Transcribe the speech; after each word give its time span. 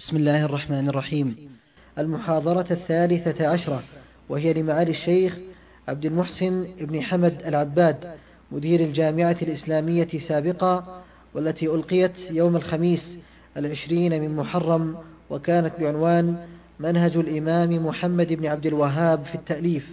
بسم 0.00 0.16
الله 0.16 0.44
الرحمن 0.44 0.88
الرحيم. 0.88 1.36
المحاضرة 1.98 2.66
الثالثة 2.70 3.48
عشرة 3.48 3.82
وهي 4.28 4.52
لمعالي 4.52 4.90
الشيخ 4.90 5.36
عبد 5.88 6.04
المحسن 6.04 6.66
بن 6.80 7.02
حمد 7.02 7.42
العباد 7.46 7.96
مدير 8.52 8.80
الجامعة 8.80 9.36
الإسلامية 9.42 10.08
سابقا 10.28 11.02
والتي 11.34 11.66
ألقيت 11.66 12.30
يوم 12.30 12.56
الخميس 12.56 13.18
العشرين 13.56 14.20
من 14.22 14.36
محرم 14.36 14.96
وكانت 15.30 15.72
بعنوان 15.80 16.36
منهج 16.78 17.16
الإمام 17.16 17.86
محمد 17.86 18.32
بن 18.32 18.46
عبد 18.46 18.66
الوهاب 18.66 19.24
في 19.24 19.34
التأليف. 19.34 19.86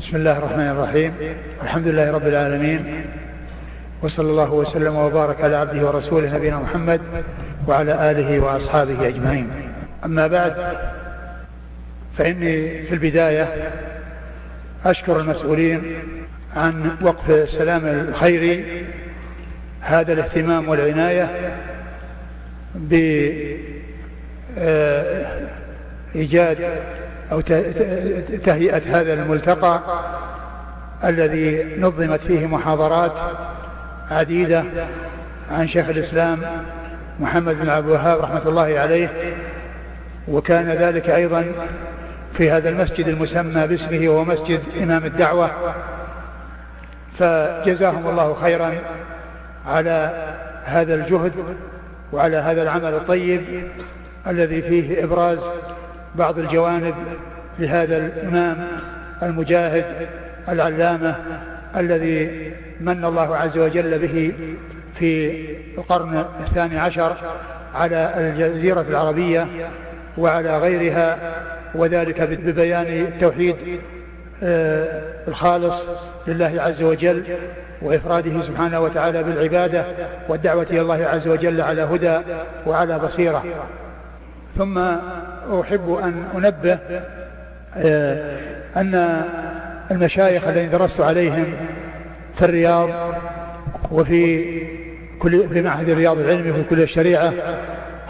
بسم 0.00 0.16
الله 0.16 0.38
الرحمن 0.38 0.68
الرحيم. 0.68 1.14
الحمد 1.62 1.88
لله 1.88 2.10
رب 2.10 2.26
العالمين 2.26 3.04
وصلى 4.02 4.30
الله 4.30 4.52
وسلم 4.52 4.96
وبارك 4.96 5.40
على 5.40 5.56
عبده 5.56 5.86
ورسوله 5.86 6.36
نبينا 6.36 6.58
محمد 6.58 7.00
وعلى 7.66 8.10
آله 8.10 8.40
وأصحابه 8.40 9.08
أجمعين. 9.08 9.50
أما 10.04 10.26
بعد 10.26 10.54
فإني 12.18 12.82
في 12.82 12.94
البداية 12.94 13.48
أشكر 14.84 15.20
المسؤولين 15.20 15.82
عن 16.56 16.96
وقف 17.00 17.30
السلام 17.30 17.86
الخيري 17.86 18.86
هذا 19.80 20.12
الاهتمام 20.12 20.68
والعناية 20.68 21.30
بإيجاد 26.14 26.58
أو 27.32 27.40
تهيئة 28.44 29.00
هذا 29.00 29.12
الملتقى 29.12 29.80
الذي 31.04 31.66
نظمت 31.80 32.20
فيه 32.20 32.46
محاضرات 32.46 33.12
عديدة 34.10 34.64
عن 35.50 35.68
شيخ 35.68 35.88
الإسلام 35.88 36.42
محمد 37.20 37.60
بن 37.60 37.68
عبد 37.68 37.86
الوهاب 37.86 38.20
رحمة 38.20 38.48
الله 38.48 38.78
عليه 38.78 39.08
وكان 40.28 40.68
ذلك 40.68 41.10
أيضا 41.10 41.44
في 42.38 42.50
هذا 42.50 42.68
المسجد 42.68 43.08
المسمى 43.08 43.66
باسمه 43.66 44.08
وهو 44.08 44.24
مسجد 44.24 44.60
إمام 44.82 45.04
الدعوة. 45.04 45.50
فجزاهم 47.18 48.08
الله 48.08 48.34
خيرا 48.34 48.72
على 49.66 50.24
هذا 50.64 50.94
الجهد 50.94 51.32
وعلى 52.12 52.36
هذا 52.36 52.62
العمل 52.62 52.94
الطيب 52.94 53.42
الذي 54.26 54.62
فيه 54.62 55.04
إبراز 55.04 55.38
بعض 56.14 56.38
الجوانب 56.38 56.94
لهذا 57.58 57.96
الإمام 57.96 58.66
المجاهد 59.22 59.84
العلامة 60.48 61.16
الذي 61.76 62.52
من 62.80 63.04
الله 63.04 63.36
عز 63.36 63.58
وجل 63.58 63.98
به 63.98 64.32
في 64.98 65.44
القرن 65.78 66.24
الثاني 66.40 66.78
عشر 66.78 67.16
على 67.74 68.12
الجزيرة 68.16 68.84
العربية 68.88 69.46
وعلى 70.18 70.58
غيرها 70.58 71.18
وذلك 71.74 72.20
ببيان 72.22 72.86
التوحيد 72.86 73.56
آه، 74.42 75.02
الخالص 75.28 75.84
لله 76.26 76.54
عز 76.58 76.82
وجل 76.82 77.24
وإفراده 77.82 78.42
سبحانه 78.42 78.80
وتعالى 78.80 79.22
بالعبادة 79.22 79.84
والدعوة 80.28 80.66
إلى 80.70 80.80
الله 80.80 81.06
عز 81.06 81.28
وجل 81.28 81.60
على 81.60 81.82
هدى 81.82 82.20
وعلى 82.66 82.98
بصيرة. 82.98 83.44
ثم 84.58 84.78
أحب 85.60 86.00
أن 86.04 86.24
أنبه 86.36 86.78
آه، 87.76 88.38
أن 88.76 89.22
المشايخ 89.90 90.48
الذين 90.48 90.70
درست 90.70 91.00
عليهم 91.00 91.46
في 92.38 92.44
الرياض 92.44 92.88
وفي 93.90 94.85
كل 95.18 95.48
في 95.48 95.62
معهد 95.62 95.88
الرياض 95.88 96.18
العلمي 96.18 96.50
وفي 96.50 96.62
كل 96.62 96.82
الشريعة 96.82 97.32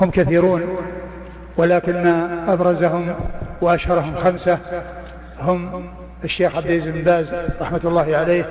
هم 0.00 0.10
كثيرون 0.10 0.62
ولكن 1.56 2.06
أبرزهم 2.48 3.14
وأشهرهم 3.60 4.14
خمسة 4.14 4.58
هم 5.40 5.90
الشيخ 6.24 6.56
عبد 6.56 6.66
العزيز 6.66 6.92
بن 6.94 7.02
باز 7.02 7.34
رحمة 7.60 7.80
الله 7.84 8.16
عليه 8.16 8.44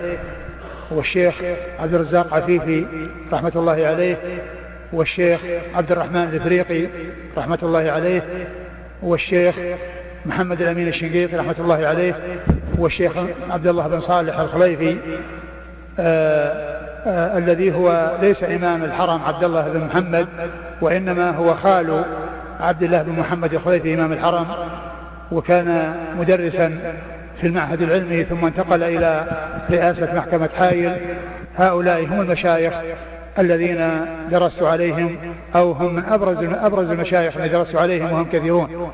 والشيخ 0.91 1.35
عبد 1.79 1.93
الرزاق 1.93 2.33
عفيفي 2.33 2.85
رحمة 3.33 3.51
الله 3.55 3.87
عليه 3.87 4.17
والشيخ 4.93 5.39
عبد 5.75 5.91
الرحمن 5.91 6.23
الإفريقي 6.33 6.87
رحمة 7.37 7.59
الله 7.63 7.91
عليه 7.91 8.21
والشيخ 9.03 9.55
محمد 10.25 10.61
الأمين 10.61 10.87
الشنقيطي 10.87 11.35
رحمة 11.35 11.55
الله 11.59 11.87
عليه 11.87 12.15
والشيخ 12.77 13.11
عبد 13.49 13.67
الله 13.67 13.87
بن 13.87 14.01
صالح 14.01 14.39
الخليفي 14.39 14.97
آه 15.99 16.74
آه 17.07 17.37
الذي 17.37 17.73
هو 17.75 18.11
ليس 18.21 18.43
إمام 18.43 18.83
الحرم 18.83 19.21
عبد 19.25 19.43
الله 19.43 19.61
بن 19.61 19.85
محمد 19.85 20.27
وإنما 20.81 21.29
هو 21.29 21.53
خال 21.53 22.03
عبد 22.59 22.83
الله 22.83 23.01
بن 23.01 23.19
محمد 23.19 23.53
الخليفي 23.53 23.93
إمام 23.93 24.11
الحرم 24.11 24.45
وكان 25.31 25.95
مدرسا 26.19 26.95
في 27.41 27.47
المعهد 27.47 27.81
العلمي 27.81 28.23
ثم 28.23 28.45
انتقل 28.45 28.83
إلى 28.83 29.25
رئاسة 29.71 30.15
محكمة 30.15 30.49
حايل 30.59 30.91
هؤلاء 31.57 32.05
هم 32.05 32.21
المشايخ 32.21 32.73
الذين 33.39 34.05
درست 34.31 34.63
عليهم 34.63 35.17
أو 35.55 35.71
هم 35.71 35.95
من 35.95 36.03
أبرز 36.05 36.37
أبرز 36.43 36.89
المشايخ 36.89 37.37
الذين 37.37 37.51
درست 37.51 37.75
عليهم 37.75 38.11
وهم 38.11 38.25
كثيرون. 38.25 38.91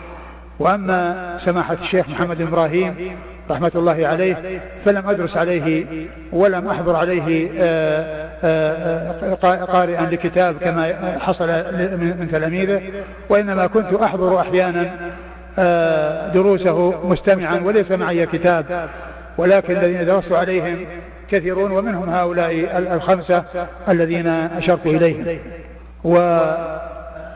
وأما 0.60 1.38
سماحة 1.40 1.78
الشيخ 1.82 2.10
محمد 2.10 2.42
إبراهيم 2.42 2.96
رحمة 3.50 3.72
الله 3.76 4.08
عليه 4.08 4.62
فلم 4.86 5.10
أدرس 5.10 5.38
عليه 5.38 5.86
ولم 6.32 6.68
أحضر 6.68 6.96
عليه 6.96 7.50
آه، 7.60 8.30
آه، 8.44 9.36
آه، 9.44 9.66
قارئا 9.66 10.02
لكتاب 10.12 10.56
كما 10.62 11.18
حصل 11.20 11.48
من 11.98 12.28
تلاميذه 12.32 12.82
وإنما 13.30 13.68
كنت 13.68 13.94
أحضر 13.94 14.40
أحيانا 14.40 14.92
دروسه 16.34 17.08
مستمعا 17.08 17.62
وليس 17.64 17.92
معي 17.92 18.26
كتاب 18.26 18.90
ولكن 19.38 19.78
الذين 19.78 20.06
درست 20.06 20.32
عليهم 20.32 20.78
كثيرون 21.32 21.72
ومنهم 21.72 22.10
هؤلاء 22.10 22.52
الخمسة 22.94 23.44
الذين 23.90 24.28
أشرت 24.28 24.86
إليهم. 24.86 25.40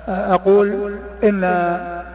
وأقول 0.08 0.96
إن 1.24 1.44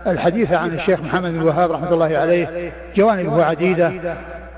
الحديث 0.07 0.53
عن 0.53 0.75
الشيخ 0.75 1.01
محمد 1.01 1.31
بن 1.31 1.39
الوهاب 1.39 1.73
رحمة 1.73 1.93
الله 1.93 2.19
عليه 2.19 2.73
جوانبه 2.97 3.45
عديدة 3.45 3.93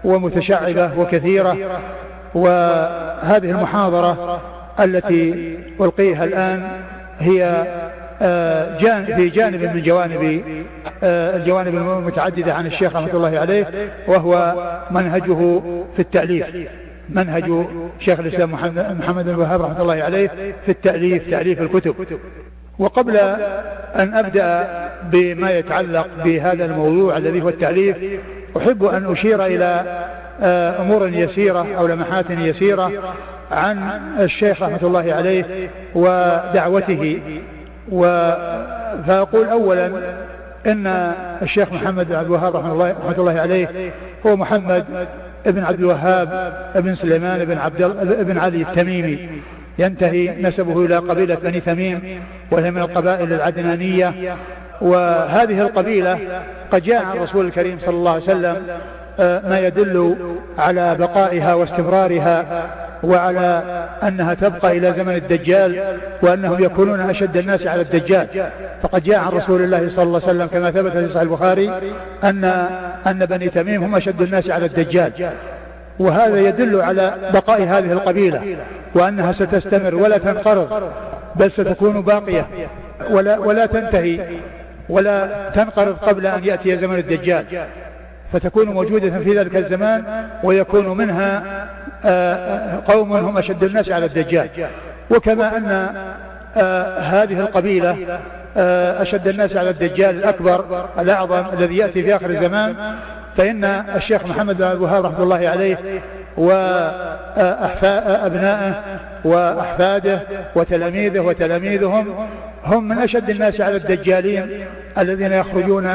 ومتشعبة 0.04 0.90
وكثيرة 0.98 1.56
وهذه 2.34 3.50
المحاضرة 3.50 4.40
التي 4.80 5.58
ألقيها 5.80 6.24
الآن 6.24 6.62
هي 7.18 7.64
آه، 8.22 8.78
في 9.16 9.28
جانب 9.28 9.62
من 9.74 9.82
جوانب 9.82 10.42
آه، 11.02 11.36
الجوانب 11.36 11.74
المتعددة 11.74 12.54
عن 12.54 12.66
الشيخ 12.66 12.96
رحمة 12.96 13.14
الله 13.14 13.38
عليه 13.38 13.66
وهو 14.06 14.54
منهجه 14.90 15.60
في 15.96 15.98
التأليف. 15.98 16.46
منهج 17.08 17.66
شيخ 18.00 18.20
الإسلام 18.20 18.52
محمد 18.98 19.24
بن 19.24 19.30
الوهاب 19.30 19.62
رحمة 19.62 19.82
الله 19.82 20.02
عليه 20.02 20.28
في 20.66 20.72
التأليف 20.72 21.30
تأليف 21.30 21.60
الكتب. 21.60 21.94
وقبل 22.82 23.16
أن 23.96 24.14
أبدأ 24.14 24.68
بما 25.12 25.50
يتعلق 25.50 26.08
بهذا 26.24 26.64
الموضوع 26.64 27.16
الذي 27.16 27.42
هو 27.42 27.48
التعليف 27.48 27.96
أحب 28.56 28.84
أن 28.84 29.12
أشير 29.12 29.46
إلى 29.46 29.84
آه، 30.42 30.82
أمور 30.82 31.08
يسيرة 31.08 31.66
أو 31.78 31.86
لمحات 31.86 32.30
يسيرة 32.30 32.92
عن 33.52 34.00
الشيخ 34.20 34.62
رحمة 34.62 34.78
الله 34.82 35.14
عليه 35.14 35.70
ودعوته. 35.94 37.20
فأقول 39.06 39.48
أولا 39.48 39.90
إن 40.66 41.12
الشيخ 41.42 41.72
محمد 41.72 42.08
بن 42.08 42.14
عبد 42.14 42.26
الوهاب 42.26 42.56
رحمة 42.56 42.72
الله, 42.72 42.90
رحمة 42.90 43.18
الله 43.18 43.40
عليه 43.40 43.92
هو 44.26 44.36
محمد 44.36 44.84
ابن 45.46 45.64
عبد 45.64 45.78
الوهاب 45.78 46.52
ابن 46.74 46.94
سليمان 46.94 47.44
بن 47.44 47.58
عبد 47.58 47.82
ابن 48.20 48.38
علي 48.38 48.62
التميمي. 48.62 49.28
ينتهي 49.78 50.42
نسبه 50.42 50.84
إلى 50.84 50.96
قبيلة 50.96 51.34
بني 51.34 51.60
تميم 51.60 52.22
وهي 52.50 52.70
من 52.70 52.78
القبائل 52.82 53.32
العدنانية. 53.32 54.36
وهذه 54.80 55.60
القبيلة 55.60 56.18
قد 56.72 56.82
جاء 56.82 57.04
عن 57.04 57.16
الرسول 57.16 57.46
الكريم 57.46 57.78
صلى 57.80 57.94
الله 57.94 58.12
عليه 58.12 58.22
وسلم 58.22 58.56
آه، 59.20 59.48
ما 59.48 59.60
يدل 59.60 60.16
على 60.58 60.94
بقائها 60.94 61.54
واستمرارها 61.54 62.46
وعلى 63.02 63.62
أنها 64.02 64.34
تبقى 64.34 64.78
إلى 64.78 64.92
زمن 64.96 65.14
الدجال 65.14 65.98
وأنهم 66.22 66.64
يكونون 66.64 67.00
أشد 67.00 67.36
الناس 67.36 67.66
على 67.66 67.82
الدجال. 67.82 68.26
فقد 68.82 69.02
جاء 69.02 69.18
عن 69.18 69.28
رسول 69.32 69.62
الله 69.62 69.90
صلى 69.96 70.02
الله 70.02 70.20
عليه 70.22 70.32
وسلم 70.32 70.46
كما 70.46 70.70
ثبت 70.70 70.92
في 70.92 71.08
صحيح 71.08 71.22
البخاري 71.22 71.70
أن 72.24 72.44
أن 73.06 73.26
بني 73.26 73.48
تميم 73.48 73.82
هم 73.82 73.94
أشد 73.94 74.22
الناس 74.22 74.50
على 74.50 74.66
الدجال. 74.66 75.12
وهذا 75.98 76.40
يدل 76.40 76.80
على 76.80 77.14
بقاء 77.32 77.62
هذه 77.62 77.92
القبيلة 77.92 78.56
وأنها 78.94 79.32
ستستمر 79.32 79.94
ولا 79.94 80.18
تنقرض 80.18 80.90
بل 81.36 81.52
ستكون 81.52 82.02
باقية 82.02 82.46
ولا, 83.10 83.38
ولا 83.38 83.66
تنتهي 83.66 84.20
ولا 84.88 85.28
تنقرض 85.54 85.96
قبل 85.96 86.26
أن 86.26 86.44
يأتي 86.44 86.76
زمن 86.76 86.98
الدجال. 86.98 87.44
فتكون 88.32 88.68
موجودة 88.68 89.20
في 89.20 89.38
ذلك 89.38 89.56
الزمان 89.56 90.04
ويكون 90.42 90.96
منها 90.96 91.42
آه، 92.04 92.82
قوم 92.86 93.12
هم 93.12 93.38
أشد 93.38 93.64
الناس 93.64 93.90
على 93.90 94.06
الدجال. 94.06 94.48
وكما 95.10 95.56
أن 95.56 95.88
آه، 96.56 96.98
هذه 96.98 97.40
القبيلة 97.40 97.96
آه، 98.56 99.02
أشد 99.02 99.28
الناس 99.28 99.56
على 99.56 99.70
الدجال 99.70 100.16
الأكبر 100.16 100.88
الأعظم 100.98 101.44
الذي 101.52 101.76
يأتي 101.76 102.02
في 102.02 102.16
آخر 102.16 102.30
الزمان 102.30 102.74
فإن 103.36 103.64
الشيخ 103.64 104.26
محمد 104.26 104.56
بن 104.56 104.64
الوهاب 104.64 105.04
رحمة 105.04 105.22
الله 105.22 105.48
عليه 105.48 105.78
وأبنائه 107.72 108.74
وأحفاده 109.24 110.20
وتلاميذه 110.54 111.20
وتلاميذهم 111.20 112.14
هم 112.64 112.88
من 112.88 112.98
أشد 112.98 113.30
الناس 113.30 113.60
على 113.60 113.76
الدجالين 113.76 114.50
الذين 114.98 115.32
يخرجون 115.32 115.86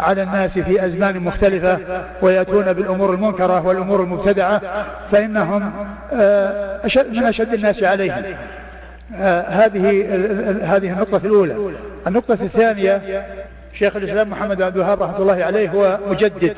على 0.00 0.22
الناس 0.22 0.50
في 0.50 0.86
أزمان 0.86 1.20
مختلفة 1.20 1.78
ويأتون 2.22 2.72
بالأمور 2.72 3.14
المنكرة 3.14 3.66
والأمور 3.66 4.02
المبتدعة 4.02 4.60
فإنهم 5.12 5.72
من 7.12 7.24
أشد 7.24 7.54
الناس 7.54 7.82
عليهم. 7.82 8.22
آه، 9.16 9.40
هذه 9.40 9.90
هذه 10.62 10.92
النقطة 10.92 11.20
الأولى. 11.24 11.54
النقطة 12.06 12.38
الثانية 12.40 13.02
شيخ 13.78 13.96
الإسلام 13.96 14.30
محمد 14.30 14.62
عبد 14.62 14.76
الوهاب 14.76 15.02
رحمة 15.02 15.18
الله 15.18 15.44
عليه 15.44 15.70
هو 15.70 15.98
مجدد 16.10 16.56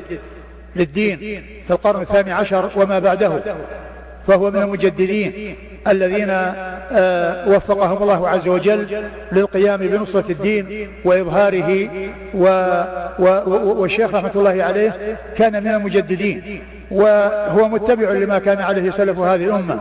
للدين 0.75 1.17
في 1.67 1.73
القرن 1.73 2.01
الثاني 2.01 2.31
عشر 2.31 2.69
وما 2.75 2.99
بعده 2.99 3.31
فهو 4.27 4.51
من 4.51 4.61
المجددين 4.61 5.55
الذين 5.87 6.29
آه، 6.29 7.49
وفقهم 7.49 8.03
الله 8.03 8.29
عز 8.29 8.47
وجل 8.47 9.03
للقيام 9.31 9.77
بنصرة 9.79 10.25
الدين 10.29 10.89
وإظهاره 11.05 11.89
والشيخ 13.79 14.13
رحمة 14.15 14.31
الله 14.35 14.63
عليه 14.63 15.17
كان 15.37 15.63
من 15.63 15.69
المجددين 15.69 16.61
وهو 16.91 17.69
متبع 17.69 18.11
لما 18.11 18.39
كان 18.39 18.57
عليه 18.57 18.91
سلف 18.91 19.19
هذه 19.19 19.45
الأمة. 19.45 19.79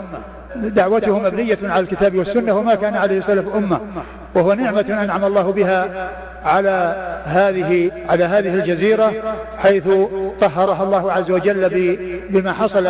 دعوته 0.56 1.19
مبنية 1.19 1.58
على 1.62 1.81
الكتاب 1.81 2.14
والسنة 2.14 2.52
وما 2.52 2.75
كان 2.75 2.94
عليه 2.94 3.20
سلف 3.20 3.55
أمة. 3.56 3.81
وهو 4.34 4.52
نعمة 4.52 4.98
أنعم 5.04 5.25
الله 5.25 5.52
بها 5.52 6.10
على 6.44 6.96
هذه 7.25 7.90
على 8.08 8.25
هذه 8.25 8.54
الجزيرة 8.54 9.12
حيث 9.58 9.88
طهرها 10.40 10.82
الله 10.82 11.12
عز 11.12 11.30
وجل 11.30 11.69
بما 12.30 12.52
حصل 12.52 12.86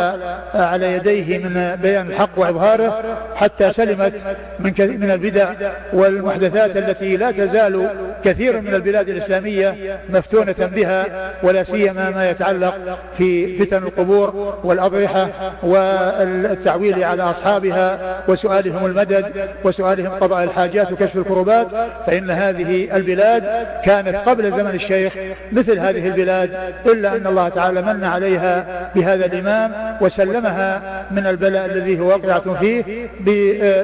على 0.55 0.93
يديه 0.93 1.37
من 1.37 1.77
بيان 1.81 2.07
الحق 2.07 2.29
وإظهاره 2.35 3.03
حتى 3.35 3.73
سلمت 3.73 4.13
من 4.59 4.73
من 4.79 5.11
البدع 5.11 5.49
والمحدثات 5.93 6.77
التي 6.77 7.17
لا 7.17 7.31
تزال 7.31 7.89
كثير 8.25 8.61
من 8.61 8.73
البلاد 8.73 9.09
الإسلامية 9.09 9.99
مفتونة 10.09 10.55
بها 10.59 11.05
ولا 11.43 11.63
سيما 11.63 12.09
ما 12.09 12.29
يتعلق 12.29 12.75
في 13.17 13.57
فتن 13.57 13.77
القبور 13.77 14.57
والأضرحة 14.63 15.29
والتعويل 15.63 17.03
على 17.03 17.23
أصحابها 17.23 17.99
وسؤالهم 18.27 18.85
المدد 18.85 19.49
وسؤالهم 19.63 20.09
قضاء 20.09 20.43
الحاجات 20.43 20.91
وكشف 20.91 21.17
الكربات 21.29 21.67
فإن 22.07 22.31
هذه 22.31 22.95
البلاد 22.95 23.43
كانت 23.85 24.15
قبل 24.15 24.51
زمن 24.51 24.75
الشيخ 24.75 25.13
مثل 25.51 25.79
هذه 25.79 26.07
البلاد 26.07 26.73
إلا 26.85 27.15
أن 27.15 27.27
الله 27.27 27.49
تعالى 27.49 27.81
من 27.81 28.03
عليها 28.03 28.65
بهذا 28.95 29.25
الإمام 29.25 29.71
وسلمها 30.01 30.81
من 31.11 31.27
البلاء 31.27 31.65
الذي 31.65 31.99
هو 31.99 32.07
واقعة 32.07 32.59
فيه 32.59 33.09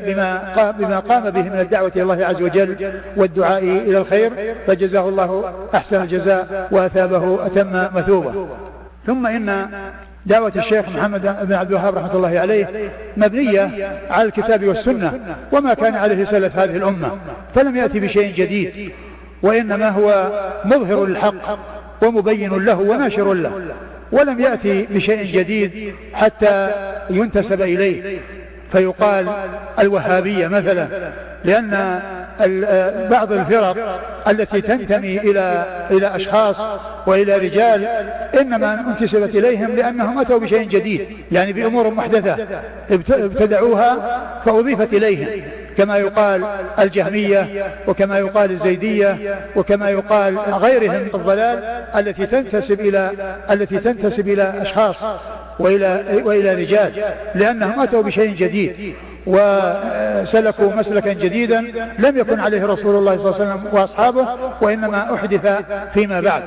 بما 0.05 0.73
بما 0.79 0.99
قام 0.99 1.29
به 1.29 1.41
من 1.41 1.59
الدعوة 1.59 1.91
إلى 1.95 2.03
الله 2.03 2.25
عز 2.25 2.41
وجل 2.41 2.91
والدعاء 3.17 3.63
إلى 3.63 3.97
الخير 3.97 4.31
فجزاه 4.67 5.09
الله 5.09 5.53
أحسن 5.75 6.01
الجزاء 6.01 6.67
وأثابه 6.71 7.45
أتم 7.45 7.97
مثوبة. 7.97 8.47
ثم 9.07 9.27
إن 9.27 9.67
دعوة 10.25 10.51
الشيخ 10.55 10.85
محمد 10.89 11.21
بن 11.47 11.53
عبد 11.53 11.69
الوهاب 11.69 11.95
رحمة 11.95 12.13
الله 12.15 12.39
عليه 12.39 12.69
مبنية 13.17 13.71
على 14.09 14.27
الكتاب 14.27 14.65
والسنة 14.67 15.19
وما 15.51 15.73
كان 15.73 15.95
عليه 15.95 16.25
سلف 16.25 16.57
هذه 16.57 16.77
الأمة 16.77 17.17
فلم 17.55 17.75
يأتي 17.75 17.99
بشيء 17.99 18.35
جديد 18.35 18.91
وإنما 19.41 19.89
هو 19.89 20.31
مظهر 20.65 21.05
للحق 21.05 21.59
ومبين 22.01 22.65
له 22.65 22.79
وناشر 22.79 23.33
له 23.33 23.51
ولم 24.11 24.39
يأتي 24.39 24.87
بشيء 24.91 25.25
جديد 25.25 25.95
حتى 26.13 26.71
ينتسب 27.09 27.61
إليه. 27.61 28.19
فيقال 28.71 29.27
الوهابية 29.79 30.47
مثلا 30.47 30.87
لأن 31.45 31.99
بعض 33.11 33.31
الفرق 33.31 33.99
التي 34.27 34.61
تنتمي 34.61 35.17
إلى 35.19 35.65
إلى 35.91 36.15
أشخاص 36.15 36.55
وإلى 37.07 37.37
رجال 37.37 37.87
إنما 38.41 38.85
انتسبت 38.87 39.35
إليهم 39.35 39.75
لأنهم 39.75 40.19
أتوا 40.19 40.39
بشيء 40.39 40.67
جديد 40.67 41.07
يعني 41.31 41.53
بأمور 41.53 41.93
محدثة 41.93 42.37
ابتدعوها 42.91 43.97
فأضيفت 44.45 44.93
إليهم 44.93 45.27
كما 45.77 45.97
يقال 45.97 46.43
الجهمية 46.79 47.65
وكما 47.87 48.19
يقال 48.19 48.51
الزيدية 48.51 49.17
وكما 49.55 49.89
يقال 49.89 50.37
غيرهم 50.37 51.01
من 51.01 51.09
الضلال 51.13 51.63
التي 51.95 52.25
تنتسب 52.25 52.79
إلى 52.79 53.11
التي 53.51 53.77
تنتسب 53.77 54.27
إلى 54.27 54.53
أشخاص. 54.61 54.95
وإلى 55.59 56.21
وإلى 56.23 56.53
رجال 56.53 56.91
لأنهم 57.35 57.79
أتوا 57.79 58.01
بشيء 58.01 58.35
جديد 58.35 58.95
وسلكوا 59.27 60.75
مسلكا 60.75 61.13
جديدا 61.13 61.61
لم 61.99 62.17
يكن 62.17 62.39
عليه 62.39 62.65
رسول 62.65 62.95
الله 62.95 63.17
صلى 63.17 63.25
الله 63.25 63.41
عليه 63.41 63.51
وسلم 63.51 63.63
وأصحابه 63.71 64.27
وإنما 64.61 65.13
أحدث 65.13 65.63
فيما 65.93 66.21
بعد. 66.21 66.43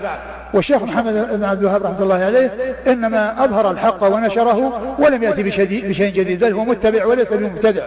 والشيخ 0.54 0.82
محمد 0.82 1.28
بن 1.32 1.44
عبد 1.44 1.60
الوهاب 1.60 1.84
رحمة 1.84 2.02
الله 2.02 2.24
عليه 2.24 2.50
إنما 2.86 3.44
أظهر 3.44 3.70
الحق 3.70 4.04
ونشره 4.04 4.96
ولم 4.98 5.22
يأتي 5.22 5.42
بشيء 5.42 6.12
جديد 6.12 6.44
بل 6.44 6.52
هو 6.52 6.64
متبع 6.64 7.04
وليس 7.04 7.28
بمبتدع. 7.32 7.82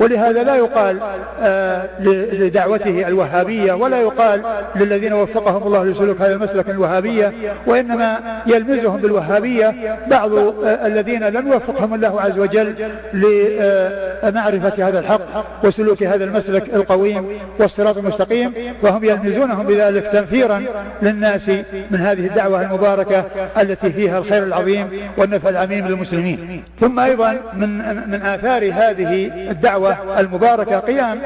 ولهذا 0.00 0.42
لا 0.42 0.56
يقال 0.56 0.98
آه 1.42 1.88
لدعوته 2.32 3.08
الوهابية 3.08 3.72
ولا 3.72 4.00
يقال 4.00 4.42
للذين 4.76 5.12
وفقهم 5.12 5.62
الله 5.62 5.84
لسلوك 5.84 6.20
هذا 6.20 6.34
المسلك 6.34 6.70
الوهابية 6.70 7.32
وإنما 7.66 8.18
يلمزهم 8.46 9.00
بالوهابية 9.00 9.98
بعض 10.10 10.32
آه 10.34 10.86
الذين 10.86 11.24
لم 11.24 11.52
يوفقهم 11.52 11.94
الله 11.94 12.20
عز 12.20 12.38
وجل 12.38 12.74
لمعرفة 13.12 14.88
هذا 14.88 14.98
الحق 14.98 15.20
وسلوك 15.64 16.02
هذا 16.02 16.24
المسلك 16.24 16.74
القويم 16.74 17.26
والصراط 17.60 17.98
المستقيم 17.98 18.52
وهم 18.82 19.04
يلمزونهم 19.04 19.66
بذلك 19.66 20.06
تنفيرا 20.12 20.62
للناس 21.02 21.48
من 21.90 21.98
هذه 21.98 22.26
الدعوة 22.26 22.62
المباركة 22.62 23.24
التي 23.60 23.92
فيها 23.92 24.18
الخير 24.18 24.42
العظيم 24.42 24.88
والنفع 25.16 25.48
العميم 25.48 25.88
للمسلمين. 25.88 26.62
ثم 26.80 26.98
أيضا 27.00 27.40
من 27.54 27.78
من 28.10 28.22
آثار 28.22 28.72
هذه 28.72 29.30
الدعوة 29.50 29.87
المباركة 30.18 30.78
قيام 30.78 31.18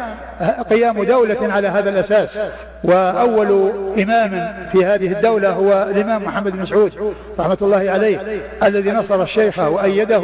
قيام 0.71 1.05
دولة 1.05 1.53
على 1.53 1.69
هذا 1.69 1.91
الأساس. 1.91 2.39
وأول 2.85 3.71
إمام 4.03 4.55
في 4.73 4.85
هذه 4.85 5.13
الدولة 5.13 5.51
هو 5.51 5.87
الإمام 5.91 6.25
محمد 6.25 6.53
بن 6.53 6.63
مسعود 6.63 7.15
رحمة 7.39 7.59
الله 7.63 7.91
عليه 7.91 8.43
الذي 8.63 8.91
نصر 8.91 9.23
الشيخ 9.23 9.59
وأيده 9.59 10.23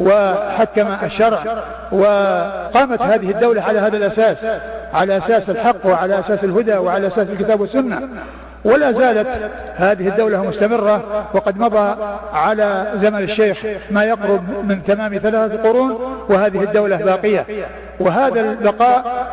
وحكم 0.00 0.86
الشرع. 1.02 1.38
وقامت 1.92 3.02
هذه 3.02 3.30
الدولة 3.30 3.62
على 3.62 3.78
هذا 3.78 3.96
الأساس 3.96 4.36
على 4.94 5.16
أساس 5.18 5.50
الحق 5.50 5.86
وعلى 5.86 6.20
أساس 6.20 6.44
الهدى 6.44 6.76
وعلى 6.76 7.06
أساس 7.06 7.26
الكتاب 7.28 7.60
والسنة. 7.60 8.08
ولا 8.68 8.92
زالت 8.92 9.26
هذه 9.76 10.08
الدولة 10.08 10.44
مستمرة 10.44 11.26
وقد 11.34 11.58
مضى 11.58 11.96
على 12.32 12.92
زمن 12.94 13.22
الشيخ 13.22 13.58
ما 13.90 14.04
يقرب 14.04 14.64
من 14.68 14.82
تمام 14.84 15.18
ثلاثة 15.18 15.62
قرون 15.62 15.98
وهذه 16.28 16.62
الدولة 16.62 16.96
باقية. 16.96 17.46
وهذا 18.00 18.40
البقاء 18.40 19.28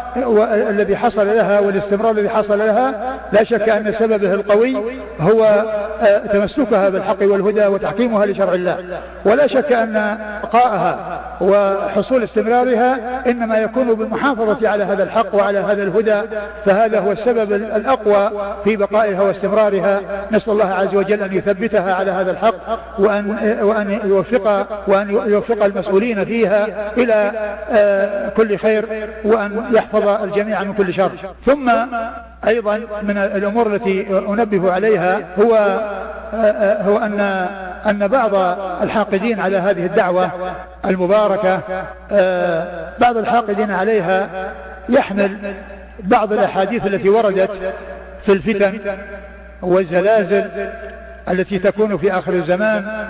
الذي 0.70 0.96
حصل 0.96 1.28
لها 1.28 1.60
والاستمرار 1.60 2.12
الذي 2.12 2.30
حصل 2.30 2.60
لها 2.60 3.18
لا 3.32 3.44
شك 3.44 3.70
أن 3.70 3.94
سببه 3.94 4.34
القوي 4.34 4.78
هو 5.20 5.66
آه، 6.02 6.18
تمسكها 6.18 6.90
بالحق 6.90 7.18
والهدى 7.22 7.66
وتحكيمها 7.66 8.26
لشرع 8.26 8.54
الله. 8.54 8.78
ولا 9.26 9.48
شك 9.48 9.72
أن 9.72 10.18
بقاءها 10.44 11.22
وحصول 11.42 12.24
استمرارها 12.24 13.00
إنما 13.28 13.58
يكون 13.58 13.94
بالمحافظة 13.94 14.70
على 14.70 14.84
هذا 14.84 15.04
الحق 15.04 15.36
وعلى 15.36 15.60
هذا 15.60 15.84
الهدى 15.84 16.22
فهذا 16.66 17.00
هو 17.00 17.12
السبب 17.12 17.54
الأقوى 17.54 18.32
في 18.64 18.76
بقائها 18.76 19.22
واستمرارها. 19.22 20.02
نسأل 20.32 20.54
الله 20.54 20.74
عز 20.74 20.96
وجل 20.96 21.24
أن 21.24 21.34
يثبتها 21.34 21.94
على 21.94 22.12
هذا 22.12 22.32
الحق 22.32 22.80
وأن, 23.00 23.58
وأن 23.62 24.00
يوفق 24.04 24.68
وأن 24.88 25.10
يوفق 25.28 25.66
المسؤولين 25.66 26.26
فيها 26.26 26.68
إلى 26.98 27.32
آه، 27.72 28.30
كل 28.30 28.55
خير 28.58 29.10
وأن 29.24 29.64
يحفظ 29.72 30.08
الجميع 30.24 30.64
من 30.64 30.74
كل 30.74 30.94
شر. 30.94 31.12
ثم 31.46 31.72
أيضا 32.48 32.78
من 33.04 33.18
الأمور 33.18 33.76
التي 33.76 34.08
أنبه 34.30 34.72
عليها 34.72 35.20
هو 35.40 35.80
هو 36.82 36.98
أن 36.98 37.20
أن 37.86 38.08
بعض 38.08 38.36
الحاقدين 38.82 39.40
على 39.40 39.58
هذه 39.58 39.86
الدعوة 39.86 40.32
المباركة 40.86 41.62
بعض 43.00 43.18
الحاقدين 43.18 43.72
عليها 43.72 44.30
يحمل 44.90 45.38
بعض 46.00 46.34
الأحاديث 46.34 46.88
التي 46.88 47.10
وردت 47.10 47.50
في 48.26 48.32
الفتن 48.32 48.80
والزلازل 49.62 50.50
التي 51.30 51.60
تكون 51.60 51.98
في 51.98 52.12
آخر 52.12 52.34
الزمان 52.34 53.08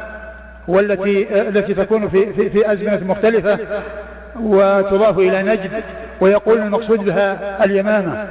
والتي 0.68 1.42
التي 1.42 1.74
تكون 1.74 2.10
في 2.10 2.34
في, 2.34 2.50
في 2.50 2.72
أزمنة 2.72 3.02
مختلفة. 3.08 3.60
وتضاف 4.42 5.20
إلى 5.20 5.44
نجد 5.44 5.72
ويقول 6.22 6.58
المقصود 6.58 7.00
بها 7.06 7.66
اليمامة 7.66 8.28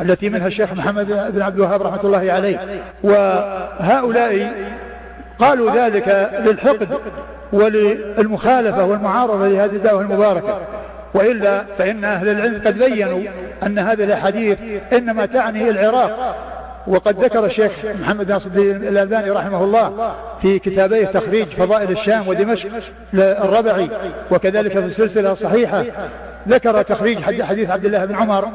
التي 0.00 0.28
منها 0.28 0.46
الشيخ 0.46 0.72
محمد 0.72 1.06
بن 1.32 1.42
عبد 1.42 1.56
الوهاب 1.56 1.82
رحمة 1.82 2.00
الله 2.04 2.32
عليه. 2.32 2.58
وهؤلاء 3.02 4.52
قالوا 5.38 5.70
ذلك 5.70 6.30
للحقد 6.46 6.88
وللمخالفة 7.52 8.84
والمعارضة 8.84 9.48
لهذه 9.48 9.76
الدعوة 9.76 10.00
المباركة. 10.00 10.60
وإلا 11.14 11.64
فإن 11.78 12.04
أهل 12.04 12.28
العلم 12.28 12.62
قد 12.66 12.78
بينوا 12.78 13.20
أن 13.62 13.78
هذه 13.78 14.04
الأحاديث 14.04 14.58
إنما 14.92 15.26
تعني 15.26 15.70
العراق 15.70 16.36
وقد 16.86 17.24
ذكر 17.24 17.44
الشيخ 17.44 17.72
محمد 18.00 18.30
ناصر 18.30 18.46
الدين 18.46 18.76
الألباني 18.76 19.30
رحمه 19.30 19.64
الله 19.64 20.14
في 20.42 20.58
كتابيه 20.58 21.06
تخريج 21.06 21.46
فضائل 21.48 21.90
الشام 21.90 22.28
ودمشق 22.28 22.68
للربعي 23.12 23.88
وكذلك 24.30 24.72
في 24.72 24.78
السلسلة 24.78 25.32
الصحيحة 25.32 25.84
ذكر 26.48 26.82
تخريج 26.82 27.22
حديث 27.22 27.70
عبد 27.70 27.84
الله 27.84 28.04
بن 28.04 28.14
عمر 28.14 28.48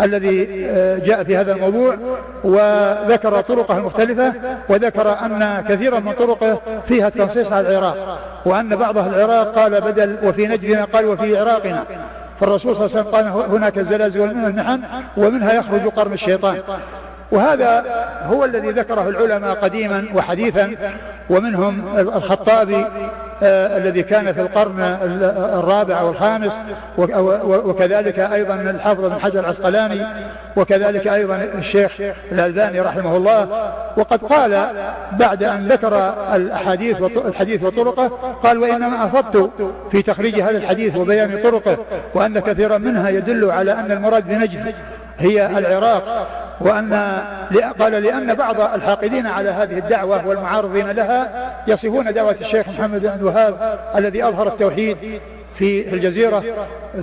الذي 0.00 0.66
آه، 0.68 0.98
جاء 0.98 1.24
في 1.24 1.36
هذا 1.36 1.52
الموضوع 1.52 1.96
وذكر 2.44 3.40
طرقه 3.40 3.78
المختلفة 3.78 4.32
وذكر 4.68 5.12
أن 5.12 5.64
كثيرا 5.68 6.00
من 6.00 6.12
طرقه 6.12 6.60
فيها 6.88 7.08
التنصيص 7.08 7.52
على 7.52 7.68
العراق 7.68 8.18
وأن 8.46 8.76
بعض 8.76 8.98
العراق 8.98 9.58
قال 9.58 9.80
بدل 9.80 10.16
وفي 10.22 10.46
نجدنا 10.46 10.84
قال 10.84 11.04
وفي 11.04 11.38
عراقنا. 11.38 11.84
فالرسول 12.40 12.76
صلى 12.76 12.86
الله 12.86 12.96
عليه 12.96 13.00
وسلم 13.00 13.14
قال 13.14 13.50
هناك 13.56 13.78
الزلازل 13.78 14.20
والمحن 14.20 14.80
ومنها 15.16 15.52
يخرج 15.52 15.88
قرن 15.88 16.12
الشيطان. 16.12 16.56
وهذا 17.32 17.84
هو 18.26 18.44
الذي 18.44 18.70
ذكره 18.70 19.08
العلماء 19.08 19.54
قديما 19.54 20.04
وحديثا 20.14 20.74
ومنهم 21.30 21.84
الخطابي 21.98 22.86
آه 23.42 23.76
الذي 23.78 24.02
كان 24.02 24.32
في 24.32 24.40
القرن 24.40 24.80
الرابع 25.54 26.02
والخامس 26.02 26.52
وكذلك 27.38 28.18
أيضا 28.18 28.54
الحافظ 28.54 29.04
بن 29.04 29.20
حجر 29.20 29.40
العسقلاني 29.40 30.06
وكذلك 30.56 31.08
أيضا 31.08 31.48
الشيخ 31.58 31.92
الألباني 32.32 32.80
رحمه 32.80 33.16
الله. 33.16 33.48
وقد 33.96 34.24
قال 34.24 34.66
بعد 35.12 35.42
أن 35.42 35.66
ذكر 35.68 36.14
الأحاديث 36.34 37.02
الحديث 37.02 37.62
وطرقه 37.62 38.08
قال 38.42 38.58
وإنما 38.58 39.04
أفضت 39.04 39.50
في 39.90 40.02
تخريج 40.02 40.40
هذا 40.40 40.58
الحديث 40.58 40.96
وبيان 40.96 41.40
طرقه 41.42 41.78
وأن 42.14 42.38
كثيرا 42.38 42.78
منها 42.78 43.08
يدل 43.08 43.50
على 43.50 43.72
أن 43.72 43.92
المراد 43.92 44.28
بنجد. 44.28 44.74
هي 45.18 45.46
العراق 45.46 46.28
وأن 46.60 47.20
قال 47.78 47.92
لأن 47.92 48.34
بعض 48.34 48.60
الحاقدين 48.60 49.26
على 49.26 49.50
هذه 49.50 49.78
الدعوة 49.78 50.26
والمعارضين 50.28 50.90
لها 50.90 51.52
يصفون 51.66 52.12
دعوة 52.12 52.36
الشيخ 52.40 52.68
محمد 52.68 53.00
بن 53.00 53.16
الوهاب 53.20 53.78
الذي 53.96 54.24
أظهر 54.24 54.48
التوحيد 54.48 55.20
في 55.58 55.94
الجزيرة 55.94 56.44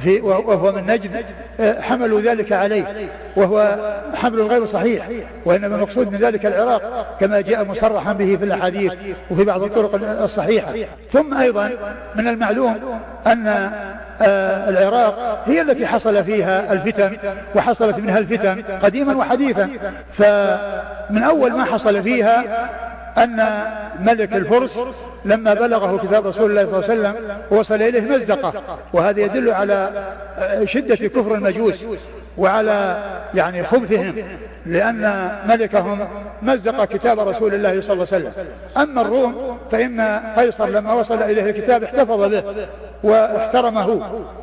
في 0.03 0.21
وهو 0.21 0.71
من 0.71 0.85
نجد 0.87 1.25
آه، 1.59 1.81
حملوا 1.81 2.21
ذلك 2.21 2.51
عليه 2.51 3.11
وهو 3.35 3.77
حمل 4.15 4.41
غير 4.41 4.65
صحيح 4.65 5.07
وإنما 5.45 5.75
المقصود 5.75 6.11
من 6.11 6.17
ذلك 6.17 6.45
العراق 6.45 7.15
كما 7.19 7.41
جاء 7.41 7.65
مصرحا 7.65 8.13
به 8.13 8.35
في 8.35 8.45
الأحاديث 8.45 8.93
وفي 9.31 9.43
بعض 9.43 9.63
الطرق 9.63 10.21
الصحيحة. 10.23 10.73
ثم 11.13 11.33
أيضا 11.33 11.71
من 12.15 12.27
المعلوم 12.27 12.75
أن 13.27 13.47
آه، 14.21 14.69
العراق 14.69 15.43
هي 15.47 15.61
التي 15.61 15.87
حصل 15.87 16.23
فيها 16.23 16.73
الفتن 16.73 17.17
وحصلت 17.55 17.97
منها 17.97 18.19
الفتن 18.19 18.63
قديما 18.83 19.15
وحديثا. 19.15 19.69
فمن 20.17 21.23
أول 21.23 21.51
ما 21.51 21.63
حصل 21.63 22.03
فيها 22.03 22.43
أن 23.17 23.63
ملك 23.99 24.35
الفرس 24.35 24.77
لما 25.25 25.53
بلغه 25.53 25.97
كتاب 26.07 26.27
رسول 26.27 26.49
الله 26.51 26.65
صلى 26.65 26.95
الله 26.95 27.07
عليه 27.07 27.19
وسلم 27.19 27.37
وصل 27.51 27.81
إليه 27.81 28.01
مزقة. 28.01 28.53
وهذا 28.93 29.21
يدل 29.21 29.51
على 29.51 29.89
شدة 30.65 30.95
كفر 30.95 31.35
المجوس 31.35 31.85
وعلى 32.37 32.97
يعني 33.33 33.63
خبثهم 33.63 34.15
لأن 34.65 35.31
ملكهم 35.49 35.99
مزق 36.41 36.85
كتاب 36.85 37.19
رسول 37.19 37.53
الله 37.53 37.81
صلى 37.81 37.93
الله 37.93 38.07
عليه 38.11 38.29
وسلم. 38.29 38.45
أما 38.77 39.01
الروم 39.01 39.57
فإن 39.71 40.01
قيصر 40.37 40.69
لما 40.69 40.93
وصل 40.93 41.23
إليه 41.23 41.49
الكتاب 41.49 41.83
احتفظ 41.83 42.29
به 42.29 42.43
واحترمه 43.03 44.01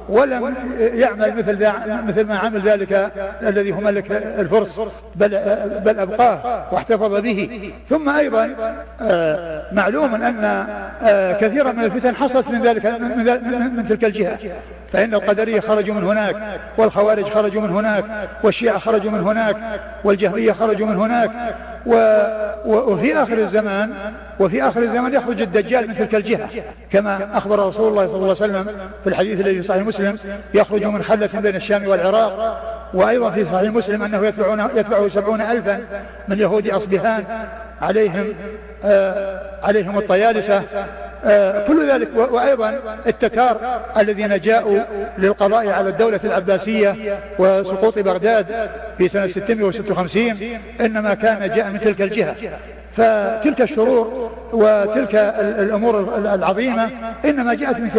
ولم 0.09 0.55
يعمل 0.79 1.37
مثل 1.37 1.69
مثل 2.09 2.27
ما 2.27 2.39
عمل 2.39 2.61
ذلك 2.61 3.13
الذي 3.43 3.73
هو 3.73 3.81
ملك 3.81 4.13
الفرس 4.39 4.81
بل 5.15 5.29
بل 5.85 5.99
أبقاه 5.99 6.65
واحتفظ 6.73 7.21
به. 7.21 7.71
ثم 7.91 8.09
أيضا 8.09 8.57
آه، 9.01 9.63
معلوم 9.73 10.15
أن 10.15 10.67
آه، 11.03 11.33
كثيرا 11.33 11.73
من 11.73 11.85
الفتن 11.85 12.17
حصلت 12.17 12.49
من 12.49 12.63
ذلك 12.63 12.87
من, 12.87 13.77
من 13.77 13.87
تلك 13.89 14.05
الجهة. 14.05 14.39
فإن 14.93 15.15
القدرية 15.15 15.61
خرجوا 15.61 15.95
من 15.95 16.05
هناك 16.05 16.37
والخوارج 16.77 17.25
خرجوا 17.25 17.63
من 17.63 17.71
هناك 17.71 18.05
والشيعة 18.43 18.79
خرجوا 18.79 19.11
من 19.11 19.21
هناك 19.21 19.57
والجهمية 20.05 20.53
خرجوا 20.53 20.87
من 20.87 20.97
هناك 20.97 21.31
وفي 22.67 23.17
آخر 23.17 23.39
الزمان 23.39 23.91
وفي 24.41 24.63
آخر 24.63 24.83
الزمان 24.83 25.15
يخرج 25.15 25.41
الدجال 25.41 25.89
من 25.89 25.97
تلك 25.97 26.15
الجهة. 26.15 26.49
كما 26.93 27.29
أخبر 27.35 27.69
رسول 27.69 27.89
الله 27.89 28.07
صلى 28.07 28.17
الله 28.17 28.25
عليه 28.27 28.33
وسلم 28.33 28.67
في 29.05 29.11
الحديث 29.11 29.41
الذي 29.41 29.55
في 29.55 29.63
صحيح 29.63 29.83
مسلم 29.83 30.19
يخرج 30.55 30.85
من 30.85 31.03
خلة 31.03 31.31
بين 31.35 31.57
الشام 31.57 31.89
والعراق 31.89 32.63
وأيضا 32.95 33.31
في 33.31 33.45
صحيح 33.45 33.73
مسلم 33.73 34.03
أنه 34.03 34.27
يتبعه 34.75 35.09
سبعون 35.09 35.41
ألفا 35.41 35.81
من 36.29 36.39
يهود 36.39 36.69
أصبهان 36.69 37.25
عليهم 37.83 38.27
عليهم 39.63 39.99
الطيالسة. 39.99 40.63
آه 41.25 41.67
كل 41.67 41.91
ذلك 41.91 42.09
وأيضا 42.17 42.81
التتار 43.07 43.81
الذين 43.97 44.41
جاءوا 44.41 44.79
للقضاء 45.19 45.69
على 45.69 45.89
الدولة 45.89 46.21
العباسية 46.25 47.19
وسقوط 47.39 47.99
بغداد 47.99 48.71
في 48.99 49.09
سنة 49.09 49.27
656 49.27 50.61
إنما 50.81 51.15
كان 51.15 51.51
جاء 51.57 51.71
من 51.71 51.81
تلك 51.81 52.03
الجهة. 52.03 52.37
فتلك 52.97 53.61
الشرور 53.61 54.31
وتلك 54.53 55.15
الأمور 55.41 56.19
العظيمة 56.35 56.91
إنما 57.25 57.55
جاءت 57.55 57.77
من 57.77 57.91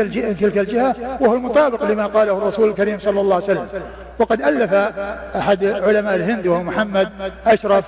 تلك 0.41 0.57
الجهة 0.57 0.95
وهو 1.19 1.33
المطابق 1.33 1.83
لما 1.83 2.05
قاله 2.05 2.37
الرسول 2.37 2.69
الكريم 2.69 2.99
صلى 2.99 3.21
الله 3.21 3.35
عليه 3.35 3.45
وسلم. 3.45 3.67
وقد 4.19 4.41
ألف 4.41 4.73
أحد 5.35 5.65
علماء 5.65 6.15
الهند 6.15 6.47
وهو 6.47 6.63
محمد 6.63 7.09
أشرف 7.47 7.85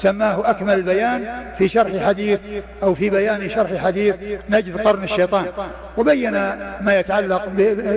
سماه 0.00 0.50
أكمل 0.50 0.74
البيان 0.74 1.24
في 1.58 1.68
شرح 1.68 2.06
حديث 2.06 2.38
أو 2.82 2.94
في 2.94 3.10
بيان 3.10 3.50
شرح 3.50 3.84
حديث 3.84 4.14
نجد 4.50 4.80
قرن 4.80 5.04
الشيطان. 5.04 5.44
وبين 5.96 6.32
ما 6.80 6.98
يتعلق 6.98 7.48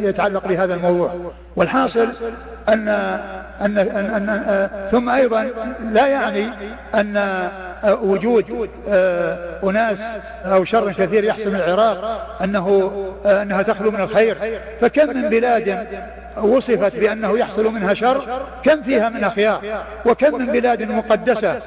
يتعلق 0.04 0.48
بهذا 0.48 0.76
الموضوع. 0.76 1.32
والحاصل 1.56 2.08
أن 2.70 2.88
أن, 3.62 3.78
أن, 3.78 4.30
أن 4.30 4.70
ثم 4.92 5.10
أيضا 5.10 5.48
لا 5.92 6.08
يعني 6.08 6.48
أن 6.96 7.18
وجود 7.86 8.70
أناس 9.64 10.00
أو 10.46 10.66
شر 10.66 10.92
كثير 10.92 11.24
يحصل 11.24 11.50
من 11.50 11.56
العراق 11.56 12.38
أنه 12.44 12.92
أنها 13.26 13.62
تخلو 13.62 13.92
من 13.92 14.02
الخير. 14.02 14.38
فكم 14.82 15.08
من 15.10 15.30
بلاد 15.30 15.88
وصفت 16.38 16.96
بأنه 16.96 17.38
يحصل 17.38 17.74
منها 17.74 17.94
شر؟ 17.94 18.42
كم 18.64 18.82
فيها 18.82 19.10
من 19.10 19.24
أخيار؟ 19.24 19.62
وكم 20.06 20.38
من 20.38 20.46
بلاد 20.46 20.84
مقدسة؟ 20.84 21.60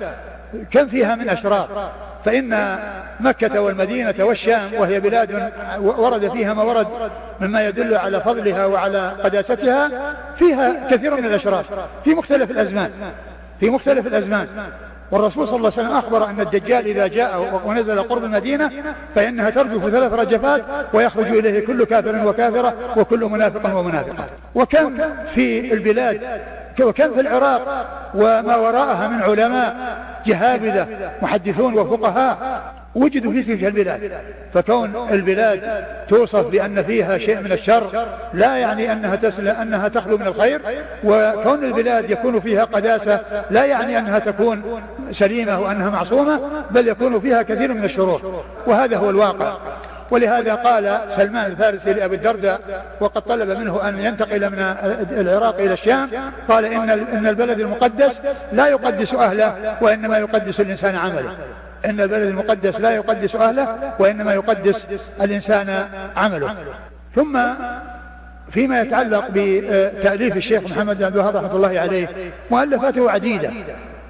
كم 0.70 0.88
فيها 0.88 1.14
من 1.14 1.28
أشرار؟ 1.28 1.90
فإن 2.24 2.78
مكة 3.20 3.60
والمدينة 3.60 4.14
والشام 4.18 4.74
وهي 4.78 5.00
بلاد 5.00 5.52
ورد 5.80 6.30
فيها 6.30 6.54
ما 6.54 6.62
ورد 6.62 6.86
مما 7.40 7.66
يدل 7.66 7.96
على 7.96 8.20
فضلها 8.20 8.66
وعلى 8.66 9.12
قداستها 9.24 9.90
فيها 10.38 10.74
كثير 10.90 11.16
من 11.16 11.24
الأشرار 11.24 11.64
في 12.04 12.14
مختلف 12.14 12.50
الأزمان 12.50 12.90
في 13.60 13.70
مختلف 13.70 14.06
الأزمان. 14.06 14.46
والرسول 15.10 15.48
صلى 15.48 15.56
الله 15.56 15.72
عليه 15.76 15.82
وسلم 15.86 15.96
أخبر 15.96 16.30
أن 16.30 16.40
الدجال 16.40 16.86
إذا 16.86 17.06
جاء 17.06 17.60
ونزل 17.64 18.02
قرب 18.02 18.24
المدينة 18.24 18.70
فإنها 19.14 19.50
ترجف 19.50 19.88
ثلاث 19.88 20.12
رجفات 20.12 20.62
ويخرج 20.92 21.26
إليه 21.26 21.66
كل 21.66 21.84
كافر 21.84 22.28
وكافرة 22.28 22.74
وكل 22.96 23.24
منافق 23.24 23.78
ومنافقة. 23.78 24.24
وكم 24.54 24.98
في 25.34 25.72
البلاد 25.72 26.20
وكم 26.80 27.14
في 27.14 27.20
العراق 27.20 27.86
وما 28.14 28.56
وراءها 28.56 29.08
من 29.08 29.22
علماء 29.22 29.76
جهابذة 30.26 30.86
محدثون 31.22 31.78
وفقهاء. 31.78 32.62
وجدوا 32.96 33.32
في 33.32 33.42
تلك 33.42 33.64
البلاد. 33.64 34.12
فكون 34.54 35.08
البلاد 35.10 35.84
توصف 36.08 36.46
بأن 36.46 36.82
فيها 36.82 37.18
شيء 37.18 37.40
من 37.40 37.52
الشر 37.52 38.06
لا 38.34 38.56
يعني 38.56 38.92
أنها 38.92 39.16
تسل 39.16 39.48
أنها 39.48 39.88
تخلو 39.88 40.18
من 40.18 40.26
الخير 40.26 40.60
وكون 41.04 41.64
البلاد 41.64 42.10
يكون 42.10 42.40
فيها 42.40 42.64
قداسة 42.64 43.20
لا 43.50 43.64
يعني 43.64 43.98
أنها 43.98 44.18
تكون 44.18 44.62
سليمة 45.12 45.60
وأنها 45.60 45.90
معصومة 45.90 46.40
بل 46.70 46.88
يكون 46.88 47.20
فيها 47.20 47.42
كثير 47.42 47.74
من 47.74 47.84
الشرور. 47.84 48.44
وهذا 48.66 48.96
هو 48.96 49.10
الواقع. 49.10 49.52
ولهذا 50.10 50.54
قال 50.54 51.00
سلمان 51.16 51.50
الفارسي 51.50 51.92
لأبي 51.92 52.16
الدرداء 52.16 52.60
وقد 53.00 53.22
طلب 53.22 53.58
منه 53.58 53.88
أن 53.88 53.98
ينتقل 54.00 54.50
من 54.50 54.74
العراق 55.10 55.58
إلى 55.58 55.72
الشام. 55.72 56.10
قال 56.48 56.64
إن 56.64 57.26
البلد 57.26 57.60
المقدس 57.60 58.20
لا 58.52 58.66
يقدس 58.66 59.14
أهله 59.14 59.76
وإنما 59.80 60.18
يقدس 60.18 60.60
الإنسان 60.60 60.96
عمله. 60.96 61.36
إن 61.84 62.00
البلد 62.00 62.22
المقدس 62.22 62.80
لا 62.80 62.90
يقدس 62.90 63.34
أهله 63.34 63.94
وإنما 63.98 64.34
يقدس 64.34 64.86
الإنسان 65.20 65.88
عمله. 66.16 66.54
ثم 67.14 67.38
فيما 68.52 68.80
يتعلق 68.80 69.24
بتأليف 69.34 70.36
الشيخ 70.36 70.62
محمد 70.62 70.98
بن 70.98 71.04
عبد 71.04 71.16
الوهاب 71.16 71.36
رحمة 71.36 71.56
الله 71.56 71.80
عليه 71.80 72.08
مؤلفاته 72.50 73.10
عديدة 73.10 73.50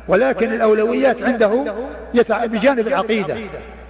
ولكن 0.09 0.53
الأولويات 0.53 1.23
عنده 1.23 1.65
بجانب 2.31 2.89
العقيدة 2.89 3.35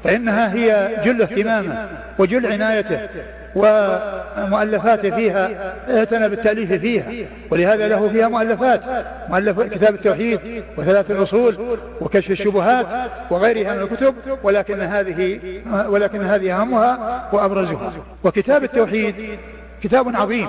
فإنها 0.04 0.54
هي 0.54 0.90
جل 1.04 1.22
اهتمامه 1.22 1.88
وجل 2.18 2.52
عنايته. 2.52 3.08
ومؤلفاته 3.56 5.10
فيها 5.10 5.50
اعتنى 5.90 6.28
بالتأليف 6.28 6.72
فيها. 6.72 7.28
ولهذا 7.50 7.88
له 7.88 8.08
فيها 8.08 8.28
مؤلفات 8.28 8.80
مؤلف 9.28 9.60
كتاب 9.60 9.94
التوحيد 9.94 10.40
وثلاث 10.78 11.10
الأصول 11.10 11.78
وكشف 12.00 12.30
الشبهات 12.30 12.86
وغيرها 13.30 13.74
من 13.74 13.82
الكتب 13.82 14.14
ولكن 14.42 14.80
هذه 14.80 15.40
ولكن 15.88 16.22
هذه 16.22 16.60
أهمها 16.60 17.28
وأبرزها. 17.32 17.92
وكتاب 18.24 18.64
التوحيد 18.64 19.38
كتاب 19.82 20.16
عظيم 20.16 20.48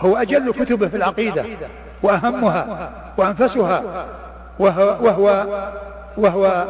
هو 0.00 0.16
أجل 0.16 0.52
كتبه 0.52 0.88
في 0.88 0.96
العقيدة 0.96 1.44
وأهمها 2.02 2.90
وأنفسها 3.16 3.82
وهو, 4.58 4.96
وهو, 5.06 5.46
وهو 6.16 6.66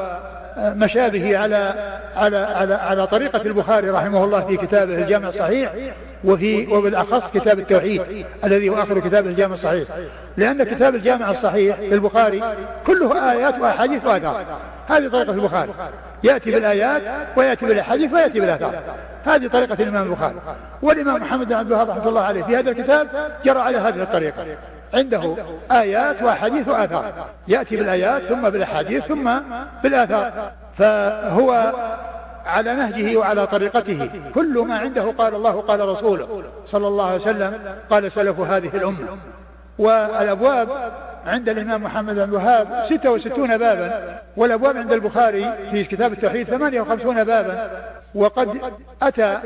مشابه 0.59 1.39
على 1.39 1.75
على 2.17 2.37
على 2.37 2.75
على 2.75 3.07
طريقة 3.07 3.43
البخاري 3.43 3.91
رحمه 3.91 4.25
الله 4.25 4.41
في 4.41 4.57
كتابه 4.57 4.95
الجامع 4.95 5.29
الصحيح 5.29 5.73
وفي 6.25 6.67
وبالأخص 6.67 7.31
كتاب 7.31 7.59
التوحيد 7.59 8.03
الذي 8.45 8.69
هو 8.69 8.75
آخر 8.75 8.99
كتاب 8.99 9.27
الجامع 9.27 9.55
الصحيح. 9.55 9.89
لأن 10.37 10.63
كتاب 10.63 10.95
الجامع 10.95 11.31
الصحيح 11.31 11.81
للبخاري 11.81 12.43
كله 12.87 13.33
آيات 13.33 13.55
وأحاديث 13.61 14.07
وآثار. 14.07 14.45
هذه 14.89 15.09
طريقة 15.09 15.33
البخاري. 15.33 15.71
يأتي 16.25 16.51
بالآيات 16.51 17.03
ويأتي 17.37 17.67
بالأحاديث 17.67 18.13
ويأتي 18.13 18.41
بالآثار. 18.41 18.75
هذه 19.25 19.47
طريقة 19.47 19.83
الإمام 19.83 20.07
البخاري. 20.07 20.35
والإمام 20.83 21.23
محمد 21.23 21.49
بن 21.49 21.55
عبد 21.55 21.67
الوهاب 21.71 21.91
رحمة 21.91 22.09
الله 22.09 22.23
عليه 22.23 22.43
في 22.43 22.57
هذا 22.57 22.71
الكتاب 22.71 23.09
جرى 23.45 23.61
على 23.61 23.79
هذه 23.79 24.03
الطريقة. 24.03 24.47
عنده 24.95 25.37
آيات 25.71 26.23
وأحاديث 26.23 26.69
وآثار. 26.69 27.13
يأتي 27.49 27.77
بالآيات 27.77 28.23
ثم 28.23 28.51
بالأحاديث 28.51 29.05
ثم 29.05 29.31
بالآثار. 29.83 30.53
فهو 30.79 31.73
على 32.47 32.75
نهجه 32.75 33.17
وعلى 33.17 33.47
طريقته. 33.47 34.11
كل 34.35 34.65
ما 34.69 34.79
عنده 34.79 35.11
قال 35.19 35.35
الله 35.35 35.61
قال 35.61 35.89
رسوله. 35.89 36.43
صلى 36.67 36.89
الله 36.89 37.07
عليه 37.07 37.21
وسلم 37.21 37.59
قال 37.91 38.13
سلف 38.13 38.41
هذه 38.41 38.71
الأمة. 38.75 39.19
والأبواب 39.79 40.69
عند 41.27 41.49
الإمام 41.49 41.83
محمد 41.83 42.15
بن 42.15 42.23
الوهاب 42.23 42.69
66 42.87 43.57
بابا. 43.57 44.21
والأبواب 44.37 44.77
عند 44.77 44.93
البخاري 44.93 45.55
في 45.71 45.85
كتاب 45.85 46.13
التوحيد 46.13 46.47
58 46.47 47.25
بابا. 47.25 47.71
وقد 48.15 48.49
أتى 49.03 49.39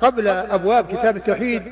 قبل 0.00 0.28
أبواب 0.28 0.86
كتاب 0.96 1.16
التوحيد 1.16 1.62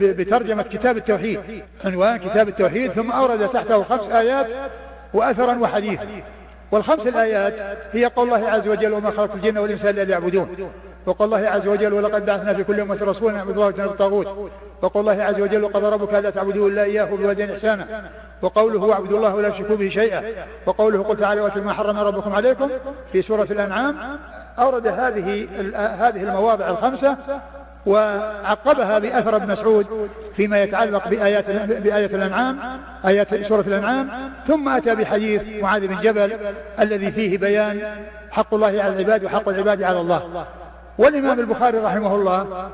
بترجمة 0.00 0.62
كتاب 0.62 0.96
التوحيد 0.96 1.40
عنوان 1.84 2.16
كتاب 2.16 2.48
التوحيد 2.48 2.92
ثم 2.92 3.12
أورد 3.12 3.48
تحته 3.48 3.82
خمس 3.82 4.08
آيات 4.08 4.46
وأثرا 5.14 5.58
وحديث 5.58 6.00
والخمس 6.72 7.06
الآيات 7.06 7.78
هي 7.92 8.04
قول 8.04 8.26
الله 8.34 8.48
عز 8.48 8.68
وجل 8.68 8.92
وما 8.92 9.10
خلقت 9.10 9.34
الجن 9.34 9.58
والإنس 9.58 9.84
إلا 9.84 10.04
ليعبدون 10.04 10.70
وقول 11.06 11.34
الله 11.34 11.48
عز 11.48 11.66
وجل 11.68 11.92
ولقد 11.92 12.26
بعثنا 12.26 12.54
في 12.54 12.64
كل 12.64 12.80
أمة 12.80 12.98
رسولا 13.02 13.36
نعبد 13.36 13.50
الله 13.50 13.66
واجتنب 13.66 13.86
الطاغوت 13.90 14.50
وقول 14.82 15.08
الله 15.08 15.24
عز 15.24 15.40
وجل 15.40 15.64
وقضى 15.64 15.86
ربك 15.86 16.14
ألا 16.14 16.30
تعبدوا 16.30 16.68
إلا 16.68 16.82
إياه 16.82 17.12
وبالوالدين 17.12 17.50
إحسانا 17.50 18.10
وقوله 18.42 18.80
واعبدوا 18.84 19.18
الله 19.18 19.34
ولا 19.34 19.48
تشركوا 19.48 19.76
به 19.76 19.88
شيئا 19.88 20.22
وقوله 20.66 21.02
قل 21.02 21.16
تعالى 21.16 21.40
واتل 21.40 21.62
ما 21.62 21.72
حرم 21.72 21.98
ربكم 21.98 22.32
عليكم 22.32 22.68
في 23.12 23.22
سورة 23.22 23.48
الأنعام. 23.50 23.96
أورد 24.58 24.86
هذه 24.86 25.48
هذه 25.74 26.22
المواضع 26.22 26.68
الخمسة 26.68 27.16
وعقبها 27.86 28.98
بأثر 28.98 29.36
ابن 29.36 29.52
مسعود 29.52 30.10
فيما 30.36 30.62
يتعلق 30.62 31.08
بآيات 31.08 31.50
بآية 31.70 32.06
الأنعام 32.06 32.58
آيات 33.06 33.46
سورة 33.46 33.60
الأنعام 33.60 34.08
ثم 34.48 34.68
أتى 34.68 34.94
بحديث 34.94 35.62
معاذ 35.62 35.86
بن 35.86 36.00
جبل 36.00 36.32
الذي 36.80 37.12
فيه 37.12 37.38
بيان 37.38 37.80
حق 38.30 38.54
الله 38.54 38.66
على 38.66 38.88
العباد 38.88 39.24
وحق 39.24 39.48
العباد 39.48 39.82
على 39.82 40.00
الله. 40.00 40.46
والإمام 40.98 41.40
البخاري 41.40 41.78
رحمه 41.78 42.14
الله 42.14 42.68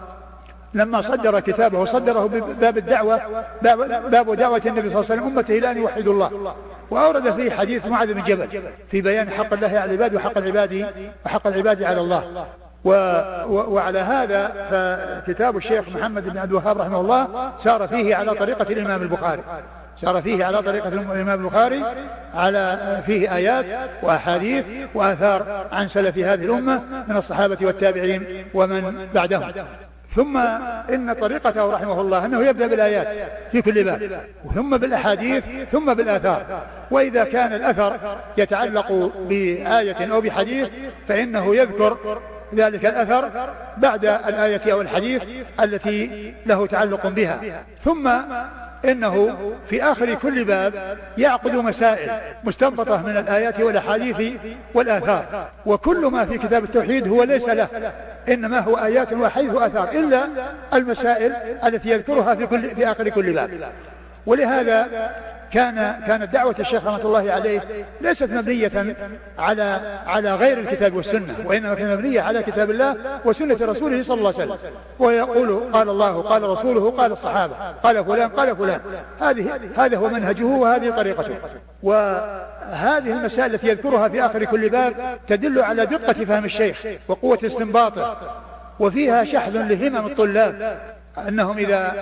لما 0.75 1.03
صدر 1.03 1.41
كتابه 1.41 1.85
صدره 1.85 2.27
بباب 2.27 2.79
الدعوة 2.79 3.21
باب 3.63 4.35
دعوة 4.37 4.63
النبي 4.67 4.91
صلى 4.91 5.01
الله 5.01 5.07
عليه 5.11 5.23
وسلم 5.23 5.27
أمته 5.27 5.59
إلى 5.59 5.71
أن 5.71 5.77
يوحدوا 5.77 6.13
الله. 6.13 6.55
وأورد 6.91 7.31
فيه 7.35 7.51
حديث 7.51 7.87
معاذ 7.87 8.15
بن 8.15 8.23
جبل 8.23 8.49
في 8.91 9.01
بيان 9.01 9.31
حق 9.31 9.55
الله 9.55 9.69
على 9.69 9.85
العباد 9.85 10.15
وحق 10.15 10.39
العباد 10.39 10.87
وحق 11.27 11.47
العباد 11.47 11.83
على 11.83 12.01
الله. 12.01 12.47
و 12.85 12.91
وعلى 13.49 13.99
هذا 13.99 14.49
فكتاب 14.71 15.57
الشيخ 15.57 15.89
محمد 15.89 16.29
بن 16.29 16.39
عبد 16.39 16.51
الوهاب 16.51 16.79
رحمه 16.79 17.01
الله 17.01 17.53
سار 17.65 17.89
فيه 17.89 18.17
على 18.17 18.35
طريقة 18.35 18.73
الإمام 18.73 19.03
البخاري. 19.03 19.43
سار 20.01 20.23
فيه 20.23 20.45
على 20.45 20.63
طريقة 20.63 20.89
الإمام 20.89 21.41
البخاري 21.41 21.83
على 22.35 22.79
فيه 23.07 23.37
آيات 23.37 23.67
وأحاديث 24.03 24.65
وآثار 24.95 25.67
عن 25.73 25.89
سلف 25.89 26.19
هذه 26.19 26.45
الأمة 26.45 26.83
من 27.09 27.17
الصحابة 27.17 27.59
والتابعين 27.61 28.45
ومن 28.55 29.09
بعدهم. 29.15 29.53
ثم 30.17 30.37
إن 30.95 31.13
طريقته 31.13 31.71
رحمه 31.73 32.01
الله 32.01 32.27
أنه 32.27 32.47
يبدأ 32.47 32.67
بالآيات 32.67 33.09
في 33.53 33.63
كل 33.63 33.85
باب 33.85 34.21
ثم 34.55 34.77
بالأحاديث 34.77 35.45
ثم 35.73 35.95
بالآثار. 35.95 36.63
وإذا 36.91 37.25
كان 37.25 37.53
الأثر 37.53 37.97
يتعلق 38.39 39.13
بآية 39.29 40.13
أو 40.13 40.21
بحديث 40.21 40.69
فإنه 41.09 41.57
يذكر 41.57 42.21
ذلك 42.55 42.87
الأثر 42.87 43.31
بعد 43.77 44.05
الآية 44.05 44.73
أو 44.73 44.81
الحديث 44.81 45.23
التي 45.61 46.35
له 46.47 46.67
تعلق 46.67 47.07
بها. 47.07 47.41
ثم 47.85 48.11
إنه 48.85 49.37
في 49.71 49.83
آخر 49.83 50.15
كل 50.15 50.45
باب 50.45 50.99
يعقد 51.19 51.55
مسائل 51.55 52.11
مستنبطة 52.45 53.03
من 53.03 53.17
الآيات 53.17 53.61
والأحاديث 53.61 54.33
والآثار. 54.75 55.49
وكل 55.67 56.07
ما 56.07 56.25
في 56.25 56.39
كتاب 56.39 56.65
التوحيد 56.65 57.09
هو 57.09 57.23
ليس 57.23 57.49
له 57.49 57.69
إنما 58.29 58.59
هو 58.59 58.77
آيات 58.77 59.13
وحديث 59.13 59.55
وآثار 59.55 59.89
إلا 59.93 60.25
المسائل 60.75 61.33
التي 61.65 61.89
يذكرها 61.91 62.35
في, 62.35 62.47
كل 62.47 62.75
في 62.75 62.91
آخر 62.91 63.09
كل 63.09 63.33
باب. 63.33 63.51
ولهذا 64.27 64.89
كان 65.53 66.01
كانت 66.07 66.33
دعوة 66.33 66.55
الشيخ 66.61 66.87
رحمة 66.87 67.03
الله 67.03 67.33
عليه 67.33 67.87
ليست 68.01 68.31
مبنية 68.31 68.97
على 69.39 69.81
على 70.07 70.35
غير 70.35 70.59
الكتاب 70.59 70.95
والسنة 70.95 71.37
وإنما 71.45 71.75
كانت 71.75 71.93
مبنية 71.93 72.21
على 72.21 72.43
كتاب 72.43 72.71
الله 72.71 72.97
وسنة 73.25 73.57
رسوله 73.61 74.03
صلى 74.03 74.19
الله 74.19 74.35
عليه 74.41 74.53
وسلم. 74.53 74.73
ويقول 74.99 75.61
قال 75.73 75.89
الله 75.89 76.23
قال 76.23 76.43
رسوله 76.43 76.91
قال 76.91 77.13
الصحابة 77.13 77.55
قال 77.83 78.05
فلان 78.05 78.29
قال 78.29 78.57
فلان. 78.57 78.81
هذه 79.21 79.61
هذا 79.77 79.97
هو 79.97 80.09
منهجه 80.09 80.45
وهذه 80.45 80.91
طريقته. 80.91 81.35
وهذه 81.83 83.13
المسائل 83.13 83.55
التي 83.55 83.69
يذكرها 83.69 84.09
في 84.09 84.27
آخر 84.27 84.45
كل 84.45 84.69
باب 84.69 85.19
تدل 85.29 85.63
على 85.63 85.87
دقة 85.87 86.25
فهم 86.25 86.45
الشيخ 86.45 86.85
وقوة 87.09 87.39
استنباطه. 87.45 88.17
وفيها 88.81 89.25
شحذ 89.25 89.53
لهمم 89.53 90.07
الطلاب 90.07 90.79
أنهم 91.29 91.59
إذا 91.59 91.93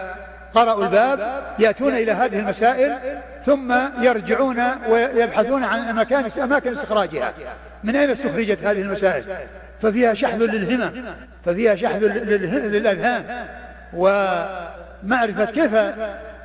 قرأوا 0.54 0.84
الباب 0.84 1.42
يأتون 1.58 1.94
إلى 1.94 2.12
هذه 2.12 2.38
المسائل 2.38 2.98
ثم 3.46 3.74
يرجعون 4.02 4.62
ويبحثون 4.88 5.64
عن 5.64 5.78
أماكن 5.78 6.40
أماكن 6.42 6.72
استخراجها. 6.76 7.32
من 7.84 7.96
أين 7.96 8.11
استخرجت 8.11 8.58
هذه 8.64 8.82
المسائل؟ 8.82 9.24
ففيها 9.82 10.14
شحذ 10.14 10.38
للهمم 10.38 11.04
ففيها 11.44 11.76
شحذ 11.76 12.06
للأذهان 12.06 13.24
ومعرفة 13.92 15.44
كيف 15.44 15.76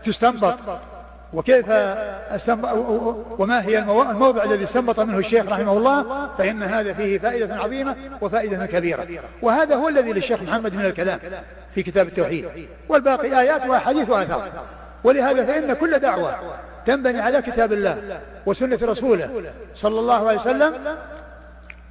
تستنبط. 0.03 0.79
وكيف 1.34 1.65
وما 3.39 3.65
هي 3.65 3.80
الموضع 3.80 4.43
الذي 4.43 4.63
استنبط 4.63 5.00
منه 5.00 5.17
الشيخ 5.17 5.46
رحمه 5.50 5.78
الله 5.78 6.30
فإن 6.38 6.63
هذا 6.63 6.93
فيه 6.93 7.19
فائدة 7.19 7.56
عظيمة 7.56 7.96
وفائدة 8.22 8.65
كبيرة. 8.65 9.08
وهذا 9.41 9.76
هو 9.76 9.89
الذي 9.89 10.13
للشيخ 10.13 10.41
محمد 10.41 10.74
من 10.74 10.86
الكلام 10.86 11.19
في 11.76 11.84
كتاب 11.84 12.08
التوحيد. 12.08 12.50
والباقي 12.89 13.39
آيات 13.39 13.65
وأحاديث 13.65 14.10
وآثار. 14.10 14.50
ولهذا 15.04 15.46
فإن 15.46 15.74
كل 15.74 16.00
دعوة 16.00 16.36
تنبني 16.86 17.22
على 17.22 17.41
كتاب 17.41 17.74
الله 17.74 18.22
وسنة 18.46 18.80
رسوله 18.82 19.43
صلى 19.76 20.00
الله 20.00 20.28
عليه 20.28 20.39
وسلم 20.39 20.74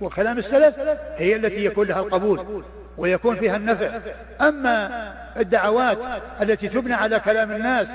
وكلام 0.01 0.39
السلف 0.39 0.77
هي 1.17 1.37
التي 1.37 1.65
يكون 1.65 1.87
لها 1.87 2.01
القبول. 2.01 2.65
ويكون 2.99 3.37
فيها 3.37 3.57
النفع. 3.57 3.91
أما 4.41 5.13
الدعوات 5.37 5.99
التي 6.43 6.69
تبنى 6.69 6.95
على 6.95 7.21
كلام 7.21 7.51
الناس 7.51 7.89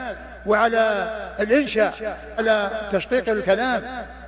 وعلى 0.46 1.10
الإنشاء 1.40 2.18
على 2.38 2.70
تشقيق 2.92 3.30
الكلام 3.30 3.82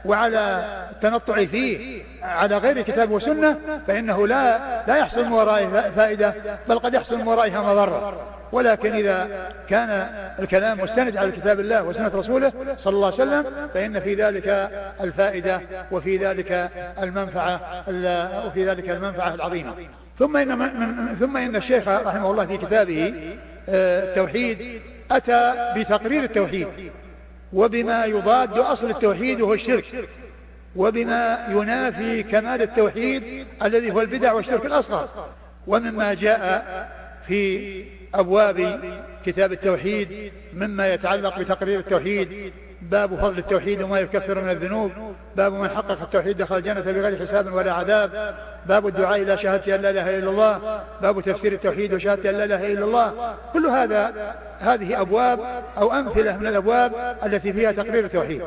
وعلى 0.05 0.65
التنطع 0.91 1.45
فيه 1.45 2.03
على 2.23 2.57
غير 2.57 2.81
كتاب 2.81 3.11
وسنة 3.11 3.57
فإنه 3.87 4.27
لا 4.27 4.59
لا 4.87 4.97
يحصل 4.97 5.25
من 5.25 5.31
ورائه 5.31 5.91
فائدة 5.95 6.33
بل 6.69 6.79
قد 6.79 6.93
يحصل 6.93 7.17
من 7.17 7.27
ورائها 7.27 7.61
مضرة. 7.61 8.25
ولكن 8.51 8.93
إذا 8.93 9.27
كان 9.69 10.07
الكلام 10.39 10.79
مستند 10.79 11.17
على 11.17 11.31
كتاب 11.31 11.59
الله 11.59 11.83
وسنة 11.83 12.11
رسوله 12.15 12.51
صلى 12.77 12.93
الله 12.93 13.05
عليه 13.05 13.15
وسلم 13.15 13.45
فإن 13.73 13.99
في 13.99 14.13
ذلك 14.15 14.69
الفائدة 15.01 15.61
وفي 15.91 16.17
ذلك 16.17 16.69
المنفعة 17.01 17.61
وفي 18.47 18.65
ذلك 18.65 18.89
المنفعة 18.89 19.33
العظيمة. 19.33 19.73
ثم 20.19 20.37
إن 20.37 21.15
ثم 21.19 21.37
إن 21.37 21.55
الشيخ 21.55 21.87
رحمه 21.87 22.31
الله 22.31 22.45
في 22.45 22.57
كتابه 22.57 23.13
آه، 23.69 24.03
التوحيد 24.03 24.81
أتى 25.11 25.73
بتقرير 25.77 26.23
التوحيد 26.23 26.67
وبما 27.53 28.05
يضاد 28.05 28.57
أصل 28.57 28.89
التوحيد 28.89 29.41
وهو 29.41 29.53
الشرك 29.53 30.09
وبما 30.75 31.47
ينافي 31.51 32.23
كمال 32.23 32.61
التوحيد 32.61 33.45
الذي 33.63 33.91
هو 33.91 34.01
البدع 34.01 34.33
والشرك 34.33 34.65
الأصغر. 34.65 35.09
ومما 35.67 36.13
جاء 36.13 36.89
في 37.27 37.83
أبواب 38.13 38.79
كتاب 39.25 39.51
التوحيد 39.51 40.31
مما 40.53 40.93
يتعلق 40.93 41.39
بتقرير 41.39 41.79
التوحيد 41.79 42.53
باب 42.81 43.15
فضل 43.15 43.37
التوحيد 43.37 43.81
وما 43.81 43.99
يكفر 43.99 44.41
من 44.41 44.49
الذنوب. 44.49 44.91
باب 45.35 45.53
من 45.53 45.69
حقق 45.69 46.01
التوحيد 46.01 46.37
دخل 46.37 46.57
الجنة 46.57 46.79
بغير 46.79 47.27
حساب 47.27 47.53
ولا 47.53 47.73
عذاب. 47.73 48.35
باب 48.65 48.87
الدعاء 48.87 49.21
إلى 49.21 49.37
شهادة 49.37 49.75
أن 49.75 49.81
لا 49.81 49.89
إله 49.89 50.17
إلا 50.17 50.29
الله. 50.29 50.81
باب 51.01 51.21
تفسير 51.21 51.53
التوحيد 51.53 51.93
وشهادة 51.93 52.29
أن 52.29 52.35
لا 52.35 52.43
إله 52.43 52.73
إلا 52.73 52.85
الله. 52.85 53.35
كل 53.53 53.65
هذا 53.65 54.35
هذه 54.59 55.01
أبواب 55.01 55.39
أو 55.77 55.93
أمثلة 55.93 56.37
من 56.37 56.47
الأبواب 56.47 57.17
التي 57.25 57.53
فيها 57.53 57.71
تقرير 57.71 58.05
التوحيد. 58.05 58.41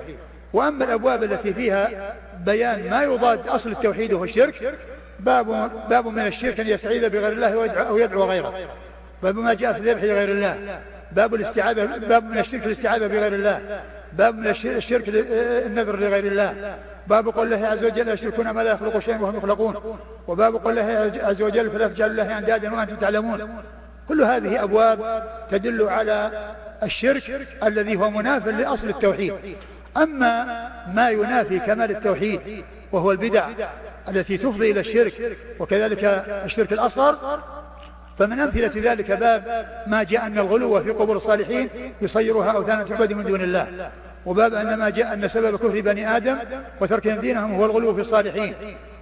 وأما 0.53 0.85
الأبواب 0.85 1.23
التي 1.23 1.55
فيها 1.55 2.15
بيان 2.47 2.91
ما 2.91 3.03
يضاد 3.03 3.49
أصل 3.49 3.71
التوحيد 3.71 4.13
وهو 4.13 4.25
الشرك 4.25 4.75
باب 5.21 5.71
باب 5.91 6.07
من 6.07 6.27
الشرك 6.27 6.61
أن 6.61 6.67
يستعيذ 6.67 7.09
بغير 7.09 7.33
الله 7.33 7.83
أو 7.89 7.99
يدعو 7.99 8.25
غيره. 8.25 8.55
باب 9.23 9.37
ما 9.37 9.55
جاء 9.55 9.73
في 9.73 9.79
الذبح 9.79 10.03
لغير 10.03 10.29
الله. 10.29 10.81
باب 11.13 11.35
الاستعاذة 11.35 11.85
باب 11.85 12.31
من 12.31 12.39
الشرك 12.39 12.67
الاستعاذة 12.67 13.07
بغير 13.07 13.35
الله. 13.35 13.83
باب 14.19 14.39
من 14.39 14.47
الشرك 14.47 15.05
النذر 15.67 15.97
لغير 15.97 16.27
الله. 16.27 16.79
باب 17.07 17.29
قول 17.29 17.55
الله 17.55 17.67
عز 17.67 17.85
وجل 17.85 18.09
يشركون 18.09 18.51
ما 18.51 18.63
لا 18.63 18.73
يخلق 18.73 18.99
شيئا 18.99 19.19
وهم 19.19 19.37
يخلقون. 19.37 19.99
وباب 20.29 20.55
قول 20.55 20.79
الله 20.79 21.21
عز 21.25 21.43
وجل 21.43 21.71
فلا 21.71 21.89
تجعلوا 21.89 22.13
الله 22.13 22.39
أندادا 22.39 22.75
وأنتم 22.75 22.97
تعلمون. 22.97 23.63
كل 24.09 24.23
هذه 24.23 24.63
أبواب 24.63 25.25
تدل 25.51 25.89
على 25.89 26.31
الشرك 26.83 27.49
الذي 27.63 27.97
هو 27.97 28.11
مناف 28.11 28.49
لأصل 28.49 28.89
التوحيد. 28.89 29.35
أما 29.97 30.69
ما 30.95 31.11
ينافي 31.11 31.59
كمال 31.59 31.91
التوحيد 31.91 32.65
وهو 32.93 33.13
البدع 33.13 33.47
التي 34.09 34.39
تفضي 34.39 34.71
إلى 34.71 34.81
الشرك 34.81 35.37
وكذلك 35.59 36.05
الشرك 36.45 36.73
الأصغر 36.73 37.41
فمن 38.19 38.41
أمثلة 38.41 38.93
ذلك 38.93 39.13
باب 39.13 39.67
ما 39.87 40.03
جاء 40.03 40.27
أن 40.27 40.39
الغلو 40.39 40.81
في 40.83 40.91
قبور 40.91 41.17
الصالحين 41.17 41.69
يصيرها 42.03 42.51
أوثانا 42.51 42.83
تعبد 42.83 43.13
من 43.13 43.25
دون 43.25 43.43
الله. 43.43 43.91
وباب 44.27 44.55
أن 44.55 44.75
ما 44.75 44.91
جاء 44.91 45.15
أن 45.15 45.29
سبب 45.29 45.57
كفر 45.57 45.81
بني 45.81 46.17
آدم 46.17 46.37
وتركهم 46.81 47.21
دينهم 47.21 47.55
هو 47.55 47.65
الغلو 47.65 47.95
في 47.95 48.01
الصالحين. 48.01 48.55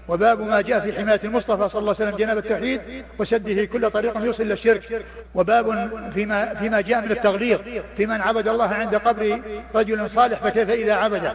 وباب 0.08 0.40
ما 0.40 0.60
جاء 0.60 0.80
في 0.80 0.92
حماية 0.92 1.20
المصطفى 1.24 1.68
صلى 1.68 1.80
الله 1.80 1.94
عليه 1.98 2.08
وسلم 2.08 2.16
جناب 2.16 2.38
التوحيد 2.38 2.80
وسده 3.18 3.64
كل 3.64 3.90
طريق 3.90 4.24
يوصل 4.24 4.42
إلى 4.42 4.52
الشرك. 4.52 5.04
وباب 5.34 5.90
فيما, 6.14 6.54
فيما 6.54 6.80
جاء 6.80 7.00
من 7.00 7.10
التغليظ 7.10 7.58
في 7.96 8.06
من 8.06 8.20
عبد 8.20 8.48
الله 8.48 8.68
عند 8.68 8.94
قبر 8.94 9.40
رجل 9.74 10.10
صالح 10.10 10.38
فكيف 10.38 10.70
إذا 10.70 10.94
عبده. 10.94 11.34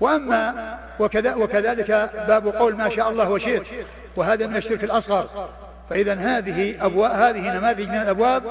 وأما 0.00 0.76
وكذا 1.00 1.34
وكذلك 1.34 2.10
باب 2.28 2.46
قول 2.46 2.76
ما 2.76 2.88
شاء 2.88 3.10
الله 3.10 3.30
وشئت 3.30 3.62
وهذا 4.16 4.46
من 4.46 4.56
الشرك 4.56 4.84
الأصغر. 4.84 5.48
فإذا 5.90 6.14
هذه 6.14 6.86
أبواب 6.86 7.10
هذه 7.10 7.58
نماذج 7.58 7.88
من 7.88 7.94
الأبواب 7.94 8.42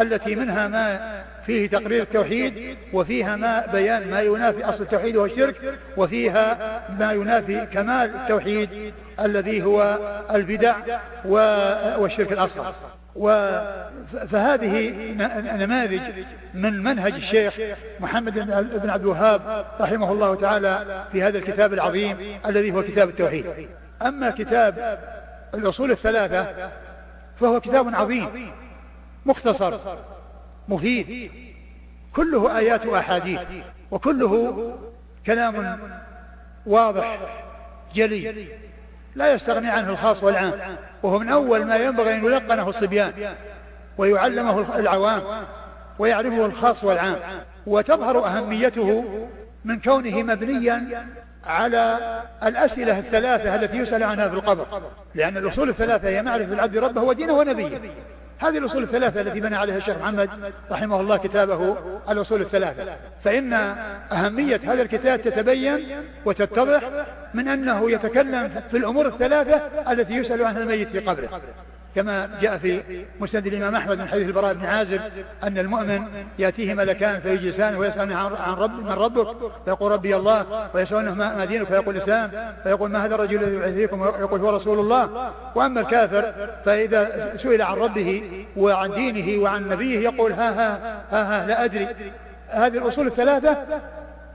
التي 0.00 0.34
منها 0.34 0.68
ما 0.68 1.22
فيه 1.46 1.68
تقرير 1.68 2.02
التوحيد 2.02 2.76
وفيها 2.92 3.36
ما 3.36 3.66
بيان 3.72 4.10
ما 4.10 4.20
ينافي 4.20 4.64
أصل 4.64 4.82
التوحيد 4.82 5.16
والشرك 5.16 5.78
وفيها 5.96 6.82
ما 6.98 7.12
ينافي 7.12 7.66
كمال 7.66 8.14
التوحيد 8.14 8.94
الذي 9.20 9.62
هو 9.62 9.98
البدع 10.30 10.74
والشرك 11.98 12.32
الأصغر. 12.32 12.74
فهذه 14.30 14.94
نماذج 15.56 16.00
من 16.54 16.82
منهج 16.82 17.12
الشيخ 17.14 17.54
محمد 18.00 18.34
بن 18.82 18.90
عبد 18.90 19.02
الوهاب 19.02 19.66
رحمه 19.80 20.12
الله 20.12 20.34
تعالى 20.34 21.04
في 21.12 21.22
هذا 21.22 21.38
الكتاب 21.38 21.72
العظيم 21.72 22.16
الذي 22.46 22.72
هو 22.72 22.82
كتاب 22.82 23.08
التوحيد. 23.08 23.46
أما 24.02 24.30
كتاب 24.30 24.98
الأصول 25.54 25.90
الثلاثة 25.90 26.70
فهو 27.40 27.60
كتاب 27.60 27.94
عظيم 27.94 28.52
مختصر. 29.26 29.78
مفيد 30.72 31.30
كله 32.16 32.58
آيات 32.58 32.86
وأحاديث 32.86 33.40
وكله 33.90 34.74
كلام 35.26 35.78
واضح 36.66 37.18
جلي. 37.94 38.46
لا 39.14 39.34
يستغني 39.34 39.68
عنه 39.68 39.90
الخاص 39.90 40.22
والعام. 40.22 40.52
وهو 41.02 41.18
من 41.18 41.28
أول 41.28 41.64
ما 41.64 41.76
ينبغي 41.76 42.14
أن 42.14 42.24
يلقنه 42.24 42.68
الصبيان 42.68 43.12
ويعلمه 43.98 44.78
العوام 44.78 45.22
ويعرفه 45.98 46.46
الخاص 46.46 46.84
والعام. 46.84 47.16
وتظهر 47.66 48.26
أهميته 48.26 49.04
من 49.64 49.80
كونه 49.80 50.22
مبنيا 50.22 51.06
على 51.44 51.98
الأسئلة 52.42 52.98
الثلاثة 52.98 53.54
التي 53.54 53.76
يسأل 53.76 54.02
عنها 54.02 54.28
في 54.28 54.34
القبر. 54.34 54.66
لأن 55.14 55.36
الأصول 55.36 55.68
الثلاثة 55.68 56.08
هي 56.08 56.22
معرفة 56.22 56.52
العبد 56.52 56.78
ربه 56.78 57.02
ودينه 57.02 57.32
ونبيه. 57.32 57.80
هذه 58.42 58.58
الأصول 58.58 58.82
الثلاثة 58.82 59.20
التي 59.20 59.40
بنى 59.40 59.56
عليها 59.56 59.76
الشيخ 59.76 59.96
محمد 59.96 60.30
رحمه 60.70 61.00
الله 61.00 61.16
كتابه 61.16 61.76
الأصول 62.10 62.40
الثلاثة. 62.40 62.96
فإن 63.24 63.52
أهمية 64.12 64.60
هذا 64.64 64.82
الكتاب 64.82 65.22
تتبين 65.22 65.80
وتتضح 66.24 66.90
من 67.34 67.48
أنه 67.48 67.90
يتكلم 67.90 68.50
في 68.70 68.76
الأمور 68.76 69.06
الثلاثة 69.06 69.60
التي 69.92 70.14
يسأل 70.14 70.44
عنها 70.44 70.62
الميت 70.62 70.88
في 70.88 70.98
قبره. 70.98 71.40
كما 71.96 72.28
جاء 72.40 72.58
في 72.58 72.82
مسند 73.20 73.46
الإمام 73.46 73.74
أحمد 73.74 73.98
من 73.98 74.08
حديث 74.08 74.26
البراء 74.26 74.54
بن 74.54 74.66
عازب 74.66 75.00
أن 75.42 75.58
المؤمن 75.58 76.02
يأتيه 76.38 76.74
ملكان 76.74 77.20
فيجلسان 77.20 77.76
ويسأل 77.76 78.12
عن 78.12 78.54
رب 78.54 78.78
من 78.84 78.92
ربك 78.92 79.36
فيقول 79.64 79.92
ربي 79.92 80.16
الله 80.16 80.68
ويسألونه 80.74 81.14
ما 81.14 81.44
دينك 81.44 81.66
فيقول 81.66 81.96
الإسلام 81.96 82.30
فيقول 82.64 82.90
ما 82.90 83.04
هذا 83.04 83.14
الرجل 83.14 83.42
الذي 83.42 83.54
يبعث 83.54 83.74
فيكم 83.74 84.00
ويقول 84.00 84.40
هو 84.40 84.50
رسول 84.50 84.80
الله. 84.80 85.32
وأما 85.54 85.80
الكافر 85.80 86.34
فإذا 86.64 87.32
سئل 87.36 87.62
عن 87.62 87.76
ربه 87.76 88.44
وعن 88.56 88.90
دينه 88.90 89.42
وعن 89.42 89.68
نبيه 89.68 89.98
يقول 89.98 90.32
ها 90.32 90.50
ها 90.50 91.02
ها, 91.12 91.42
ها 91.42 91.46
لا 91.46 91.64
أدري. 91.64 91.88
هذه 92.48 92.78
الأصول 92.78 93.06
الثلاثة 93.06 93.56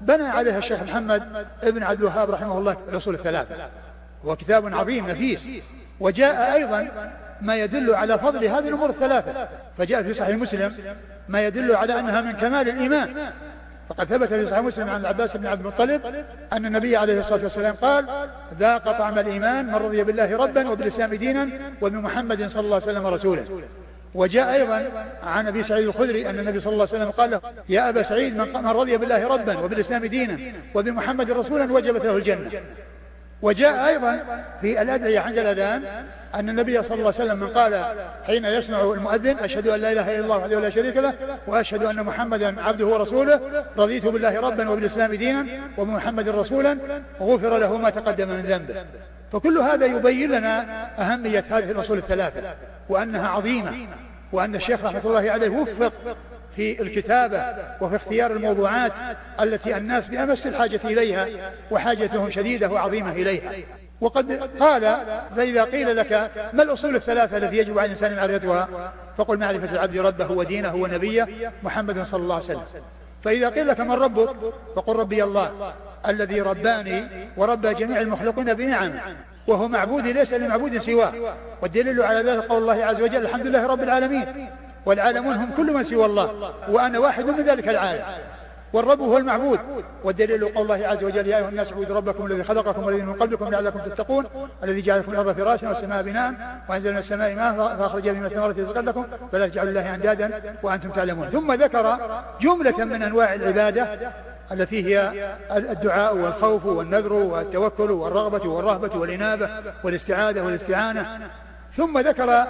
بنى 0.01 0.23
عليها 0.23 0.57
الشيخ 0.57 0.83
محمد 0.83 1.23
ابن 1.63 1.83
عبد 1.83 1.99
الوهاب 1.99 2.31
رحمه 2.31 2.57
الله 2.57 2.77
الأصول 2.89 3.15
الثلاثة. 3.15 3.55
هو 4.25 4.35
كتاب 4.35 4.73
عظيم 4.73 5.09
نفيس. 5.09 5.47
وجاء 5.99 6.53
أيضا 6.53 7.11
ما 7.41 7.55
يدل 7.55 7.95
على 7.95 8.19
فضل 8.19 8.45
هذه 8.45 8.67
الأمور 8.67 8.89
الثلاثة. 8.89 9.47
فجاء 9.77 10.03
في 10.03 10.13
صحيح 10.13 10.35
مسلم 10.35 10.73
ما 11.29 11.47
يدل 11.47 11.75
على 11.75 11.99
أنها 11.99 12.21
من 12.21 12.31
كمال 12.31 12.69
الإيمان. 12.69 13.09
فقد 13.89 14.05
ثبت 14.05 14.27
في 14.27 14.47
صحيح 14.47 14.59
مسلم 14.59 14.89
عن 14.89 15.01
العباس 15.01 15.37
بن 15.37 15.47
عبد 15.47 15.59
المطلب 15.59 16.01
أن 16.53 16.65
النبي 16.65 16.97
عليه 16.97 17.19
الصلاة 17.19 17.43
والسلام 17.43 17.75
قال 17.75 18.05
ذاق 18.59 18.97
طعم 18.97 19.19
الإيمان 19.19 19.65
من 19.65 19.75
رضي 19.75 20.03
بالله 20.03 20.37
ربا 20.37 20.69
وبالإسلام 20.69 21.13
دينا 21.13 21.49
وبمحمد 21.81 22.47
صلى 22.47 22.61
الله 22.61 22.75
عليه 22.75 22.85
وسلم 22.85 23.07
رسولا 23.07 23.41
وجاء 24.13 24.53
أيضا 24.53 24.91
عن 25.23 25.47
أبي 25.47 25.63
سعيد 25.63 25.87
الخدري 25.87 26.29
أن 26.29 26.39
النبي 26.39 26.61
صلى 26.61 26.73
الله 26.73 26.87
عليه 26.91 27.01
وسلم 27.01 27.11
قال 27.11 27.31
له 27.31 27.41
يا 27.69 27.89
أبا 27.89 28.03
سعيد 28.03 28.37
من 28.37 28.67
رضي 28.67 28.97
بالله 28.97 29.27
ربا 29.27 29.57
وبالإسلام 29.57 30.05
دينا 30.05 30.39
وبمحمد 30.75 31.31
رسولا 31.31 31.73
وجبت 31.73 32.05
له 32.05 32.17
الجنة. 32.17 32.51
وجاء 33.41 33.87
أيضا 33.87 34.19
في 34.61 34.81
الأدعية 34.81 35.19
عند 35.19 35.37
الأذان 35.37 35.83
أن 36.35 36.49
النبي 36.49 36.83
صلى 36.83 36.93
الله 36.93 37.13
عليه 37.13 37.23
وسلم 37.25 37.39
من 37.39 37.47
قال 37.47 37.85
حين 38.27 38.45
يسمع 38.45 38.81
المؤذن 38.81 39.39
أشهد 39.39 39.67
أن 39.67 39.79
لا 39.79 39.91
إله 39.91 40.15
إلا 40.15 40.23
الله 40.23 40.37
وحده 40.37 40.59
لا 40.59 40.69
شريك 40.69 40.97
له 40.97 41.13
وأشهد 41.47 41.83
أن 41.83 42.03
محمدا 42.03 42.61
عبده 42.61 42.85
ورسوله 42.85 43.39
رضيت 43.77 44.05
بالله 44.05 44.39
ربا 44.41 44.69
وبالإسلام 44.69 45.13
دينا 45.13 45.45
وبمحمد 45.77 46.29
رسولا 46.29 46.77
غفر 47.21 47.57
له 47.57 47.77
ما 47.77 47.89
تقدم 47.89 48.27
من 48.27 48.41
ذنبه. 48.41 48.85
فكل 49.31 49.57
هذا 49.57 49.85
يبين 49.85 50.31
لنا 50.31 50.65
أهمية 50.99 51.43
هذه 51.49 51.71
الأصول 51.71 51.97
الثلاثة 51.97 52.55
وأنها 52.89 53.27
عظيمة 53.27 53.73
وأن 54.31 54.55
الشيخ 54.55 54.85
رحمة 54.85 55.01
الله 55.05 55.31
عليه 55.31 55.49
وفق 55.49 55.93
في 56.57 56.81
الكتابة 56.81 57.43
وفي 57.81 57.95
اختيار 57.95 58.31
الموضوعات 58.31 58.91
التي 59.41 59.77
الناس 59.77 60.07
بأمس 60.07 60.47
الحاجة 60.47 60.79
إليها 60.85 61.27
وحاجتهم 61.71 62.31
شديدة 62.31 62.69
وعظيمة 62.69 63.11
إليها. 63.11 63.51
وقد 64.01 64.49
قال 64.59 64.97
فإذا 65.35 65.63
قيل 65.63 65.97
لك 65.97 66.31
ما 66.53 66.63
الأصول 66.63 66.95
الثلاثة 66.95 67.37
التي 67.37 67.57
يجب 67.57 67.79
على 67.79 67.85
الإنسان 67.85 68.15
معرفتها 68.15 68.91
فقل 69.17 69.37
معرفة 69.37 69.71
العبد 69.71 69.97
ربه 69.97 70.31
ودينه 70.31 70.75
ونبيه 70.75 71.27
محمد 71.63 72.05
صلى 72.05 72.21
الله 72.21 72.35
عليه 72.35 72.45
وسلم. 72.45 72.61
فإذا 73.23 73.49
قيل 73.49 73.67
لك 73.67 73.79
من 73.79 73.91
ربك 73.91 74.29
فقل 74.75 74.95
ربي 74.95 75.23
الله 75.23 75.73
الذي 76.07 76.41
رباني 76.41 77.03
وربى 77.37 77.73
جميع 77.73 78.01
المخلوقين 78.01 78.53
بنعمه 78.53 79.01
وهو 79.47 79.67
معبود 79.67 80.07
ليس 80.07 80.33
لمعبود 80.33 80.77
سواه. 80.77 81.13
والدليل 81.61 82.01
على 82.01 82.31
ذلك 82.31 82.43
قول 82.43 82.61
الله 82.61 82.85
عز 82.85 83.01
وجل 83.01 83.21
الحمد 83.21 83.47
لله 83.47 83.67
رب 83.67 83.83
العالمين. 83.83 84.49
والعالمون 84.87 85.35
هم 85.35 85.49
كل 85.57 85.73
من 85.73 85.83
سوى 85.83 86.05
الله 86.05 86.53
وأنا 86.69 86.99
واحد 86.99 87.25
من 87.25 87.43
ذلك 87.43 87.69
العالم. 87.69 88.03
والرب 88.73 89.01
هو 89.01 89.17
المعبود. 89.17 89.59
والدليل 90.03 90.45
قول 90.45 90.71
الله 90.71 90.87
عز 90.87 91.03
وجل 91.03 91.27
يا 91.27 91.37
أيها 91.37 91.49
الناس 91.49 91.73
اعبدوا 91.73 91.95
ربكم 91.95 92.25
الذي 92.25 92.43
خلقكم 92.43 92.83
والذين 92.83 93.05
من 93.05 93.13
قبلكم 93.13 93.49
لعلكم 93.49 93.79
تتقون 93.79 94.25
الذي 94.63 94.81
جعل 94.81 94.99
لكم 94.99 95.11
الأرض 95.11 95.37
فراشا 95.37 95.69
والسماء 95.69 96.03
بناء 96.03 96.33
وأنزل 96.69 96.91
من 96.91 96.97
السماء 96.97 97.35
ماء 97.35 97.75
فأخرج 97.79 98.09
به 98.09 98.19
من 98.19 98.25
الثمرات 98.25 98.59
رزقا 98.59 98.81
لكم 98.81 99.05
فلا 99.31 99.47
تجعلوا 99.47 99.69
الله 99.69 99.95
أندادا 99.95 100.41
وأنتم 100.63 100.89
تعلمون. 100.89 101.27
ثم 101.27 101.53
ذكر 101.53 101.97
جملة 102.41 102.85
من 102.85 103.03
أنواع 103.03 103.33
العبادة 103.33 103.87
التي 104.51 104.85
هي 104.85 105.11
الدعاء 105.51 106.15
والخوف 106.15 106.65
والنذر 106.65 107.13
والتوكل 107.13 107.91
والرغبة 107.91 108.49
والرهبة 108.49 108.99
والإنابة 108.99 109.49
والاستعاذة 109.83 110.41
والاستعانة. 110.41 111.19
ثم 111.77 111.99
ذكر 111.99 112.45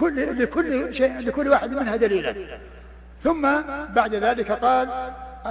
كل 0.00 0.42
لكل 0.42 0.94
شيء 0.94 1.18
لكل 1.18 1.48
واحد 1.48 1.70
منها 1.70 1.96
دليلا. 1.96 2.34
ثم 3.24 3.48
بعد 3.94 4.14
ذلك 4.14 4.52
قال 4.52 4.88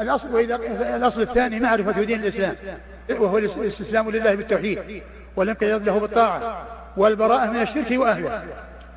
الأصل 0.02 0.36
وإذا 0.36 0.56
الأصل 0.96 1.22
الثاني 1.22 1.60
معرفة 1.60 2.02
دين 2.02 2.20
الإسلام. 2.20 2.56
وهو 3.10 3.38
الاستسلام 3.38 4.12
لله 4.12 4.36
بالتوحيد 4.36 5.04
والانقياد 5.36 5.84
له 5.84 6.00
بالطاعة 6.00 6.68
والبراءة 6.98 7.46
من 7.46 7.62
الشرك 7.62 7.92
وأهله. 7.92 8.44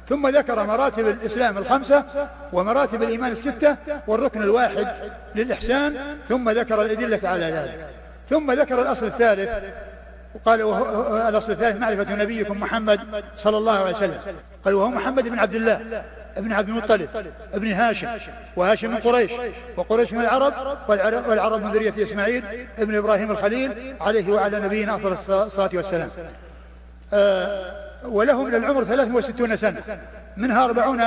ثم 0.08 0.28
ذكر 0.28 0.66
مراتب 0.66 1.08
الإسلام 1.08 1.58
الخمسة 1.58 2.04
ومراتب 2.52 3.02
الإيمان 3.02 3.32
الستة 3.32 3.76
والركن 4.06 4.42
الواحد 4.42 4.86
للإحسان 5.34 5.96
ثم 6.28 6.50
ذكر 6.50 6.82
الأدلة 6.82 7.28
على 7.28 7.44
ذلك. 7.44 7.88
ثم 8.30 8.52
ذكر 8.52 8.82
الأصل 8.82 9.06
الثالث 9.06 9.50
وقال 10.34 10.60
الأصل 11.28 11.52
الثالث 11.52 11.76
معرفة 11.76 12.14
نبيكم 12.14 12.60
محمد 12.60 13.00
صلى 13.36 13.58
الله 13.58 13.78
عليه 13.78 13.96
وسلم. 13.96 14.20
قال 14.64 14.74
وهو 14.74 14.88
محمد 14.88 15.28
بن 15.28 15.38
عبد 15.38 15.54
الله 15.54 16.04
ابن 16.36 16.52
عبد 16.52 16.68
المطلب 16.68 17.08
ابن 17.54 17.72
هاشم 17.72 18.08
وهاشم 18.56 18.90
من 18.90 18.96
قريش 18.96 19.32
وقريش 19.76 20.12
من 20.12 20.20
العرب 20.20 20.52
والعرب 21.28 21.62
من 21.62 21.72
ذرية 21.72 22.02
إسماعيل 22.02 22.44
ابن 22.78 22.96
إبراهيم 22.96 23.30
الخليل 23.30 23.96
عليه 24.00 24.32
وعلى 24.32 24.60
نبينا 24.60 24.94
أفضل 24.94 25.12
الصلاة 25.12 25.70
والسلام. 25.74 26.10
آه 27.12 27.74
وله 28.04 28.44
من 28.44 28.54
العمر 28.54 28.84
63 28.84 29.56
سنة. 29.56 29.82
منها 30.36 30.64
أربعون 30.64 31.02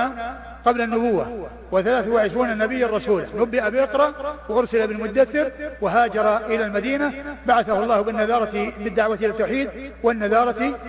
قبل 0.65 0.81
النبوة 0.81 1.47
وثلاث 1.71 2.07
وعشرون 2.07 2.57
نبيا 2.57 2.87
رسولا 2.87 3.25
نبئ 3.35 3.69
بإقرأ 3.69 4.13
وأرسل 4.49 4.87
بالمدثر 4.87 5.51
وهاجر 5.81 6.37
إلى 6.37 6.65
المدينة. 6.65 7.13
بعثه 7.45 7.83
الله 7.83 8.01
بالنذارة 8.01 8.73
بالدعوة 8.79 9.15
إلى 9.15 9.27
التوحيد 9.27 9.69
والنذارة 10.03 10.79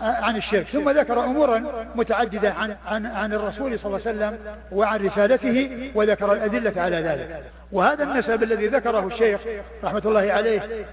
عن 0.00 0.36
الشرك. 0.36 0.66
ثم 0.66 0.90
ذكر 0.90 1.24
أمورا 1.24 1.62
متعددة 1.94 2.50
عن, 2.52 2.76
عن, 2.86 3.06
عن 3.06 3.32
الرسول 3.32 3.78
صلى 3.78 3.86
الله 3.86 4.00
عليه 4.06 4.16
وسلم 4.16 4.38
وعن 4.72 5.06
رسالته 5.06 5.90
وذكر 5.94 6.32
الأدلة 6.32 6.82
على 6.82 6.96
ذلك. 6.96 7.44
وهذا 7.72 8.04
النسب 8.04 8.42
الذي 8.42 8.66
ذكره 8.66 9.06
الشيخ 9.06 9.40
رحمة 9.84 10.02
الله 10.04 10.32
عليه 10.32 10.86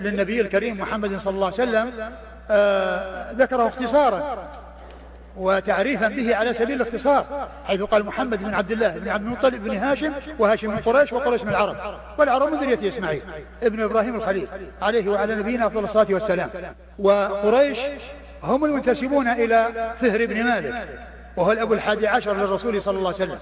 للنبي 0.00 0.40
الكريم 0.40 0.80
محمد 0.80 1.18
صلى 1.20 1.34
الله 1.34 1.46
عليه 1.46 1.68
وسلم 1.68 1.92
آه 2.50 3.32
ذكره 3.32 3.68
اختصارا. 3.68 4.48
وتعريفا 5.38 6.08
به 6.08 6.36
على 6.36 6.54
سبيل 6.54 6.82
الاختصار 6.82 7.48
حيث 7.64 7.82
قال 7.82 8.06
محمد 8.06 8.42
بن 8.42 8.54
عبد 8.54 8.70
الله 8.70 8.88
بن 8.88 9.08
عبد 9.08 9.24
المطلب 9.24 9.64
بن 9.64 9.76
هاشم 9.76 10.12
وهاشم 10.38 10.70
من 10.70 10.76
قريش 10.76 11.12
وقريش 11.12 11.42
من 11.42 11.48
العرب. 11.48 11.76
والعرب 12.18 12.52
من 12.52 12.58
ذرية 12.58 12.88
إسماعيل 12.88 13.22
ابن 13.62 13.82
إبراهيم 13.82 14.14
الخليل 14.14 14.48
عليه 14.82 15.08
وعلى 15.08 15.34
نبينا 15.34 15.66
أفضل 15.66 15.84
الصلاة 15.84 16.06
والسلام. 16.10 16.50
وقريش 16.98 17.78
هم 18.42 18.64
المنتسبون 18.64 19.28
إلى 19.28 19.66
فهر 20.00 20.26
بن 20.26 20.44
مالك 20.44 20.88
وهو 21.36 21.52
الأب 21.52 21.72
الحادي 21.72 22.08
عشر 22.08 22.36
للرسول 22.36 22.82
صلى 22.82 22.98
الله 22.98 23.14
عليه 23.14 23.24
وسلم. 23.24 23.38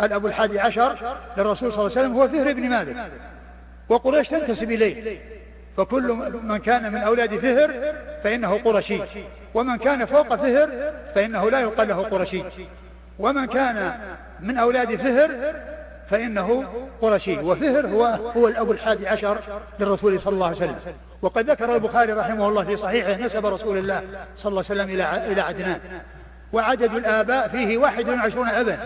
الأب 0.00 0.26
الحادي 0.26 0.60
عشر 0.60 1.16
للرسول 1.36 1.72
صلى 1.72 1.86
الله 1.86 1.98
عليه 1.98 2.08
وسلم 2.08 2.12
هو 2.12 2.28
فهر 2.28 2.52
بن 2.52 2.68
مالك. 2.68 2.96
وقريش 3.88 4.28
تنتسب 4.28 4.70
إليه. 4.70 5.20
فكل 5.78 6.32
من 6.42 6.56
كان 6.56 6.92
من 6.92 6.98
أولاد 6.98 7.36
فهر 7.36 7.70
فإنه 8.24 8.60
قرشي. 8.64 9.00
ومن 9.54 9.76
كان 9.76 10.04
فوق 10.04 10.34
فهر 10.34 10.70
فإنه 11.14 11.50
لا 11.50 11.60
يقال 11.60 11.88
له 11.88 12.02
قرشي. 12.02 12.42
ومن 13.18 13.46
كان 13.46 13.92
من 14.40 14.58
أولاد 14.58 14.96
فهر 14.96 15.30
فإنه 16.10 16.64
قرشي. 17.00 17.38
وفهر 17.38 17.86
هو 17.86 18.04
هو 18.36 18.48
الأب 18.48 18.70
الحادي 18.70 19.08
عشر 19.08 19.38
للرسول 19.80 20.20
صلى 20.20 20.34
الله 20.34 20.46
عليه 20.46 20.56
وسلم. 20.56 20.76
وقد 21.22 21.50
ذكر 21.50 21.74
البخاري 21.74 22.12
رحمه 22.12 22.48
الله 22.48 22.64
في 22.64 22.76
صحيحه 22.76 23.20
نسب 23.20 23.46
رسول 23.46 23.78
الله 23.78 24.02
صلى 24.36 24.50
الله 24.50 24.64
عليه 24.70 24.82
وسلم 24.82 24.94
إلى 24.94 25.32
إلى 25.32 25.40
عدنان. 25.40 25.80
وعدد 26.52 26.94
الآباء 26.94 27.48
فيه 27.48 27.78
واحد 27.78 28.08
وعشرون 28.08 28.48
أبا. 28.48 28.78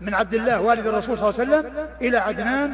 من 0.00 0.14
عبد 0.14 0.34
الله 0.34 0.60
والد 0.60 0.86
الرسول 0.86 1.18
صلى 1.18 1.30
الله 1.30 1.40
عليه 1.40 1.50
وسلم 1.50 1.72
إلى 2.00 2.16
عدنان 2.18 2.72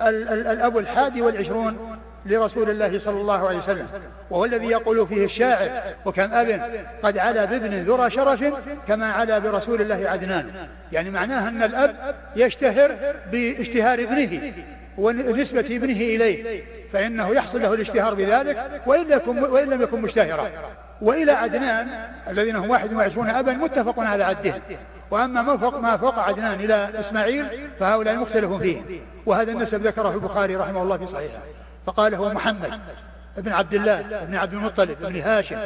الأب 0.00 0.78
الحادي 0.78 1.22
والعشرون. 1.22 1.98
لرسول 2.26 2.70
الله 2.70 2.98
صلى 2.98 3.20
الله 3.20 3.48
عليه 3.48 3.58
وسلم 3.58 3.86
وهو 4.30 4.44
الذي 4.44 4.66
يقول 4.66 5.06
فيه 5.06 5.24
الشاعر 5.24 5.70
وكم 6.04 6.32
أب 6.32 6.60
قد 7.02 7.18
علا 7.18 7.44
بابن 7.44 7.74
ذرى 7.74 8.10
شرف 8.10 8.44
كما 8.88 9.12
علا 9.12 9.38
برسول 9.38 9.80
الله 9.80 10.10
عدنان. 10.10 10.68
يعني 10.92 11.10
معناه 11.10 11.48
أن 11.48 11.62
الأب 11.62 12.14
يشتهر 12.36 12.96
باشتهار 13.32 13.98
ابنه 13.98 14.52
ونسبة 14.98 15.60
ابنه 15.60 15.96
إليه 15.96 16.64
فإنه 16.92 17.34
يحصل 17.34 17.62
له 17.62 17.74
الاشتهار 17.74 18.14
بذلك 18.14 18.82
وإن, 18.86 19.12
يكن 19.12 19.38
وإن 19.38 19.70
لم 19.70 19.82
يكن 19.82 20.00
مشتهرا. 20.00 20.50
وإلى 21.02 21.32
عدنان 21.32 21.88
الذين 22.28 22.56
هم 22.56 22.70
21 22.70 23.28
أبا 23.28 23.52
متفق 23.52 24.00
على 24.00 24.24
عده. 24.24 24.54
وأما 25.10 25.42
ما 25.42 25.56
فوق, 25.56 25.78
ما 25.78 25.96
فوق 25.96 26.18
عدنان 26.18 26.60
إلى 26.60 26.90
إسماعيل 27.00 27.46
فهؤلاء 27.80 28.16
مختلف 28.16 28.52
فيه. 28.52 28.80
وهذا 29.26 29.52
النسب 29.52 29.86
ذكره 29.86 30.14
البخاري 30.14 30.56
رحمه 30.56 30.82
الله 30.82 30.96
في 30.96 31.06
صحيحه. 31.06 31.38
فقال 31.86 32.14
هو 32.14 32.32
محمد 32.32 32.80
ابن 33.38 33.52
عبد 33.52 33.74
الله 33.74 34.22
ابن 34.22 34.34
عبد 34.34 34.52
المطلب 34.52 34.96
ابن 35.02 35.20
هاشم 35.20 35.56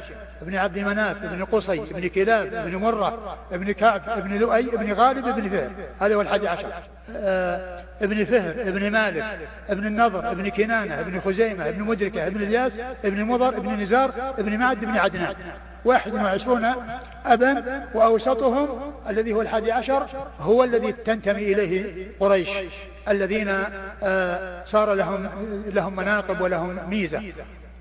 ابن 0.42 0.56
عبد 0.56 0.78
مناف 0.78 1.16
ابن 1.24 1.44
قصي 1.44 1.80
ابن 1.80 2.08
كلاب 2.08 2.54
ابن 2.54 2.76
مرة 2.76 3.36
ابن 3.52 3.72
كعب 3.72 4.02
ابن 4.06 4.38
لؤي 4.38 4.74
ابن 4.74 4.92
غالب 4.92 5.26
ابن 5.28 5.48
فهر. 5.48 5.70
هذا 6.00 6.14
هو 6.14 6.20
الحادي 6.20 6.48
عشر. 6.48 6.68
آه 7.16 7.84
ابن 8.02 8.24
فهر 8.24 8.50
ابن 8.50 8.90
مالك 8.90 9.24
ابن 9.68 9.86
النضر 9.86 10.30
ابن 10.30 10.48
كنانة 10.48 11.00
ابن 11.00 11.20
خزيمة 11.20 11.68
ابن 11.68 11.82
مدركة 11.82 12.26
ابن 12.26 12.42
الياس 12.42 12.72
ابن 13.04 13.24
مضر 13.24 13.48
ابن 13.48 13.80
نزار 13.82 14.10
ابن 14.38 14.58
معد 14.58 14.82
ابن 14.82 14.96
عدنان. 14.96 15.34
واحد 15.84 16.14
وعشرون 16.14 16.66
أبا 17.26 17.84
وأوسطهم 17.94 18.92
الذي 19.08 19.32
هو 19.32 19.42
الحادي 19.42 19.72
عشر 19.72 20.06
هو 20.40 20.64
الذي 20.64 20.92
تنتمي 20.92 21.52
إليه 21.52 22.06
قريش. 22.20 22.48
الذين 23.08 23.54
آه، 24.02 24.64
صار 24.64 24.94
لهم 24.94 25.28
لهم 25.66 25.96
مناقب 25.96 26.40
ولهم 26.40 26.78
ميزة. 26.90 27.22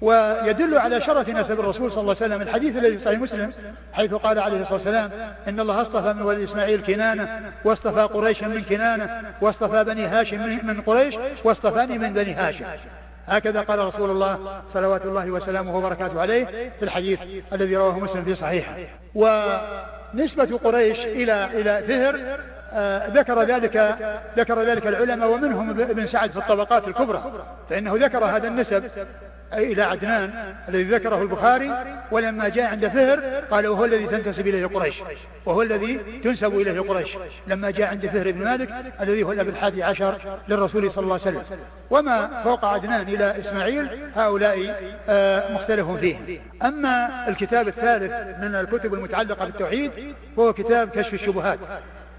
ويدل 0.02 0.78
على 0.78 1.02
شرف 1.02 1.30
نسب 1.30 1.60
الرسول 1.60 1.92
صلى 1.92 2.02
الله 2.02 2.16
عليه 2.22 2.36
وسلم. 2.36 2.42
الحديث 2.42 2.78
الذي 2.78 2.98
في 2.98 3.04
صحيح 3.04 3.20
مسلم 3.20 3.52
حيث 3.94 4.14
قال 4.14 4.40
عليه 4.40 4.58
الصلاة 4.62 4.74
والسلام 4.74 5.12
إن 5.48 5.60
الله 5.60 5.82
اصطفى 5.82 6.14
من 6.14 6.22
ولد 6.22 6.40
إسماعيل 6.40 6.82
كنانة 6.82 7.52
واصطفى 7.66 8.02
قريشا 8.02 8.46
من 8.46 8.62
كنانة 8.62 9.22
واصطفى 9.42 9.84
بني 9.84 10.06
هاشم 10.06 10.60
من 10.68 10.82
قريش 10.82 11.16
واصطفاني 11.44 11.98
من 11.98 12.14
بني 12.14 12.34
هاشم. 12.34 12.66
هكذا 13.28 13.62
قال 13.62 13.80
رسول 13.80 14.10
الله 14.10 14.62
صلوات 14.74 15.06
الله 15.06 15.32
وسلامه 15.32 15.78
وبركاته 15.78 16.22
عليه 16.22 16.46
في 16.80 16.84
الحديث 16.86 17.20
الذي 17.54 17.78
رواه 17.78 18.00
مسلم 18.00 18.24
في 18.26 18.36
صحيحه. 18.36 18.74
ونسبة 19.16 20.58
قريش 20.64 21.06
إلى 21.06 21.46
إلى 21.46 21.84
فهر 21.88 22.20
ذكر 23.14 23.44
ذلك 23.44 23.98
ذكر 24.38 24.62
ذلك 24.62 24.88
العلماء 24.88 25.30
ومنهم 25.30 25.70
ابن 25.70 26.08
سعد 26.08 26.32
في 26.32 26.38
الطبقات 26.38 26.88
الكبرى. 26.88 27.24
فإنه 27.70 27.94
ذكر 27.96 28.26
هذا 28.26 28.48
النسب 28.48 28.84
إلى 29.54 29.82
عدنان 29.82 30.56
الذي 30.70 30.84
ذكره 30.84 31.22
البخاري 31.22 31.72
ولما 32.12 32.50
جاء 32.50 32.72
عند 32.72 32.88
فهر 32.88 33.20
قال 33.52 33.68
وهو 33.68 33.86
الذي 33.86 34.08
تنتسب 34.08 34.48
إليه 34.48 34.66
قريش 34.66 35.02
وهو 35.46 35.62
الذي 35.62 36.00
تنسب 36.24 36.60
إليه 36.60 36.80
قريش. 36.80 37.18
لما 37.48 37.72
جاء 37.72 37.90
عند 37.90 38.08
فهر 38.08 38.32
بن 38.32 38.44
مالك 38.44 38.70
الذي 39.02 39.24
هو 39.24 39.32
الأب 39.32 39.50
الحادي 39.50 39.84
عشر 39.84 40.40
للرسول 40.48 40.92
صلى 40.92 41.04
الله 41.04 41.20
عليه 41.26 41.38
وسلم. 41.38 41.60
وما 41.90 42.42
فوق 42.44 42.66
عدنان 42.66 43.02
إلى 43.02 43.40
إسماعيل 43.40 43.88
هؤلاء 44.16 44.76
آه، 45.10 45.54
مختلف 45.54 45.92
فيه. 45.92 46.42
أما 46.64 47.26
الكتاب 47.28 47.68
الثالث 47.68 48.14
من 48.42 48.56
الكتب 48.56 48.94
المتعلقة 48.94 49.46
بالتوحيد 49.46 49.92
وهو 50.38 50.54
كتاب 50.54 50.90
كشف 50.90 51.14
الشبهات. 51.14 51.60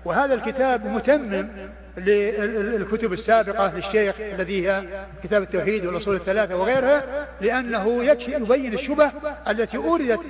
وهذا 0.06 0.34
الكتاب 0.34 0.86
متمم 0.86 1.48
للكتب 1.96 3.12
السابقة 3.12 3.74
للشيخ 3.74 4.14
الذي 4.20 4.68
هي 4.68 4.82
كتاب 5.24 5.42
التوحيد 5.42 5.86
والأصول 5.86 6.16
الثلاثة 6.16 6.56
وغيرها 6.56 7.26
لأنه 7.40 8.04
يبين 8.04 8.74
الشبه 8.74 9.10
التي 9.48 9.76
أوردت 9.76 10.20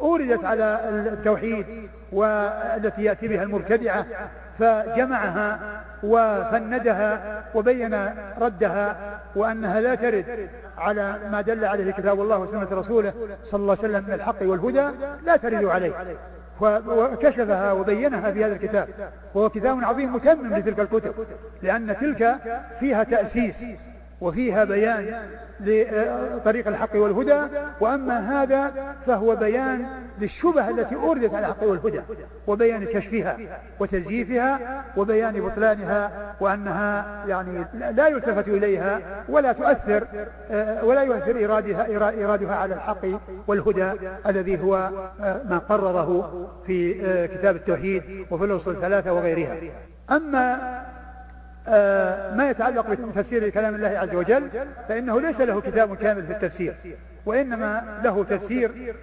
أوردت 0.00 0.44
على 0.44 0.80
التوحيد 1.12 1.90
والتي 2.12 3.04
يأتي 3.04 3.28
بها 3.28 3.42
المبتدعة 3.42 4.06
فجمعها 4.58 5.82
وفندها 6.02 7.44
وبين 7.54 8.14
ردها 8.38 9.20
وأنها 9.36 9.80
لا 9.80 9.94
ترد 9.94 10.50
على 10.78 11.18
ما 11.32 11.40
دل 11.40 11.64
عليه 11.64 11.92
كتاب 11.92 12.20
الله 12.20 12.38
وسنة 12.38 12.68
رسوله 12.72 13.12
صلى 13.44 13.60
الله 13.60 13.76
عليه 13.82 13.88
وسلم 13.88 14.04
من 14.08 14.14
الحق 14.14 14.42
والهدى 14.42 14.88
لا 15.26 15.36
ترد 15.36 15.64
عليه. 15.64 15.92
وكشفها 16.88 17.72
وبينها 17.72 18.30
في 18.30 18.44
هذا 18.44 18.52
الكتاب. 18.54 18.88
وهو 19.34 19.48
كتاب 19.48 19.84
عظيم 19.84 20.14
متمم 20.14 20.54
لتلك 20.54 20.80
الكتب 20.80 21.14
لأن 21.62 21.96
تلك 21.96 22.36
فيها 22.80 23.02
تأسيس 23.02 23.64
وفيها 24.20 24.64
بيان 24.64 25.14
لطريق 25.62 26.68
الحق 26.68 26.96
والهدى 26.96 27.40
وأما 27.80 28.42
هذا 28.42 28.72
فهو 29.06 29.36
بيان 29.36 29.86
للشبه 30.20 30.70
التي 30.70 30.94
أوردت 30.94 31.34
على 31.34 31.46
الحق 31.46 31.62
والهدى 31.62 32.00
وبيان 32.46 32.84
كشفها 32.84 33.36
وتزييفها 33.80 34.84
وبيان 34.96 35.40
بطلانها 35.40 36.34
وأنها 36.40 37.24
يعني 37.28 37.64
لا 37.92 38.08
يلتفت 38.08 38.48
إليها 38.48 39.00
ولا 39.28 39.52
تؤثر 39.52 40.06
ولا 40.82 41.02
يؤثر 41.02 41.44
إرادها 41.44 41.96
إرادها 42.24 42.56
على 42.56 42.74
الحق 42.74 43.06
والهدى 43.46 43.92
الذي 44.26 44.62
هو 44.62 44.90
ما 45.20 45.60
قرره 45.68 46.48
في 46.66 46.94
كتاب 47.28 47.56
التوحيد 47.56 48.02
وفي 48.30 48.44
الأصول 48.44 48.74
الثلاثة 48.74 49.12
وغيرها. 49.12 49.56
أما 50.10 50.54
آه، 50.54 50.91
ما 52.36 52.46
يتعلق 52.50 52.90
بتفسير 52.90 53.48
كلام 53.48 53.74
الله 53.74 53.88
عز 53.88 54.14
وجل 54.14 54.48
فإنه 54.88 55.20
ليس 55.20 55.40
له 55.40 55.60
كتاب 55.60 55.96
كامل 55.96 56.26
في 56.26 56.32
التفسير 56.32 56.74
وإنما 57.26 58.00
له 58.04 58.24
تفسير 58.24 58.94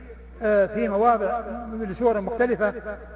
آه، 0.43 0.65
في 0.65 0.88
مواضع 0.88 1.41
لسور 1.74 2.22
مختلفة 2.22 2.74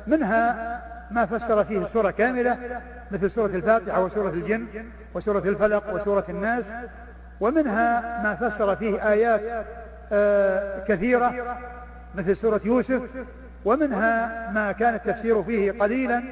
منها 0.07 0.81
ما 1.11 1.25
فسر 1.25 1.63
فيه 1.63 1.81
السورة 1.83 2.11
كاملة 2.11 2.81
مثل 3.11 3.31
سورة 3.31 3.47
الفاتحة 3.55 4.03
وسورة 4.03 4.29
الجن 4.29 4.65
وسورة 5.13 5.39
الفلق 5.39 5.93
وسورة 5.93 6.25
الناس 6.29 6.73
ومنها 7.39 8.23
ما 8.23 8.35
فسر 8.35 8.75
فيه 8.75 9.11
آيات 9.11 9.65
آه، 10.11 10.83
كثيرة 10.83 11.57
مثل 12.15 12.37
سورة 12.37 12.61
يوسف 12.65 13.25
ومنها 13.65 14.51
ما 14.51 14.71
كان 14.71 14.93
التفسير 14.93 15.43
فيه 15.43 15.71
قليلا 15.71 16.23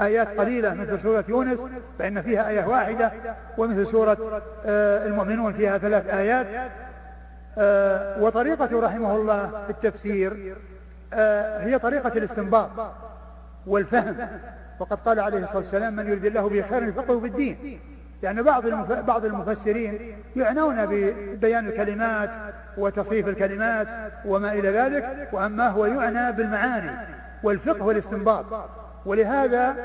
آيات 0.00 0.40
قليلة 0.40 0.74
مثل 0.74 1.00
سورة 1.00 1.24
يونس 1.28 1.60
فإن 1.98 2.22
فيها 2.22 2.48
آية 2.48 2.64
واحدة 2.64 3.12
ومثل 3.58 3.86
سورة 3.86 4.42
آه، 4.66 5.06
المؤمنون 5.06 5.52
فيها 5.52 5.78
ثلاث 5.78 6.14
آيات. 6.14 6.46
آه، 7.58 8.22
وطريقة 8.22 8.80
رحمه 8.80 9.16
الله 9.16 9.64
في 9.64 9.70
التفسير 9.70 10.56
آه، 11.12 11.64
هي 11.64 11.78
طريقة 11.78 12.18
الاستنباط 12.18 12.70
والفهم. 13.66 14.16
وقد 14.80 15.00
قال 15.00 15.20
عليه 15.20 15.38
الصلاة 15.38 15.56
والسلام 15.56 15.96
من 15.96 16.06
يريد 16.06 16.24
الله 16.24 16.48
به 16.48 16.62
خيرا 16.62 16.86
يفقهه 16.86 17.20
في 17.20 17.26
الدين. 17.26 17.80
يعني 18.22 18.42
بعض 18.42 18.66
بعض 19.06 19.24
المفسرين 19.24 20.18
يعنون 20.36 20.86
ببيان 20.86 21.66
الكلمات 21.66 22.30
وتصريف 22.78 23.28
الكلمات 23.28 23.88
وما 24.24 24.52
إلى 24.52 24.68
ذلك 24.68 25.28
وأما 25.32 25.68
هو 25.68 25.86
يعنى 25.86 26.32
بالمعاني 26.32 26.90
والفقه 27.42 27.84
والاستنباط. 27.84 28.46
ولهذا 29.06 29.76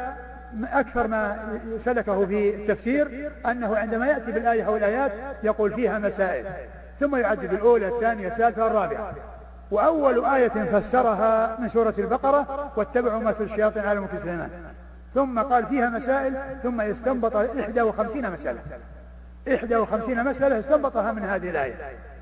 أكثر 0.63 1.07
ما 1.07 1.37
سلكه 1.77 2.25
في 2.25 2.55
التفسير 2.55 3.31
أنه 3.45 3.77
عندما 3.77 4.07
يأتي 4.07 4.31
بالآية 4.31 4.63
أو 4.63 4.75
الآيات 4.75 5.11
يقول 5.43 5.73
فيها 5.73 5.99
مسائل. 5.99 6.45
ثم 6.99 7.15
يعدد 7.15 7.53
الأولى 7.53 7.87
الثانية 7.87 8.27
الثالثة 8.27 8.67
الرابعة. 8.67 9.13
وأول 9.71 10.25
آية 10.25 10.49
فسرها 10.49 11.57
من 11.59 11.67
سورة 11.67 11.93
البقرة 11.97 12.71
واتبعوا 12.77 13.21
ما 13.21 13.31
في 13.31 13.43
الشياطين 13.43 13.83
على 13.85 13.99
ملك 13.99 14.17
سليمان. 14.17 14.49
ثم 15.15 15.39
قال 15.39 15.65
فيها 15.65 15.89
مسائل 15.89 16.33
ثم 16.63 16.81
يستنبط 16.81 17.35
51 17.35 18.31
مسألة. 18.31 18.59
51 19.47 20.23
مسألة 20.23 20.59
استنبطها 20.59 21.11
من 21.11 21.23
هذه 21.23 21.49
الآية. 21.49 21.73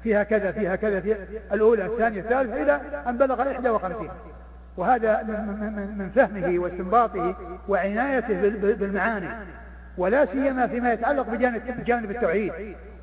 فيها 0.03 0.23
كذا 0.23 0.51
فيها 0.51 0.75
كذا 0.75 1.01
فيها 1.01 1.17
الأولى 1.53 1.85
الثانية 1.85 2.19
الثالثة 2.19 2.63
إلى 2.63 2.81
أن 3.07 3.17
بلغ 3.17 3.73
51 3.73 4.09
وهذا 4.77 5.23
من 5.97 6.09
فهمه 6.09 6.59
واستنباطه 6.59 7.35
وعنايته 7.67 8.49
بالمعاني 8.73 9.27
ولا 9.97 10.25
سيما 10.25 10.67
فيما 10.67 10.93
يتعلق 10.93 11.29
بجانب 11.29 12.11
التوحيد 12.11 12.53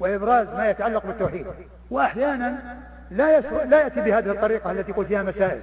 وإبراز 0.01 0.55
ما 0.55 0.71
يتعلق 0.71 1.07
بالتوحيد. 1.07 1.47
وأحيانا 1.91 2.77
لا 3.11 3.41
لا 3.41 3.83
يأتي 3.83 4.01
بهذه 4.01 4.31
الطريقة 4.31 4.71
التي 4.71 4.91
يقول 4.91 5.07
فيها 5.07 5.23
مسائل. 5.23 5.61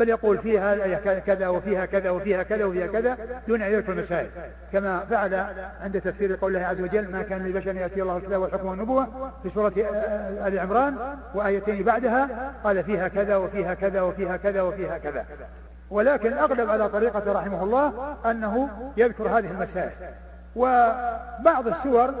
بل 0.00 0.08
يقول 0.08 0.38
فيها 0.38 1.18
كذا 1.18 1.48
وفيها 1.48 1.86
كذا 1.86 2.10
وفيها 2.10 2.42
كذا 2.42 2.64
وفيها 2.64 2.86
كذا 2.86 3.16
دون 3.48 3.62
أن 3.62 3.72
يذكر 3.72 3.92
المسائل. 3.92 4.28
كما 4.72 4.98
فعل 5.10 5.46
عند 5.80 6.00
تفسير 6.00 6.36
قول 6.36 6.56
الله 6.56 6.66
عز 6.66 6.80
وجل 6.80 7.10
ما 7.12 7.22
كان 7.22 7.46
لبشر 7.46 7.76
يأتي 7.76 8.02
الله 8.02 8.16
الكتاب 8.16 8.40
والحكم 8.40 8.66
والنبوة 8.66 9.32
في 9.42 9.48
سورة 9.48 9.72
آل 10.46 10.58
عمران 10.58 10.96
وآيتين 11.34 11.84
بعدها 11.84 12.52
قال 12.64 12.84
فيها 12.84 13.08
كذا 13.08 13.36
وفيها 13.36 13.74
كذا 13.74 14.00
وفيها 14.00 14.36
كذا 14.36 14.62
وفيها 14.62 14.98
كذا 14.98 15.26
ولكن 15.90 16.32
الأغلب 16.32 16.70
على 16.70 16.88
طريقة 16.88 17.32
رحمه 17.32 17.64
الله 17.64 18.16
أنه 18.30 18.68
يذكر 18.96 19.28
هذه 19.28 19.50
المسائل. 19.50 19.92
وبعض 20.56 21.66
السور 21.66 22.14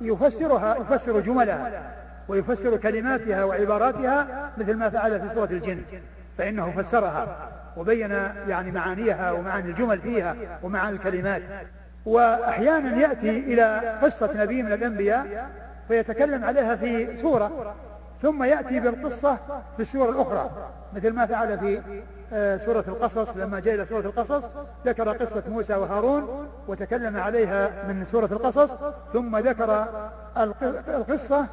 يفسرها 0.00 0.76
يفسر 0.76 1.20
جملها 1.20 1.92
ويفسر 2.28 2.76
كلماتها 2.76 3.44
وعباراتها 3.44 4.50
مثل 4.58 4.74
ما 4.76 4.90
فعل 4.90 5.20
في 5.20 5.34
سورة 5.34 5.48
الجن. 5.50 5.82
فإنه 6.38 6.70
فسرها 6.76 7.48
وبين 7.76 8.10
يعني 8.48 8.70
معانيها 8.70 9.32
ومعاني 9.32 9.68
الجمل 9.70 10.00
فيها 10.00 10.36
ومعاني 10.62 10.96
الكلمات. 10.96 11.42
وأحيانا 12.06 12.96
يأتي 12.96 13.30
إلى 13.38 13.98
قصة 14.02 14.30
نبي 14.42 14.62
من 14.62 14.72
الأنبياء 14.72 15.50
فيتكلم 15.88 16.44
عليها 16.44 16.76
في 16.76 17.16
سورة 17.16 17.74
ثم 18.22 18.42
يأتي 18.42 18.80
بالقصة 18.80 19.36
في 19.76 19.80
السورة 19.80 20.10
الأخرى 20.10 20.50
مثل 20.92 21.10
ما 21.12 21.26
فعل 21.26 21.58
في 21.58 21.80
آه، 22.32 22.56
سورة 22.56 22.84
القصص. 22.88 23.36
لما 23.36 23.60
جاء 23.60 23.74
إلى 23.74 23.84
سورة 23.84 24.00
القصص 24.00 24.50
ذكر 24.86 25.08
قصة 25.08 25.42
موسى 25.48 25.74
وهارون 25.74 26.48
وتكلم 26.68 27.16
عليها 27.16 27.70
من 27.88 28.04
سورة 28.04 28.28
القصص 28.32 28.74
ثم 29.12 29.36
ذكر 29.36 29.86
القصة 30.88 31.46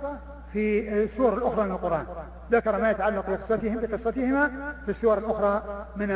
في 0.54 0.94
السور 1.04 1.34
الأخرى 1.34 1.64
من 1.66 1.72
القرآن. 1.72 2.06
ذكر 2.52 2.78
ما 2.78 2.92
يتعلق 2.92 3.30
بقصتهم 3.30 3.80
بقصتهما 3.82 4.52
في 4.86 4.90
السور 4.90 5.18
الأخرى 5.18 5.86
من 5.96 6.12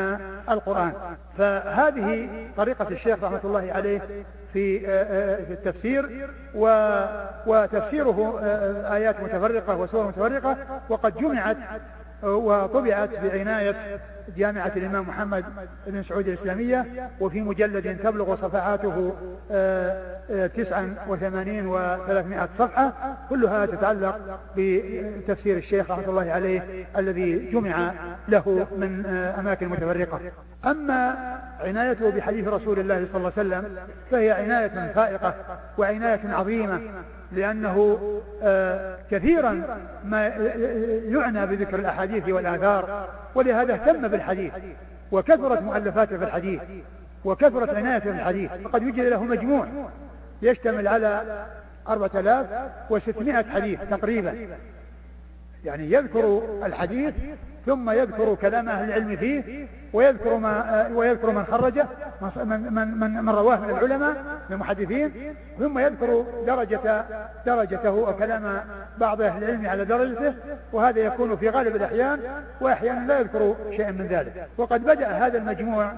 القرآن. 0.50 0.92
فهذه 1.38 2.28
طريقة 2.56 2.88
الشيخ 2.90 3.24
رحمة 3.24 3.40
الله 3.44 3.72
عليه 3.72 4.00
في 4.52 4.88
التفسير 5.52 6.30
وتفسيره 7.46 8.40
آيات 8.92 9.20
متفرقة 9.20 9.76
وسور 9.76 10.06
متفرقة 10.06 10.56
وقد 10.88 11.16
جمعت 11.16 11.56
وطبعت 12.26 13.18
بعناية 13.18 14.00
جامعة 14.36 14.72
الإمام 14.76 15.08
محمد 15.08 15.44
بن 15.86 16.02
سعود 16.02 16.28
الإسلامية 16.28 17.10
وفي 17.20 17.40
مجلد 17.40 17.98
تبلغ 17.98 18.34
صفحاته 18.34 19.14
آه، 19.50 20.16
آه، 20.30 20.46
تسعا 20.46 20.94
وثمانين 21.08 21.66
وثلاثمائة 21.66 22.48
صفحة. 22.52 23.16
كلها 23.30 23.66
تتعلق 23.66 24.40
بتفسير 24.56 25.56
الشيخ 25.56 25.90
رحمة 25.90 26.08
الله 26.08 26.30
عليه 26.30 26.86
الذي 26.96 27.38
جمع 27.38 27.92
له 28.28 28.66
من 28.76 29.06
آه، 29.06 29.40
أماكن 29.40 29.68
متفرقة. 29.68 30.20
أما 30.66 31.14
عنايته 31.60 32.10
بحديث 32.10 32.48
رسول 32.48 32.78
الله 32.78 33.06
صلى 33.06 33.16
الله 33.18 33.32
عليه 33.38 33.48
وسلم 33.48 33.76
فهي 34.10 34.30
عناية 34.30 34.92
فائقة 34.92 35.34
وعناية 35.78 36.20
عظيمة. 36.24 36.80
لأنه 37.32 37.98
آه، 38.42 38.98
كثيرا 39.10 39.78
ما 40.04 40.26
يعنى 41.08 41.46
بذكر 41.46 41.78
الأحاديث 41.78 42.28
والآثار 42.28 43.08
ولهذا 43.34 43.74
اهتم 43.74 44.08
بالحديث 44.08 44.52
وكثرت 45.12 45.62
مؤلفاته 45.62 46.18
في 46.18 46.24
الحديث 46.24 46.60
وكثرت 47.24 47.74
عنايته 47.74 48.12
في 48.12 48.18
الحديث 48.18 48.50
فقد 48.64 48.84
وجد 48.84 49.00
له 49.00 49.22
مجموع 49.22 49.66
يشتمل 50.42 50.88
على 50.88 51.44
4600 51.88 53.44
حديث 53.50 53.80
تقريبا. 53.90 54.34
يعني 55.64 55.92
يذكر 55.92 56.42
الحديث 56.66 57.14
ثم 57.66 57.90
يذكر 57.90 58.34
كلام 58.34 58.68
أهل 58.68 58.88
العلم 58.88 59.16
فيه 59.16 59.68
ويذكر 59.92 60.36
ما 60.36 60.86
ويذكر 60.94 61.30
من 61.30 61.44
خرجه 61.44 61.86
من 62.22 62.74
من 62.74 62.98
من, 62.98 63.24
من 63.24 63.28
رواه 63.28 63.60
من 63.60 63.70
العلماء 63.70 64.12
من 64.48 64.54
المحدثين 64.54 65.34
ثم 65.58 65.78
يذكر 65.78 66.24
درجة 66.46 67.04
درجته 67.46 67.90
وكلام 67.90 68.60
بعض 68.98 69.22
أهل 69.22 69.44
العلم 69.44 69.66
على 69.66 69.84
درجته 69.84 70.34
وهذا 70.72 71.00
يكون 71.00 71.36
في 71.36 71.48
غالب 71.48 71.76
الأحيان 71.76 72.20
وأحيانا 72.60 73.06
لا 73.06 73.20
يذكر 73.20 73.56
شيئا 73.70 73.90
من 73.90 74.06
ذلك. 74.06 74.48
وقد 74.58 74.84
بدأ 74.84 75.08
هذا 75.08 75.38
المجموع 75.38 75.92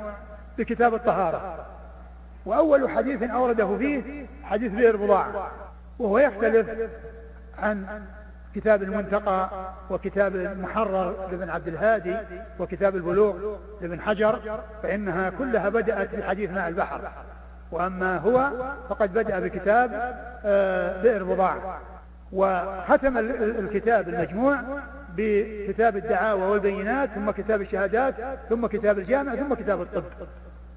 بكتاب 0.59 0.95
الطهارة. 0.95 1.67
وأول 2.47 2.91
حديث 2.91 3.23
أورده 3.23 3.77
فيه 3.79 4.27
حديث 4.43 4.73
بئر 4.73 4.97
بضاعة 4.97 5.51
وهو 5.99 6.19
يختلف 6.19 6.67
عن 7.59 7.87
كتاب 8.55 8.83
المنتقى 8.83 9.51
وكتاب 9.91 10.37
المحرر 10.37 11.29
لابن 11.31 11.51
عبد 11.51 11.69
الهادي 11.69 12.17
وكتاب 12.59 12.97
البلوغ 12.97 13.57
لابن 13.81 14.01
حجر 14.01 14.61
فإنها 14.83 15.31
كلها 15.31 15.69
بدأت 15.69 16.15
بحديث 16.15 16.51
ماء 16.51 16.69
البحر. 16.69 17.11
وأما 17.73 18.17
هو 18.17 18.51
فقد 18.89 19.13
بدأ 19.13 19.41
بكتاب 19.41 20.15
آه، 20.45 21.03
بئر 21.03 21.25
بضاعة 21.25 21.81
وختم 22.33 23.19
الكتاب 23.59 24.09
المجموع 24.09 24.57
بكتاب 25.17 25.97
الدعاوى 25.97 26.43
والبينات 26.43 27.11
ثم 27.11 27.31
كتاب 27.31 27.61
الشهادات 27.61 28.15
ثم 28.49 28.67
كتاب 28.67 28.99
الجامع 28.99 29.35
ثم 29.35 29.55
كتاب 29.55 29.81
الطب. 29.83 30.05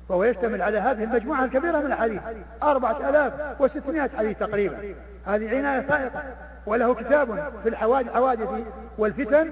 فهو 0.10 0.24
يشتمل 0.24 0.62
على 0.62 0.78
هذه 0.78 1.04
المجموعة 1.04 1.46
الكبيرة 1.46 1.80
من 1.80 1.86
الحديث. 1.86 2.22
أربعة 2.64 3.10
آلاف 3.10 3.62
وستمائة 3.62 4.10
حديث 4.18 4.38
تقريبا. 4.38 4.78
هذه 5.26 5.58
عناية 5.58 5.82
فائقة. 5.82 6.24
وله 6.66 6.94
كتاب 6.94 7.52
في 7.64 7.70
الحوادث 7.70 8.14
حوادث 8.14 8.50
والفتن 8.98 9.52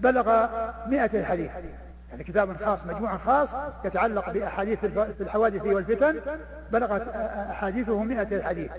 بلغ 0.00 0.46
مئة 0.86 1.24
حديث. 1.24 1.50
يعني 2.10 2.24
كتاب 2.24 2.56
خاص 2.56 2.86
مجموع 2.86 3.16
خاص 3.16 3.54
يتعلق 3.84 4.30
بأحاديث 4.30 4.78
في 4.78 5.20
الحوادث 5.20 5.66
والفتن 5.66 6.20
بلغت 6.72 7.08
أحاديثه 7.50 8.02
مئة 8.02 8.42
حديث. 8.42 8.70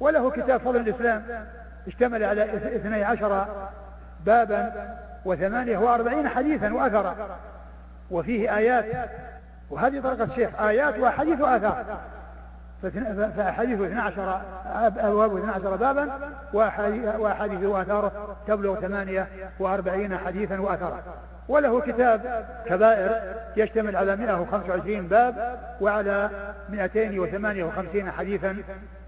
وله 0.00 0.30
كتاب 0.30 0.60
فضل 0.60 0.76
الإسلام 0.76 1.46
اشتمل 1.86 2.24
على 2.24 2.44
إثني 2.76 3.04
عشر 3.04 3.46
بابا 4.26 4.96
وثمانية 5.24 5.78
وأربعين 5.78 6.28
حديثا 6.28 6.74
وأثرا. 6.74 7.38
وفيه 8.10 8.56
آيات. 8.56 9.10
وهذه 9.70 10.00
طريقة 10.00 10.24
الشيخ 10.24 10.60
آيات 10.60 10.98
وأحاديث 10.98 11.40
وآثار. 11.40 11.84
فأحاديث 13.36 13.80
12 13.80 14.40
أبواب 14.98 15.36
12 15.36 15.76
بابا 15.76 16.08
وأحاديث 17.18 17.64
وآثاره 17.64 18.36
تبلغ 18.46 18.80
48 18.80 20.16
حديثا 20.16 20.60
وآثارا. 20.60 21.02
وله 21.48 21.80
كتاب 21.80 22.46
كبائر 22.66 23.34
يشتمل 23.56 23.96
على 23.96 24.16
125 24.16 25.08
باب 25.08 25.58
وعلى 25.80 26.30
258 26.68 28.10
حديثا 28.10 28.56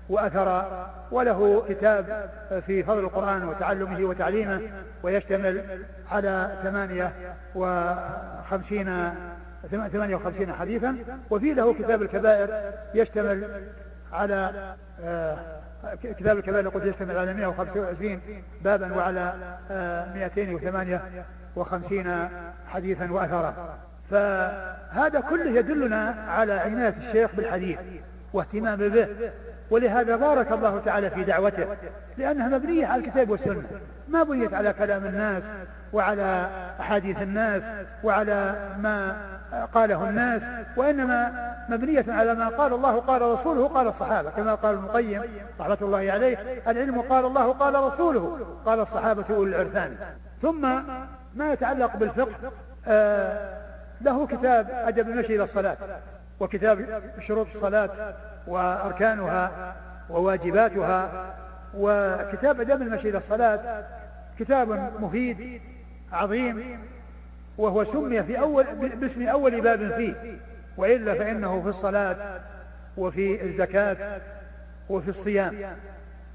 وأثرا 0.08 0.90
وله 1.10 1.64
كتاب 1.68 2.30
في 2.66 2.82
فضل 2.82 2.98
القرآن 2.98 3.48
وتعلمه 3.48 4.04
وتعليمه 4.04 4.60
ويشتمل 5.02 5.64
على 6.10 6.50
58 6.62 7.10
58 9.70 10.52
حديثا 10.52 10.96
وفي 11.30 11.54
له 11.54 11.74
كتاب 11.74 12.02
الكبائر 12.02 12.72
يشتمل 12.94 13.62
على 14.12 14.74
آه، 15.00 15.38
كتاب 16.02 16.38
الكبائر 16.38 16.68
قلت 16.68 16.84
يشتمل 16.84 17.16
على 17.16 17.34
125 17.34 18.20
بابا 18.64 18.96
وعلى 18.96 19.34
258 20.14 22.06
آه، 22.06 22.30
حديثا 22.66 23.12
وأثرا. 23.12 23.78
فهذا 24.10 25.20
كله 25.20 25.50
يدلنا 25.50 26.24
على 26.28 26.52
عناية 26.52 26.94
الشيخ 26.98 27.30
بالحديث 27.36 27.78
واهتمامه 28.32 28.88
به 28.88 29.08
ولهذا 29.70 30.16
بارك 30.16 30.52
الله 30.52 30.80
تعالى 30.80 31.10
في 31.10 31.24
دعوته 31.24 31.66
لأنها 32.18 32.48
مبنية 32.48 32.86
على 32.86 33.04
الكتاب 33.04 33.30
والسنة 33.30 33.62
ما 34.08 34.22
بنيت 34.22 34.54
على 34.54 34.72
كلام 34.72 35.04
الناس 35.04 35.52
وعلى 35.92 36.50
أحاديث 36.80 37.22
الناس 37.22 37.70
وعلى 38.04 38.68
ما 38.78 39.26
قاله 39.74 40.08
الناس 40.08 40.42
وإنما 40.76 41.52
مبنية 41.68 42.04
على 42.08 42.34
ما 42.34 42.48
قال 42.48 42.72
الله 42.72 43.00
قال 43.00 43.22
رسوله 43.22 43.68
قال 43.68 43.86
الصحابة. 43.86 44.30
كما 44.30 44.54
قال 44.54 44.74
ابن 44.74 44.84
القيم 44.84 45.22
رحمة 45.60 45.78
الله 45.82 45.98
عليه 45.98 46.62
العلم 46.68 47.00
قال 47.00 47.24
الله 47.24 47.52
قال 47.52 47.74
رسوله 47.74 48.46
قال 48.66 48.80
الصحابة 48.80 49.24
أولي 49.30 49.56
العرفان. 49.56 49.96
ثم 50.42 50.60
ما 51.34 51.52
يتعلق 51.52 51.96
بالفقه 51.96 52.52
آه 52.86 53.62
له 54.00 54.26
كتاب 54.26 54.70
أدب 54.70 55.08
المشي 55.08 55.36
إلى 55.36 55.44
الصلاة 55.44 55.76
وكتاب 56.40 57.02
شروط 57.18 57.46
الصلاة 57.46 58.14
وأركانها 58.46 59.74
وواجباتها 60.10 61.10
وكتاب 61.74 62.60
أدب 62.60 62.82
المشي 62.82 63.08
إلى 63.08 63.18
الصلاة 63.18 63.84
كتاب 64.38 64.92
مفيد 65.00 65.60
عظيم 66.12 66.80
وهو 67.58 67.84
سمي 67.84 68.22
في 68.22 68.40
أول 68.40 68.64
باسم 69.00 69.28
أول 69.28 69.60
باب 69.60 69.92
فيه. 69.92 70.40
وإلا 70.76 71.14
فإنه 71.14 71.62
في 71.62 71.68
الصلاة 71.68 72.40
وفي 72.96 73.44
الزكاة 73.44 74.20
وفي 74.88 75.08
الصيام. 75.08 75.54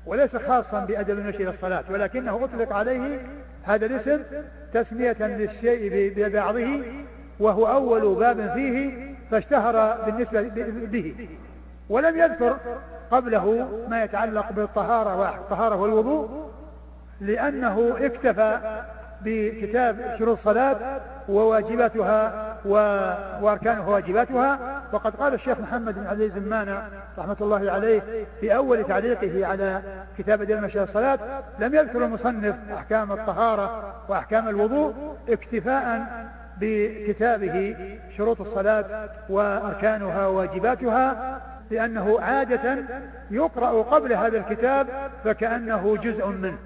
وليس 0.06 0.36
خاصا 0.36 0.86
بأدب 0.86 1.20
المشي 1.20 1.44
إلى 1.44 1.50
الصلاة 1.50 1.84
ولكنه 1.92 2.44
أطلق 2.44 2.74
عليه 2.74 3.22
هذا 3.64 3.86
الاسم 3.86 4.22
تسمية 4.74 5.18
للشيء 5.20 6.14
ببعضه 6.16 6.84
وهو 7.40 7.68
أول 7.68 8.16
باب 8.16 8.52
فيه 8.54 9.16
فاشتهر 9.32 10.06
بالنسبة 10.06 10.42
به. 10.86 11.30
ولم 11.90 12.18
يذكر 12.18 12.58
قبله 13.12 13.70
ما 13.90 14.04
يتعلق 14.04 14.52
بالطهارة 14.52 15.20
والطهارة 15.20 15.76
والوضوء 15.76 16.50
لأنه 17.22 17.96
اكتفى 18.00 18.82
بكتاب 19.22 20.16
شروط 20.20 20.38
الصلاة 20.38 21.02
وواجباتها 21.30 22.58
وأركانها 23.42 23.88
وواجباتها. 23.88 24.60
وقد 24.94 25.16
قال 25.16 25.34
الشيخ 25.34 25.60
محمد 25.60 25.94
بن 25.96 26.00
عبد 26.08 26.22
العزيز 26.22 26.38
المانع 26.38 26.84
رحمة 27.18 27.38
الله 27.42 27.72
عليه 27.72 28.02
في 28.42 28.56
أول 28.56 28.84
تعليقه 28.84 29.46
على 29.46 29.82
كتاب 30.18 30.44
دين 30.44 30.62
مشي 30.62 30.84
الصلاة 30.84 31.20
لم 31.60 31.76
يذكر 31.76 32.06
المصنف 32.06 32.56
أحكام 32.74 33.12
الطهارة 33.12 33.96
وأحكام 34.10 34.48
الوضوء 34.48 34.94
اكتفاء 35.30 36.08
بكتابه 36.60 37.76
شروط 38.10 38.42
الصلاة 38.42 39.10
وأركانها 39.30 40.28
وواجباتها 40.28 41.42
لأنه 41.72 42.22
عادة 42.22 42.78
يقرأ 43.32 43.82
قبل 43.82 44.14
هذا 44.14 44.38
الكتاب 44.38 44.88
فكأنه 45.24 45.98
جزء 45.98 46.28
منه. 46.28 46.58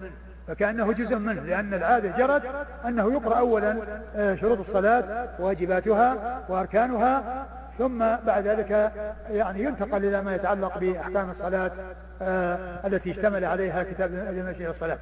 فكأنه 0.48 0.94
جزء 0.94 1.16
منه 1.16 1.42
لأن 1.42 1.74
العادة 1.74 2.18
جرت 2.18 2.42
أنه 2.86 3.14
يقرأ 3.14 3.40
أولا 3.40 3.78
آه، 4.16 4.36
شروط 4.36 4.60
الصلاة 4.60 5.30
وواجباتها 5.40 6.42
وأركانها 6.50 7.46
ثم 7.78 8.00
بعد 8.00 8.48
ذلك 8.48 8.92
يعني 9.32 9.64
ينتقل 9.64 10.06
إلى 10.06 10.22
ما 10.22 10.36
يتعلق 10.36 10.78
بأحكام 10.78 11.30
الصلاة 11.30 11.72
آه، 12.22 12.88
التي 12.88 13.12
اشتمل 13.12 13.46
عليها 13.46 13.84
كتاب 13.84 14.14
المشي 14.14 14.70
الصلاة. 14.70 14.98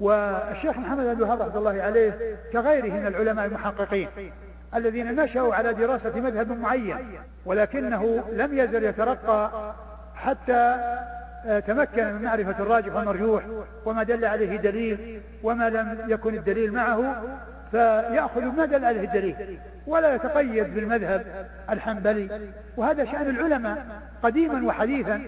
والشيخ 0.00 0.76
محمد 0.76 1.04
بن 1.04 1.10
الوهاب 1.10 1.40
رحمة 1.40 1.58
الله 1.58 1.82
عليه 1.82 2.36
كغيره 2.52 2.92
من 2.92 3.06
العلماء 3.06 3.46
المحققين 3.46 4.08
الذين 4.74 5.22
نشأوا 5.22 5.54
على 5.54 5.72
دراسة 5.72 6.20
مذهب 6.20 6.58
معين 6.58 6.96
ولكنه 7.46 8.24
لم 8.32 8.58
يزل 8.58 8.84
يترقى 8.84 9.74
حتى 10.14 10.76
تمكن 11.66 12.14
من 12.14 12.22
معرفة 12.22 12.62
الراجح 12.62 12.94
والمرجوح 12.94 13.42
وما 13.84 14.02
دل 14.02 14.24
عليه 14.24 14.56
دليل 14.56 15.20
وما 15.42 15.70
لم 15.70 15.98
يكن 16.08 16.34
الدليل 16.34 16.72
معه 16.72 17.22
فيأخذ 17.70 18.44
ما 18.44 18.64
دل 18.64 18.84
عليه 18.84 19.00
الدليل 19.00 19.58
ولا 19.86 20.14
يتقيد 20.14 20.74
بالمذهب 20.74 21.48
الحنبلي. 21.70 22.50
وهذا 22.76 23.04
شأن 23.04 23.30
العلماء 23.30 23.86
قديما 24.22 24.66
وحديثا 24.66 25.20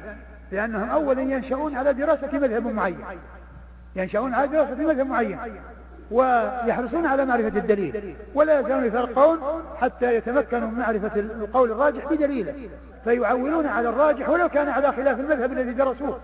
لأنهم 0.53 0.89
أولا 0.89 1.23
ينشأون 1.23 1.77
على 1.77 1.93
دراسة 1.93 2.39
مذهب 2.39 2.67
معين 2.67 3.05
ينشأون 3.97 4.35
على 4.35 4.49
دراسة 4.49 4.75
مذهب 4.75 5.07
معين 5.07 5.39
ويحرصون 6.11 7.07
على 7.07 7.25
معرفة 7.25 7.59
الدليل 7.59 8.17
ولا 8.35 8.61
يزالون 8.61 8.85
يفرقون 8.85 9.39
حتى 9.81 10.15
يتمكنوا 10.15 10.69
من 10.69 10.79
معرفة 10.79 11.21
القول 11.21 11.73
الراجح 11.73 12.13
بدليله. 12.13 12.55
فيعولون 13.05 13.67
على 13.67 13.89
الراجح 13.89 14.29
ولو 14.29 14.49
كان 14.49 14.69
على 14.69 14.93
خلاف 14.93 15.21
المذهب 15.21 15.53
الذي 15.53 15.73
درسوه. 15.73 16.21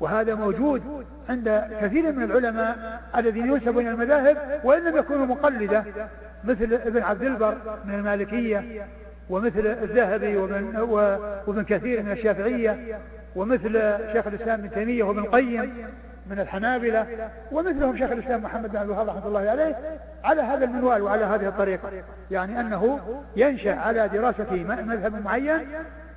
وهذا 0.00 0.34
موجود 0.34 1.04
عند 1.28 1.64
كثير 1.80 2.12
من 2.12 2.22
العلماء 2.22 3.00
الذين 3.16 3.46
ينسبون 3.46 3.86
المذاهب 3.86 4.60
وإن 4.64 4.84
لم 4.84 4.96
يكونوا 4.96 5.26
مقلدة 5.26 5.84
مثل 6.44 6.74
ابن 6.74 7.02
عبد 7.02 7.22
البر 7.22 7.56
من 7.84 7.94
المالكية 7.94 8.86
ومثل 9.30 9.66
الذهبي 9.66 10.36
ومن 10.36 10.76
وابن 10.76 11.62
كثير 11.62 12.02
من 12.02 12.12
الشافعية 12.12 12.98
ومثل 13.36 13.72
شيخ 14.12 14.26
الإسلام 14.26 14.60
ابن 14.60 14.70
تيمية 14.70 15.02
وابن 15.02 15.18
القيم 15.18 15.86
من 16.30 16.40
الحنابلة 16.40 17.30
ومثلهم 17.52 17.96
شيخ 17.96 18.10
الإسلام 18.10 18.42
محمد 18.42 18.70
بن 18.70 18.76
عبد 18.76 18.90
الوهاب 18.90 19.08
رحمة 19.08 19.26
الله 19.26 19.50
عليه 19.50 19.98
على 20.24 20.42
هذا 20.42 20.64
المنوال 20.64 21.02
وعلى 21.02 21.24
هذه 21.24 21.48
الطريقة. 21.48 21.90
يعني 22.30 22.60
أنه 22.60 23.00
ينشأ 23.36 23.74
على 23.74 24.08
دراسة 24.08 24.64
مذهب 24.86 25.24
معين 25.24 25.68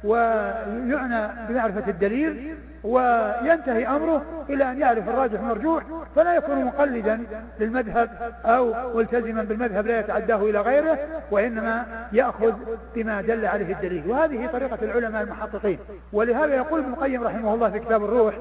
ويعنى 0.04 1.32
بمعرفة 1.50 1.90
الدليل 1.90 2.56
وينتهي 2.84 3.88
أمره 3.88 4.46
إلى 4.50 4.72
أن 4.72 4.80
يعرف 4.80 5.10
الراجح 5.10 5.40
المرجوح 5.40 5.84
فلا 6.16 6.36
يكون 6.36 6.66
مقلدا 6.66 7.24
للمذهب 7.60 8.10
أو 8.46 8.74
ملتزما 8.96 9.44
بالمذهب 9.44 9.88
لا 9.88 10.00
يتعداه 10.00 10.38
إلى 10.38 10.62
غيره 10.62 10.98
وإنما 11.32 11.86
يأخذ 12.14 12.54
بما 12.96 13.22
دل 13.22 13.46
عليه 13.46 13.74
الدليل. 13.74 14.04
وهذه 14.08 14.48
طريقة 14.48 14.78
العلماء 14.82 15.22
المحققين. 15.22 15.80
ولهذا 16.14 16.56
يقول 16.56 16.80
ابن 16.80 16.94
القيم 16.94 17.24
رحمه 17.24 17.54
الله 17.54 17.70
في 17.70 17.80
كتاب 17.80 18.04
الروح 18.04 18.36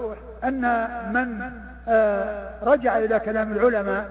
أن 0.45 0.89
من 1.13 1.51
آه، 1.89 2.51
رجع 2.63 2.99
إلى 2.99 3.19
كلام 3.19 3.53
العلماء 3.53 4.09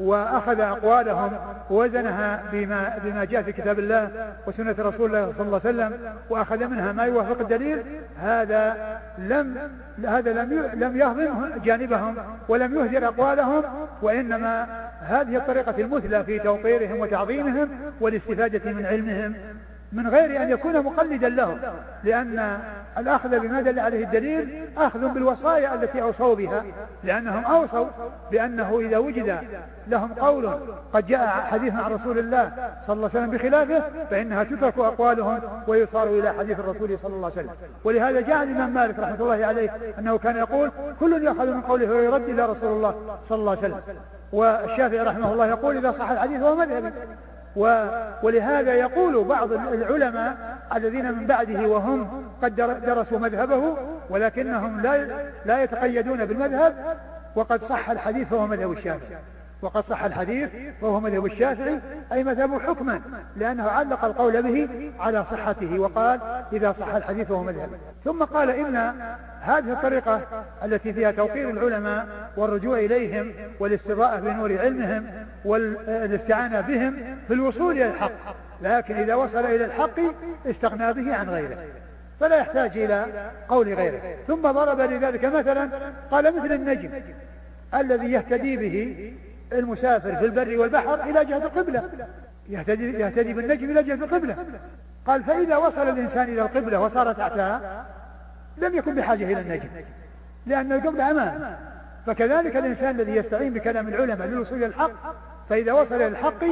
وأخذ 0.00 0.60
أقوالهم 0.60 1.30
ووزنها 1.70 2.42
بما, 2.52 2.98
بما 3.04 3.24
جاء 3.24 3.42
في 3.42 3.52
كتاب 3.52 3.78
الله 3.78 4.32
وسنة 4.46 4.74
رسول 4.78 5.06
الله 5.06 5.32
صلى 5.32 5.46
الله 5.46 5.60
عليه 5.64 5.70
وسلم 5.70 6.14
وأخذ 6.30 6.66
منها 6.66 6.92
ما 6.92 7.04
يوافق 7.04 7.40
الدليل 7.40 7.82
هذا 8.16 8.98
لم 9.18 9.56
هذا 10.04 10.32
لم 10.32 10.70
لم 10.74 10.96
يهضم 10.96 11.60
جانبهم 11.64 12.16
ولم 12.48 12.74
يهدر 12.74 13.06
أقوالهم 13.08 13.62
وإنما 14.02 14.66
هذه 15.00 15.36
الطريقة 15.36 15.74
المثلى 15.78 16.24
في 16.24 16.38
توقيرهم 16.38 17.00
وتعظيمهم 17.00 17.68
والاستفادة 18.00 18.72
من 18.72 18.86
علمهم 18.86 19.34
من 19.92 20.08
غير 20.08 20.42
أن 20.42 20.50
يكون 20.50 20.80
مقلدا 20.82 21.28
لهم 21.28 21.58
لأن 22.04 22.58
الأخذ 22.98 23.40
بما 23.40 23.60
دل 23.60 23.80
عليه 23.80 24.04
الدليل 24.04 24.68
أخذ 24.76 25.08
بالوصايا 25.08 25.74
التي 25.74 26.02
أوصوا 26.02 26.34
بها 26.34 26.64
لأنهم 27.04 27.44
أوصوا 27.44 27.86
بأنه 28.30 28.80
إذا 28.80 28.98
وجد 28.98 29.38
لهم 29.90 30.14
قول. 30.14 30.50
قد 30.92 31.06
جاء 31.06 31.26
حديث 31.28 31.74
عن 31.74 31.92
رسول 31.92 32.18
الله 32.18 32.52
صلى 32.82 32.94
الله 32.94 33.10
عليه 33.14 33.18
وسلم 33.18 33.30
بخلافه 33.30 33.82
فإنها 34.10 34.44
تترك 34.44 34.78
أقوالهم 34.78 35.40
ويصار 35.68 36.06
إلى 36.08 36.32
حديث 36.38 36.60
الرسول 36.60 36.98
صلى 36.98 37.14
الله 37.14 37.30
عليه 37.36 37.40
وسلم. 37.40 37.54
ولهذا 37.84 38.20
جاء 38.20 38.42
الإمام 38.42 38.74
مالك 38.74 38.98
رحمة 38.98 39.20
الله 39.20 39.46
عليه 39.46 39.70
أنه 39.98 40.18
كان 40.18 40.36
يقول 40.36 40.70
كل 41.00 41.24
يأخذ 41.24 41.46
من 41.46 41.60
قوله 41.60 41.90
ويرد 41.90 42.28
إلى 42.28 42.46
رسول 42.46 42.72
الله 42.72 42.94
صلى 43.24 43.38
الله 43.38 43.50
عليه 43.50 43.60
وسلم. 43.60 43.80
والشافعي 44.32 45.00
رحمه 45.00 45.32
الله 45.32 45.46
يقول 45.46 45.76
إذا 45.76 45.92
صح 45.92 46.10
الحديث 46.10 46.40
هو 46.42 46.56
مذهبي 46.56 46.92
ولهذا 48.22 48.74
يقول 48.74 49.24
بعض 49.24 49.52
العلماء 49.52 50.58
الذين 50.76 51.12
من 51.12 51.26
بعده 51.26 51.68
وهم 51.68 52.24
قد 52.42 52.56
درسوا 52.86 53.18
مذهبه 53.18 53.76
ولكنهم 54.10 54.80
لا 54.80 55.06
لا 55.44 55.62
يتقيدون 55.62 56.24
بالمذهب 56.24 56.96
وقد 57.36 57.62
صح 57.62 57.90
الحديث 57.90 58.28
فهو 58.28 58.46
مذهب 58.46 58.72
الشافعي. 58.72 59.18
وقد 59.62 59.84
صح 59.84 60.04
الحديث 60.04 60.48
وهو 60.82 61.00
مذهب 61.00 61.26
الشافعي 61.26 61.80
أي 62.12 62.24
مذهبه 62.24 62.58
حكما 62.58 63.00
لأنه 63.36 63.68
علق 63.68 64.04
القول 64.04 64.42
به 64.42 64.68
على 65.00 65.24
صحته 65.24 65.78
وقال 65.78 66.20
إذا 66.52 66.72
صح 66.72 66.94
الحديث 66.94 67.28
فهو 67.28 67.42
مذهب. 67.42 67.70
ثم 68.04 68.24
قال 68.24 68.50
إن 68.50 68.76
هذه 69.40 69.72
الطريقة 69.72 70.44
التي 70.64 70.92
فيها 70.92 71.10
توقير 71.10 71.50
العلماء 71.50 72.06
والرجوع 72.36 72.78
إليهم 72.78 73.32
والاستضاءة 73.60 74.20
بنور 74.20 74.58
علمهم 74.58 75.06
والاستعانة 75.44 76.60
بهم 76.60 77.18
في 77.28 77.34
الوصول 77.34 77.74
إلى 77.74 77.88
الحق 77.88 78.36
لكن 78.62 78.94
إذا 78.94 79.14
وصل 79.14 79.44
إلى 79.44 79.64
الحق 79.64 80.00
استغنى 80.46 80.92
به 80.92 81.14
عن 81.14 81.28
غيره 81.28 81.64
فلا 82.20 82.36
يحتاج 82.36 82.78
إلى 82.78 83.30
قول 83.48 83.74
غيره. 83.74 84.00
ثم 84.26 84.42
ضرب 84.42 84.80
لذلك 84.80 85.24
مثلا 85.24 85.68
قال 86.10 86.36
مثل 86.36 86.52
النجم 86.52 86.90
الذي 87.74 88.12
يهتدي 88.12 88.56
به 88.56 89.12
المسافر 89.52 90.16
في 90.16 90.24
البر 90.24 90.58
والبحر 90.58 90.94
إلى 90.94 91.24
جهة 91.24 91.36
القبلة. 91.36 91.88
يهتدي, 92.48 92.92
يهتدي 92.92 93.34
بالنجم 93.34 93.70
إلى 93.70 93.82
جهة 93.82 93.94
القبلة. 94.04 94.36
قال 95.06 95.24
فإذا 95.24 95.56
وصل 95.56 95.88
الإنسان 95.88 96.28
إلى 96.28 96.42
القبلة 96.42 96.80
وصار 96.80 97.12
تحتها 97.12 97.86
لم 98.58 98.74
يكن 98.74 98.94
بحاجة 98.94 99.24
إلى 99.24 99.40
النجم 99.40 99.68
لأن 100.46 100.72
القبلة 100.72 101.10
أمام 101.10 101.56
فكذلك 102.06 102.56
الإنسان 102.56 103.00
الذي 103.00 103.16
يستعين 103.16 103.52
بكلام 103.52 103.88
العلماء 103.88 104.28
للوصول 104.28 104.58
إلى 104.58 104.66
الحق 104.66 105.14
فإذا 105.48 105.72
وصل 105.72 105.94
إلى 105.94 106.06
الحق 106.06 106.44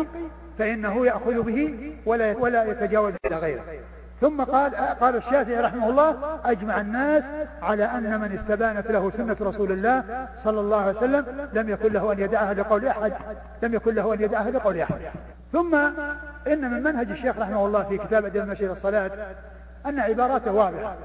فإنه 0.58 1.06
يأخذ 1.06 1.42
به 1.42 1.92
ولا 2.06 2.36
ولا 2.36 2.64
يتجاوز 2.64 3.14
إلى 3.26 3.36
غيره. 3.36 3.64
ثم 4.20 4.42
قال 4.42 4.74
قال 4.76 5.16
الشافعي 5.16 5.60
رحمه 5.60 5.88
الله 5.90 6.40
أجمع 6.44 6.80
الناس 6.80 7.28
على 7.62 7.84
أن 7.84 8.20
من 8.20 8.32
استبانت 8.32 8.90
له 8.90 9.10
سنة 9.10 9.36
رسول 9.40 9.72
الله 9.72 10.28
صلى 10.36 10.60
الله 10.60 10.80
عليه 10.80 10.96
وسلم 10.96 11.48
لم 11.52 11.68
يكن 11.68 11.92
له 11.92 12.12
أن 12.12 12.18
يدعها 12.18 12.54
لقول 12.54 12.86
أحد 12.86 13.12
لم 13.62 13.74
يكن 13.74 13.94
له 13.94 14.14
أن 14.14 14.22
يدعها 14.22 14.50
لقول 14.50 14.78
أحد. 14.80 15.00
ثم 15.52 15.74
إن 16.46 16.70
من 16.70 16.82
منهج 16.82 17.10
الشيخ 17.10 17.38
رحمه 17.38 17.66
الله 17.66 17.82
في 17.82 17.98
كتاب 17.98 18.24
أدب 18.24 18.36
المشي 18.36 18.70
الصلاة 18.70 19.10
أن 19.86 19.98
عباراته 19.98 20.52
واضحة 20.52 20.96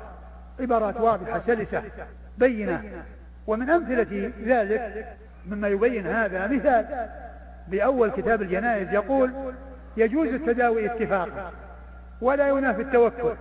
عبارات 0.60 1.00
واضحة 1.00 1.40
سلسة 1.40 1.84
بينة. 2.38 2.84
ومن 3.48 3.70
أمثلة 3.70 4.32
ذلك 4.46 5.08
مما 5.48 5.68
يبين 5.68 6.08
هذا 6.08 6.48
مثال 6.48 6.86
بأول 7.68 8.12
كتاب 8.12 8.42
الجنائز 8.42 8.94
يقول 8.94 9.32
يجوز 9.98 10.34
التداوي 10.34 10.86
اتفاقا. 10.86 11.52
ولا 12.22 12.48
ينافي 12.48 12.82
التوكل 12.82 13.36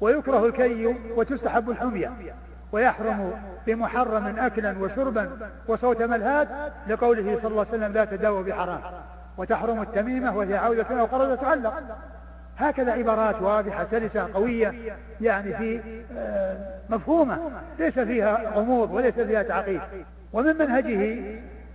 ويكره 0.00 0.46
الكي 0.46 0.86
وتستحب 1.16 1.70
الحمية 1.70 2.12
ويحرم 2.72 3.32
بمحرم 3.66 4.38
أكلا 4.38 4.78
وشربا 4.78 5.30
وصوت 5.68 6.02
ملهات 6.02 6.48
لقوله 6.88 7.36
صلى 7.36 7.50
الله 7.50 7.60
عليه 7.66 7.70
وسلم 7.70 7.92
لا 7.92 8.04
تداوى 8.04 8.42
بحرام. 8.42 8.80
وتحرم 9.38 9.82
التميمة 9.82 10.36
وهي 10.36 10.56
عودة 10.56 11.00
أو 11.00 11.04
قرضة 11.04 11.34
تعلق. 11.34 11.82
هكذا 12.56 12.92
عبارات 12.92 13.42
واضحة 13.42 13.84
سلسة 13.84 14.28
قوية 14.34 14.74
يعني 15.20 15.54
في 15.54 15.80
آه، 16.16 16.58
مفهومة 16.88 17.50
ليس 17.78 17.98
فيها 17.98 18.52
غموض 18.56 18.94
وليس 18.94 19.14
فيها 19.20 19.42
تعقيد. 19.42 19.80
ومن 20.32 20.56
منهجه 20.56 21.22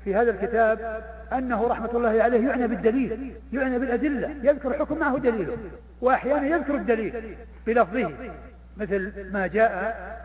في 0.04 0.16
هذا 0.16 0.32
الكتاب 0.32 1.04
أنه 1.34 1.68
رحمة 1.68 1.90
الله 1.94 2.24
عليه 2.24 2.48
يعنى 2.50 2.68
بالدليل 2.68 3.36
يعنى 3.54 3.80
بالأدلة 3.80 4.36
يذكر 4.44 4.74
حكم 4.74 4.98
معه 4.98 5.18
دليله. 5.18 5.58
وأحيانا 6.02 6.48
يذكر 6.48 6.76
الدليل 6.76 7.38
بلفظه 7.68 8.12
مثل 8.78 9.30
ما 9.34 9.48
جاء 9.48 10.22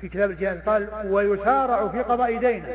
في 0.00 0.08
كتاب 0.08 0.30
الجهاز 0.30 0.58
قال 0.58 0.88
ويسارع 1.10 1.88
في 1.88 2.00
قضاء 2.00 2.38
دينه 2.38 2.66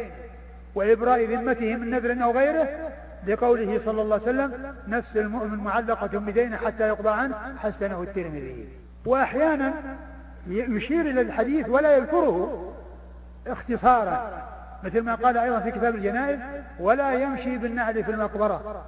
وإبراء 0.76 1.26
ذمته 1.26 1.76
من 1.76 1.90
نذر 1.90 2.24
أو 2.24 2.32
غيره 2.32 2.92
لقوله 3.28 3.80
صلى 3.80 4.02
الله 4.02 4.14
عليه 4.14 4.24
وسلم 4.24 4.76
نفس 4.88 5.18
المؤمن 5.18 5.58
معلقة 5.58 6.08
بدينه 6.20 6.58
حتى 6.58 6.88
يقضى 6.88 7.10
عنه 7.10 7.36
حسنه 7.58 8.04
الترمذي. 8.04 8.70
وأحيانا 9.06 9.74
يشير 10.48 11.02
إلى 11.02 11.22
الحديث 11.22 11.70
ولا 11.70 11.98
يذكره 11.98 12.74
اختصارا 13.48 14.48
مثل 14.84 15.02
ما 15.02 15.16
قال 15.16 15.38
أيضا 15.38 15.60
في 15.60 15.72
كتاب 15.72 15.96
الجنائز 15.96 16.40
ولا 16.80 17.14
يمشي 17.14 17.58
بالنعل 17.58 18.04
في 18.04 18.12
المقبرة 18.12 18.86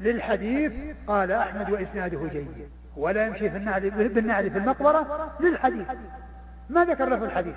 للحديث 0.00 0.72
قال 1.06 1.32
أحمد 1.32 1.70
وإسناده 1.70 2.28
جيد. 2.32 2.68
ولا 2.96 3.26
يمشي 3.26 3.50
في 3.50 3.56
النعل 3.56 3.90
بالنعل 3.90 4.50
في 4.50 4.58
المقبرة 4.58 5.32
للحديث. 5.40 5.86
ما 6.70 6.84
ذكر 6.84 7.08
له 7.08 7.24
الحديث. 7.24 7.54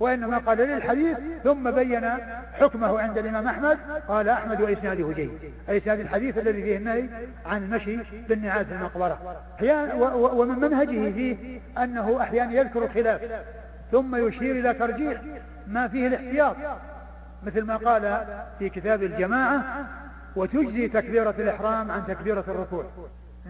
وإنما 0.00 0.38
قال 0.38 0.58
للحديث 0.58 1.18
ثم 1.44 1.70
بين 1.70 2.04
حكمه 2.52 3.00
عند 3.00 3.18
الإمام 3.18 3.46
أحمد 3.46 3.78
قال 4.08 4.28
أحمد 4.28 4.60
وإسناده 4.60 5.12
جيد. 5.12 5.30
أي 5.68 5.76
إسناد 5.76 6.00
الحديث 6.00 6.38
الذي 6.38 6.62
فيه 6.62 6.76
النهي 6.76 7.08
عن 7.46 7.62
المشي 7.62 7.98
بالنعال 8.28 8.66
في 8.66 8.72
المقبرة. 8.72 9.42
ومن 10.12 10.58
منهجه 10.58 11.12
فيه 11.12 11.60
أنه 11.78 12.22
أحيانا 12.22 12.52
يذكر 12.52 12.84
الخلاف 12.84 13.20
ثم 13.92 14.26
يشير 14.26 14.56
إلى 14.56 14.74
ترجيح 14.74 15.20
ما 15.66 15.88
فيه 15.88 16.06
الاحتياط. 16.06 16.56
مثل 17.42 17.62
ما 17.62 17.76
قال 17.76 18.26
في 18.58 18.68
كتاب 18.68 19.02
الجماعة 19.02 19.86
وتجزي 20.36 20.88
تكبيرة 20.88 21.34
الإحرام 21.38 21.90
عن 21.90 22.06
تكبيرة 22.06 22.44
الركوع. 22.48 22.84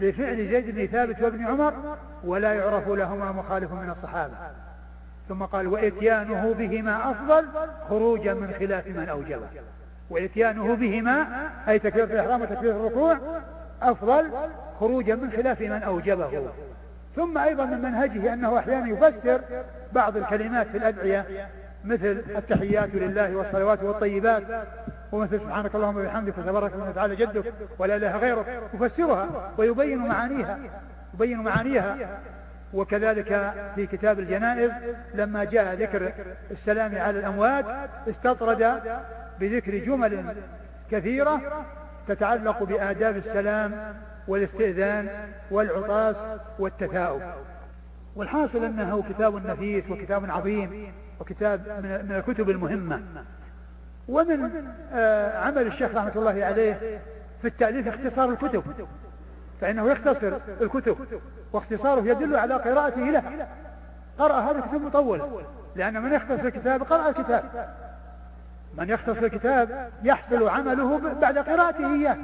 لفعل 0.00 0.46
زيد 0.46 0.74
بن 0.74 0.86
ثابت 0.86 1.22
وابن 1.22 1.46
عمر 1.46 1.96
ولا 2.24 2.54
يعرف 2.54 2.88
لهما 2.88 3.32
مخالف 3.32 3.72
من 3.72 3.90
الصحابة. 3.90 4.34
ثم 5.28 5.42
قال 5.42 5.66
وإتيانه 5.66 6.54
بهما 6.54 7.10
أفضل 7.10 7.46
خروجا 7.88 8.34
من 8.34 8.52
خلاف 8.58 8.86
من 8.86 9.08
أوجبه 9.08 9.48
وإتيانه 10.10 10.74
بهما 10.76 11.26
أي 11.68 11.78
تكبيرة 11.78 12.04
الإحرام 12.04 12.42
وتكبيرة 12.42 12.76
الركوع 12.76 13.18
أفضل 13.82 14.30
خروجا 14.80 15.14
من 15.14 15.30
خلاف 15.30 15.60
من 15.60 15.82
أوجبه. 15.82 16.50
ثم 17.16 17.38
أيضا 17.38 17.64
من 17.64 17.82
منهجه 17.82 18.32
أنه 18.32 18.58
أحيانا 18.58 18.88
يفسر 18.88 19.40
بعض 19.92 20.16
الكلمات 20.16 20.66
في 20.66 20.78
الأدعية 20.78 21.48
مثل 21.84 22.24
التحيات 22.36 22.94
لله 22.94 23.36
والصلوات 23.36 23.82
والطيبات 23.82 24.42
ومثل 25.12 25.40
سبحانك 25.40 25.74
اللهم 25.74 25.96
وبحمدك 25.96 26.38
وتبارك 26.38 26.72
وتعالى 26.88 27.16
جدك 27.16 27.54
ولا 27.78 27.96
إله 27.96 28.16
غيرك 28.16 28.62
يفسرها 28.74 29.52
ويبين 29.58 29.98
معانيها 29.98 30.58
يبين 31.14 31.38
معانيها. 31.38 32.20
وكذلك 32.74 33.54
في 33.74 33.86
كتاب 33.86 34.18
الجنائز 34.18 34.72
لما 35.14 35.44
جاء 35.44 35.74
ذكر 35.74 36.12
السلام 36.50 36.94
على 36.94 37.18
الأموات 37.18 37.64
استطرد 38.08 38.82
بذكر 39.40 39.78
جمل 39.78 40.36
كثيرة 40.90 41.40
تتعلق 42.06 42.62
بآداب 42.62 43.16
السلام 43.16 43.96
والاستئذان 44.28 45.08
والعطاس 45.50 46.26
والتثاؤب. 46.58 47.22
والحاصل 48.16 48.64
أنه 48.64 49.04
كتاب 49.08 49.46
نفيس 49.46 49.90
وكتاب 49.90 50.30
عظيم 50.30 50.92
وكتاب 51.20 51.60
من 52.04 52.16
الكتب 52.16 52.50
المهمة. 52.50 53.02
ومن 54.08 54.64
آه، 54.92 55.38
عمل 55.38 55.66
الشيخ 55.66 55.94
رحمة 55.94 56.12
الله 56.16 56.44
عليه 56.44 57.00
في 57.42 57.48
التأليف 57.48 57.88
اختصار 57.88 58.30
الكتب. 58.30 58.62
فإنه 59.60 59.90
يختصر 59.90 60.32
الكتب 60.60 60.96
واختصاره 61.52 62.00
يدل 62.00 62.36
على 62.36 62.54
قراءته 62.54 63.00
لها 63.00 63.48
قرأ 64.18 64.40
هذا 64.40 64.58
الكتاب 64.58 64.80
مطول 64.80 65.22
لأن 65.76 66.02
من 66.02 66.12
يختصر 66.12 66.46
الكتاب 66.46 66.82
قرأ 66.82 67.08
الكتاب. 67.08 67.74
من 68.78 68.90
يختصر 68.90 69.24
الكتاب 69.24 69.90
يحصل 70.02 70.48
عمله 70.48 70.98
بعد 70.98 71.38
قراءته 71.38 71.94
إياه 71.94 72.16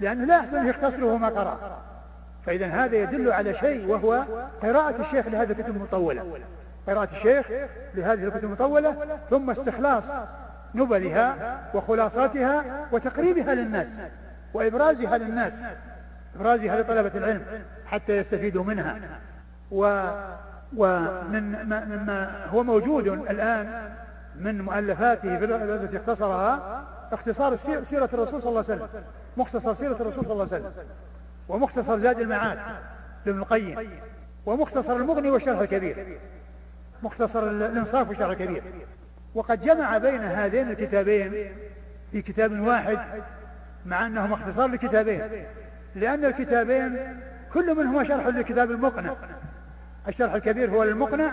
لأنه 0.00 0.24
لا 0.24 0.36
يحصل 0.38 0.68
يختصره 0.68 1.16
ما 1.16 1.28
قرأ. 1.28 1.78
فإذا 2.46 2.66
هذا 2.66 2.96
يدل 2.96 3.32
على 3.32 3.54
شيء 3.54 3.88
وهو 3.88 4.24
قراءة 4.62 5.00
الشيخ 5.00 5.26
لهذه 5.26 5.50
الكتب 5.50 5.76
المطولة. 5.76 6.40
قراءة 6.86 7.08
الشيخ 7.12 7.46
لهذه 7.94 8.24
الكتب 8.24 8.44
المطولة 8.44 9.18
ثم 9.30 9.50
استخلاص 9.50 10.12
نبلها 10.74 11.60
وخلاصاتها 11.74 12.64
وتقريبها 12.92 13.54
للناس 13.54 14.00
وإبرازها 14.54 15.18
للناس 15.18 15.62
إبرازها 16.36 16.80
لطلبة 16.82 17.10
العلم 17.14 17.42
حتى 17.86 18.16
يستفيدوا 18.16 18.64
منها. 18.64 19.00
و 19.70 19.84
ومن 20.76 21.68
ما 21.68 21.84
مما 21.84 22.46
هو 22.46 22.62
موجود 22.62 23.08
الآن 23.08 23.94
من 24.36 24.62
مؤلفاته 24.62 25.38
التي 25.38 25.96
اختصرها 25.96 26.82
اختصار 27.12 27.56
سيرة 27.56 28.08
الرسول 28.14 28.42
صلى 28.42 28.50
الله 28.50 28.64
عليه 28.68 28.82
وسلم 28.82 29.04
مختصر 29.36 29.74
سيرة 29.74 29.96
الرسول 30.00 30.24
صلى 30.24 30.32
الله 30.32 30.48
عليه 30.52 30.66
وسلم 30.66 30.86
ومختصر 31.48 31.98
زاد 31.98 32.20
المعاد 32.20 32.58
لابن 33.26 33.38
القيم 33.38 33.90
ومختصر 34.46 34.96
المغني 34.96 35.30
والشرح 35.30 35.58
الكبير 35.58 36.18
مختصر 37.02 37.48
الإنصاف 37.48 38.08
والشرح 38.08 38.28
الكبير. 38.28 38.62
وقد 39.34 39.60
جمع 39.60 39.98
بين 39.98 40.22
هذين 40.22 40.70
الكتابين 40.70 41.52
في 42.12 42.22
كتاب 42.22 42.60
واحد 42.60 42.98
مع 43.86 44.06
أنهما 44.06 44.34
اختصار 44.34 44.66
لكتابين 44.68 45.46
لأن 45.94 46.24
الكتابين 46.24 47.20
كل 47.52 47.76
منهما 47.76 48.04
شرح 48.04 48.26
للكتاب 48.26 48.70
المقنع. 48.70 49.14
الشرح 50.08 50.34
الكبير 50.34 50.70
هو 50.70 50.84
للمقنع 50.84 51.32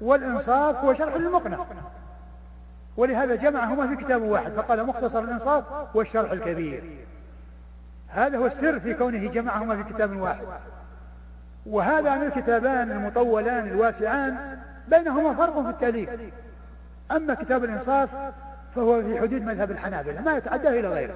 والإنصاف 0.00 0.76
هو 0.76 0.94
شرح 0.94 1.16
للمقنع. 1.16 1.58
ولهذا 2.96 3.34
جمعهما 3.34 3.88
في 3.88 4.04
كتاب 4.04 4.22
واحد 4.22 4.52
فقال 4.52 4.86
مختصر 4.86 5.18
الإنصاف 5.18 5.96
والشرح 5.96 6.32
الكبير. 6.32 6.84
هذا 8.08 8.38
هو 8.38 8.46
السر 8.46 8.80
في 8.80 8.94
كونه 8.94 9.18
جمعهما 9.18 9.82
في 9.82 9.92
كتاب 9.92 10.16
واحد. 10.16 10.46
وهذا 11.66 12.16
من 12.16 12.26
الكتابان 12.26 12.90
المطولان 12.90 13.68
الواسعان 13.68 14.58
بينهما 14.88 15.34
فرق 15.34 15.62
في 15.62 15.70
التأليف. 15.70 16.10
أما 17.10 17.34
كتاب 17.34 17.64
الإنصاف 17.64 18.16
فهو 18.74 19.02
في 19.02 19.20
حدود 19.20 19.42
مذهب 19.42 19.70
الحنابلة 19.70 20.20
ما 20.22 20.36
يتعداه 20.36 20.70
إلى 20.70 20.88
غيره. 20.88 21.14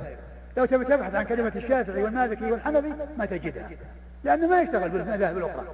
لو 0.57 0.65
تبي 0.65 0.85
تبحث 0.85 1.15
عن 1.15 1.25
كلمة 1.25 1.53
الشافعي 1.57 2.03
والمالكي 2.03 2.53
والحنفي 2.53 2.95
ما 3.19 3.25
تجدها 3.25 3.69
لأنه 4.25 4.47
ما 4.47 4.61
يشتغل 4.61 4.91
بالمذاهب 4.91 5.39
الأخرى 5.39 5.65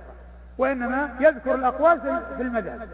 وإنما 0.59 1.11
يذكر 1.21 1.55
الأقوال 1.55 2.01
في 2.37 2.43
المذهب 2.43 2.89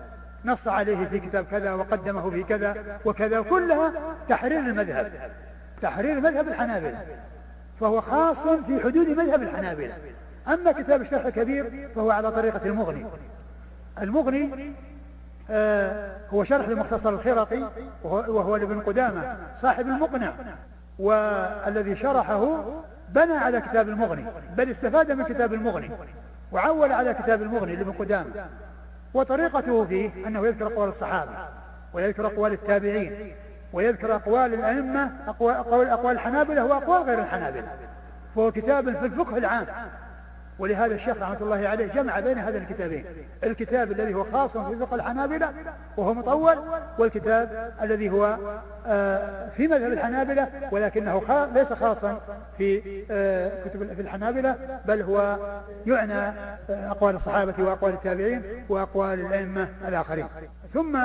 نص 0.44 0.68
عليه 0.68 1.06
في 1.06 1.18
كتاب 1.20 1.44
كذا 1.44 1.72
وقدمه 1.72 2.30
في 2.30 2.42
كذا 2.42 2.98
وكذا 3.04 3.40
كلها 3.40 3.92
تحرير 4.28 4.60
المذهب 4.60 5.12
تحرير 5.82 6.20
مذهب 6.20 6.48
الحنابلة 6.48 6.98
فهو 7.80 8.00
خاص 8.00 8.46
في 8.46 8.80
حدود 8.80 9.08
مذهب 9.08 9.42
الحنابلة. 9.42 9.94
أما 10.48 10.72
كتاب 10.72 11.00
الشرح 11.00 11.26
الكبير 11.26 11.88
فهو 11.94 12.10
على 12.10 12.30
طريقة 12.30 12.66
المغني. 12.66 13.06
المغني 14.02 14.72
آه 15.50 16.16
هو 16.30 16.44
شرح 16.44 16.68
لمختصر 16.68 17.08
الخرقي 17.08 17.62
وهو 18.04 18.56
لابن 18.56 18.80
قدامة 18.80 19.36
صاحب 19.54 19.86
المقنع 19.86 20.32
والذي 20.98 21.96
شرحه 21.96 22.64
بنى 23.08 23.32
على 23.32 23.60
كتاب 23.60 23.88
المغني 23.88 24.24
بل 24.56 24.70
استفاد 24.70 25.12
من 25.12 25.24
كتاب 25.24 25.54
المغني 25.54 25.90
وعول 26.52 26.92
على 26.92 27.14
كتاب 27.14 27.42
المغني 27.42 27.76
لابن 27.76 27.92
قدامة. 27.92 28.46
وطريقته 29.14 29.84
فيه 29.84 30.26
أنه 30.26 30.46
يذكر 30.46 30.66
أقوال 30.66 30.88
الصحابة 30.88 31.30
ويذكر 31.92 32.26
أقوال 32.26 32.52
التابعين 32.52 33.34
ويذكر 33.72 34.14
أقوال 34.14 34.54
الأئمة 34.54 35.12
أقوال, 35.26 35.88
أقوال 35.88 36.14
الحنابلة 36.14 36.64
وأقوال 36.64 37.02
غير 37.02 37.18
الحنابلة. 37.18 37.68
فهو 38.36 38.52
كتاب 38.52 38.96
في 38.96 39.06
الفقه 39.06 39.36
العام. 39.36 39.66
ولهذا 40.62 40.94
الشيخ 40.94 41.16
رحمة 41.16 41.36
الله 41.40 41.68
عليه 41.68 41.86
جمع 41.86 42.20
بين 42.20 42.38
هذين 42.38 42.62
الكتابين. 42.62 43.04
الكتاب 43.44 43.92
الذي 43.92 44.14
هو 44.14 44.24
خاص 44.24 44.56
في 44.56 44.74
فقه 44.74 44.94
الحنابلة 44.94 45.52
وهو 45.96 46.14
مطول 46.14 46.56
والكتاب 46.98 47.72
الذي 47.82 48.10
هو 48.10 48.38
آه، 48.86 49.48
في 49.48 49.68
مذهب 49.68 49.92
الحنابلة 49.92 50.48
ولكنه 50.72 51.22
ليس 51.54 51.72
خاصا 51.72 52.18
في 52.58 53.02
آه، 53.10 53.64
كتب 53.64 53.94
في 53.94 54.02
الحنابلة 54.02 54.80
بل 54.84 55.02
هو 55.02 55.38
يعنى 55.86 56.18
آه، 56.18 56.90
أقوال 56.90 57.14
الصحابة 57.14 57.54
وأقوال 57.58 57.92
التابعين 57.92 58.42
وأقوال 58.68 59.20
الأئمة 59.20 59.68
الآخرين. 59.88 60.26
ثم 60.74 60.96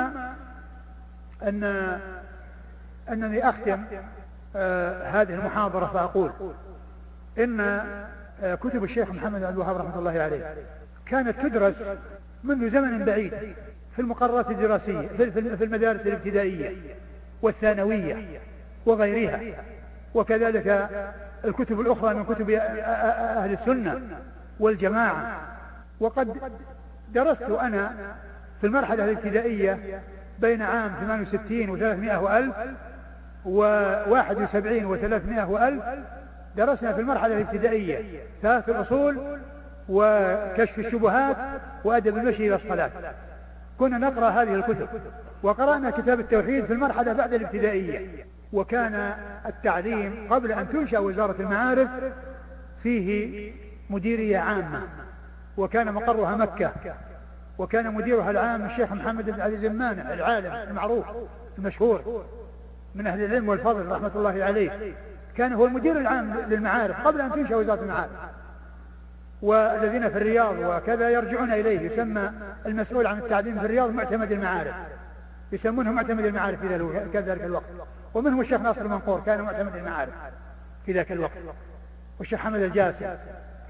أن 1.42 1.64
أنني 3.08 3.48
أختم 3.48 3.84
هذه 5.04 5.34
المحاضرة 5.34 5.86
فأقول 5.86 6.32
إن 7.38 7.80
كتب 8.42 8.84
الشيخ 8.84 9.10
محمد 9.10 9.42
عبد 9.42 9.54
الوهاب 9.54 9.76
رحمة 9.76 9.98
الله 9.98 10.22
عليه. 10.22 10.54
كانت 11.06 11.40
تدرس 11.40 11.84
منذ 12.44 12.68
زمن 12.68 13.04
بعيد 13.04 13.32
في 13.92 13.98
المقررات 14.02 14.50
الدراسية 14.50 15.00
في 15.56 15.64
المدارس 15.64 16.06
الابتدائية 16.06 16.76
والثانوية 17.42 18.40
وغيرها. 18.86 19.40
وكذلك 20.14 20.88
الكتب 21.44 21.80
الأخرى 21.80 22.14
من 22.14 22.24
كتب 22.24 22.50
أهل 22.50 23.52
السنة 23.52 24.00
والجماعة. 24.60 25.40
وقد 26.00 26.52
درست 27.12 27.42
أنا 27.42 28.14
في 28.60 28.66
المرحلة 28.66 29.04
الابتدائية 29.04 30.02
بين 30.38 30.62
عام 30.62 30.92
68 31.00 31.78
و300 31.78 32.14
وألف 32.14 32.56
و71 33.44 34.84
و300 34.84 35.38
وألف 35.48 35.84
درسنا 36.58 36.92
في 36.92 37.00
المرحلة 37.00 37.36
الابتدائية 37.36 38.22
ثلاث 38.42 38.68
الأصول 38.68 39.38
وكشف 39.88 40.78
الشبهات 40.78 41.36
وأدب 41.84 42.16
المشي 42.16 42.46
إلى 42.46 42.56
الصلاة. 42.56 42.90
كنا 43.78 43.98
نقرأ 43.98 44.28
هذه 44.28 44.54
الكتب 44.54 44.88
وقرأنا 45.42 45.90
كتاب 45.90 46.20
التوحيد 46.20 46.64
في 46.64 46.72
المرحلة 46.72 47.12
بعد 47.12 47.34
الابتدائية. 47.34 48.26
وكان 48.52 49.14
التعليم 49.46 50.26
قبل 50.30 50.52
أن 50.52 50.68
تنشأ 50.68 50.98
وزارة 50.98 51.42
المعارف 51.42 51.88
فيه 52.82 53.52
مديرية 53.90 54.38
عامة. 54.38 54.82
وكان 55.56 55.92
مقرها 55.92 56.36
مكة. 56.36 56.72
وكان 57.58 57.94
مديرها 57.94 58.30
العام 58.30 58.64
الشيخ 58.64 58.92
محمد 58.92 59.30
بن 59.30 59.40
علي 59.40 59.56
زمان 59.56 60.00
العالم 60.00 60.52
المعروف 60.52 61.06
المشهور 61.58 62.24
من 62.94 63.06
أهل 63.06 63.24
العلم 63.24 63.48
والفضل 63.48 63.86
رحمة 63.86 64.12
الله 64.14 64.44
عليه. 64.44 64.94
كان 65.38 65.52
هو 65.52 65.66
المدير 65.66 65.98
العام 65.98 66.34
للمعارف 66.48 67.06
قبل 67.06 67.20
أن 67.20 67.32
تنشأ 67.32 67.56
وزارة 67.56 67.82
المعارف. 67.82 68.10
والذين 69.42 70.08
في 70.08 70.16
الرياض 70.16 70.54
وكذا 70.58 71.10
يرجعون 71.10 71.52
إليه 71.52 71.80
يسمى 71.80 72.32
المسؤول 72.66 73.06
عن 73.06 73.18
التعليم 73.18 73.58
في 73.58 73.66
الرياض 73.66 73.90
معتمد 73.90 74.32
المعارف. 74.32 74.74
يسمونه 75.52 75.92
معتمد 75.92 76.24
المعارف 76.24 76.60
في 76.60 77.18
ذلك 77.18 77.44
الوقت. 77.44 77.64
ومنهم 78.14 78.40
الشيخ 78.40 78.60
ناصر 78.60 78.82
المنقور 78.82 79.20
كان 79.20 79.40
معتمد 79.40 79.76
المعارف 79.76 80.12
في 80.86 80.92
ذاك 80.92 81.12
الوقت. 81.12 81.38
والشيخ 82.18 82.40
حمد 82.40 82.60
الجاسم 82.60 83.06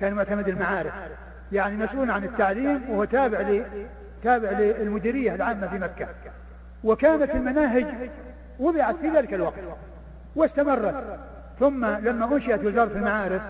كان 0.00 0.14
معتمد 0.14 0.48
المعارف. 0.48 0.92
يعني 1.52 1.76
مسؤول 1.76 2.10
عن 2.10 2.24
التعليم 2.24 2.90
وهو 2.90 3.04
تابع 3.04 3.40
ل 3.40 3.64
تابع 4.22 4.50
للمديرية 4.50 5.34
العامة 5.34 5.68
في 5.68 5.78
مكة. 5.78 6.08
وكانت 6.84 7.34
المناهج 7.34 7.86
وضعت 8.58 8.96
في 8.96 9.08
ذلك 9.08 9.34
الوقت 9.34 9.68
واستمرت. 10.36 11.27
ثم 11.60 11.84
لما 11.84 12.34
أنشئت 12.34 12.64
وزارة 12.64 12.92
المعارف 12.92 13.42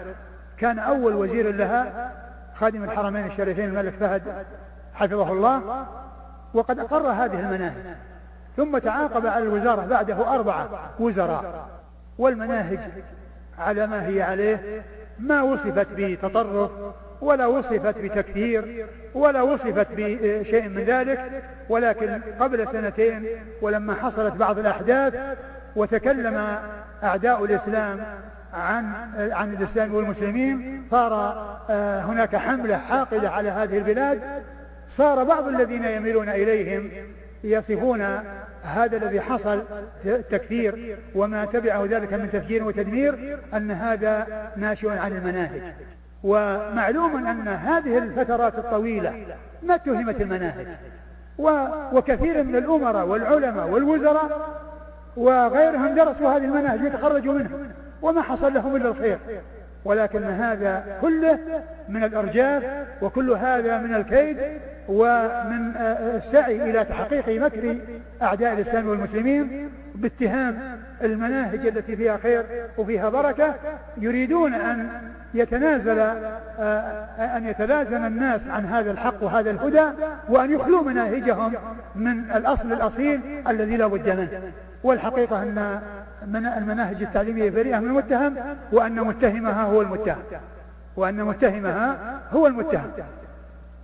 كان 0.56 0.78
أول 0.78 1.14
وزير 1.14 1.54
لها 1.54 2.12
خادم 2.54 2.84
الحرمين 2.84 3.26
الشريفين 3.26 3.64
الملك 3.64 3.92
فهد 3.92 4.46
حفظه 4.94 5.32
الله 5.32 5.86
وقد 6.54 6.78
أقر 6.78 7.06
هذه 7.06 7.40
المناهج. 7.40 7.96
ثم 8.56 8.78
تعاقب 8.78 9.26
على 9.26 9.44
الوزارة 9.44 9.86
بعده 9.86 10.34
أربعة 10.34 10.68
وزراء. 10.98 11.68
والمناهج 12.18 12.78
على 13.58 13.86
ما 13.86 14.06
هي 14.06 14.22
عليه 14.22 14.82
ما 15.18 15.42
وصفت 15.42 15.86
بتطرف 15.96 16.70
ولا 17.20 17.46
وصفت 17.46 18.00
بتكفير 18.00 18.86
ولا 19.14 19.42
وصفت 19.42 19.92
بشيء 19.96 20.68
من 20.68 20.84
ذلك. 20.84 21.42
ولكن 21.68 22.20
قبل 22.40 22.68
سنتين 22.68 23.26
ولما 23.62 23.94
حصلت 23.94 24.36
بعض 24.36 24.58
الأحداث 24.58 25.38
وتكلم 25.78 26.58
أعداء 27.02 27.44
الإسلام 27.44 28.00
عن 28.52 28.92
عن 29.32 29.54
الإسلام 29.54 29.94
والمسلمين 29.94 30.86
صار 30.90 31.12
آه، 31.70 32.00
هناك 32.00 32.36
حملة 32.36 32.76
حاقدة 32.76 33.30
على 33.30 33.48
هذه 33.48 33.78
البلاد. 33.78 34.20
صار 34.88 35.24
بعض 35.24 35.48
الذين 35.48 35.84
يميلون 35.84 36.28
إليهم 36.28 36.90
يصفون 37.44 38.02
هذا 38.62 38.96
الذي 38.96 39.20
حصل 39.20 39.62
تكفير 40.30 40.98
وما 41.14 41.44
تبعه 41.44 41.84
ذلك 41.84 42.14
من 42.14 42.30
تفجير 42.32 42.64
وتدمير 42.64 43.38
أن 43.54 43.70
هذا 43.70 44.26
ناشئ 44.56 44.88
عن 44.88 45.12
المناهج. 45.12 45.62
ومعلوم 46.22 47.26
أن 47.26 47.48
هذه 47.48 47.98
الفترات 47.98 48.58
الطويلة 48.58 49.26
ما 49.62 49.74
اتهمت 49.74 50.20
المناهج. 50.20 50.66
وكثير 51.92 52.44
من 52.44 52.56
الأمراء 52.56 53.06
والعلماء 53.06 53.68
والوزراء 53.68 54.58
وغيرهم 55.18 55.94
درسوا 55.94 56.28
هذه 56.36 56.44
المناهج 56.44 56.84
وتخرجوا 56.84 57.34
منها 57.34 57.50
وما 58.02 58.22
حصل 58.22 58.54
لهم 58.54 58.76
إلا 58.76 58.88
الخير. 58.88 59.18
ولكن 59.84 60.22
هذا 60.22 60.98
كله 61.00 61.38
من 61.88 62.04
الإرجاف 62.04 62.62
وكل 63.02 63.30
هذا 63.30 63.78
من 63.78 63.94
الكيد 63.94 64.38
ومن 64.88 65.76
السعي 66.16 66.70
إلى 66.70 66.84
تحقيق 66.84 67.42
مكر 67.42 67.76
أعداء 68.22 68.52
الإسلام 68.52 68.88
والمسلمين 68.88 69.70
باتهام 69.94 70.80
المناهج 71.02 71.66
التي 71.66 71.96
فيها 71.96 72.16
خير 72.16 72.44
وفيها 72.78 73.08
بركة. 73.08 73.54
يريدون 73.96 74.54
أن 74.54 74.88
يتنازل 75.34 75.98
أن 77.18 77.46
يتلازم 77.46 78.04
الناس 78.04 78.48
عن 78.48 78.66
هذا 78.66 78.90
الحق 78.90 79.22
وهذا 79.22 79.50
الهدى 79.50 79.84
وأن 80.28 80.52
يخلوا 80.52 80.82
مناهجهم 80.82 81.52
من 81.94 82.18
الأصل 82.18 82.72
الأصيل 82.72 83.20
الذي 83.48 83.76
لا 83.76 83.86
بد 83.86 84.10
منه. 84.10 84.52
والحقيقة 84.82 85.42
أن 85.42 85.80
المناهج 86.58 87.02
التعليمية 87.02 87.50
بريئة 87.50 87.78
من 87.78 87.88
المتهم 87.88 88.36
وأن 88.72 88.94
متهمها 88.94 89.62
هو 89.62 89.82
المتهم. 89.82 90.22
وأن 90.96 91.24
متهمها 91.24 92.18
هو 92.32 92.46
المتهم. 92.46 92.90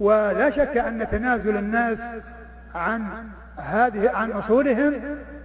ولا 0.01 0.51
شك 0.51 0.77
أن 0.77 1.09
تنازل 1.09 1.57
الناس 1.57 2.03
عن 2.75 3.07
هذه 3.57 4.11
عن 4.11 4.31
أصولهم 4.33 4.95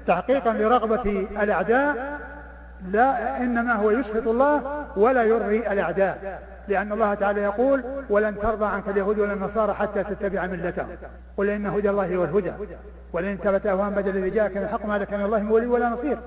تحقيقا 0.07 0.53
لرغبة 0.53 1.27
الأعداء 1.43 2.19
لا 2.91 3.37
إنما 3.37 3.73
هو 3.73 3.91
يسخط 3.91 4.27
الله 4.27 4.85
ولا 4.95 5.23
يرضي 5.23 5.57
الأعداء. 5.57 6.41
لأن 6.67 6.91
الله 6.91 7.13
تعالى 7.13 7.41
يقول 7.41 7.83
ولن 8.09 8.39
ترضى 8.39 8.65
عنك 8.65 8.89
اليهود 8.89 9.19
ولا 9.19 9.33
النصارى 9.33 9.73
حتى 9.73 10.03
تتبع 10.03 10.45
ملتهم 10.45 10.87
قل 11.37 11.49
إن 11.49 11.65
هدى 11.65 11.89
الله 11.89 12.15
هو 12.15 12.23
الهدى 12.23 12.51
ولئن 13.13 13.39
تبت 13.39 13.65
أهواء 13.65 13.89
بدل 13.89 14.17
الذي 14.17 14.29
جاءك 14.29 14.57
من 14.57 14.63
الحق 14.63 14.85
ما 14.85 14.97
لك 14.97 15.13
من 15.13 15.25
الله 15.25 15.39
من 15.39 15.51
ولي 15.51 15.67
ولا 15.67 15.89
نصير. 15.89 16.19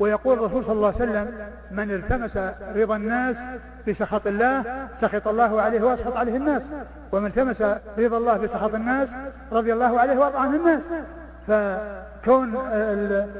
ويقول 0.00 0.38
الرسول 0.38 0.64
صلى 0.64 0.72
الله 0.72 0.86
عليه 0.86 0.96
وسلم 0.96 1.48
من 1.70 1.90
التمس 1.90 2.36
رضا 2.76 2.96
الناس 2.96 3.42
بسخط 3.88 4.26
الله 4.26 4.88
سخط 4.94 5.28
الله 5.28 5.62
عليه 5.62 5.82
وأسخط 5.82 6.16
عليه 6.16 6.36
الناس. 6.36 6.70
ومن 7.12 7.26
التمس 7.26 7.62
رضا 7.98 8.18
الله 8.18 8.36
بسخط 8.36 8.74
الناس 8.74 9.14
رضي 9.52 9.72
الله 9.72 10.00
عليه 10.00 10.18
وأرضى 10.18 10.38
عنه 10.38 10.56
الناس. 10.56 10.90
فكون 11.50 12.56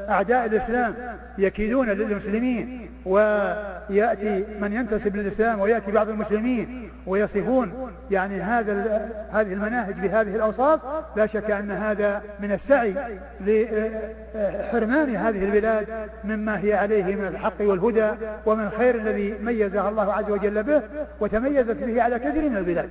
أعداء 0.08 0.46
الإسلام 0.46 0.94
يكيدون 1.38 1.88
للمسلمين 1.88 2.90
ويأتي 3.04 4.44
من 4.60 4.72
ينتسب 4.72 5.16
للإسلام 5.16 5.60
ويأتي 5.60 5.92
بعض 5.92 6.08
المسلمين 6.08 6.90
ويصفون 7.06 7.92
يعني 8.10 8.40
هذا 8.40 9.08
هذه 9.32 9.52
المناهج 9.52 9.94
بهذه 9.94 10.36
الأوصاف 10.36 10.80
لا 11.16 11.26
شك 11.26 11.50
أن 11.50 11.70
هذا 11.70 12.22
من 12.40 12.52
السعي 12.52 12.94
لحرمان 13.40 15.16
هذه 15.16 15.44
البلاد 15.44 15.86
مما 16.24 16.58
هي 16.58 16.74
عليه 16.74 17.16
من 17.16 17.26
الحق 17.26 17.60
والهدى 17.60 18.10
ومن 18.46 18.64
الخير 18.64 18.94
الذي 18.94 19.34
ميزها 19.42 19.88
الله 19.88 20.12
عز 20.12 20.30
وجل 20.30 20.62
به 20.62 20.82
وتميزت 21.20 21.82
به 21.82 22.02
على 22.02 22.18
كثير 22.18 22.50
من 22.50 22.56
البلاد. 22.56 22.90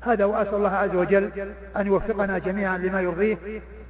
هذا 0.00 0.24
وأسأل 0.24 0.54
الله 0.54 0.74
عز 0.74 0.94
وجل 0.94 1.30
أن 1.76 1.86
يوفقنا 1.86 2.38
جميعا 2.38 2.78
لما 2.78 3.00
يرضيه 3.00 3.36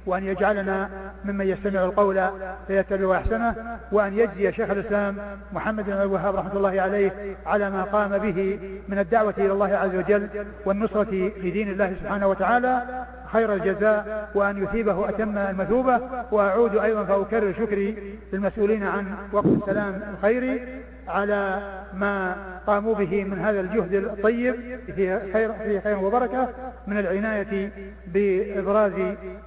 وأن 0.05 0.23
يجعلنا 0.23 0.89
ممن 1.25 1.47
يستمع 1.47 1.83
القول 1.83 2.21
فيتبع 2.67 3.17
أحسنه 3.17 3.77
وأن 3.91 4.17
يجزي 4.17 4.51
شيخ 4.51 4.69
الإسلام 4.69 5.17
محمد 5.53 5.85
بن 5.85 5.93
الوهاب 5.93 6.35
رحمة 6.35 6.53
الله 6.53 6.81
عليه 6.81 7.35
على 7.45 7.69
ما 7.69 7.83
قام 7.83 8.17
به 8.17 8.59
من 8.87 8.99
الدعوة 8.99 9.33
إلى 9.37 9.51
الله 9.51 9.75
عز 9.75 9.95
وجل 9.95 10.29
والنصرة 10.65 11.31
لدين 11.43 11.69
الله 11.69 11.95
سبحانه 11.95 12.27
وتعالى 12.27 13.05
خير 13.25 13.53
الجزاء 13.53 14.29
وأن 14.35 14.63
يثيبه 14.63 15.09
أتم 15.09 15.37
المثوبة 15.37 16.01
وأعود 16.31 16.77
أيضا 16.77 17.03
فأكرر 17.03 17.53
شكري 17.53 18.19
للمسؤولين 18.33 18.83
عن 18.83 19.05
وقت 19.33 19.45
السلام 19.45 20.01
الخيري. 20.13 20.84
على 21.07 21.59
ما 21.93 22.35
قاموا 22.67 22.95
به 22.95 23.23
من 23.23 23.39
هذا 23.39 23.59
الجهد 23.59 23.93
الطيب 23.93 24.55
فيه 24.95 25.33
خير, 25.33 25.53
فيه 25.53 25.79
خير 25.79 25.97
وبركة 25.99 26.49
من 26.87 26.97
العناية 26.97 27.71
بإبراز 28.07 28.93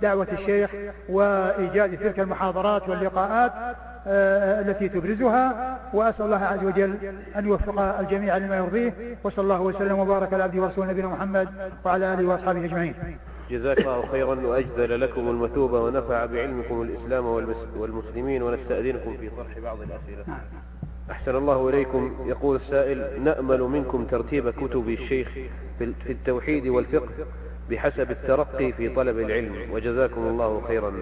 دعوة 0.03 0.27
الشيخ 0.33 0.71
وإيجاد 1.09 1.99
تلك 1.99 2.21
المحاضرات 2.21 2.89
واللقاءات 2.89 3.53
آه، 4.07 4.61
التي 4.61 4.89
تبرزها. 4.89 5.79
وأسأل 5.95 6.27
الله 6.27 6.45
عز 6.45 6.65
وجل 6.65 6.97
أن 7.37 7.47
يوفق 7.47 7.81
الجميع 7.81 8.37
لما 8.37 8.57
يرضيه. 8.57 8.95
وصلى 9.25 9.43
الله 9.43 9.61
وسلم 9.61 9.99
وبارك 9.99 10.35
على 10.35 10.43
عبده 10.43 10.63
ورسوله 10.63 10.91
نبينا 10.91 11.09
محمد 11.09 11.49
وعلى 11.85 12.15
آله 12.15 12.29
وأصحابه 12.29 12.65
أجمعين. 12.65 12.95
جزاك 13.51 13.79
الله 13.79 14.07
خيرا. 14.07 14.35
وأجزل 14.35 15.01
لكم 15.01 15.29
المثوبة 15.29 15.81
ونفع 15.81 16.27
بعلمكم 16.27 16.83
الإسلام 16.83 17.27
والمسلمين. 17.77 18.43
ونستأذنكم 18.43 19.17
في 19.17 19.31
طرح 19.31 19.59
بعض 19.59 19.81
الأسئلة. 19.81 20.25
نعم. 20.27 20.39
أحسن 21.11 21.37
الله 21.37 21.69
إليكم. 21.69 22.13
يقول 22.27 22.57
السائل 22.57 23.23
نأمل 23.25 23.61
منكم 23.61 24.05
ترتيب 24.05 24.51
كتب 24.51 24.89
الشيخ 24.89 25.29
في 25.79 26.11
التوحيد 26.11 26.67
والفقه 26.67 27.09
بحسب 27.71 28.11
الترقي 28.11 28.73
في 28.73 28.89
طلب 28.89 29.19
العلم 29.19 29.73
وجزاكم 29.73 30.27
الله 30.27 30.61
خيرا. 30.61 30.93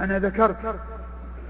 أنا 0.00 0.18
ذكرت 0.18 0.74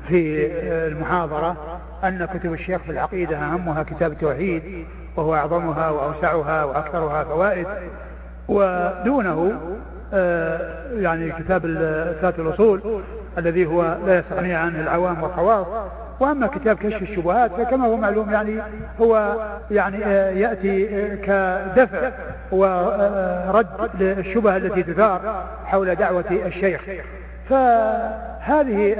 في 0.09 0.47
المحاضرة 0.87 1.81
أن 2.05 2.29
كتب 2.35 2.53
الشيخ 2.53 2.83
في 2.83 2.93
العقيدة 2.93 3.37
أهمها 3.37 3.83
كتاب 3.83 4.13
التوحيد 4.13 4.87
وهو 5.17 5.35
أعظمها 5.35 5.91
وأوسعها 5.91 6.65
وأكثرها 6.65 7.25
فوائد 7.25 7.67
ودونه 8.49 9.61
آه، 10.13 10.93
يعني 11.01 11.33
كتاب 11.33 11.63
ثلاث 12.21 12.41
الأصول 12.41 13.03
الذي 13.39 13.67
هو 13.67 13.99
لا 14.07 14.19
يستغني 14.19 14.55
عنه 14.55 14.83
العوام 14.83 15.23
والخواص 15.23 15.67
وأما 16.21 16.47
كتاب 16.47 16.77
كشف 16.77 17.03
الشبهات 17.03 17.55
فكما 17.55 17.87
هو 17.87 17.97
معلوم 17.97 18.31
يعني 18.31 18.63
هو 19.01 19.37
يعني 19.71 20.05
آه، 20.05 20.31
يأتي 20.31 20.89
آه، 20.97 21.15
كدفع 21.15 22.11
ورد 22.53 23.67
للشبهة 24.01 24.57
التي 24.57 24.83
تثار 24.83 25.45
حول 25.65 25.95
دعوة 25.95 26.25
الشيخ. 26.47 26.81
فهذه 27.49 28.95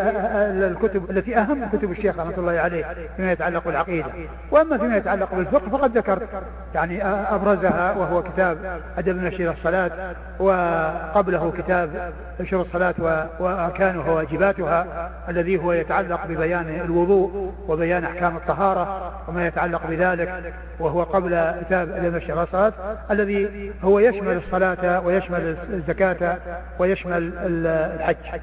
الكتب 0.67 1.11
التي 1.11 1.37
أهم 1.37 1.69
كتب 1.73 1.91
الشيخ 1.91 2.19
رحمة 2.19 2.35
الله 2.39 2.53
عليه 2.53 2.85
فيما 3.17 3.33
يتعلق 3.33 3.65
بالعقيدة. 3.65 4.09
وأما 4.51 4.79
فيما 4.79 4.97
يتعلق 4.97 5.35
بالفقه 5.35 5.69
فقد 5.71 5.99
ذكرت 5.99 6.29
يعني 6.75 7.05
أبرزها 7.05 7.95
وهو 7.97 8.23
كتاب 8.23 8.81
أدب 8.99 9.17
النشير 9.17 9.51
الصلاة 9.51 9.91
وقبله 10.39 11.53
كتاب 11.59 12.13
نشر 12.41 12.61
الصلاة 12.61 12.95
وأركانها 13.41 14.11
وواجباتها 14.11 15.11
الذي 15.29 15.59
هو 15.59 15.73
يتعلق 15.73 16.27
ببيان 16.27 16.81
الوضوء 16.85 17.53
وبيان 17.69 18.05
أحكام 18.05 18.37
الطهارة 18.37 19.13
وما 19.29 19.47
يتعلق 19.47 19.87
بذلك 19.87 20.55
وهو 20.81 21.03
قبل 21.03 21.53
كتاب 21.67 21.91
النشير 21.91 22.43
الصلاة 22.43 22.73
الذي 23.11 23.73
هو 23.83 23.99
يشمل 23.99 24.37
الصلاة 24.37 25.07
ويشمل 25.07 25.41
الزكاة 25.71 26.39
ويشمل 26.79 27.33
الحج. 27.37 28.41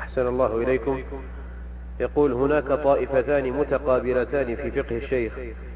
أحسن 0.00 0.26
الله 0.26 0.62
إليكم. 0.62 1.02
يقول 2.00 2.32
هناك 2.32 2.64
طائفتان 2.64 3.52
متقابلتان 3.52 4.56
في 4.56 4.70
فقه 4.70 4.96
الشيخ. 4.96 5.32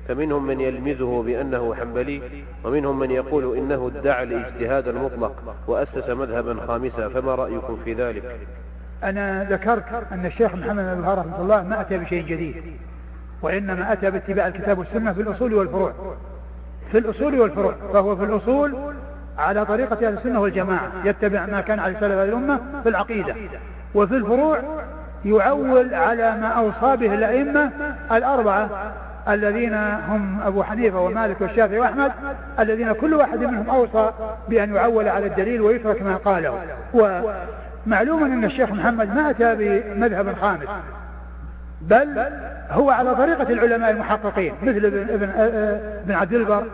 فمنهم 0.09 0.47
من 0.47 0.61
يلمزه 0.61 1.23
بأنه 1.23 1.75
حنبلي 1.75 2.45
ومنهم 2.65 2.99
من 2.99 3.11
يقول 3.11 3.57
إنه 3.57 3.91
ادعى 3.95 4.23
الاجتهاد 4.23 4.89
المطلق 4.89 5.57
وأسس 5.67 6.11
مذهبا 6.11 6.67
خامسا 6.67 7.09
فما 7.09 7.35
رأيكم 7.35 7.79
في 7.85 7.95
ذلك؟ 7.95 8.39
أنا 9.05 9.45
ذكرت 9.45 10.13
أن 10.13 10.27
الشيخ 10.27 10.55
محمد 10.55 10.85
بن 10.85 11.05
رحمه 11.05 11.41
الله 11.41 11.63
ما 11.63 11.81
أتى 11.81 11.99
بشيء 11.99 12.25
جديد 12.25 12.63
وإنما 13.43 13.93
أتى 13.93 14.11
باتباع 14.11 14.47
الكتاب 14.47 14.79
والسنة 14.79 15.13
في 15.13 15.21
الأصول 15.21 15.55
والفروع. 15.55 15.93
في 16.93 16.99
الأصول 16.99 17.41
والفروع 17.41 17.75
فهو 17.93 18.17
في 18.17 18.25
الأصول 18.25 18.75
على 19.39 19.65
طريقة 19.65 20.07
أهل 20.07 20.13
السنة 20.13 20.41
والجماعة 20.41 20.93
يتبع 21.05 21.47
ما 21.47 21.61
كان 21.61 21.79
عليه 21.79 21.95
سلف 21.95 22.13
هذه 22.13 22.29
الأمة 22.29 22.61
في 22.83 22.89
العقيدة. 22.89 23.35
وفي 23.95 24.17
الفروع 24.17 24.59
يعول 25.25 25.95
على 25.95 26.37
ما 26.41 26.47
أوصى 26.47 26.97
به 26.97 27.15
الأئمة 27.15 27.71
الأربعة 28.13 28.93
الذين 29.29 29.75
هم 30.09 30.41
أبو 30.43 30.63
حنيفة 30.63 31.01
ومالك 31.01 31.41
والشافعي 31.41 31.79
وأحمد 31.79 32.13
الذين 32.59 32.93
كل 32.93 33.15
واحد 33.15 33.45
منهم 33.45 33.71
أوصى 33.71 34.11
بأن 34.49 34.75
يعول 34.75 35.09
على 35.09 35.27
الدليل 35.27 35.61
ويترك 35.61 36.03
ما 36.03 36.17
قاله. 36.17 36.59
ومعلوم 36.95 38.25
أن 38.25 38.45
الشيخ 38.45 38.71
محمد 38.71 39.15
ما 39.15 39.31
أتى 39.31 39.55
بمذهب 39.55 40.35
خامس 40.35 40.69
بل 41.81 42.23
هو 42.71 42.91
على 42.91 43.15
طريقة 43.15 43.53
العلماء 43.53 43.91
المحققين 43.91 44.55
مثل 44.63 44.85
ابن, 44.85 44.99
ابن, 44.99 45.31
ابن 46.05 46.13
عبد 46.13 46.33
البر 46.33 46.65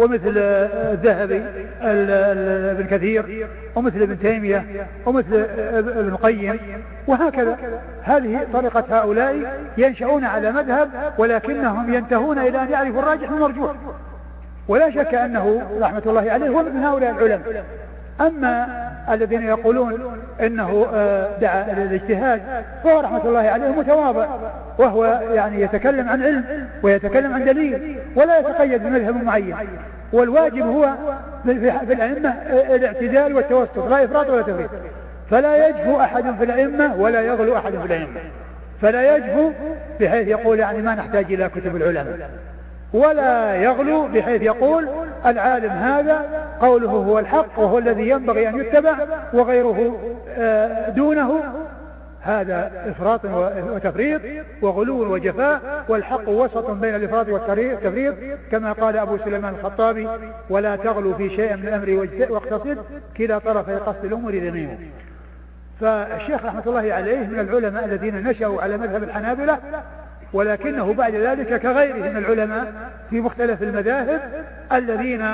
ومثل 0.00 0.32
الذهبي 0.36 1.42
ابن 1.82 2.86
كثير 2.86 3.48
ومثل 3.76 4.02
ابن 4.02 4.18
تيمية 4.18 4.66
ومثل 5.06 5.46
ابن 5.58 6.08
القيم. 6.08 6.58
وهكذا. 7.06 7.56
هذه 8.02 8.46
طريقة 8.52 8.84
هؤلاء 8.90 9.36
ينشأون 9.78 10.24
على 10.24 10.52
مذهب 10.52 10.88
ولكنهم 11.18 11.94
ينتهون 11.94 12.38
إلى 12.38 12.62
أن 12.62 12.70
يعرفوا 12.70 13.02
الراجح 13.02 13.30
من 13.30 13.36
المرجوح 13.36 13.74
ولا 14.68 14.90
شك 14.90 15.14
أنه 15.14 15.62
رحمة 15.80 16.02
الله 16.06 16.30
عليه 16.30 16.48
هو 16.48 16.62
من 16.62 16.84
هؤلاء 16.84 17.10
العلماء. 17.10 17.64
أما 18.20 18.90
الذين 19.10 19.42
يقولون 19.42 20.18
إنه 20.40 20.86
آه، 20.94 21.38
دعا 21.40 21.72
إلى 21.72 21.82
الاجتهاد 21.82 22.40
فهو 22.84 23.00
رحمة 23.00 23.24
الله 23.24 23.40
عليه 23.40 23.68
متواضع 23.68 24.26
وهو 24.78 25.20
يعني 25.34 25.60
يتكلم 25.60 26.08
عن 26.08 26.22
علم 26.22 26.68
ويتكلم 26.82 27.34
عن 27.34 27.44
دليل 27.44 27.98
ولا 28.16 28.38
يتقيد 28.38 28.82
بمذهب 28.82 29.24
معين. 29.24 29.56
والواجب 30.12 30.66
هو 30.66 30.94
في 31.44 31.92
الأئمة 31.92 32.28
آه، 32.28 32.76
الاعتدال 32.76 33.36
والتوسط 33.36 33.78
لا 33.78 34.04
إفراط 34.04 34.30
ولا 34.30 34.42
تفريط. 34.42 34.70
فلا 35.30 35.68
يجفو 35.68 36.00
أحد 36.00 36.36
في 36.38 36.44
الأئمة 36.44 36.96
ولا 36.96 37.20
يغلو 37.20 37.56
أحد 37.56 37.72
في 37.72 37.86
الأئمة. 37.86 38.20
فلا 38.80 39.16
يجفو 39.16 39.52
بحيث 40.00 40.28
يقول 40.28 40.58
يعني 40.58 40.82
ما 40.82 40.94
نحتاج 40.94 41.32
إلى 41.32 41.48
كتب 41.48 41.76
العلماء. 41.76 42.30
ولا 42.92 43.56
يغلو 43.56 44.08
بحيث 44.08 44.42
يقول 44.42 44.88
العالم 45.26 45.70
هذا 45.70 46.46
قوله 46.60 46.90
هو 46.90 47.18
الحق 47.18 47.58
وهو 47.58 47.78
الذي 47.78 48.08
ينبغي 48.08 48.48
أن 48.48 48.60
يتبع 48.60 48.96
وغيره 49.32 50.00
آه، 50.28 50.90
دونه. 50.90 51.42
هذا 52.22 52.72
إفراط 52.86 53.20
وتفريط 53.74 54.20
وغلو 54.62 55.12
وجفاء 55.12 55.84
والحق 55.88 56.28
وسط 56.28 56.70
بين 56.70 56.94
الإفراط 56.94 57.28
والتفريط 57.28 58.14
كما 58.50 58.72
قال 58.72 58.96
أبو 58.96 59.18
سليمان 59.18 59.54
الخطابي 59.54 60.08
ولا 60.50 60.76
تغلو 60.76 61.14
في 61.14 61.30
شيء 61.30 61.56
من 61.56 61.68
الأمر 61.68 62.08
واقتصد. 62.30 62.78
كلا 63.16 63.38
طرفي 63.38 63.76
قصد 63.76 64.04
الأمور 64.04 64.34
ذميم 64.34 64.90
فالشيخ 65.80 66.44
رحمة 66.44 66.62
الله 66.66 66.92
عليه 66.92 67.26
من 67.26 67.40
العلماء 67.40 67.84
الذين 67.84 68.22
نشأوا 68.22 68.62
على 68.62 68.76
مذهب 68.76 69.02
الحنابلة 69.02 69.58
ولكنه 70.32 70.94
بعد 70.94 71.14
ذلك 71.14 71.60
كغيره 71.60 72.10
من 72.10 72.16
العلماء 72.16 72.72
في 73.10 73.20
مختلف 73.20 73.62
المذاهب 73.62 74.20
الذين 74.72 75.24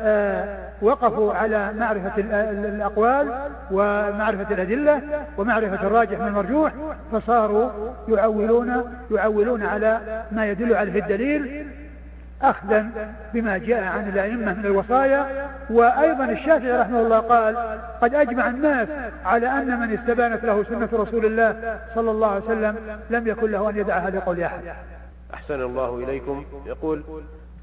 آه، 0.00 0.58
وقفوا 0.82 1.34
على 1.34 1.72
معرفة 1.72 2.12
الأقوال 2.50 3.28
ومعرفة 3.70 4.54
الأدلة 4.54 5.02
ومعرفة 5.38 5.86
الراجح 5.86 6.18
من 6.20 6.26
المرجوح 6.26 6.72
فصاروا 7.12 7.70
يعولون 8.08 8.82
يعولون 9.10 9.62
على 9.62 10.22
ما 10.32 10.46
يدل 10.46 10.74
عليه 10.74 11.00
الدليل 11.00 11.66
أخذا 12.42 13.12
بما 13.34 13.58
جاء 13.58 13.84
عن 13.84 14.08
الأئمة 14.08 14.54
من 14.54 14.66
الوصايا. 14.66 15.48
وأيضا 15.70 16.24
الشافعي 16.24 16.72
رحمه 16.72 17.00
الله 17.00 17.18
قال 17.18 17.56
قد 18.00 18.14
أجمع 18.14 18.48
الناس 18.48 18.88
على 19.24 19.46
أن 19.46 19.80
من 19.80 19.92
استبانت 19.92 20.44
له 20.44 20.62
سنة 20.62 20.88
رسول 20.92 21.26
الله 21.26 21.80
صلى 21.88 22.10
الله 22.10 22.26
عليه 22.26 22.44
وسلم 22.44 22.76
لم 23.10 23.26
يكن 23.26 23.50
له 23.50 23.70
أن 23.70 23.76
يدعها 23.76 24.10
لقول 24.10 24.40
أحد. 24.40 24.62
أحسن 25.34 25.62
الله 25.62 25.96
إليكم. 25.96 26.44
يقول 26.66 27.02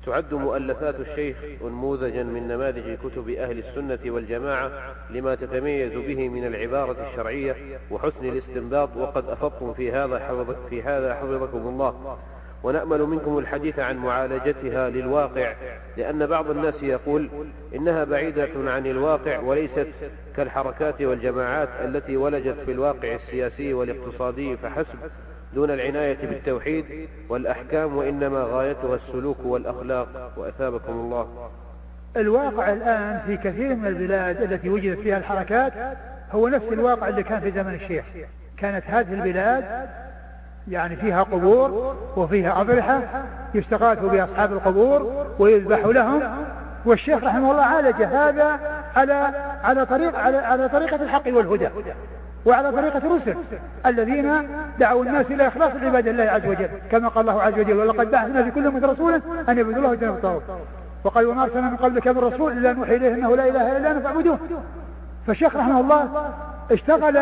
تعد 0.05 0.33
مؤلفات 0.33 0.99
الشيخ 0.99 1.37
أنموذجا 1.61 2.23
من 2.23 2.47
نماذج 2.47 2.97
كتب 2.97 3.29
أهل 3.29 3.57
السنة 3.59 3.99
والجماعة 4.05 4.71
لما 5.09 5.35
تتميز 5.35 5.95
به 5.95 6.29
من 6.29 6.45
العبارة 6.45 7.01
الشرعية 7.01 7.55
وحسن 7.91 8.25
الاستنباط 8.25 8.89
وقد 8.97 9.29
أفضتم 9.29 9.73
في 9.73 9.91
هذا 9.91 10.19
حفظ 10.19 10.55
في 10.69 10.83
هذا 10.83 11.15
حفظكم 11.15 11.57
الله. 11.57 12.17
ونأمل 12.65 13.01
منكم 13.01 13.37
الحديث 13.37 13.79
عن 13.79 13.97
معالجتها 13.97 14.89
للواقع 14.89 15.53
لأن 15.97 16.25
بعض 16.25 16.49
الناس 16.49 16.83
يقول 16.83 17.29
إنها 17.75 18.03
بعيدة 18.03 18.71
عن 18.71 18.87
الواقع 18.87 19.39
وليست 19.39 19.87
كالحركات 20.37 21.01
والجماعات 21.01 21.69
التي 21.83 22.17
ولجت 22.17 22.59
في 22.59 22.71
الواقع 22.71 23.13
السياسي 23.13 23.73
والاقتصادي 23.73 24.57
فحسب 24.57 24.95
دون 25.55 25.71
العناية 25.71 26.17
بالتوحيد 26.27 26.85
والأحكام 27.29 27.95
وإنما 27.97 28.43
غايتها 28.43 28.95
السلوك 28.95 29.37
والأخلاق. 29.45 30.33
وأثابكم 30.37 30.93
الله. 30.93 31.49
الواقع 32.17 32.73
الآن 32.73 33.19
في 33.19 33.37
كثير 33.37 33.75
من 33.75 33.87
البلاد 33.87 34.41
التي 34.41 34.69
وجدت 34.69 34.99
فيها 34.99 35.17
الحركات 35.17 35.73
هو 36.31 36.47
نفس 36.47 36.71
الواقع 36.71 37.07
اللي 37.07 37.23
كان 37.23 37.41
في 37.41 37.51
زمن 37.51 37.73
الشيخ. 37.73 38.05
كانت 38.57 38.83
هذه 38.87 39.13
البلاد 39.13 39.65
يعني 40.67 40.95
فيها 40.95 41.23
قبور 41.23 41.95
وفيها 42.17 42.61
أضرحة 42.61 42.99
يستغاث 43.53 43.99
بأصحاب 44.05 44.53
القبور 44.53 45.25
ويذبح 45.39 45.85
لهم. 45.85 46.21
والشيخ 46.85 47.23
رحمه 47.23 47.51
الله 47.51 47.63
عالج 47.63 48.03
هذا 48.03 48.59
على 48.95 49.31
على 49.63 49.85
طريق 49.85 50.19
على 50.19 50.37
على 50.37 50.69
طريقة 50.69 50.95
الحق 50.95 51.23
والهدى 51.27 51.69
وعلى 52.45 52.71
طريقة 52.71 52.97
الرسل 52.97 53.35
الذين 53.85 54.31
دعوا 54.79 55.05
الناس 55.05 55.31
إلى 55.31 55.47
إخلاص 55.47 55.75
العبادة 55.75 56.11
لله 56.11 56.23
عز 56.23 56.45
وجل. 56.45 56.69
كما 56.91 57.07
قال 57.07 57.29
الله 57.29 57.41
عز 57.41 57.59
وجل 57.59 57.73
ولقد 57.73 58.11
بعثنا 58.11 58.43
في 58.43 58.51
كل 58.51 58.67
أمة 58.67 58.87
رسولا 58.87 59.15
أن 59.49 59.57
يعبدوا 59.57 59.77
الله 59.77 59.89
ويجتنبوا 59.89 60.15
الطاغوت 60.15 60.43
وقال 61.03 61.25
وما 61.25 61.43
أرسلنا 61.43 61.69
من 61.69 61.75
قبلك 61.75 62.07
من 62.07 62.17
رسول 62.17 62.51
إلا 62.51 62.73
نوحي 62.73 62.95
إليه 62.95 63.13
أنه 63.13 63.35
لا 63.35 63.47
إله 63.49 63.77
إلا 63.77 63.91
أنا 63.91 63.99
فاعبدوه 63.99 64.39
فالشيخ 65.27 65.55
رحمه 65.55 65.79
الله 65.79 66.31
اشتغل 66.71 67.19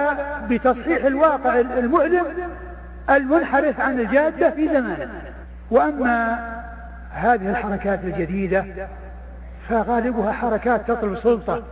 بتصحيح 0.49 1.05
الواقع 1.05 1.59
المؤلم 1.59 2.25
المنحرف 3.09 3.79
عن 3.79 3.99
الجادة 3.99 4.49
في 4.49 4.67
زمانه. 4.67 5.21
وأما 5.71 6.39
هذه 7.11 7.49
الحركات 7.49 7.99
الجديدة 8.03 8.65
فغالبها 9.69 10.31
حركات 10.31 10.87
تطلب 10.87 11.15
سلطة 11.15 11.63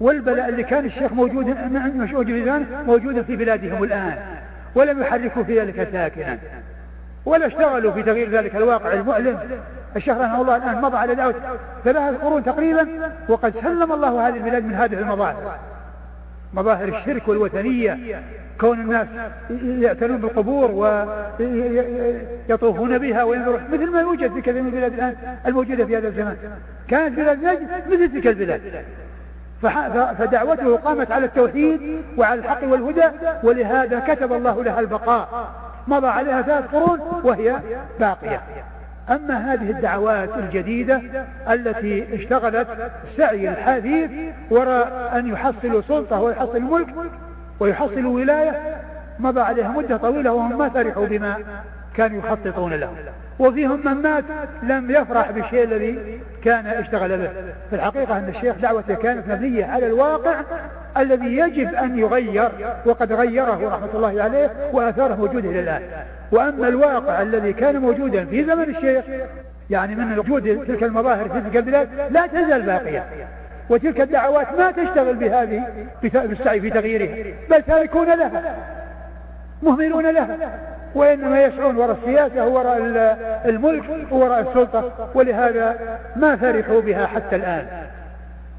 والبلاء 0.00 0.48
اللي 0.48 0.62
كان 0.62 0.84
الشيخ 0.84 1.12
موجود 1.12 1.46
موجود 2.14 2.66
موجود 2.86 3.22
في 3.22 3.36
بلادهم 3.36 3.84
الآن 3.84 4.18
ولم 4.74 5.00
يحركوا 5.00 5.42
في 5.42 5.60
ذلك 5.60 5.88
ساكنا 5.88 6.38
ولا 7.24 7.46
اشتغلوا 7.46 7.92
في 7.92 8.02
تغيير 8.02 8.30
ذلك 8.30 8.56
الواقع 8.56 8.92
المؤلم. 8.92 9.38
الشيخ 9.96 10.16
رحمه 10.18 10.40
الله 10.40 10.56
الآن 10.56 10.82
مضى 10.82 10.96
على 10.96 11.14
دعوة 11.14 11.34
ثلاثة 11.84 12.16
قرون 12.16 12.42
تقريبا 12.42 12.88
وقد 13.28 13.54
سلم 13.54 13.92
الله 13.92 14.28
هذه 14.28 14.36
البلاد 14.36 14.64
من 14.64 14.74
هذه 14.74 14.98
المظاهر. 14.98 15.58
مظاهر 16.52 16.88
الشرك 16.88 17.28
والوثنية. 17.28 18.22
كون 18.60 18.80
الناس 18.80 19.16
يعتنون 19.64 20.18
بالقبور 20.20 20.70
ويطوفون 22.48 22.98
بها 22.98 23.22
وينظرون 23.22 23.60
مثل 23.72 23.90
ما 23.90 24.00
يوجد 24.00 24.32
في 24.32 24.40
كثير 24.40 24.62
من 24.62 24.68
البلاد 24.68 24.92
الآن 24.92 25.14
الموجودة 25.46 25.86
في 25.86 25.96
هذا 25.96 26.08
الزمان. 26.08 26.36
كانت 26.88 27.16
بلاد 27.16 27.44
نجد 27.44 27.68
مثل 27.88 28.12
تلك 28.12 28.26
البلاد. 28.26 28.84
فدعوته 30.18 30.76
قامت 30.76 31.10
على 31.10 31.24
التوحيد 31.24 32.04
وعلى 32.18 32.40
الحق 32.40 32.64
والهدى 32.64 33.04
ولهذا 33.42 34.00
كتب 34.00 34.32
الله 34.32 34.64
لها 34.64 34.80
البقاء. 34.80 35.50
مضى 35.88 36.06
عليها 36.06 36.42
ثلاث 36.42 36.74
قرون 36.74 37.00
وهي 37.24 37.56
باقية. 38.00 38.42
أما 39.10 39.34
هذه 39.34 39.70
الدعوات 39.70 40.36
الجديدة 40.36 41.02
التي 41.50 42.14
اشتغلت 42.14 42.92
سعي 43.06 43.48
الحديث 43.48 44.10
وراء 44.50 45.12
أن 45.18 45.28
يحصلوا 45.28 45.80
سلطة 45.80 46.20
ويحصلوا 46.20 46.78
ملك 46.78 46.94
ويحصلوا 47.60 48.14
ولاية 48.14 48.80
مضى 49.18 49.40
عليها 49.40 49.68
مدة 49.68 49.96
طويلة 49.96 50.32
وهم 50.32 50.58
ما 50.58 50.68
فرحوا 50.68 51.06
بما 51.06 51.36
كانوا 51.94 52.18
يخططون 52.18 52.72
له 52.72 52.92
وفيهم 53.38 53.80
من 53.84 54.02
مات 54.02 54.24
لم 54.62 54.90
يفرح 54.90 55.30
بالشيء 55.30 55.64
الذي 55.64 56.20
كان 56.44 56.66
اشتغل 56.66 57.18
به. 57.18 57.30
في 57.70 57.76
الحقيقة 57.76 58.18
أن 58.18 58.28
الشيخ 58.28 58.56
دعوته 58.56 58.94
كانت 58.94 59.28
مبنية 59.28 59.64
على 59.64 59.86
الواقع 59.86 60.34
الذي 60.96 61.36
يجب 61.36 61.74
أن 61.74 61.98
يغير 61.98 62.50
وقد 62.86 63.12
غيره 63.12 63.68
رحمة 63.68 63.90
الله 63.94 64.22
عليه 64.22 64.50
وأثاره 64.72 65.14
موجودة 65.14 65.50
إلى 65.50 65.60
الآن. 65.60 65.82
وأما 66.32 66.68
الواقع 66.68 67.22
الذي 67.22 67.52
كان 67.52 67.80
موجودا 67.80 68.24
في 68.24 68.44
زمن 68.44 68.62
الشيخ 68.62 69.04
يعني 69.70 69.94
من 69.94 70.18
وجود 70.18 70.64
تلك 70.64 70.82
المظاهر 70.82 71.28
في 71.28 71.40
تلك 71.40 71.56
البلاد 71.56 71.88
لا 72.10 72.26
تزال 72.26 72.62
باقية. 72.62 73.06
وتلك 73.70 74.00
الدعوات 74.00 74.46
ما 74.58 74.70
تشتغل 74.70 75.14
بهذه 75.14 75.64
بالسعي 76.02 76.60
في 76.60 76.70
تغييرها 76.70 77.34
بل 77.50 77.62
تاركون 77.62 78.06
لها 78.06 78.56
مهملون 79.62 80.10
لها 80.10 80.36
وإنما 80.94 81.44
يسعون 81.44 81.76
وراء 81.76 81.92
السياسة 81.92 82.48
وراء 82.48 82.76
الملك 83.44 83.84
وراء 84.10 84.40
السلطة 84.40 85.08
ولهذا 85.14 85.98
ما 86.16 86.36
فرحوا 86.36 86.80
بها 86.80 87.06
حتى 87.06 87.36
الآن. 87.36 87.66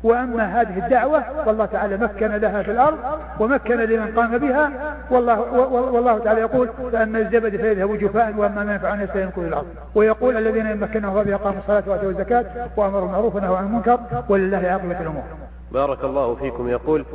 وأما 0.03 0.43
هذه 0.43 0.85
الدعوة 0.85 1.23
والله 1.47 1.65
تعالى 1.65 1.97
مكن 1.97 2.31
لها 2.31 2.63
في 2.63 2.71
الأرض 2.71 2.97
ومكن 3.39 3.75
لمن 3.75 4.13
قام 4.15 4.37
بها 4.37 4.71
والله, 5.11 5.41
والله 5.71 6.17
تعالى 6.17 6.41
يقول 6.41 6.69
فأما 6.91 7.19
الزبد 7.19 7.55
فيذهب 7.55 7.97
جفاء 7.97 8.33
وأما 8.37 8.63
ما 8.63 8.73
ينفع 8.73 8.93
الناس 8.93 9.11
فيمكث 9.11 9.39
الأرض. 9.39 9.65
ويقول 9.95 10.37
الذين 10.37 10.67
يمكنهم 10.67 11.23
بها 11.23 11.37
قاموا 11.37 11.59
الصلاة 11.59 11.83
وآتوا 11.87 12.09
الزكاة 12.09 12.45
وأمروا 12.77 13.01
بالمعروف 13.01 13.35
ونهوا 13.35 13.57
عن 13.57 13.65
المنكر 13.65 13.99
ولله 14.29 14.57
عاقبة 14.57 15.01
الأمور. 15.01 15.23
بارك 15.71 16.03
الله 16.03 16.35
فيكم. 16.35 16.67
يقول 16.67 17.05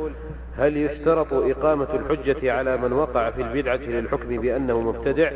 هل 0.57 0.77
يشترط 0.77 1.33
إقامة 1.33 1.87
الحجة 1.93 2.53
على 2.53 2.77
من 2.77 2.93
وقع 2.93 3.29
في 3.29 3.41
البدعة 3.41 3.75
للحكم 3.75 4.41
بأنه 4.41 4.81
مبتدع؟ 4.81 5.31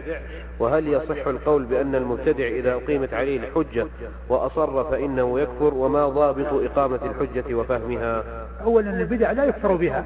وهل 0.59 0.87
يصح 0.87 1.27
القول 1.27 1.63
بأن 1.63 1.95
المبتدع 1.95 2.47
إذا 2.47 2.73
أقيمت 2.73 3.13
عليه 3.13 3.39
الحجة 3.39 3.87
وأصر 4.29 4.83
فإنه 4.83 5.39
يكفر؟ 5.39 5.73
وما 5.73 6.07
ضابط 6.07 6.53
إقامة 6.53 6.99
الحجة 7.05 7.53
وفهمها؟ 7.53 8.23
أولا 8.63 8.89
البدع 9.01 9.31
لا 9.31 9.45
يكفر 9.45 9.75
بها. 9.75 10.05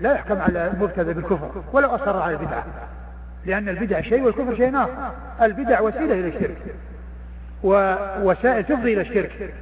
لا 0.00 0.12
يحكم 0.12 0.40
على 0.40 0.72
المبتدع 0.74 1.12
بالكفر 1.12 1.50
ولو 1.72 1.88
أصر 1.88 2.16
على 2.16 2.36
البدعة 2.36 2.66
لأن 3.46 3.68
البدع 3.68 4.00
شيء 4.00 4.22
والكفر 4.22 4.54
شيء 4.54 4.76
آخر. 4.76 5.12
البدع 5.42 5.80
وسيلة 5.80 6.14
إلى 6.14 6.28
الشرك. 6.28 6.74
ووسائل 7.62 8.64
تفضي 8.64 8.92
إلى 8.92 9.00
الشرك. 9.00 9.54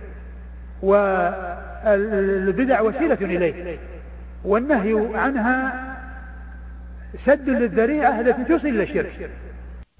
والبدع 0.83 2.81
وسيلة 2.81 3.18
إليه. 3.21 3.79
والنهي 4.45 5.11
عنها 5.14 5.91
سد 7.16 7.49
للذريعة 7.49 8.20
التي 8.20 8.45
توصل 8.45 8.68
إلى 8.68 8.82
الشرك. 8.82 9.30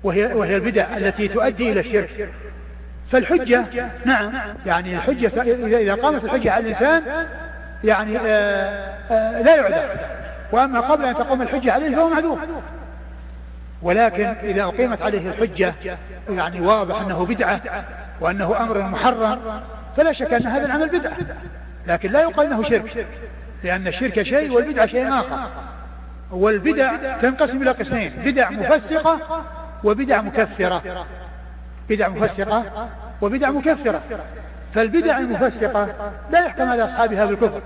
وهي, 0.05 0.25
وهي 0.25 0.57
البدع 0.57 0.97
التي 0.97 1.29
تؤدي 1.29 1.73
إلى 1.73 1.81
الشرك. 1.81 2.29
فالحجة 3.11 3.65
نعم. 4.05 4.33
يعني 4.67 4.97
الحجة 4.97 5.43
إذا 5.79 5.95
قامت 5.95 6.25
الحجة 6.25 6.53
على 6.53 6.65
الإنسان 6.65 7.03
يعني 7.85 8.19
آآ 8.19 8.23
آه، 8.27 9.15
آآ 9.15 9.39
آه، 9.39 9.43
لا 9.43 9.57
يعذر. 9.57 9.89
وأما 10.53 10.81
قبل 10.81 11.05
أن 11.05 11.15
تقوم 11.15 11.43
الحجة 11.43 11.73
عليه 11.73 11.97
فهو 11.97 12.09
معذور. 12.09 12.39
ولكن 13.83 14.25
إذا 14.25 14.63
أقيمت 14.63 15.03
عليه 15.03 15.29
الحجة 15.29 15.75
يعني 16.31 16.61
واضح 16.61 17.01
أنه 17.01 17.27
بدعة 17.27 17.61
وأنه 18.21 18.61
أمر 18.61 18.83
محرم 18.83 19.41
فلا 19.97 20.13
شك 20.13 20.35
أن 20.35 20.47
هذا 20.47 20.67
العمل 20.67 20.89
بدعة. 20.89 21.17
لكن 21.87 22.13
لا 22.13 22.21
يقال 22.21 22.47
أنه 22.47 22.63
شرك. 22.63 23.07
لأن 23.65 23.87
الشرك 23.87 24.23
شيء 24.23 24.53
والبدعة 24.53 24.87
شيء 24.87 25.09
آخر. 25.09 25.39
والبدع 26.31 26.97
تنقسم 27.23 27.63
إلى 27.63 27.71
قسمين 27.71 28.13
بدع 28.25 28.51
مفسقة 28.51 29.19
وبدع 29.85 30.23
مكفرة. 30.23 31.07
بدع 31.89 32.09
مفسقة 32.09 32.89
وبدع 33.21 33.51
مكفرة. 33.51 34.03
فالبدع 34.75 35.19
المفسقة 35.19 36.13
لا 36.31 36.47
يحكم 36.47 36.69
على 36.69 36.85
أصحابها 36.85 37.27
بالكفر 37.27 37.61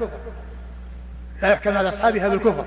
لا 1.42 1.52
يحكم 1.52 1.76
على 1.76 1.88
أصحابها 1.88 2.28
بالكفر 2.28 2.64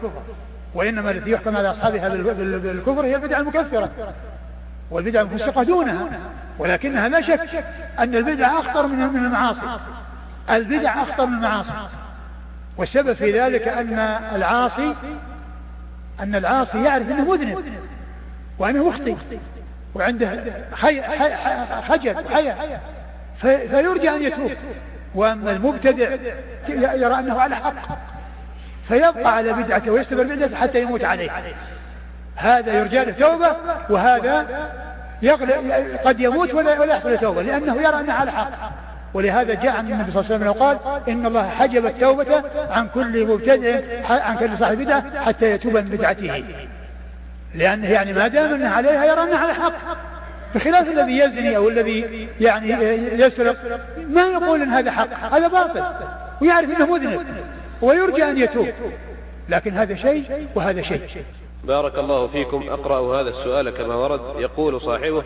وإنما 0.76 1.12
التي 1.12 1.32
يحكم 1.32 1.58
على 1.58 1.72
أصحابها 1.72 2.10
بالكفر 2.10 3.06
هي 3.06 3.16
البدع 3.16 3.40
المكفرة. 3.40 3.90
والبدع 4.92 5.22
المفسقة 5.22 5.64
دونها. 5.64 6.10
ولكنها 6.60 7.10
لا 7.10 7.22
شك 7.22 7.64
أن 8.00 8.16
البدع 8.16 8.48
أخطر 8.60 8.88
من 8.88 9.02
المعاصي. 9.02 9.62
البدع 10.50 11.04
أخطر 11.04 11.26
من 11.26 11.34
المعاصي. 11.34 11.74
والسبب 12.78 13.14
في 13.14 13.40
ذلك 13.40 13.68
أن 13.68 13.94
العاصي 14.36 14.96
أن 16.20 16.36
العاصي 16.36 16.84
يعرف 16.84 17.10
أنه 17.10 17.32
مذنب 17.32 17.64
وأنه 18.60 18.90
مخطئ 18.90 19.16
وعنده 19.96 20.44
حي 20.76 21.02
حي 21.02 21.34
خجل 21.90 22.16
حياة. 22.34 22.80
فيرجى 23.42 24.10
أن 24.10 24.22
يتوب. 24.22 24.52
وأما 25.16 25.52
المبتدع 25.52 26.10
يرى 26.70 27.20
أنه 27.20 27.42
على 27.42 27.56
حق 27.56 27.74
فيبقى 28.88 29.36
على 29.36 29.54
بدعته 29.54 29.92
ويستمر 29.92 30.24
بدعته 30.24 30.56
حتى 30.56 30.82
يموت 30.82 31.04
عليه. 31.04 31.30
هذا 32.36 32.80
يرجى 32.80 33.06
له 33.06 33.12
توبة 33.12 33.56
وهذا 33.90 34.48
قد 36.06 36.20
يموت 36.20 36.54
ولا 36.54 36.84
يحصل 36.84 37.18
توبة 37.18 37.42
لأنه 37.42 37.76
يرى 37.76 38.00
أنه 38.00 38.14
على 38.14 38.32
حق. 38.32 38.52
ولهذا 39.14 39.53
جاء 39.53 39.76
عن 39.76 39.91
النبي 39.91 40.12
صلى 40.12 40.22
الله 40.22 40.34
عليه 40.34 40.36
وسلم 40.36 40.47
وقال 40.47 40.78
إن 41.08 41.26
الله 41.26 41.49
حجب 41.49 41.86
التوبة 41.86 42.43
عن 42.70 42.88
كل 42.93 43.28
مبتدع 43.28 43.80
عن 44.10 44.38
كل 44.38 44.58
صاحب 44.60 44.78
بدعة 44.78 45.26
حتى 45.26 45.51
يتوب 45.51 45.74
من 45.74 45.89
بدعته. 45.89 46.43
لأنه 47.55 47.89
يعني 47.89 48.14
ما 48.14 48.28
دام 48.28 48.53
أنه 48.53 48.70
عليها 48.70 49.05
يرى 49.05 49.24
أنه 49.24 49.38
على 49.38 49.53
حق 49.53 49.74
بخلاف 50.55 50.88
الذي 50.88 51.20
يزني 51.20 51.58
أو 51.58 51.70
الذي 51.70 52.28
يعني 52.41 52.70
يسرق 53.24 53.55
ما 54.10 54.22
يقول 54.22 54.62
أن 54.62 54.70
هذا 54.70 54.91
حق؟ 54.91 55.34
هذا 55.34 55.47
باطل 55.47 55.84
ويعرف 56.41 56.70
أنه 56.78 56.86
مذنب 56.86 57.22
ويرجى 57.82 58.24
أن 58.24 58.38
يتوب. 58.38 58.68
لكن 59.49 59.74
هذا 59.74 59.95
شيء 59.95 60.47
وهذا 60.55 60.82
شيء. 60.82 61.01
بارك 61.64 61.99
الله 61.99 62.28
فيكم. 62.28 62.66
أقرأ 62.70 63.22
هذا 63.22 63.30
السؤال 63.30 63.70
كما 63.70 63.95
ورد. 63.95 64.22
يقول 64.39 64.82
صاحبه 64.82 65.24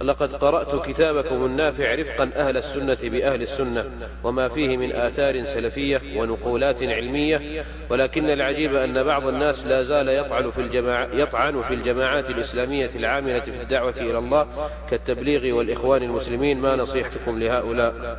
لقد 0.00 0.34
قرأت 0.34 0.88
كتابكم 0.88 1.46
النافع 1.46 1.94
رفقا 1.94 2.30
أهل 2.36 2.56
السنة 2.56 2.98
بأهل 3.02 3.42
السنة 3.42 3.84
وما 4.24 4.48
فيه 4.48 4.76
من 4.76 4.92
آثار 4.92 5.44
سلفية 5.44 6.00
ونقولات 6.16 6.82
علمية 6.82 7.64
ولكن 7.90 8.30
العجيب 8.30 8.74
أن 8.74 9.04
بعض 9.04 9.26
الناس 9.26 9.64
لا 9.64 9.82
زال 9.82 10.08
يطعن 10.08 10.50
في, 10.50 10.60
الجماع 10.60 11.06
يطعن 11.14 11.62
في 11.62 11.74
الجماعات 11.74 12.30
الإسلامية 12.30 12.90
العاملة 12.96 13.40
في 13.40 13.62
الدعوة 13.62 13.94
إلى 13.96 14.18
الله 14.18 14.46
كالتبليغ 14.90 15.56
والإخوان 15.56 16.02
المسلمين 16.02 16.60
ما 16.60 16.76
نصيحتكم 16.76 17.38
لهؤلاء؟ 17.38 18.18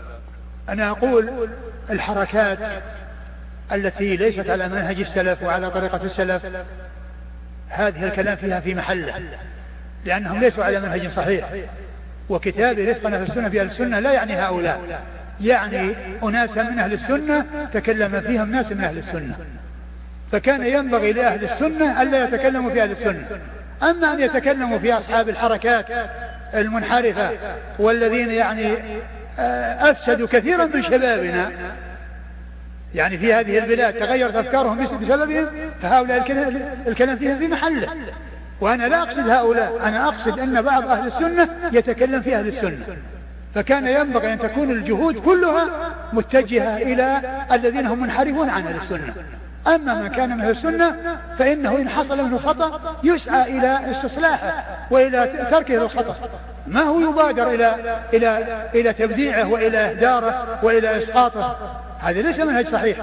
أنا 0.69 0.89
أقول 0.89 1.29
الحركات 1.89 2.59
التي 3.71 4.17
ليست 4.17 4.49
على 4.49 4.67
منهج 4.67 4.99
السلف 4.99 5.43
وعلى 5.43 5.69
طريقة 5.69 6.03
السلف 6.03 6.45
هذه 7.67 8.07
الكلام 8.07 8.35
فيها 8.35 8.59
في 8.59 8.75
محله. 8.75 9.21
لأنهم 10.05 10.39
ليسوا 10.39 10.63
على 10.63 10.79
منهج 10.79 11.09
صحيح. 11.09 11.45
وكتاب 12.29 12.79
رفقنا 12.79 13.17
في 13.17 13.31
السنة 13.31 13.49
في 13.49 13.61
أهل 13.61 13.67
السنة 13.67 13.99
لا 13.99 14.13
يعني 14.13 14.33
هؤلاء. 14.33 15.01
يعني 15.41 15.95
أناسا 16.23 16.63
من 16.63 16.79
أهل 16.79 16.93
السنة 16.93 17.45
تكلم 17.73 18.21
فيهم 18.21 18.51
ناس 18.51 18.71
من 18.71 18.81
أهل 18.83 18.97
السنة. 18.97 19.35
فكان 20.31 20.65
ينبغي 20.65 21.13
لأهل 21.13 21.43
السنة 21.43 22.01
ألا 22.01 22.23
يتكلموا 22.23 22.71
في 22.71 22.83
أهل 22.83 22.91
السنة. 22.91 23.27
أما 23.83 24.13
أن 24.13 24.19
يتكلموا 24.19 24.79
في 24.79 24.93
أصحاب 24.93 25.29
الحركات 25.29 25.85
المنحرفة 26.53 27.31
والذين 27.79 28.31
يعني 28.31 28.73
آه، 29.39 29.91
أفسدوا 29.91 30.27
كثيرا 30.27 30.65
من 30.65 30.83
شبابنا 30.83 31.51
يعني 32.95 33.17
في 33.17 33.33
هذه 33.33 33.57
البلاد 33.57 33.93
تغيرت 33.93 34.35
أفكارهم 34.35 34.83
بسببهم 34.83 35.47
فهؤلاء 35.81 36.17
الكلام 36.87 37.17
فيهم 37.17 37.39
في 37.39 37.47
محله. 37.47 37.87
وأنا 38.61 38.87
لا 38.87 39.01
أقصد 39.01 39.29
هؤلاء 39.29 39.79
أنا 39.83 40.07
أقصد 40.07 40.39
أن 40.39 40.61
بعض 40.61 40.87
أهل 40.87 41.07
السنة 41.07 41.49
يتكلم 41.73 42.21
في 42.21 42.35
أهل 42.35 42.47
السنة. 42.47 42.77
فكان 43.55 43.87
ينبغي 43.87 44.33
أن 44.33 44.39
تكون 44.39 44.71
الجهود 44.71 45.15
كلها 45.15 45.67
متجهة 46.13 46.77
إلى 46.77 47.21
الذين 47.51 47.85
هم 47.85 48.01
منحرفون 48.01 48.49
عن 48.49 48.67
أهل 48.67 48.75
السنة. 48.75 49.13
أما 49.67 50.01
من 50.01 50.07
كان 50.07 50.29
من 50.29 50.41
أهل 50.41 50.51
السنة 50.51 50.95
فإنه 51.39 51.75
إن 51.75 51.89
حصل 51.89 52.25
منه 52.25 52.37
خطأ 52.37 52.81
يسعى 53.03 53.57
إلى 53.57 53.91
استصلاحه 53.91 54.65
وإلى 54.91 55.47
تركه 55.51 55.83
الخطأ 55.83 56.15
ما 56.67 56.81
هو 56.81 56.99
يبادر 56.99 57.53
إلى 57.53 57.75
إلى 58.13 58.45
إلى 58.75 58.93
تبديعه 58.93 59.51
وإلى 59.51 59.77
إهداره 59.77 60.59
وإلى 60.63 60.99
إسقاطه؟ 60.99 61.57
هذا 61.99 62.21
ليس 62.21 62.39
منهج 62.39 62.67
صحيح. 62.67 62.97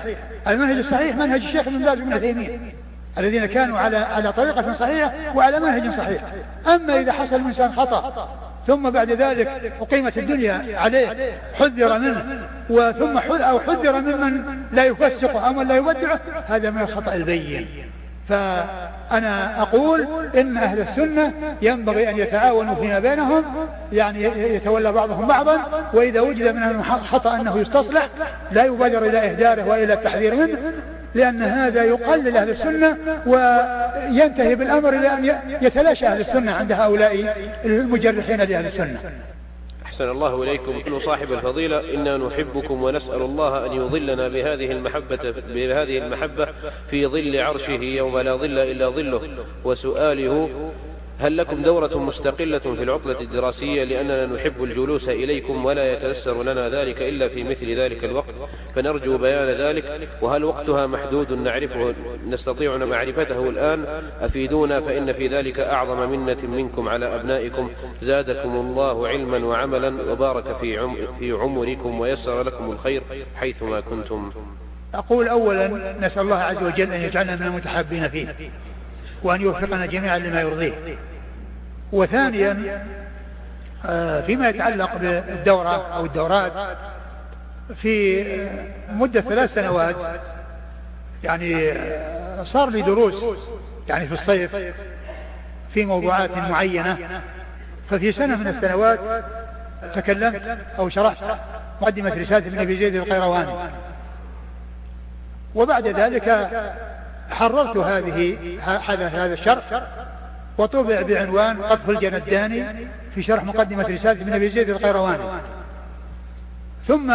المنهج 0.49 0.79
الصحيح 0.79 1.17
منهج 1.17 1.45
الشيخ 1.45 1.67
ابن 1.67 1.79
باز 1.79 1.99
بن 1.99 2.21
تيمية 2.21 2.84
الذين 3.19 3.47
كانوا 3.47 3.79
على 3.79 3.97
على 3.97 4.33
طريقة 4.33 4.75
صحيحة 4.75 5.13
وعلى 5.35 5.61
منهج 5.61 5.91
صحيح. 5.91 6.23
أما 6.67 7.01
إذا 7.01 7.13
حصل 7.13 7.41
من 7.41 7.47
إنسان 7.47 7.73
خطأ 7.73 8.29
ثم 8.67 8.91
بعد 8.91 9.11
ذلك 9.11 9.73
أقيمت 9.81 10.19
الدنيا 10.19 10.65
عليه 10.77 11.33
حذر 11.59 11.99
منه 11.99 12.49
وثم 12.71 13.19
أو 13.33 13.61
حذر 13.61 14.01
ممن 14.01 14.43
لا 14.73 14.85
يفسقه 14.85 15.47
أو 15.47 15.53
من 15.53 15.69
لا 15.69 15.77
يودعه 15.77 16.21
هذا 16.49 16.71
من 16.71 16.83
الخطأ 16.83 17.15
البين. 17.15 17.67
فأنا 18.29 19.63
أقول 19.63 20.07
إن 20.35 20.57
أهل 20.57 20.81
السنة 20.81 21.33
ينبغي 21.63 22.11
أن 22.11 22.19
يتعاونوا 22.19 22.75
فيما 22.75 22.99
بينهم 22.99 23.45
يعني 23.93 24.23
يتولى 24.55 24.93
بعضهم 24.93 25.27
بعضا 25.27 25.61
وإذا 25.95 26.21
وجد 26.21 26.55
منهم 26.55 26.83
خطأ 26.83 27.37
أنه 27.37 27.59
يستصلح 27.59 28.09
لا 28.53 28.65
يبادر 28.65 29.07
إلى 29.07 29.19
إهداره 29.19 29.69
وإلى 29.69 29.93
التحذير 29.93 30.35
منه 30.35 30.59
لأن 31.15 31.43
هذا 31.43 31.85
يقلل 31.85 32.37
أهل 32.37 32.51
السنة 32.51 32.99
وينتهي 33.27 34.55
بالأمر 34.55 34.89
إلى 34.89 35.09
أن 35.09 35.39
يتلاشى 35.63 36.07
أهل 36.07 36.21
السنة 36.21 36.53
عند 36.53 36.73
هؤلاء 36.73 37.35
المجرحين 37.65 38.41
لأهل 38.41 38.67
السنة. 38.67 39.01
أحسن 39.87 40.11
الله 40.11 40.43
إليكم. 40.43 40.81
كل 40.81 41.03
صاحب 41.03 41.33
الفضيلة 41.33 41.95
إنا 41.95 42.17
نحبكم 42.17 42.83
ونسأل 42.83 43.23
الله 43.23 43.67
أن 43.67 43.73
يظلنا 43.73 44.29
بهذه 44.29 44.73
المحبة 44.73 45.35
بهذه 45.55 45.99
المحبة 45.99 46.49
في 46.91 47.07
ظل 47.07 47.41
عرشه 47.41 47.83
يوم 47.83 48.19
لا 48.19 48.35
ظل 48.35 48.59
إلا 48.59 48.89
ظله. 48.89 49.21
وسؤاله 49.65 50.49
هل 51.19 51.37
لكم 51.37 51.63
دورة 51.63 51.99
مستقلة 51.99 52.59
في 52.59 52.83
العطلة 52.83 53.21
الدراسية 53.21 53.85
لأننا 53.85 54.27
نحب 54.27 54.65
الجلوس 54.65 55.09
إليكم 55.09 55.65
ولا 55.65 55.93
يتيسر 55.93 56.43
لنا 56.43 56.69
ذلك 56.69 57.03
إلا 57.03 57.29
في 57.29 57.45
مثل 57.45 57.75
ذلك 57.75 58.05
الوقت؟ 58.05 58.35
فنرجو 58.75 59.19
بيان 59.19 59.49
ذلك. 59.49 60.01
وهل 60.23 60.45
وقتها 60.45 60.87
محدود 60.87 61.33
نعرفه 61.33 61.95
نستطيع 62.29 62.77
معرفته 62.77 63.49
الآن؟ 63.49 63.85
أفيدونا 64.21 64.81
فإن 64.81 65.13
في 65.13 65.29
ذلك 65.29 65.61
أعظم 65.61 66.11
منة 66.11 66.43
منكم 66.43 66.89
على 66.89 67.15
أبنائكم. 67.15 67.71
زادكم 68.03 68.55
الله 68.55 69.09
علما 69.09 69.47
وعملا 69.47 69.95
وبارك 70.11 70.57
في, 70.61 70.79
عم 70.79 70.97
في 71.19 71.33
عمركم 71.33 72.01
ويسر 72.01 72.43
لكم 72.43 72.71
الخير 72.71 73.03
حيثما 73.37 73.81
كنتم. 73.81 74.33
أقول 74.95 75.29
أولا 75.29 75.97
نسأل 76.01 76.23
الله 76.23 76.37
عز 76.37 76.63
وجل 76.63 76.93
أن 76.93 77.01
يجعلنا 77.01 77.37
من 77.37 77.47
المتحابين 77.47 78.09
فيه. 78.09 78.51
وأن 79.25 79.41
يوفقنا 79.41 79.87
جميعا 79.87 80.19
لما 80.19 80.41
يرضيه. 80.41 80.99
وثانيا 81.93 82.85
آه، 83.87 84.21
فيما 84.21 84.49
يتعلق 84.49 84.97
بالدورة 84.97 85.97
أو 85.97 86.05
الدورات 86.05 86.53
في 87.83 88.25
مدة 88.91 89.21
ثلاث 89.21 89.55
سنوات 89.55 89.97
يعني 91.25 91.73
آه، 91.73 92.45
صار 92.45 92.71
لي 92.71 92.83
دروس 92.83 93.25
يعني 93.89 94.07
في 94.07 94.13
الصيف 94.13 94.57
في 95.75 95.85
موضوعات 95.85 96.37
معينة. 96.37 96.99
ففي 97.91 98.13
سنة 98.13 98.37
من 98.37 98.47
السنوات 98.47 98.99
تكلمت 99.95 100.59
أو 100.79 100.89
شرحت 100.89 101.17
مقدمة 101.83 102.15
رسالة 102.15 102.47
ابن 102.47 102.59
أبي 102.59 102.77
زيد 102.77 102.95
القيرواني. 102.95 103.53
وبعد 105.55 105.87
ذلك 105.87 106.51
حررت 107.31 107.77
هذه 107.77 108.59
هذا 108.89 109.09
هذا 109.09 109.35
الشرح 109.35 109.83
وطبع 110.59 111.03
بعنوان 111.03 111.63
قطف 111.63 111.91
الجنداني 111.91 112.65
في 113.15 113.23
شرح 113.23 113.45
مقدمة 113.45 113.83
رسالة 113.83 114.23
ابن 114.23 114.33
أبي 114.33 114.51
زيد 114.51 114.71
القيرواني. 114.71 115.25
ثم 116.89 117.13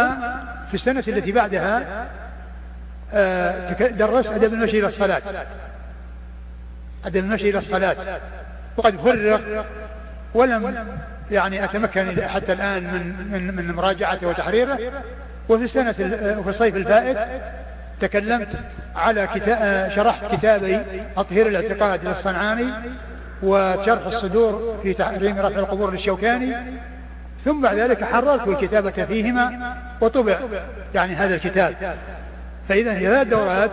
في 0.68 0.74
السنة 0.74 1.04
التي 1.08 1.32
بعدها 1.32 2.06
آه، 3.12 3.72
درست 3.72 4.28
أدب 4.28 4.52
المشي 4.52 4.78
إلى 4.78 4.88
الصلاة. 4.88 5.22
أدب 7.04 7.16
المشي 7.16 7.50
إلى 7.50 7.58
الصلاة. 7.58 7.96
وقد 8.76 8.96
فرغ 8.96 9.64
ولم 10.34 10.86
يعني 11.30 11.64
أتمكن 11.64 12.22
حتى 12.22 12.52
الآن 12.52 12.82
من 12.82 13.30
من 13.32 13.56
من 13.56 13.74
مراجعته 13.74 14.28
وتحريره. 14.28 14.78
وفي 15.48 15.64
السنة 15.64 15.94
وفي 16.38 16.50
الصيف 16.50 16.76
الفائت 16.76 17.18
تكلمت 18.00 18.48
على 18.96 19.28
كتاب 19.34 19.90
شرحت 19.96 20.34
كتابي 20.34 20.78
تطهير 21.16 21.46
الاعتقاد 21.48 22.04
للصنعاني 22.04 22.66
وشرح 23.42 24.06
الصدور 24.06 24.80
في 24.82 24.92
تحريم 24.92 25.38
رفع 25.38 25.58
القبور 25.58 25.92
للشوكاني. 25.92 26.56
ثم 27.44 27.60
بعد 27.62 27.76
ذلك 27.76 28.04
حررت 28.04 28.48
الكتابة 28.48 28.90
فيهما 28.90 29.74
وطبع 30.00 30.38
يعني 30.94 31.14
هذا 31.14 31.34
الكتاب. 31.34 31.74
فإذا 32.68 32.92
هي 32.92 33.06
ثلاث 33.06 33.26
دورات 33.26 33.70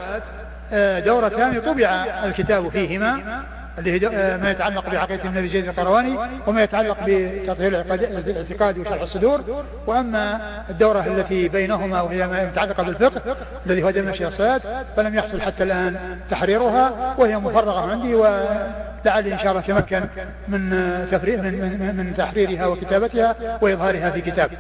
آه، 0.74 1.00
دورتان 1.00 1.62
طبع 1.62 2.06
الكتاب 2.24 2.70
فيهما. 2.70 3.44
اللي 3.78 3.92
هي 3.92 4.08
آه، 4.08 4.38
ما 4.38 4.52
يتعلق 4.52 4.90
بعقيدة 4.90 5.24
النبي 5.24 5.50
زيد 5.50 5.68
القرواني 5.68 6.18
وما 6.48 6.64
يتعلق 6.64 6.98
بتطهير 7.08 7.82
الاعتقاد 7.82 8.78
وشرح 8.78 9.02
الصدور. 9.02 9.66
وأما 9.88 10.40
الدورة 10.70 11.00
التي 11.00 11.48
بينهما 11.48 12.02
وهي 12.02 12.28
ما 12.28 12.42
يتعلق 12.42 12.82
بالفقه 12.82 13.36
الذي 13.66 13.84
هو 13.84 13.90
دم 13.90 14.08
الشخصيات 14.08 14.62
فلم 14.98 15.16
يحصل 15.16 15.42
حتى 15.42 15.64
الآن 15.64 16.20
تحريرها 16.30 17.16
وهي 17.18 17.38
مفرغة 17.38 17.92
عندي 17.92 18.16
ولعلي 18.16 19.34
إن 19.34 19.40
شاء 19.40 19.52
الله 19.52 19.62
تمكن 19.62 20.04
من 20.48 20.70
تفريغ 21.12 21.42
من, 21.42 21.54
من, 21.54 21.96
من 21.96 22.14
تحريرها 22.18 22.66
وكتابتها 22.66 23.36
وإظهارها 23.62 24.10
في 24.10 24.22
كتاب. 24.22 24.52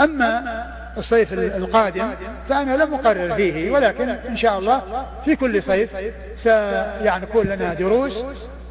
أما 0.00 0.64
الصيف 0.98 1.32
القادم 1.32 2.08
فأنا 2.48 2.84
لم 2.84 2.94
أقرر 2.94 3.34
فيه 3.34 3.70
ولكن 3.70 4.08
إن 4.08 4.36
شاء 4.36 4.58
الله 4.58 5.06
في 5.24 5.36
كل 5.36 5.62
صيف 5.62 5.90
سيعني 6.42 7.24
يكون 7.24 7.46
لنا 7.46 7.74
دروس 7.74 8.24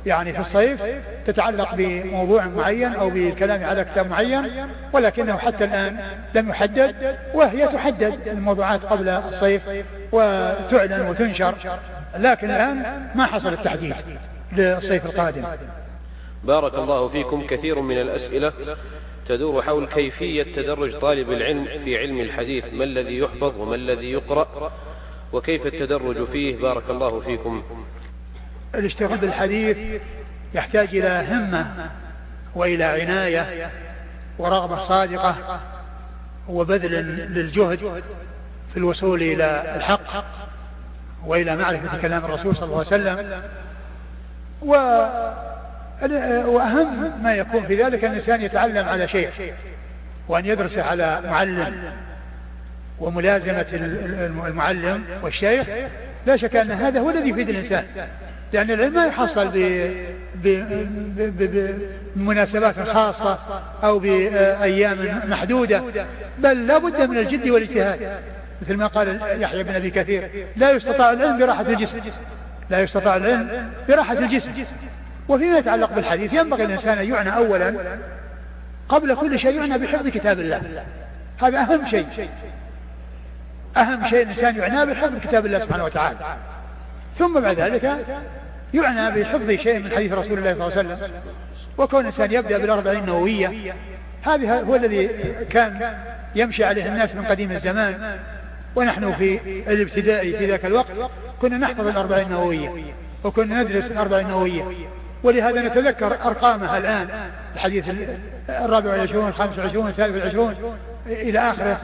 يعني 0.05 0.33
في 0.33 0.39
الصيف 0.39 0.79
تتعلق 1.27 1.75
بموضوع 1.75 2.47
معين 2.47 2.95
أو 2.95 3.09
بالكلام 3.09 3.63
على 3.63 3.83
كتاب 3.83 4.09
معين 4.09 4.49
ولكنه 4.93 5.37
حتى 5.37 5.63
الآن 5.63 5.97
لم 6.35 6.49
يحدد 6.49 7.17
وهي 7.33 7.67
تحدد 7.67 8.27
الموضوعات 8.27 8.83
قبل 8.85 9.09
الصيف 9.09 9.61
وتعلن 10.11 11.07
وتنشر 11.09 11.55
لكن 12.17 12.49
الآن 12.49 13.07
ما 13.15 13.25
حصل 13.25 13.53
التحديد 13.53 13.95
للصيف 14.51 15.05
القادم. 15.05 15.43
بارك 16.43 16.75
الله 16.75 17.09
فيكم 17.09 17.47
كثير 17.47 17.81
من 17.81 18.01
الأسئلة. 18.01 18.53
تدور 19.27 19.61
حول 19.61 19.85
كيفية 19.85 20.43
تدرج 20.43 20.99
طالب 20.99 21.31
العلم 21.31 21.67
في 21.85 21.97
علم 21.97 22.19
الحديث 22.19 22.63
ما 22.73 22.83
الذي 22.83 23.17
يحفظ 23.17 23.53
وما 23.57 23.75
الذي 23.75 24.11
يقرأ 24.11 24.71
وكيف 25.33 25.65
التدرج 25.65 26.27
فيه. 26.31 26.55
بارك 26.55 26.83
الله 26.89 27.19
فيكم. 27.19 27.63
الاشتغال 28.75 29.17
بالحديث 29.17 30.01
يحتاج 30.53 30.87
إلى 30.95 31.27
همة 31.29 31.91
وإلى 32.55 32.83
عناية 32.83 33.71
ورغبة 34.37 34.83
صادقة 34.83 35.59
وبذل 36.47 36.91
للجهد 37.33 38.03
في 38.73 38.77
الوصول 38.77 39.21
إلى 39.21 39.73
الحق 39.75 40.25
وإلى 41.25 41.55
معرفة 41.55 42.01
كلام 42.01 42.25
الرسول 42.25 42.55
صلى 42.55 42.65
الله 42.65 42.77
عليه 42.77 42.87
وسلم. 42.87 43.41
و 44.61 44.75
وأهم 46.45 47.23
ما 47.23 47.35
يكون 47.35 47.63
في 47.63 47.83
ذلك 47.83 48.03
أن 48.03 48.11
الإنسان 48.11 48.41
يتعلم 48.41 48.89
على 48.89 49.07
شيخ 49.07 49.33
وأن 50.27 50.45
يدرس 50.45 50.77
على 50.77 51.21
معلم. 51.29 51.73
وملازمة 52.99 53.65
المعلم 54.47 55.03
والشيخ 55.23 55.67
لا 56.25 56.37
شك 56.37 56.55
أن 56.55 56.71
هذا 56.71 56.99
هو 56.99 57.09
الذي 57.09 57.29
يفيد 57.29 57.49
الإنسان. 57.49 57.83
لأن 58.53 58.71
العلم 58.71 58.93
ما 58.93 59.05
يحصل 59.05 59.51
بمناسبات 62.15 62.79
خاصة 62.79 63.39
أو 63.83 63.99
بأيام 63.99 65.21
محدودة 65.27 65.83
بل 66.37 66.67
لا 66.67 66.77
بد 66.77 67.01
من 67.01 67.17
الجد 67.17 67.49
والاجتهاد. 67.49 67.99
مثل 68.61 68.77
ما 68.77 68.87
قال 68.87 69.19
يحيى 69.39 69.63
بن 69.63 69.75
أبي 69.75 69.89
كثير 69.89 70.29
لا 70.55 70.71
يستطاع 70.71 71.13
العلم 71.13 71.39
براحة 71.39 71.65
الجسم. 71.69 71.99
لا 72.69 72.81
يستطاع 72.81 73.15
العلم 73.15 73.69
براحة 73.89 74.19
الجسم. 74.19 74.49
وفيما 75.29 75.57
يتعلق 75.57 75.93
بالحديث 75.93 76.33
ينبغي 76.33 76.63
الإنسان 76.63 76.97
أن 76.97 77.09
يعنى 77.09 77.35
أولا 77.35 77.75
قبل 78.89 79.15
كل 79.15 79.39
شيء 79.39 79.55
يعنى 79.55 79.77
بحفظ 79.77 80.07
كتاب 80.07 80.39
الله. 80.39 80.61
هذا 81.37 81.59
أهم 81.59 81.87
شيء. 81.87 82.29
أهم 83.77 84.05
شيء 84.09 84.23
الإنسان 84.23 84.55
يعنى 84.55 84.93
بحفظ 84.93 85.19
كتاب 85.19 85.45
الله 85.45 85.59
سبحانه 85.59 85.83
وتعالى. 85.83 86.17
ثم 87.19 87.39
بعد 87.39 87.59
ذلك 87.59 88.05
يعنى 88.73 89.21
بحفظ 89.21 89.51
شيء 89.51 89.79
من 89.79 89.91
حديث 89.91 90.13
رسول 90.13 90.37
الله 90.39 90.53
صلى 90.53 90.81
الله 90.81 90.93
عليه 90.93 91.03
وسلم. 91.03 91.11
وكون 91.77 92.01
الإنسان 92.01 92.31
يبدأ 92.31 92.57
بالأربعين 92.57 92.99
النووية 92.99 93.73
هذه 94.23 94.59
هو 94.59 94.75
الذي 94.75 95.09
كان 95.49 95.93
يمشي 96.35 96.63
عليه 96.63 96.87
الناس 96.87 97.15
من 97.15 97.25
قديم 97.25 97.51
الزمان. 97.51 98.19
ونحن 98.75 99.13
في 99.13 99.39
الابتدائي 99.67 100.37
في 100.37 100.45
ذاك 100.45 100.65
الوقت 100.65 100.87
كنا 101.41 101.57
نحفظ 101.57 101.87
الأربعين 101.87 102.27
النووية 102.27 102.69
وكنا 103.23 103.63
ندرس 103.63 103.91
الأربعين 103.91 104.25
النووية. 104.25 104.63
ولهذا 105.23 105.61
نتذكر 105.61 106.17
أرقامها 106.25 106.77
الآن 106.77 107.07
الحديث 107.55 107.85
الرابع 108.49 108.91
والعشرون 108.91 109.27
الخامس 109.27 109.57
والعشرون 109.57 109.87
الثالث 109.87 110.15
والعشرون 110.15 110.55
إلى 111.07 111.39
آخره. 111.39 111.81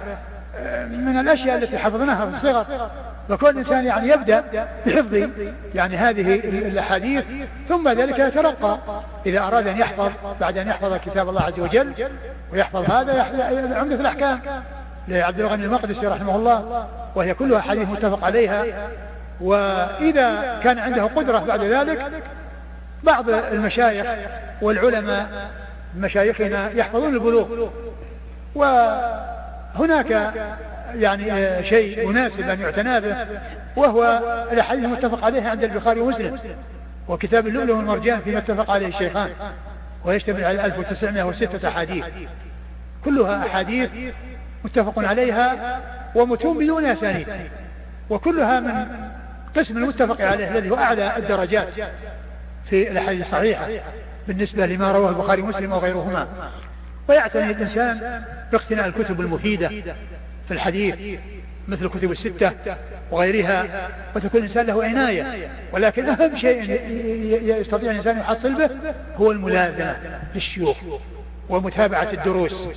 من 0.90 1.20
الأشياء 1.20 1.58
التي 1.58 1.78
حفظناها 1.78 2.26
في 2.26 2.36
الصغر. 2.36 2.90
فكل 3.30 3.58
إنسان 3.58 3.86
يعني 3.86 4.10
يبدأ 4.10 4.44
بحفظ 4.86 5.30
يعني 5.76 5.98
هذه 5.98 6.36
الأحاديث 6.44 7.24
ثم 7.70 7.90
ذلك 7.90 8.20
يترقى. 8.20 8.78
إذا 9.26 9.40
أراد 9.40 9.68
أن 9.68 9.78
يحفظ 9.78 10.12
بعد 10.42 10.58
أن 10.58 10.68
يحفظ 10.68 10.98
كتاب 11.06 11.30
الله 11.30 11.42
عز 11.42 11.60
وجل 11.60 11.94
ويحفظ 12.54 12.92
هذا 12.92 13.22
عمدة 13.76 13.96
الأحكام. 13.96 14.40
لعبد 15.08 15.40
الغني 15.40 15.66
المقدسي 15.66 16.08
رحمه 16.08 16.36
الله 16.36 16.88
وهي 17.16 17.34
كلها 17.34 17.62
حديث 17.62 17.90
متفق 17.90 18.26
عليها. 18.26 18.66
وإذا 19.42 20.60
كان 20.64 20.80
عنده 20.80 21.04
قدرة 21.04 21.40
بعد 21.40 21.64
ذلك 21.64 22.12
بعض 23.04 23.30
المشايخ 23.30 24.08
والعلماء 24.62 25.50
مشايخنا 25.98 26.72
يحفظون 26.72 27.14
البلوغ. 27.14 27.70
وهناك 28.56 30.34
يعني 30.96 31.64
شيء 31.64 32.08
مناسب 32.08 32.50
أن 32.50 32.60
يعتنى 32.60 33.00
به 33.02 33.16
وهو 33.76 34.20
الأحاديث 34.52 34.86
المتفق 34.86 35.26
عليها 35.26 35.50
عند 35.50 35.64
البخاري 35.64 36.00
ومسلم 36.00 36.40
وكتاب 37.08 37.48
اللؤلؤ 37.48 37.76
والمرجان 37.76 38.22
فيما 38.22 38.38
اتفق 38.38 38.72
عليه 38.72 38.88
الشيخان 38.88 39.30
ويشتمل 40.06 40.44
على 40.44 40.66
1906 40.66 41.68
أحاديث. 41.68 42.06
كلها 43.06 43.46
أحاديث 43.48 43.90
متفق 44.64 45.00
عليها 45.00 45.80
ومتون 46.16 46.58
بدون 46.58 46.86
أسانيد 46.86 47.28
وكلها 48.10 48.60
من 48.60 48.86
قسم 49.58 49.78
المتفق 49.78 50.22
عليه 50.22 50.52
الذي 50.52 50.70
هو 50.70 50.76
أعلى 50.76 51.18
الدرجات. 51.18 51.68
في 52.70 52.92
الأحاديث 52.92 53.22
الصحيحة 53.22 53.68
بالنسبة 54.28 54.66
لما 54.66 54.92
رواه 54.92 55.10
البخاري 55.10 55.42
ومسلم 55.42 55.72
وغيرهما. 55.72 56.28
ويعتني 57.08 57.52
الإنسان 57.52 58.24
باقتناء 58.52 58.88
الكتب 58.88 59.22
المفيدة 59.22 59.68
في 60.48 60.52
الحديث 60.54 60.96
مثل 61.68 61.86
الكتب 61.86 62.12
الستة 62.12 62.52
وغيرها 63.12 63.90
وتكون 64.16 64.40
الإنسان 64.40 64.66
له 64.66 64.84
عناية. 64.84 65.50
ولكن 65.72 66.10
أهم 66.10 66.38
شيء 66.38 66.82
يستطيع 67.62 67.92
الإنسان 67.92 68.18
يحصل 68.18 68.56
به 68.56 68.70
هو 69.16 69.32
الملازمة 69.32 69.98
للشيوخ 70.36 70.78
ومتابعة 71.50 72.08
الدروس 72.14 72.68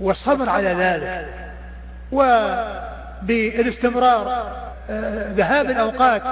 والصبر 0.00 0.48
على 0.48 0.68
ذلك. 0.68 1.34
وبالاستمرار 3.22 4.58
آه، 4.90 5.32
ذهاب 5.32 5.70
الأوقات 5.70 6.22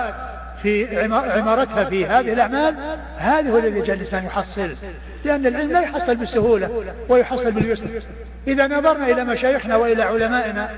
في 0.67 1.05
عمارتها 1.11 1.85
في 1.85 2.07
هذه 2.07 2.33
الأعمال 2.33 2.75
هذا 3.17 3.51
هو 3.51 3.59
الذي 3.59 3.79
يجعل 3.79 3.97
الإنسان 3.97 4.25
يحصل. 4.25 4.71
لأن 5.25 5.47
العلم 5.47 5.73
لا 5.73 5.81
يحصل 5.81 6.17
بالسهولة 6.17 6.85
ويحصل 7.09 7.53
باليسر. 7.53 7.87
إذا 8.47 8.67
نظرنا 8.67 9.07
إلى 9.07 9.25
مشايخنا 9.25 9.77
وإلى 9.77 10.03
علمائنا 10.03 10.71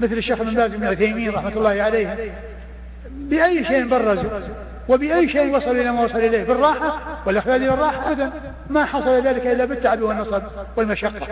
مثل 0.00 0.12
الشيخ 0.12 0.40
ابن 0.40 0.54
باز 0.54 0.70
بن 0.70 0.86
عثيمين 0.86 1.30
رحمة 1.30 1.52
الله 1.56 1.82
عليه 1.82 2.32
بأي 3.10 3.64
شيء 3.64 3.88
برزوا 3.88 4.30
وبأي 4.88 5.28
شيء 5.28 5.56
وصلوا 5.56 5.82
إلى 5.82 5.92
ما 5.92 6.04
وصل 6.04 6.18
إليه 6.18 6.44
بالراحة 6.44 6.98
والإخلال 7.26 7.70
بالراحة 7.70 8.12
أبدا. 8.12 8.30
ما 8.70 8.84
حصل 8.84 9.26
ذلك 9.26 9.46
إلا 9.46 9.64
بالتعب 9.64 10.02
والنصب 10.02 10.42
والمشقة. 10.76 11.26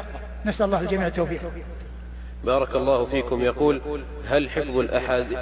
نسأل 0.44 0.66
الله 0.66 0.80
الجميع 0.80 1.06
التوفيق. 1.06 1.40
بارك 2.44 2.76
الله 2.76 3.06
فيكم 3.06 3.42
يقول 3.42 3.80
هل 4.28 4.50
حفظ 4.50 4.78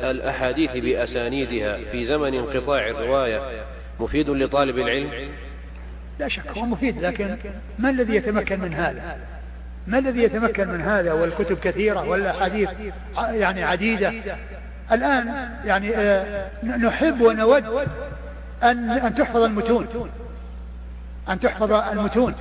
الأحاديث 0.05 0.77
بأسانيدها 0.77 1.79
في 1.93 2.07
زمن 2.07 2.35
انقطاع 2.35 2.87
الرواية 2.87 3.41
مفيد 4.01 4.31
لطالب 4.31 4.79
العلم؟ 4.79 5.11
لا 6.19 6.29
شك 6.29 6.59
هو 6.59 6.65
مفيد 6.67 7.03
لكن 7.03 7.37
ما 7.79 7.91
الذي 7.91 8.17
يتمكن 8.17 8.61
من 8.61 8.75
هذا؟ 8.75 9.19
ما 9.87 9.99
الذي 9.99 10.23
يتمكن 10.23 10.69
من 10.69 10.81
هذا؟ 10.81 11.13
والكتب 11.13 11.59
كثيرة 11.59 12.09
والأحاديث 12.09 12.71
يعني 13.19 13.65
عديدة. 13.65 14.13
الآن 14.93 15.51
يعني 15.65 15.97
آه، 15.97 16.51
نحب 16.65 17.21
ونود 17.21 17.65
أن 18.63 18.91
أن 18.91 19.15
تحفظ 19.15 19.43
المتون. 19.43 19.87
أن 21.29 21.41
تحفظ 21.41 21.73
المتون. 21.73 22.35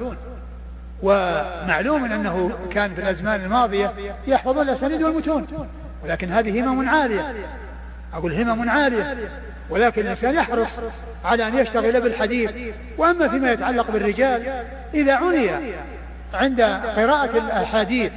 ومعلوم 1.04 2.06
أنه 2.06 2.52
كان 2.72 2.96
في 2.96 3.02
الأزمان 3.02 3.44
الماضية 3.44 3.94
يحفظ 4.28 4.60
الأسانيد 4.60 5.04
والمتون 5.04 5.48
ولكن 6.04 6.32
هذه 6.32 6.64
همم 6.64 6.90
عالية. 6.90 7.34
أقول 8.14 8.34
همم 8.34 8.70
عالية 8.70 9.18
ولكن 9.70 10.02
الإنسان 10.02 10.36
يحرص 10.36 10.80
على 11.26 11.48
أن 11.48 11.58
يشتغل 11.58 12.02
بالحديث. 12.02 12.52
وأما 12.98 13.28
فيما 13.28 13.52
يتعلق 13.52 13.92
بالرجال 13.92 14.64
إذا 14.94 15.16
عني 15.16 15.50
عند 16.34 16.62
قراءة 16.96 17.38
الأحاديث 17.38 18.12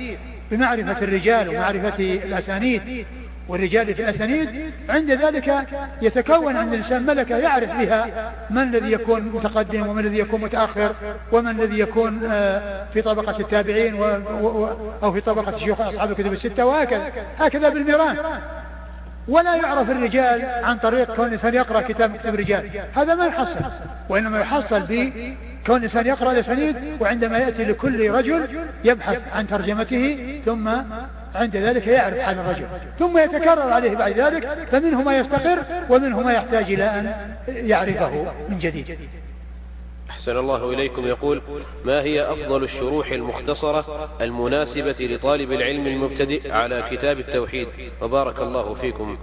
بمعرفة 0.50 1.05
الرجال 1.05 1.48
ومعرفة 1.48 2.20
الأسانيد 2.24 3.06
والرجال 3.48 3.94
في 3.94 4.02
الأسانيد 4.02 4.72
عند 4.88 5.10
ذلك 5.10 5.66
يتكون 6.02 6.56
عند 6.56 6.72
الإنسان 6.72 7.06
ملكة 7.06 7.36
يعرف 7.36 7.70
بها 7.76 8.32
من 8.50 8.62
الذي 8.62 8.92
يكون 8.92 9.22
متقدم 9.22 9.86
ومن 9.86 10.04
الذي 10.04 10.18
يكون 10.18 10.40
متأخر 10.40 10.94
ومن 11.32 11.48
الذي 11.50 11.78
يكون 11.78 12.20
آه، 12.30 12.86
في 12.94 13.02
طبقة 13.02 13.40
التابعين 13.40 14.02
أو 15.02 15.12
في 15.12 15.20
طبقة 15.20 15.58
شيوخ 15.58 15.80
أصحاب 15.80 16.10
الكتب 16.10 16.32
الستة 16.32 16.66
وهكذا 16.66 17.12
هكذا 17.38 17.68
بالميران. 17.68 18.16
ولا 19.28 19.56
يعرف 19.56 19.90
الرجال 19.90 20.44
عن 20.64 20.76
طريق 20.76 21.14
كون 21.14 21.26
الإنسان 21.26 21.54
يقرأ 21.54 21.80
كتاب 21.80 22.16
كتب 22.16 22.34
الرجال. 22.34 22.70
هذا 22.94 23.14
ما 23.14 23.26
يحصل 23.26 23.60
وإنما 24.08 24.40
يحصل 24.40 24.86
كون 25.66 25.76
الإنسان 25.76 26.06
يقرأ 26.06 26.32
الأسانيد 26.32 26.76
وعندما 27.00 27.38
يأتي 27.38 27.64
لكل 27.64 28.10
رجل 28.10 28.48
يبحث 28.84 29.20
عن 29.34 29.46
ترجمته 29.46 30.40
ثم 30.46 30.70
عند 31.34 31.56
ذلك 31.56 31.86
يعرف 31.86 32.18
حال 32.18 32.38
الرجل. 32.38 32.66
ثم 32.98 33.18
يتكرر 33.18 33.72
عليه 33.72 33.96
بعد 33.96 34.20
ذلك 34.20 34.48
فمنه 34.72 35.02
ما 35.02 35.18
يفتقر 35.18 35.64
ومنه 35.90 36.20
ما 36.20 36.32
يحتاج 36.32 36.72
إلى 36.72 36.84
أن 36.84 37.12
يعرفه 37.48 38.32
من 38.48 38.59
جديد. 38.59 38.98
أحسن 40.10 40.36
الله 40.36 40.70
إليكم. 40.70 41.06
يقول 41.06 41.42
ما 41.84 42.02
هي 42.02 42.22
أفضل 42.22 42.64
الشروح 42.64 43.10
المختصرة 43.10 44.09
المناسبة 44.20 44.96
لطالب 45.00 45.52
العلم 45.52 45.86
المبتدئ 45.86 46.52
على 46.52 46.84
كتاب 46.90 47.18
التوحيد؟ 47.18 47.68
وبارك 48.02 48.40
الله 48.40 48.74
فيكم. 48.74 49.18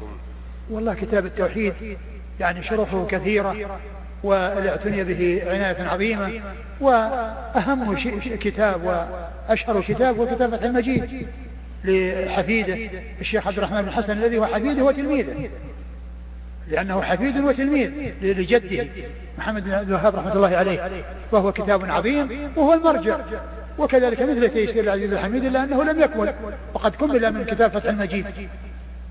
والله 0.69 0.94
كتاب 0.94 1.26
التوحيد 1.26 1.98
يعني 2.40 2.64
شروحه 2.64 3.06
كثيرة 3.06 3.80
والاعتني 4.23 5.03
به 5.03 5.44
عناية 5.48 5.88
عظيمة 5.88 6.41
وأهم 6.82 7.95
كتاب 8.26 8.84
وأشهر 8.84 9.82
كتاب 9.82 10.19
هو 10.19 10.26
كتاب 10.26 10.53
المجيد. 10.64 11.27
لحفيده 11.86 12.78
الشيخ 13.22 13.48
عبد 13.48 13.57
الرحمن 13.57 13.82
بن 13.82 13.88
الحسن 13.88 14.18
الذي 14.18 14.38
هو 14.38 14.45
حفيده 14.45 14.84
وتلميذه. 14.84 15.49
لأنه 16.68 17.02
حفيد 17.02 17.38
وتلميذ 17.38 17.91
لجده 18.22 18.88
محمد 19.38 19.64
بن 19.64 19.72
عبد 19.72 19.88
الوهاب 19.88 20.16
رحمة 20.16 20.34
الله 20.34 20.57
عليه. 20.57 21.03
وهو 21.32 21.52
كتاب 21.52 21.86
عظيم 21.86 22.52
وهو 22.56 22.74
المرجع. 22.74 23.18
وكذلك 23.78 24.22
مثل 24.22 24.49
تيسير 24.49 24.84
العزيز 24.84 25.14
الحميد 25.14 25.45
إلا 25.45 25.64
أنه 25.64 25.84
لم 25.84 26.02
يكمل. 26.02 26.34
وقد 26.74 26.95
كمل 26.95 27.34
من 27.34 27.45
كتاب 27.45 27.72
فتح 27.72 27.90
المجيد. 27.90 28.26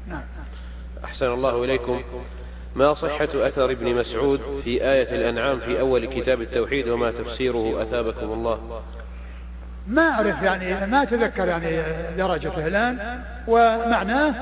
نعم. 0.08 0.22
أحسن 1.04 1.26
الله 1.26 1.64
إليكم. 1.64 2.02
ما 2.76 2.94
صحة 2.94 3.28
أثر 3.34 3.70
ابن 3.70 3.94
مسعود 3.94 4.40
في 4.64 4.84
آية 4.90 5.14
الأنعام 5.14 5.60
في 5.60 5.80
أول 5.80 6.06
كتاب 6.06 6.40
التوحيد 6.40 6.88
وما 6.88 7.10
تفسيره 7.10 7.82
أثابكم 7.82 8.26
الله؟ 8.32 8.82
ما 9.88 10.02
أعرف 10.02 10.42
يعني 10.42 10.86
ما 10.86 11.02
أتذكر 11.02 11.48
يعني 11.48 11.82
درجته 12.18 12.66
الآن 12.66 12.98
ومعناه 13.46 14.34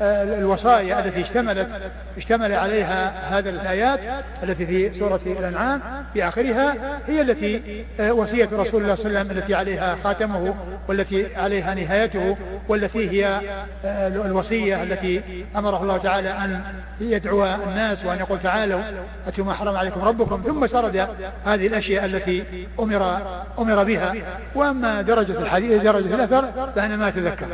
آه، 0.00 0.22
الوصايا 0.22 1.06
التي 1.06 1.20
اشتملت 1.22 1.68
اشتمل 2.16 2.52
عليها 2.52 3.12
هذه 3.38 3.48
الآيات 3.48 4.00
التي 4.42 4.66
في 4.66 4.98
سورة 4.98 5.20
الأنعام 5.26 5.80
في 6.14 6.28
آخرها 6.28 6.74
هي 7.06 7.20
التي 7.20 7.84
آه، 8.00 8.12
وصية 8.12 8.48
رسول 8.52 8.82
الله 8.82 8.94
صلى 8.94 9.06
الله 9.06 9.18
عليه 9.18 9.28
وسلم 9.30 9.38
التي 9.38 9.54
عليها 9.54 9.96
خاتمه 10.04 10.54
والتي 10.88 11.36
عليها 11.36 11.74
نهايته 11.74 12.36
والتي 12.68 13.10
هي 13.10 13.40
آه، 13.84 14.08
الوصية 14.08 14.82
التي 14.82 15.22
أمره 15.56 15.82
الله 15.82 15.96
تعالى 15.96 16.30
أن 16.30 16.60
يدعو 17.00 17.44
الناس 17.44 18.04
وأن 18.04 18.18
يقول 18.18 18.38
تعالوا 18.40 18.80
أتوا 19.26 19.44
ما 19.44 19.52
حرم 19.52 19.76
عليكم 19.76 20.00
ربكم. 20.00 20.42
ثم 20.46 20.66
سرد 20.66 21.08
هذه 21.44 21.66
الأشياء 21.66 22.04
التي 22.04 22.66
أمر 22.80 23.18
أمر 23.58 23.84
بها. 23.84 24.14
وأما 24.54 25.02
درجة 25.02 25.38
الحديث 25.38 25.82
درجة 25.82 26.14
الأثر 26.14 26.72
فأنا 26.76 26.96
ما 26.96 27.08
أتذكر. 27.08 27.46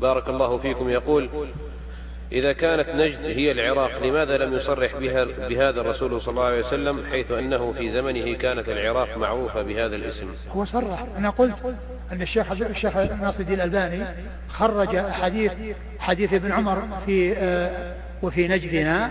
بارك 0.00 0.28
الله 0.28 0.58
فيكم. 0.58 0.88
يقول 0.88 1.28
إذا 2.32 2.52
كانت 2.52 2.88
نجد 2.88 3.24
هي 3.24 3.52
العراق 3.52 3.90
لماذا 4.04 4.38
لم 4.38 4.54
يصرح 4.54 4.96
بها 4.96 5.24
بهذا 5.48 5.80
الرسول 5.80 6.20
صلى 6.20 6.30
الله 6.32 6.44
عليه 6.44 6.64
وسلم 6.64 7.04
حيث 7.10 7.30
أنه 7.30 7.74
في 7.78 7.92
زمنه 7.92 8.32
كانت 8.34 8.68
العراق 8.68 9.18
معروفة 9.18 9.62
بهذا 9.62 9.96
الاسم؟ 9.96 10.26
هو 10.56 10.64
صرح. 10.64 11.06
أنا 11.18 11.30
قلت 11.30 11.74
أن 12.12 12.22
الشيخ 12.22 12.52
الشيخ 12.52 12.96
ناصر 12.96 13.40
الدين 13.40 13.60
الألباني 13.60 14.04
خرج 14.48 14.96
حديث 14.96 15.52
حديث 15.98 16.32
ابن 16.32 16.52
عمر 16.52 16.82
في 17.06 17.36
آه 17.36 17.94
وفي 18.22 18.48
نجدنا 18.48 19.10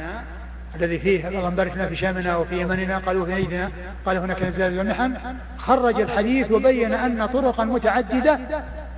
الذي 0.75 0.99
فيه 0.99 1.27
اللهم 1.27 1.55
بارك 1.55 1.75
لنا 1.75 1.85
في 1.85 1.95
شامنا 1.95 2.35
وفي 2.35 2.61
يمننا 2.61 2.97
قالوا 2.97 3.25
في 3.25 3.31
نجدنا 3.31 3.69
قال 4.05 4.17
هناك 4.17 4.43
نزال 4.43 4.77
والمحن 4.77 5.13
خرج 5.57 6.01
الحديث 6.01 6.51
وبين 6.51 6.93
أن 6.93 7.25
طرقا 7.25 7.63
متعددة 7.63 8.39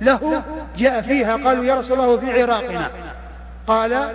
له 0.00 0.42
جاء 0.78 1.02
فيها 1.02 1.36
قالوا 1.36 1.64
يا 1.64 1.74
رسول 1.74 2.00
الله 2.00 2.20
في 2.20 2.42
عراقنا. 2.42 2.90
قال 3.66 4.08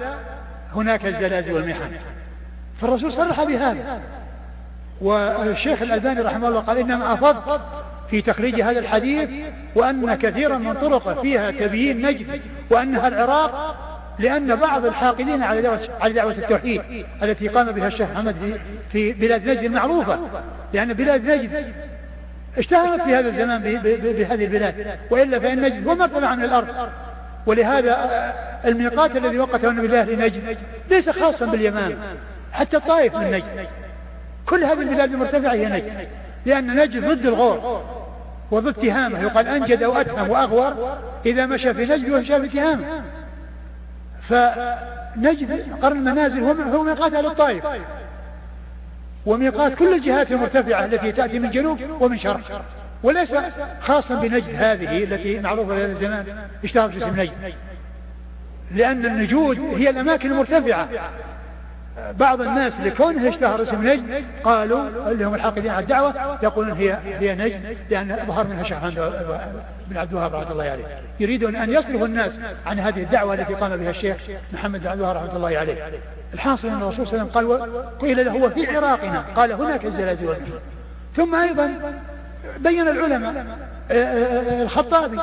هناك 0.75 1.05
الزلازل 1.05 1.53
والمحن. 1.53 1.91
فالرسول 2.81 3.13
صرح 3.13 3.43
بهذا. 3.43 4.01
والشيخ 5.01 5.81
الألباني 5.81 6.21
رحمه 6.21 6.47
الله 6.47 6.59
قال 6.59 6.77
إنما 6.77 7.13
أفض 7.13 7.61
في 8.09 8.21
تخريج 8.21 8.61
هذا 8.61 8.79
الحديث 8.79 9.29
وأن 9.75 10.15
كثيرا 10.15 10.57
من 10.57 10.73
طرقه 10.73 11.21
فيها 11.21 11.51
تبيين 11.51 12.07
نجد 12.07 12.41
وأنها 12.71 13.07
العراق 13.07 13.75
لأن 14.19 14.55
بعض 14.55 14.85
الحاقدين 14.85 15.43
على 15.43 15.61
دعوة, 15.61 15.79
على 16.01 16.13
دعوة 16.13 16.31
التوحيد 16.31 16.81
التي 17.23 17.47
قام 17.47 17.71
بها 17.71 17.87
الشيخ 17.87 18.09
محمد 18.11 18.59
في, 18.91 19.13
بلاد 19.13 19.49
نجد 19.49 19.63
المعروفة. 19.63 20.19
لأن 20.73 20.93
بلاد 20.93 21.31
نجد 21.31 21.73
اشتهرت 22.57 23.01
في 23.01 23.15
هذا 23.15 23.29
الزمان 23.29 23.61
بهذه 23.83 24.45
البلاد. 24.45 24.99
وإلا 25.11 25.39
فإن 25.39 25.61
نجد 25.61 25.87
هو 25.87 25.95
مرتبع 25.95 26.35
من 26.35 26.43
الأرض. 26.43 26.67
ولهذا 27.45 27.97
الميقات 28.65 29.15
الذي 29.15 29.39
وقته 29.39 29.69
النبي 29.69 29.87
الله 29.87 30.03
لنجد 30.03 30.57
ليس 30.89 31.09
خاصا 31.09 31.45
باليمام 31.45 31.97
حتى 32.51 32.77
الطائف 32.77 33.15
من 33.15 33.31
نجد. 33.31 33.67
كل 34.45 34.63
هذه 34.63 34.81
البلاد 34.81 35.13
المرتفعة 35.13 35.53
هي 35.53 35.65
نجد. 35.65 36.07
لأن 36.45 36.75
نجد 36.75 37.05
ضد 37.05 37.25
الغور 37.25 37.83
وضد 38.51 38.73
تهامة. 38.73 39.23
يقال 39.23 39.47
أنجد 39.47 39.83
أو 39.83 39.97
أتهم 39.97 40.29
وأغور 40.29 40.97
إذا 41.25 41.45
مشى 41.45 41.73
في 41.73 41.85
نجد 41.85 42.09
ومشى 42.09 42.41
في 42.41 42.47
تهامة. 42.47 42.85
فنجد 44.29 45.65
قرن 45.81 45.97
المنازل 45.97 46.43
هو 46.43 46.83
ميقات 46.83 47.13
أهل 47.13 47.25
الطائف. 47.25 47.63
وميقات 49.25 49.75
كل 49.75 49.93
الجهات 49.93 50.31
المرتفعة 50.31 50.85
التي 50.85 51.11
تأتي 51.11 51.39
من 51.39 51.51
جنوب 51.51 51.79
ومن 51.99 52.19
شرق. 52.19 52.65
وليس 53.03 53.35
خاصا 53.81 54.15
بنجد 54.15 54.55
هذه 54.55 55.03
التي 55.03 55.39
معروفة 55.39 55.75
في 55.75 55.83
هذا 55.83 55.91
الزمان 55.91 56.25
اشتهرت 56.63 56.93
باسم 56.93 57.19
نجد. 57.19 57.31
لأن 58.71 59.05
النجود 59.05 59.59
هي 59.59 59.89
الأماكن 59.89 60.31
المرتفعة. 60.31 60.89
بعض 62.19 62.41
الناس 62.41 62.79
لكونه 62.79 63.29
اشتهر 63.29 63.63
اسم 63.63 63.87
نجد 63.87 64.23
قالوا 64.43 65.11
اللي 65.11 65.25
هم 65.25 65.35
الحاقدين 65.35 65.71
على 65.71 65.83
الدعوة 65.83 66.13
يقولون 66.43 66.77
هي 66.77 66.97
هي 67.03 67.35
نجد 67.35 67.77
لأن 67.89 68.17
ظهر 68.27 68.47
منها 68.47 68.63
شيخ 68.63 68.77
بن 69.87 69.97
عبد 69.97 70.11
الوهاب 70.11 70.35
رحمة 70.35 70.51
الله 70.51 70.63
عليه. 70.63 70.85
يريدون 71.19 71.55
أن 71.55 71.69
يصرفوا 71.69 72.07
الناس 72.07 72.39
عن 72.65 72.79
هذه 72.79 73.03
الدعوة 73.03 73.33
التي 73.33 73.53
قام 73.53 73.77
بها 73.77 73.89
الشيخ 73.89 74.17
محمد 74.53 74.81
بن 74.81 74.87
عبد 74.87 74.99
الوهاب 74.99 75.15
رحمة 75.15 75.35
الله 75.35 75.57
عليه. 75.57 75.91
الحاصل 76.33 76.67
أن 76.67 76.81
الرسول 76.81 77.07
صلى 77.07 77.21
الله 77.21 77.31
عليه 77.35 77.47
وسلم 77.47 77.61
قال 77.61 77.97
قيل 77.99 78.25
له 78.25 78.31
هو 78.31 78.49
في 78.49 78.77
عراقنا. 78.77 79.25
قال 79.35 79.51
هناك 79.51 79.85
الزلازل. 79.85 80.35
ثم 81.15 81.35
أيضا 81.35 81.71
بين 82.59 82.87
العلماء 82.87 83.45
آه، 83.91 83.93
آه، 83.93 84.59
آه، 84.59 84.63
الخطابي. 84.63 85.19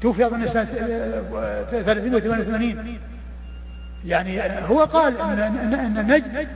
توفي 0.00 0.26
أظن 0.26 0.46
سنة 0.46 0.64
388 0.64 2.98
يعني 4.06 4.40
هو 4.68 4.84
قال 4.84 5.20
أن, 5.20 5.74
أن 5.74 6.06
نجد 6.06 6.48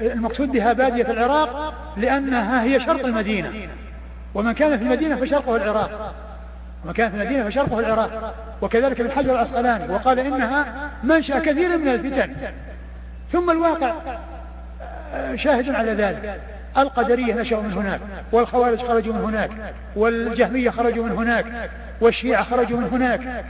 المقصود 0.00 0.48
بها 0.48 0.72
بادية 0.72 1.10
العراق 1.10 1.74
لأنها 1.96 2.62
هي 2.62 2.80
شرق 2.80 3.06
المدينة. 3.06 3.52
ومن 4.34 4.52
كان 4.52 4.78
في 4.78 4.84
المدينة 4.84 5.16
فشرقه 5.16 5.56
العراق. 5.56 6.14
وكان 6.88 7.10
في 7.10 7.16
المدينة 7.16 7.44
فشرقه 7.48 7.80
العراق. 7.80 8.34
وكذلك 8.62 9.00
ابن 9.00 9.10
حجر 9.10 9.32
العسقلاني 9.32 9.92
وقال 9.92 10.18
إنها 10.18 10.90
منشأ 11.04 11.38
كثير 11.38 11.78
من 11.78 11.88
الفتن. 11.88 12.30
ثم 13.32 13.50
الواقع 13.50 13.92
آه، 15.14 15.36
شاهد 15.36 15.74
على 15.74 15.92
ذلك. 15.92 16.40
القدرية 16.78 17.34
نشأوا 17.34 17.62
من 17.62 17.72
هناك 17.72 18.00
والخوارج 18.32 18.78
خرجوا 18.78 19.14
من 19.14 19.20
هناك 19.20 19.50
والجهمية 19.96 20.70
خرجوا 20.70 21.04
من 21.04 21.12
هناك 21.12 21.70
والشيعة 22.00 22.44
خرجوا 22.44 22.80
من 22.80 22.88
هناك 22.92 23.44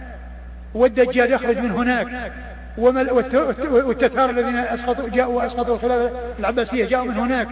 والدجال 0.74 1.32
يخرج 1.32 1.58
من 1.58 1.70
هناك. 1.70 2.32
والتتار 2.78 4.30
الذين 4.30 4.56
اسقطوا 4.56 5.08
جاءوا 5.08 5.42
وأسقطوا 5.42 5.74
الخلافه 5.76 6.10
العباسية 6.38 6.84
جاءوا 6.84 7.06
من 7.06 7.18
هناك. 7.18 7.48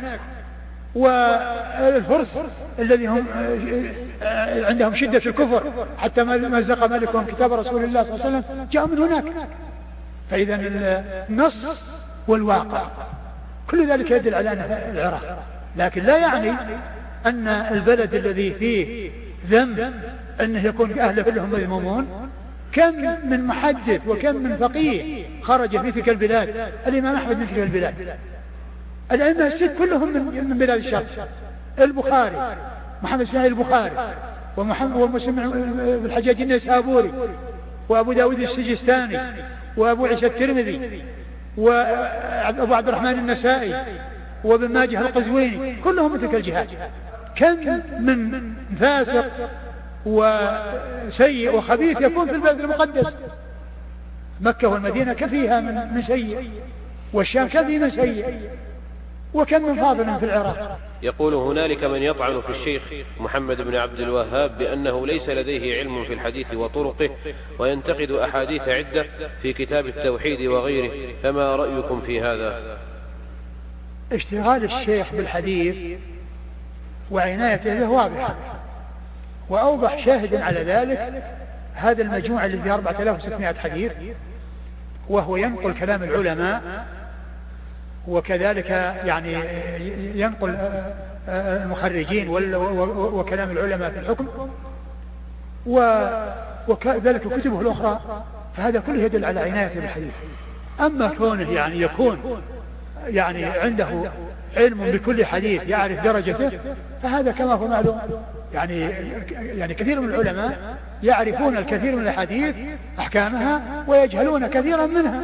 والفرس 0.94 2.38
الذي 2.78 3.06
هم 3.06 3.24
عندهم 4.68 4.94
شدة 4.94 5.22
الكفر. 5.26 5.72
حتى 5.98 6.24
مزق 6.24 6.86
ملكهم 6.86 7.26
كتاب 7.26 7.52
رسول 7.52 7.84
الله 7.84 8.02
صلى 8.02 8.14
الله 8.14 8.26
عليه 8.26 8.38
وسلم. 8.38 8.68
جاءوا 8.72 8.88
من 8.88 8.98
هناك. 8.98 9.24
فإذا 10.30 10.54
النص 11.28 11.66
والواقع. 12.28 12.82
كل 13.70 13.90
ذلك 13.90 14.10
يدل 14.10 14.34
على 14.34 14.52
أن 14.52 14.90
العراق. 14.92 15.44
لكن 15.76 16.02
لا 16.02 16.16
يعني 16.16 16.52
أن 17.26 17.48
البلد 17.48 18.14
الذي 18.14 18.52
فيه 18.52 19.10
ذنب 19.50 19.92
أنه 20.40 20.66
يكون 20.66 20.98
أهله 20.98 21.22
كلهم 21.22 21.50
مذمومون. 21.50 22.25
كم 22.76 23.30
من 23.30 23.44
محدث 23.44 24.00
وكم 24.08 24.36
من 24.36 24.56
فقيه 24.56 25.24
خرج 25.42 25.80
في 25.80 25.92
تلك 25.92 26.08
البلاد؟ 26.08 26.54
الإمام 26.86 27.14
أحمد 27.14 27.38
من 27.38 27.46
تلك 27.46 27.58
البلاد. 27.58 27.94
الأئمة 29.12 29.46
الست 29.46 29.74
كلهم 29.78 30.12
من, 30.12 30.44
من 30.50 30.58
بلاد 30.58 30.78
الشرق 30.78 31.28
البخاري 31.78 32.56
محمد 33.02 33.20
إسماعيل 33.20 33.52
البخاري 33.52 33.90
ومحمد 34.56 34.96
ومسلم 34.96 35.50
بن 36.00 36.06
الحجاج 36.06 36.40
النسابوري 36.40 37.12
وأبو 37.88 38.12
داود 38.12 38.40
السجستاني 38.40 39.18
وأبو 39.76 40.06
عيسى 40.06 40.26
الترمذي 40.26 41.02
وأبو 41.56 42.74
عبد 42.74 42.88
الرحمن 42.88 43.12
النسائي 43.12 43.74
وابن 44.44 44.72
ماجه 44.72 45.00
القزويني 45.00 45.76
كلهم 45.76 46.12
من 46.12 46.20
تلك 46.20 46.34
الجهات. 46.34 46.68
كم 47.36 47.80
من 48.00 48.52
فاسق 48.80 49.50
وسيء 50.06 51.56
وخبيث 51.56 52.00
يكون 52.00 52.26
في 52.26 52.34
البلد 52.34 52.60
المقدس. 52.60 53.16
مكة 54.40 54.68
والمدينة 54.68 55.12
كم 55.12 55.28
فيها 55.28 55.60
من, 55.60 55.94
من 55.94 56.02
سيء 56.02 56.50
والشام 57.12 57.48
كم 57.48 57.66
فيه 57.66 57.78
من 57.78 57.90
سيء. 57.90 58.50
وكم 59.34 59.62
من 59.62 59.76
فاضل 59.76 60.18
في 60.18 60.24
العراق. 60.24 60.78
يقول 61.02 61.34
هنالك 61.34 61.84
من 61.84 62.02
يطعن 62.02 62.40
في 62.40 62.50
الشيخ 62.50 62.82
محمد 63.20 63.62
بن 63.62 63.76
عبد 63.76 64.00
الوهاب 64.00 64.58
بأنه 64.58 65.06
ليس 65.06 65.28
لديه 65.28 65.78
علم 65.78 66.04
في 66.04 66.12
الحديث 66.12 66.54
وطرقه 66.54 67.10
وينتقد 67.58 68.10
أحاديث 68.10 68.68
عدة 68.68 69.06
في 69.42 69.52
كتاب 69.52 69.86
التوحيد 69.86 70.42
وغيره. 70.42 70.90
فما 71.22 71.56
رأيكم 71.56 72.00
في 72.00 72.20
هذا؟ 72.20 72.78
اشتغال 74.12 74.64
الشيخ 74.64 75.06
بالحديث 75.12 75.98
وعنايته 77.10 77.80
به 77.80 77.88
واضحة. 77.88 78.36
وأوضح 79.48 80.04
شاهد 80.04 80.34
على 80.34 80.62
ذلك 80.62 81.22
هذا 81.74 82.02
المجموع 82.02 82.44
الذي 82.44 82.62
فيه 82.62 82.74
4600 82.74 83.54
حديث 83.54 83.92
وهو 85.08 85.36
ينقل 85.36 85.74
كلام 85.74 86.02
العلماء 86.02 86.86
وكذلك 88.08 88.70
يعني 89.04 89.36
ينقل 90.14 90.56
المخرجين 91.28 92.28
وكلام 92.96 93.50
العلماء 93.50 93.90
في 93.90 93.98
الحكم 93.98 94.26
وكذلك 96.68 97.20
كتبه 97.20 97.60
الأخرى 97.60 98.00
فهذا 98.56 98.80
كله 98.80 99.02
يدل 99.02 99.24
على 99.24 99.40
عنايته 99.40 99.80
بالحديث. 99.80 100.12
أما 100.80 101.08
كونه 101.08 101.52
يعني 101.52 101.80
يكون 101.80 102.42
يعني 103.06 103.44
عنده 103.44 103.88
علم 104.56 104.78
بكل 104.78 105.24
حديث 105.24 105.62
يعرف 105.68 106.04
درجته 106.04 106.50
فهذا 107.02 107.32
كما 107.32 107.52
هو 107.52 107.68
معلوم. 107.68 108.00
يعني 108.56 108.80
يعني 109.38 109.74
كثير 109.74 110.00
من 110.00 110.08
العلماء 110.08 110.76
يعرفون 111.02 111.56
الكثير 111.56 111.96
من 111.96 112.08
الحديث 112.08 112.54
أحكامها 112.98 113.84
ويجهلون 113.86 114.46
كثيرا 114.46 114.86
منها 114.86 115.22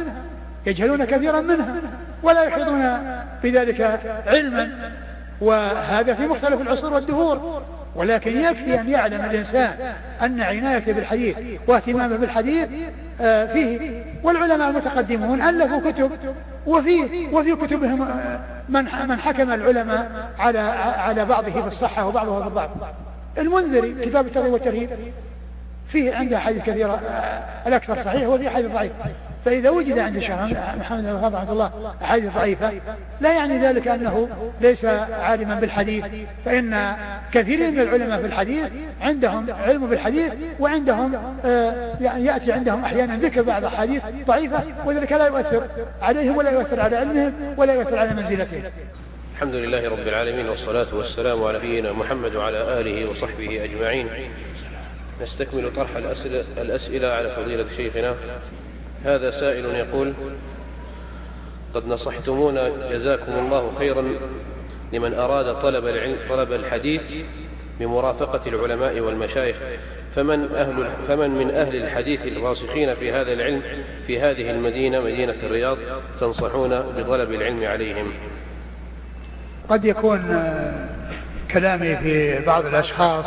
يجهلون 0.65 1.03
كثيرا 1.05 1.41
منها 1.41 1.75
ولا 2.23 2.43
يحيطون 2.43 2.97
بذلك 3.43 3.99
علما 4.27 4.71
وهذا 5.41 6.13
في 6.13 6.27
مختلف 6.27 6.61
العصور 6.61 6.93
والدهور. 6.93 7.63
ولكن 7.95 8.37
يكفي 8.37 8.79
أن 8.79 8.89
يعلم 8.89 9.21
الإنسان 9.21 9.71
أن 10.21 10.41
عنايته 10.41 10.91
بالحديث 10.91 11.37
واهتمامه 11.67 12.17
بالحديث 12.17 12.69
آه، 13.21 13.45
فيه. 13.45 14.03
والعلماء 14.23 14.69
المتقدمون 14.69 15.41
ألفوا 15.41 15.91
كتب 15.91 16.11
وفي 16.67 17.27
وفي 17.31 17.55
كتبهم 17.55 18.01
آه، 18.01 18.39
من 18.69 18.85
من 19.07 19.19
حكم 19.19 19.51
العلماء 19.51 20.29
على 20.39 20.59
على 20.97 21.25
بعضه 21.25 21.61
بالصحة 21.61 22.07
وبعضه 22.07 22.43
بالضعف 22.43 22.69
المنذري 23.37 23.95
كتاب 24.05 24.27
الترغيب 24.27 24.53
والترهيب 24.53 24.89
فيه 25.87 26.15
عنده 26.15 26.39
حديث 26.39 26.63
كثيرة 26.63 27.01
الأكثر 27.67 28.01
صحيح 28.01 28.27
وفيه 28.27 28.49
حديث 28.49 28.71
ضعيف 28.71 28.91
فإذا 29.45 29.69
وجد 29.69 29.99
عند 29.99 30.15
الشيخ 30.15 30.35
محمد 30.79 31.03
بن 31.03 31.15
رحمه 31.15 31.51
الله 31.51 31.71
أحاديث 32.01 32.33
ضعيفة 32.33 32.71
لا 33.21 33.33
يعني 33.33 33.57
ذلك 33.57 33.87
أنه 33.87 34.29
ليس 34.61 34.85
عالما 34.85 35.55
بالحديث 35.59 36.05
فإن 36.45 36.95
كثير 37.33 37.71
من 37.71 37.79
العلماء 37.79 38.21
في 38.21 38.27
الحديث 38.27 38.65
عندهم 39.01 39.45
علم 39.67 39.87
بالحديث 39.87 40.33
وعندهم 40.59 41.13
آه 41.45 41.93
يعني 42.01 42.25
يأتي 42.25 42.51
عندهم 42.51 42.83
أحيانا 42.83 43.17
ذكر 43.17 43.41
بعض 43.41 43.65
أحاديث 43.65 44.01
ضعيفة 44.27 44.63
وذلك 44.85 45.11
لا 45.11 45.27
يؤثر 45.27 45.67
عليهم 46.01 46.37
ولا 46.37 46.51
يؤثر 46.51 46.79
على 46.79 46.95
علمهم 46.97 47.33
ولا 47.57 47.73
يؤثر 47.73 47.97
على 47.97 48.13
منزلتهم. 48.13 48.63
الحمد 49.33 49.55
لله 49.55 49.89
رب 49.89 50.07
العالمين 50.07 50.49
والصلاة 50.49 50.87
والسلام 50.93 51.43
على 51.43 51.57
نبينا 51.57 51.91
محمد 51.91 52.35
وعلى 52.35 52.79
آله 52.79 53.09
وصحبه 53.09 53.63
أجمعين. 53.63 54.07
نستكمل 55.21 55.73
طرح 55.75 55.89
الأسئلة, 56.57 57.07
على 57.07 57.29
فضيلة 57.29 57.65
شيخنا. 57.77 58.15
هذا 59.03 59.31
سائل 59.31 59.65
يقول 59.65 60.13
قد 61.73 61.87
نصحتمونا 61.87 62.69
جزاكم 62.91 63.31
الله 63.31 63.73
خيرا 63.79 64.03
لمن 64.93 65.13
أراد 65.13 65.61
طلب 65.61 65.87
العلم 65.87 66.17
طلب 66.29 66.53
الحديث 66.53 67.01
بمرافقة 67.79 68.41
العلماء 68.47 68.99
والمشايخ. 68.99 69.55
فمن, 70.15 70.49
أهل 70.55 70.89
فمن 71.07 71.29
من 71.29 71.51
أهل 71.51 71.75
الحديث 71.75 72.27
الراسخين 72.27 72.95
في 72.95 73.11
هذا 73.11 73.33
العلم 73.33 73.61
في 74.07 74.19
هذه 74.19 74.51
المدينة 74.51 74.99
مدينة 74.99 75.35
الرياض 75.43 75.77
تنصحون 76.19 76.69
بطلب 76.97 77.33
العلم 77.33 77.63
عليهم؟ 77.63 78.13
قد 79.69 79.85
يكون 79.85 80.19
آه، 80.31 80.71
كلامي 81.51 81.95
في 81.95 82.39
بعض 82.39 82.65
الأشخاص 82.65 83.25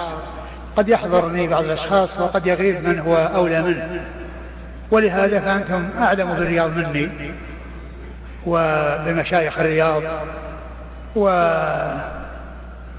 قد 0.77 0.89
يحضرني 0.89 1.49
بعض 1.49 1.65
الأشخاص 1.65 2.19
وقد 2.19 2.47
يغيب 2.47 2.89
من 2.89 2.99
هو 2.99 3.17
أولى 3.17 3.63
منه. 3.63 4.05
ولهذا 4.91 5.41
فأنتم 5.41 5.89
أعلم 5.99 6.35
بالرياض 6.35 6.71
مني 6.77 7.11
وبمشايخ 8.47 9.59
الرياض 9.59 10.03
و 11.17 11.29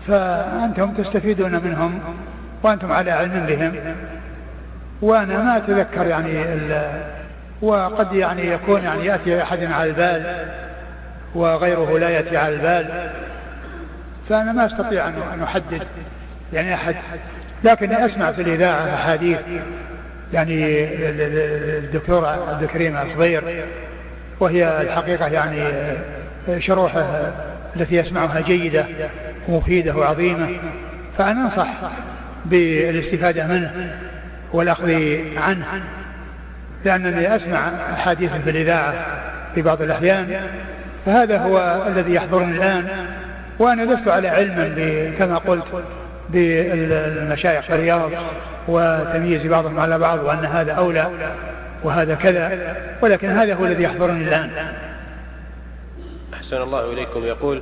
فأنتم 0.08 0.92
تستفيدون 0.94 1.52
منهم 1.52 2.00
وأنتم 2.64 2.92
على 2.92 3.12
علم 3.12 3.46
بهم. 3.48 3.76
وأنا 5.02 5.44
ما 5.44 5.58
أتذكر 5.58 6.08
يعني 6.08 6.44
وقد 7.62 8.14
يعني 8.14 8.48
يكون 8.48 8.84
يعني 8.84 9.06
يأتي 9.06 9.44
أحد 9.44 9.64
على 9.64 9.90
البال 9.90 10.48
وغيره 11.38 12.00
لا 12.00 12.10
يأتي 12.10 12.38
على 12.38 12.56
البال. 12.56 13.10
فأنا 14.30 14.52
ما 14.52 14.66
أستطيع 14.66 15.08
أن 15.08 15.44
أحدد. 15.44 15.84
يعني 16.54 16.74
أحد. 16.74 16.96
لكني 17.64 18.06
أسمع 18.06 18.32
في 18.32 18.42
الإذاعة 18.42 18.96
أحاديث. 18.96 19.40
يعني 20.34 20.86
الدكتور 21.78 22.26
عبد 22.26 22.64
الكريم 22.64 22.98
الخضير 22.98 23.66
وهي 24.40 24.82
الحقيقة 24.82 25.28
يعني 25.28 25.64
شروحه 26.60 27.32
التي 27.76 27.96
يسمعها 27.96 28.40
جيدة 28.40 28.86
ومفيدة 29.48 29.96
وعظيمة. 29.96 30.50
فأنا 31.18 31.46
أنصح 31.46 31.68
بالاستفادة 32.46 33.48
منه 33.48 33.98
والأخذ 34.54 35.18
عنه. 35.38 35.66
لأنني 36.86 37.36
أسمع 37.36 37.72
أحاديث 37.94 38.32
في 38.44 38.50
الإذاعة 38.50 38.94
في 39.56 39.62
بعض 39.62 39.82
الأحيان. 39.82 40.42
فهذا 41.08 41.38
هو 41.38 41.82
الذي 41.88 42.14
يحضرني 42.14 42.58
الآن. 42.58 42.88
وأنا 43.60 43.94
لست 43.94 44.08
على 44.08 44.28
علم 44.28 45.14
كما 45.20 45.38
قلت 45.38 45.84
بالمشايخ 46.30 47.66
في 47.66 47.76
الرياض 47.76 48.12
وتمييز 48.68 49.46
بعضهم 49.46 49.80
على 49.80 50.00
بعض 50.00 50.24
وأن 50.24 50.46
هذا 50.46 50.74
أولى 50.74 51.08
وهذا 51.84 52.16
كذا. 52.16 52.76
ولكن 53.02 53.30
هذا 53.30 53.56
هو 53.56 53.66
الذي 53.66 53.84
يحضرني 53.84 54.24
الآن. 54.24 54.50
أحسن 56.34 56.62
الله 56.62 56.94
إليكم. 56.94 57.24
يقول 57.24 57.62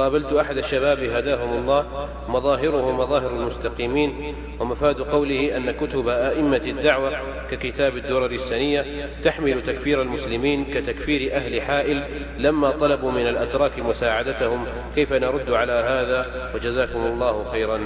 قابلت 0.00 0.32
أحد 0.32 0.58
الشباب 0.58 1.02
هداهم 1.02 1.58
الله 1.58 1.86
مظاهره 2.28 2.92
مظاهر 2.92 3.30
المستقيمين 3.30 4.34
ومفاد 4.60 5.00
قوله 5.00 5.56
أن 5.56 5.70
كتب 5.70 6.08
أئمة 6.08 6.60
الدعوة 6.64 7.10
ككتاب 7.50 7.96
الدرر 7.96 8.30
السنية 8.30 8.84
تحمل 9.24 9.62
تكفير 9.66 10.02
المسلمين 10.02 10.64
كتكفير 10.64 11.36
أهل 11.36 11.62
حائل 11.62 12.02
لما 12.38 12.70
طلبوا 12.70 13.10
من 13.10 13.26
الأتراك 13.26 13.72
مساعدتهم. 13.78 14.66
كيف 14.94 15.12
نرد 15.12 15.50
على 15.50 15.72
هذا؟ 15.72 16.26
وجزاكم 16.54 16.98
الله 17.06 17.44
خيرا. 17.52 17.80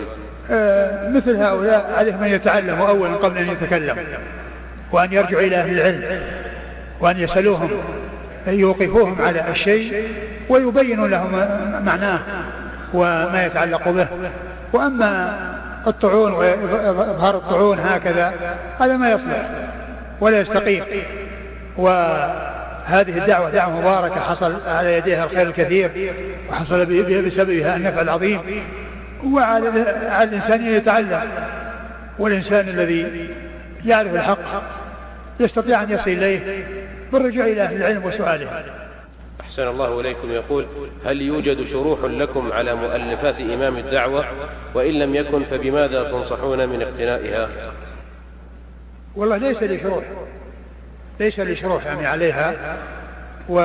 آه 0.50 1.10
مثل 1.10 1.36
هؤلاء 1.36 1.94
عليهم 1.96 2.22
أن 2.22 2.32
يتعلموا 2.32 2.88
أولا 2.88 3.14
قبل 3.14 3.38
أن 3.38 3.48
يتكلم 3.48 3.96
وأن 4.92 5.12
يرجعوا 5.12 5.42
إلى 5.42 5.56
أهل 5.56 5.78
العلم 5.78 6.22
وأن 7.00 7.20
يسألوهم 7.20 7.70
يوقفوهم 8.46 9.22
على 9.22 9.50
الشيء 9.50 10.08
ويبين 10.48 11.04
لهم 11.04 11.32
معناه 11.84 12.18
وما 12.94 13.46
يتعلق 13.46 13.88
به. 13.88 14.06
وأما 14.72 15.38
الطعون 15.86 16.32
وإظهار 16.32 17.36
الطعون 17.36 17.78
هكذا 17.78 18.32
هذا 18.80 18.96
ما 18.96 19.10
يصلح 19.10 19.50
ولا 20.20 20.40
يستقيم. 20.40 20.84
وهذه 21.76 23.18
الدعوة 23.18 23.50
دعوة 23.50 23.80
مباركة 23.80 24.20
حصل 24.20 24.68
على 24.68 24.98
يديها 24.98 25.24
الخير 25.24 25.42
الكثير 25.42 25.90
وحصل 26.50 26.86
بسببها 27.26 27.76
النفع 27.76 28.00
العظيم. 28.00 28.40
وعلى 29.26 29.68
الإنسان 30.22 30.60
أن 30.60 30.74
يتعلم. 30.74 31.20
والإنسان 32.18 32.68
الذي 32.68 33.28
يعرف 33.84 34.14
الحق 34.14 34.38
يستطيع 35.40 35.82
أن 35.82 35.90
يصل 35.90 36.10
إليه 36.10 36.66
بالرجوع 37.12 37.46
إلى 37.46 37.62
أهل 37.62 37.76
العلم 37.76 38.04
وسؤاله. 38.04 38.62
أحسن 39.54 39.68
الله 39.68 40.00
إليكم. 40.00 40.30
يقول 40.30 40.66
هل 41.04 41.22
يوجد 41.22 41.66
شروح 41.66 41.98
لكم 42.04 42.52
على 42.52 42.74
مؤلفات 42.74 43.40
إمام 43.40 43.76
الدعوة؟ 43.76 44.24
وإن 44.74 44.94
لم 44.94 45.14
يكن 45.14 45.42
فبماذا 45.50 46.02
تنصحون 46.02 46.68
من 46.68 46.82
اقتنائها؟ 46.82 47.48
والله 49.16 49.36
ليس 49.36 49.62
لي 49.62 49.80
شروح. 49.80 50.04
ليس 51.20 51.40
لي 51.40 51.56
شروح 51.56 51.86
يعني 51.86 52.06
عليها. 52.06 52.54
و 53.48 53.58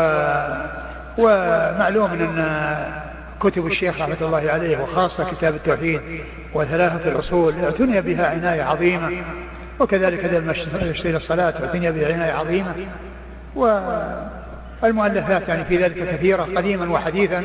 ومعلوم 1.17 2.11
أن 2.11 2.75
كتب 3.39 3.67
الشيخ 3.67 4.01
رحمة 4.01 4.17
الله 4.21 4.51
عليه 4.51 4.77
وخاصة 4.77 5.31
كتاب 5.31 5.55
التوحيد 5.55 6.01
وثلاثة 6.53 7.11
الأصول 7.11 7.53
اعتني 7.63 8.01
بها 8.01 8.27
عناية 8.27 8.63
عظيمة 8.63 9.23
وكذلك 9.79 10.25
هذا 10.25 10.37
المشتري 10.37 11.15
الصلاة 11.15 11.53
اعتني 11.63 11.91
بها 11.91 12.13
عناية 12.13 12.31
عظيمة. 12.31 12.73
والمؤلفات 14.83 15.47
يعني 15.47 15.65
في 15.65 15.77
ذلك 15.77 15.95
كثيرة 15.95 16.47
قديما 16.55 16.91
وحديثا. 16.91 17.43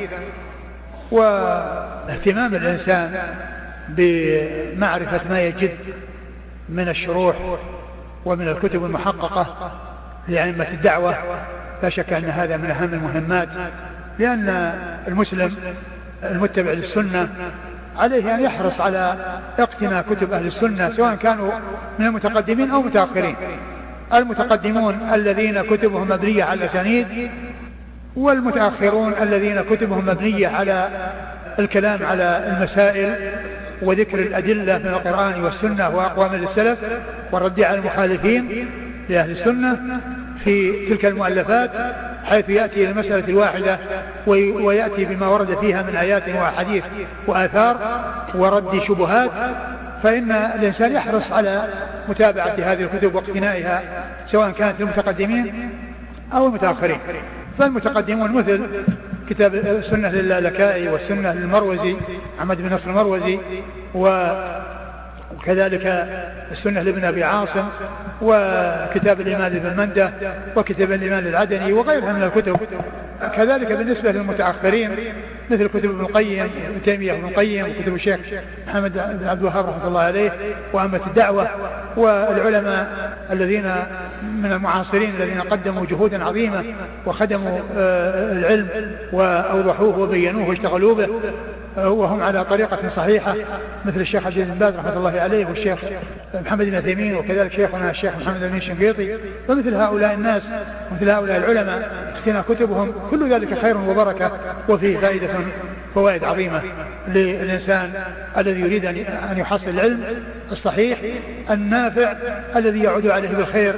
واهتمام 1.11 2.55
الإنسان 2.55 3.17
بمعرفة 3.89 5.21
ما 5.31 5.41
يجد 5.41 5.77
من 6.69 6.89
الشروح 6.89 7.37
ومن 8.25 8.49
الكتب 8.49 8.85
المحققة 8.85 9.73
لأئمة 10.29 10.69
الدعوة. 10.73 11.15
لا 11.83 11.89
شك 11.89 12.13
أن 12.13 12.25
هذا 12.25 12.57
من 12.57 12.71
أهم 12.71 12.95
المهمات 12.95 13.49
لأن 14.19 14.49
المسلم 15.09 15.57
المتبع 16.25 16.73
للسنة 16.73 17.29
عليه 17.99 18.35
أن 18.35 18.41
يحرص 18.41 18.81
على 18.81 19.17
اقتناء 19.59 20.05
كتب 20.11 20.33
أهل 20.33 20.47
السنة 20.47 20.91
سواء 20.91 21.15
كانوا 21.15 21.51
من 21.99 22.07
المتقدمين 22.07 22.71
أو 22.71 22.83
متأخرين. 22.83 23.37
المتقدمون 24.13 24.99
الذين 25.15 25.63
كتبهم 25.63 26.09
مبنية 26.09 26.45
على 26.45 26.55
الأسانيد 26.55 27.31
والمتأخرون 28.17 29.13
الذين 29.23 29.61
كتبهم 29.61 30.07
مبنية 30.07 30.49
على 30.49 30.89
الكلام 31.59 32.07
على 32.07 32.57
المسائل 32.57 33.15
وذكر 33.83 34.19
الأدلة 34.19 34.79
من 34.79 34.87
القرآن 34.87 35.45
والسنة 35.45 35.89
وأقوام 35.89 36.35
السلف 36.35 36.79
والرد 37.33 37.61
على 37.61 37.79
المخالفين 37.79 38.69
لأهل 39.09 39.31
السنة 39.31 40.01
في 40.45 40.87
تلك 40.87 41.05
المؤلفات 41.05 41.71
حيث 42.25 42.49
يأتي 42.49 42.91
المسألة 42.91 43.29
الواحدة 43.29 43.79
ويأتي 44.27 45.05
بما 45.05 45.27
ورد 45.27 45.59
فيها 45.59 45.83
من 45.83 45.97
آيات 45.97 46.29
وأحاديث 46.29 46.85
وآثار 47.27 47.77
ورد 48.35 48.83
شبهات 48.83 49.31
فإن 50.05 50.33
الإنسان 50.33 50.93
يحرص 50.93 51.33
على 51.33 51.69
متابعة 52.09 52.55
هذه 52.59 52.83
الكتب 52.83 53.15
واقتنائها 53.15 53.83
سواء 54.27 54.51
كانت 54.51 54.81
للمتقدمين 54.81 55.71
أو 56.33 56.47
المتأخرين. 56.47 56.99
فالمتقدمون 57.59 58.33
مثل 58.33 58.67
كتاب 59.31 59.55
السنة 59.55 60.09
للألكائي 60.09 60.89
والسنة 60.89 61.33
للمروزي 61.33 61.97
محمد 62.37 62.63
بن 62.63 62.75
نصر 62.75 62.91
المروزي 62.91 63.39
وكذلك 65.39 65.87
السنة 66.53 66.83
لابن 66.83 67.05
أبي 67.05 67.25
عاصم 67.25 67.65
وكتاب 68.23 69.21
الإيمان 69.21 69.53
لابن 69.53 69.77
مندة 69.77 70.11
وكتاب 70.57 70.93
الإيمان 70.93 71.27
العدني 71.27 71.73
وغيرها 71.73 72.13
من 72.13 72.23
الكتب. 72.23 72.57
كذلك 73.37 73.73
بالنسبة 73.73 74.13
للمتأخرين 74.13 74.91
مثل 75.51 75.67
كتب 75.67 75.91
ابن 75.91 76.01
القيم 76.01 76.43
ابن 76.43 76.83
تيمية 76.85 77.13
ابن 77.13 77.29
القيم 77.29 77.67
وكتب 77.67 77.95
الشيخ 77.95 78.21
محمد 78.69 78.93
بن 78.93 79.29
عبد 79.29 79.41
الوهاب 79.41 79.67
رحمة 79.69 79.89
الله 79.89 80.01
عليه 80.01 80.33
وأمة 80.73 81.01
الدعوة 81.07 81.49
والعلماء 81.97 83.19
الذين 83.31 83.73
من 84.23 84.53
المعاصرين 84.53 85.11
الذين 85.21 85.41
قدموا 85.41 85.87
جهودا 85.87 86.25
عظيمة 86.25 86.65
وخدموا 87.07 87.59
آه، 87.77 88.33
العلم 88.33 88.69
وأوضحوه 89.13 89.99
وبينوه 89.99 90.49
واشتغلوا 90.49 90.95
به 90.95 91.09
وهم 91.77 92.23
على 92.23 92.45
طريقة 92.45 92.89
صحيحة 92.89 93.35
مثل 93.85 94.01
الشيخ 94.01 94.27
عبد 94.27 94.39
بن 94.39 94.55
باز 94.55 94.75
رحمة 94.75 94.97
الله 94.97 95.21
عليه 95.21 95.47
والشيخ 95.47 95.79
محمد 96.35 96.67
بن 96.67 96.75
عثيمين 96.75 97.17
وكذلك 97.17 97.53
شيخنا 97.53 97.91
الشيخ 97.91 98.17
محمد 98.17 98.41
بن 98.41 98.57
الشنقيطي 98.57 99.19
ومثل 99.49 99.75
هؤلاء 99.75 100.15
الناس 100.15 100.51
مثل 100.93 101.11
هؤلاء 101.11 101.37
العلماء 101.37 102.11
اختنا 102.15 102.43
كتبهم 102.49 102.93
كل 103.11 103.33
ذلك 103.33 103.59
خير 103.59 103.77
وبركة 103.77 104.31
وفيه 104.69 104.99
فائدة 104.99 105.29
فوائد 105.95 106.25
عظيمة 106.25 106.63
للإنسان 107.09 107.93
الذي 108.37 108.61
يريد 108.61 108.87
أن 109.31 109.39
يحصل 109.39 109.71
العلم 109.71 110.05
الصحيح 110.53 110.99
النافع 111.51 112.15
الذي 112.57 112.83
يعود 112.83 113.07
عليه 113.07 113.29
بالخير 113.29 113.75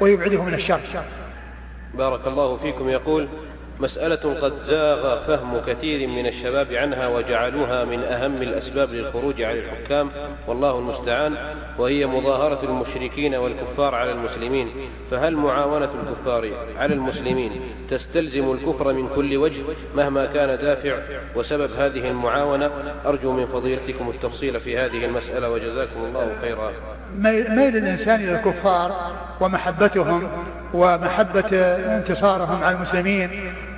ويبعده 0.00 0.42
من 0.42 0.54
الشر. 0.54 0.80
بارك 1.94 2.26
الله 2.26 2.56
فيكم. 2.56 2.88
يقول 2.88 3.28
مسألة 3.80 4.34
قد 4.42 4.52
زاغ 4.68 5.18
فهم 5.26 5.60
كثير 5.66 6.08
من 6.08 6.26
الشباب 6.26 6.72
عنها 6.72 7.08
وجعلوها 7.08 7.84
من 7.84 8.02
أهم 8.02 8.42
الأسباب 8.42 8.90
للخروج 8.90 9.42
على 9.42 9.58
الحكام 9.58 10.10
والله 10.46 10.78
المستعان 10.78 11.34
وهي 11.78 12.06
مظاهرة 12.06 12.58
المشركين 12.62 13.34
والكفار 13.34 13.94
على 13.94 14.12
المسلمين. 14.12 14.70
فهل 15.10 15.36
معاونة 15.36 15.88
الكفار 16.02 16.48
على 16.78 16.94
المسلمين 16.94 17.60
تستلزم 17.90 18.52
الكفر 18.52 18.92
من 18.92 19.08
كل 19.16 19.36
وجه 19.36 19.62
مهما 19.96 20.26
كان 20.26 20.58
دافع؟ 20.58 20.94
وسبب 21.36 21.70
هذه 21.78 22.10
المعاونة 22.10 22.70
أرجو 23.06 23.32
من 23.32 23.46
فضيلتكم 23.46 24.08
التفصيل 24.08 24.60
في 24.60 24.78
هذه 24.78 25.04
المسألة 25.04 25.50
وجزاكم 25.50 26.04
الله 26.04 26.32
خيرا. 26.40 26.72
ميل 27.18 27.76
الإنسان 27.76 28.20
إلى 28.20 28.32
الكفار 28.32 29.16
ومحبتهم 29.40 30.28
ومحبة 30.74 31.56
انتصارهم 31.96 32.64
على 32.64 32.76
المسلمين 32.76 33.30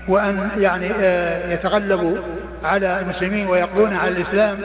وأن 0.08 0.48
يعني 0.58 0.90
آه، 1.00 1.52
يتغلبوا 1.52 2.16
على 2.64 3.00
المسلمين 3.00 3.46
ويقضون 3.46 3.96
على 3.96 4.10
الإسلام 4.10 4.58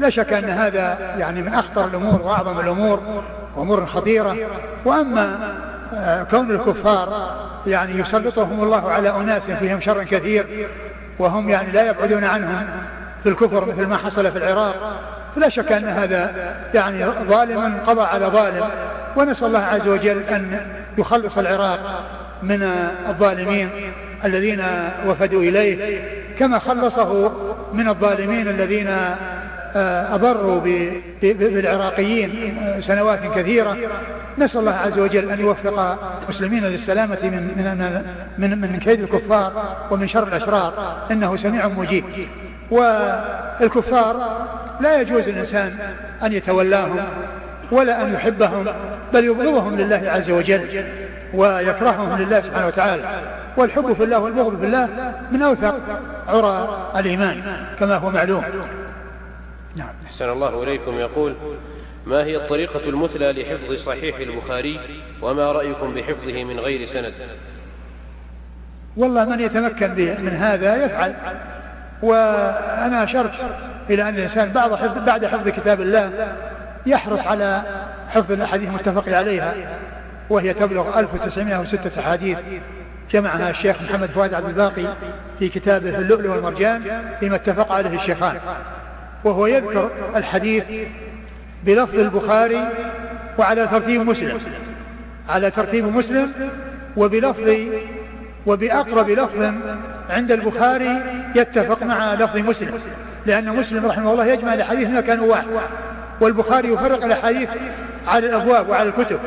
لا 0.00 0.10
شك 0.10 0.32
أن 0.32 0.44
هذا 0.44 0.98
يعني 1.18 1.42
من 1.42 1.54
أخطر 1.54 1.84
الأمور 1.84 2.22
وأعظم 2.22 2.60
الأمور 2.60 3.22
وأمور 3.56 3.86
خطيرة. 3.86 4.36
وأما 4.84 5.38
آه، 5.94 6.22
كون 6.22 6.50
الكفار 6.50 7.36
يعني 7.66 7.98
يسلطهم 7.98 8.62
الله 8.62 8.92
على 8.92 9.10
أناس 9.10 9.42
فيهم 9.42 9.80
شر 9.80 10.04
كثير 10.04 10.68
وهم 11.18 11.48
يعني 11.48 11.72
لا 11.72 11.90
يبعدون 11.90 12.24
عنهم 12.24 12.66
في 13.22 13.28
الكفر 13.28 13.68
مثل 13.68 13.86
ما 13.86 13.96
حصل 13.96 14.32
في 14.32 14.38
العراق 14.38 14.74
فلا 15.36 15.48
شك 15.48 15.72
أن 15.72 15.84
هذا 15.84 16.54
يعني 16.74 17.06
ظالم 17.06 17.78
قضى 17.86 18.02
على 18.02 18.26
ظالم. 18.26 18.64
ونسأل 19.16 19.46
الله 19.46 19.64
عز 19.64 19.88
وجل 19.88 20.22
أن 20.22 20.60
يخلص 20.98 21.38
العراق 21.38 22.04
من 22.42 22.62
الظالمين. 23.08 23.70
الذين 24.24 24.62
وفدوا 25.06 25.42
إليه 25.42 26.00
كما 26.38 26.58
خلصه 26.58 27.32
من 27.74 27.88
الظالمين 27.88 28.48
الذين 28.48 28.88
آه، 29.76 30.14
أضروا 30.14 30.60
بالعراقيين 31.22 32.56
سنوات 32.80 33.20
كثيرة. 33.34 33.76
نسأل 34.38 34.60
الله 34.60 34.76
عز 34.76 34.98
وجل 34.98 35.30
أن 35.30 35.40
يوفق 35.40 35.98
المسلمين 36.22 36.64
للسلامة 36.64 37.18
من 37.22 37.42
من 38.38 38.50
من, 38.50 38.60
من 38.60 38.78
كيد 38.78 39.00
الكفار 39.02 39.76
ومن 39.90 40.08
شر 40.08 40.28
الأشرار. 40.28 40.96
إنه 41.10 41.36
سميع 41.36 41.68
مجيب. 41.68 42.04
والكفار 42.70 44.46
لا 44.80 45.00
يجوز 45.00 45.28
للإنسان 45.28 45.72
أن 46.22 46.32
يتولاهم 46.32 47.00
ولا 47.70 48.02
أن 48.02 48.14
يحبهم 48.14 48.64
بل 49.14 49.24
يبغضهم 49.24 49.76
لله 49.76 50.02
عز 50.06 50.30
وجل 50.30 50.84
ويكرههم 51.34 52.18
لله 52.18 52.40
سبحانه 52.40 52.66
وتعالى. 52.66 53.02
والحب 53.56 53.92
في 53.92 54.04
الله 54.04 54.18
والبغض 54.18 54.60
في 54.60 54.66
الله 54.66 55.14
من 55.30 55.42
أوثق 55.42 55.74
عرى 56.28 56.68
الإيمان 56.96 57.42
كما 57.78 57.96
هو 57.96 58.10
معلوم. 58.10 58.44
نعم. 59.76 59.88
أحسن 60.06 60.28
الله 60.28 60.62
إليكم. 60.62 60.98
يقول 60.98 61.34
ما 62.06 62.24
هي 62.24 62.36
الطريقة 62.36 62.88
المثلى 62.88 63.32
لحفظ 63.32 63.74
صحيح 63.74 64.16
البخاري 64.16 64.80
وما 65.22 65.52
رأيكم 65.52 65.94
بحفظه 65.94 66.44
من 66.44 66.60
غير 66.60 66.86
سند؟ 66.86 67.12
والله 68.96 69.24
من 69.24 69.40
يتمكن 69.40 69.90
من 70.24 70.36
هذا 70.40 70.84
يفعل. 70.84 71.14
وأنا 72.02 73.04
أشرت 73.04 73.44
إلى 73.90 74.02
أن 74.08 74.14
الإنسان 74.14 74.48
بعد 74.48 74.74
حفظ, 74.74 74.98
بعد 75.06 75.26
حفظ 75.26 75.48
كتاب 75.48 75.80
الله 75.80 76.34
يحرص 76.86 77.26
على 77.26 77.62
حفظ 78.08 78.32
الأحاديث 78.32 78.68
المتفق 78.68 79.16
عليها 79.16 79.54
وهي 80.30 80.54
تبلغ 80.54 80.98
1906 80.98 82.00
أحاديث. 82.00 82.38
جمعها 83.12 83.50
الشيخ 83.50 83.76
محمد 83.82 84.10
فؤاد 84.10 84.34
عبد 84.34 84.48
الباقي 84.48 84.84
في 85.38 85.48
كتابه 85.48 85.98
اللؤلؤ 85.98 86.30
والمرجان 86.30 86.82
فيما 87.20 87.36
اتفق 87.36 87.72
عليه 87.72 87.96
الشيخان. 87.96 88.36
وهو 89.24 89.46
يذكر 89.46 89.90
الحديث 90.16 90.64
بلفظ 91.64 91.98
البخاري 91.98 92.68
وعلى 93.38 93.66
ترتيب 93.66 94.00
مسلم. 94.00 94.38
على 95.28 95.50
ترتيب 95.50 95.96
مسلم 95.96 96.32
وبلفظ 96.96 97.50
وبأقرب 98.46 99.10
لفظ 99.10 99.52
عند 100.10 100.32
البخاري 100.32 101.02
يتفق 101.34 101.82
مع 101.82 102.14
لفظ 102.14 102.36
مسلم. 102.36 102.80
لأن 103.26 103.56
مسلم 103.56 103.86
رحمه 103.86 104.12
الله 104.12 104.26
يجمع 104.26 104.54
الأحاديث 104.54 104.88
مكان 104.88 105.20
واحد. 105.20 105.44
والبخاري 106.20 106.72
يفرق 106.72 107.04
الأحاديث 107.04 107.48
على 108.08 108.26
الأبواب 108.26 108.68
وعلى 108.68 108.88
الكتب. 108.88 109.18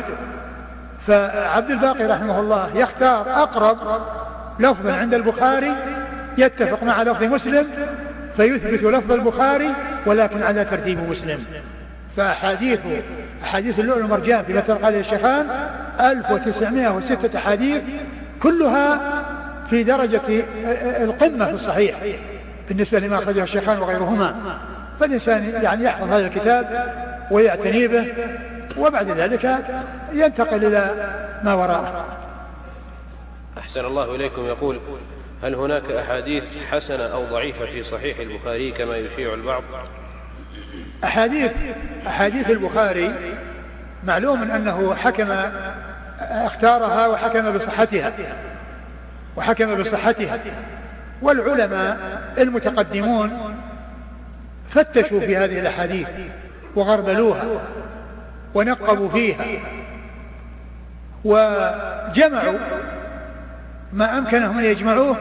فعبد 1.08 1.72
الباقي 1.72 2.06
رحمه 2.06 2.40
الله 2.40 2.70
يختار 2.76 3.22
أقرب 3.22 3.78
لفظ 4.60 4.88
عند 4.88 5.14
البخاري 5.14 5.72
يتفق 6.38 6.84
مع 6.84 7.04
لفظ 7.04 7.24
مسلم 7.24 7.68
فيثبت 8.38 8.84
لفظ 8.84 9.12
البخاري 9.12 9.70
ولكن 10.06 10.44
على 10.44 10.66
ترتيب 10.66 11.10
مسلم. 11.10 11.40
فأحاديث 12.18 12.80
أحاديث 13.44 13.80
اللؤلؤ 13.80 14.02
والمرجان 14.02 14.44
في 14.44 14.54
مثل 14.54 14.74
قال 14.74 14.96
الشيخان 14.96 15.48
1906 16.00 17.38
أحاديث 17.38 17.82
كلها 18.44 19.00
في 19.70 19.84
درجة 19.84 20.22
القمة 21.04 21.46
في 21.46 21.54
الصحيح 21.54 21.96
بالنسبة 22.70 23.00
لما 23.00 23.18
أخرجه 23.18 23.44
الشيخان 23.44 23.78
وغيرهما. 23.78 24.36
فالإنسان 25.00 25.54
يعني 25.64 25.84
يحفظ 25.84 26.12
هذا 26.12 26.28
الكتاب 26.28 26.94
ويعتني 27.32 27.88
به 27.88 28.06
وبعد 28.78 29.10
ذلك 29.10 29.58
ينتقل 30.14 30.66
إلى 30.66 31.10
ما 31.44 31.54
وراءه. 31.54 32.06
أحسن 33.58 33.86
الله 33.86 34.16
إليكم. 34.16 34.46
يقول 34.46 34.80
هل 35.44 35.56
هناك 35.56 35.92
أحاديث 35.92 36.44
حسنة 36.72 37.04
أو 37.04 37.26
ضعيفة 37.26 37.66
في 37.66 37.84
صحيح 37.84 38.20
البخاري 38.20 38.72
كما 38.72 38.98
يشيع 38.98 39.34
البعض؟ 39.34 39.64
أحاديث 41.04 41.52
أحاديث 42.08 42.50
البخاري 42.50 43.12
معلوم 44.04 44.52
أنه 44.52 44.96
حكم 44.96 45.28
أختارها 46.20 47.08
وحكم 47.08 47.58
بصحتها 47.58 48.14
وحكم 49.36 49.82
بصحتها. 49.82 50.40
والعلماء 51.22 51.98
المتقدمون 52.38 53.56
فتشوا 54.70 55.20
في 55.20 55.38
هذه 55.38 55.60
الأحاديث 55.60 56.08
وغربلوها. 56.76 57.46
ونقبوا 58.54 59.10
فيها. 59.10 59.46
وجمعوا 61.26 62.60
ما 63.94 64.18
أمكنهم 64.18 64.58
أن 64.58 64.66
يجمعوه 64.66 65.18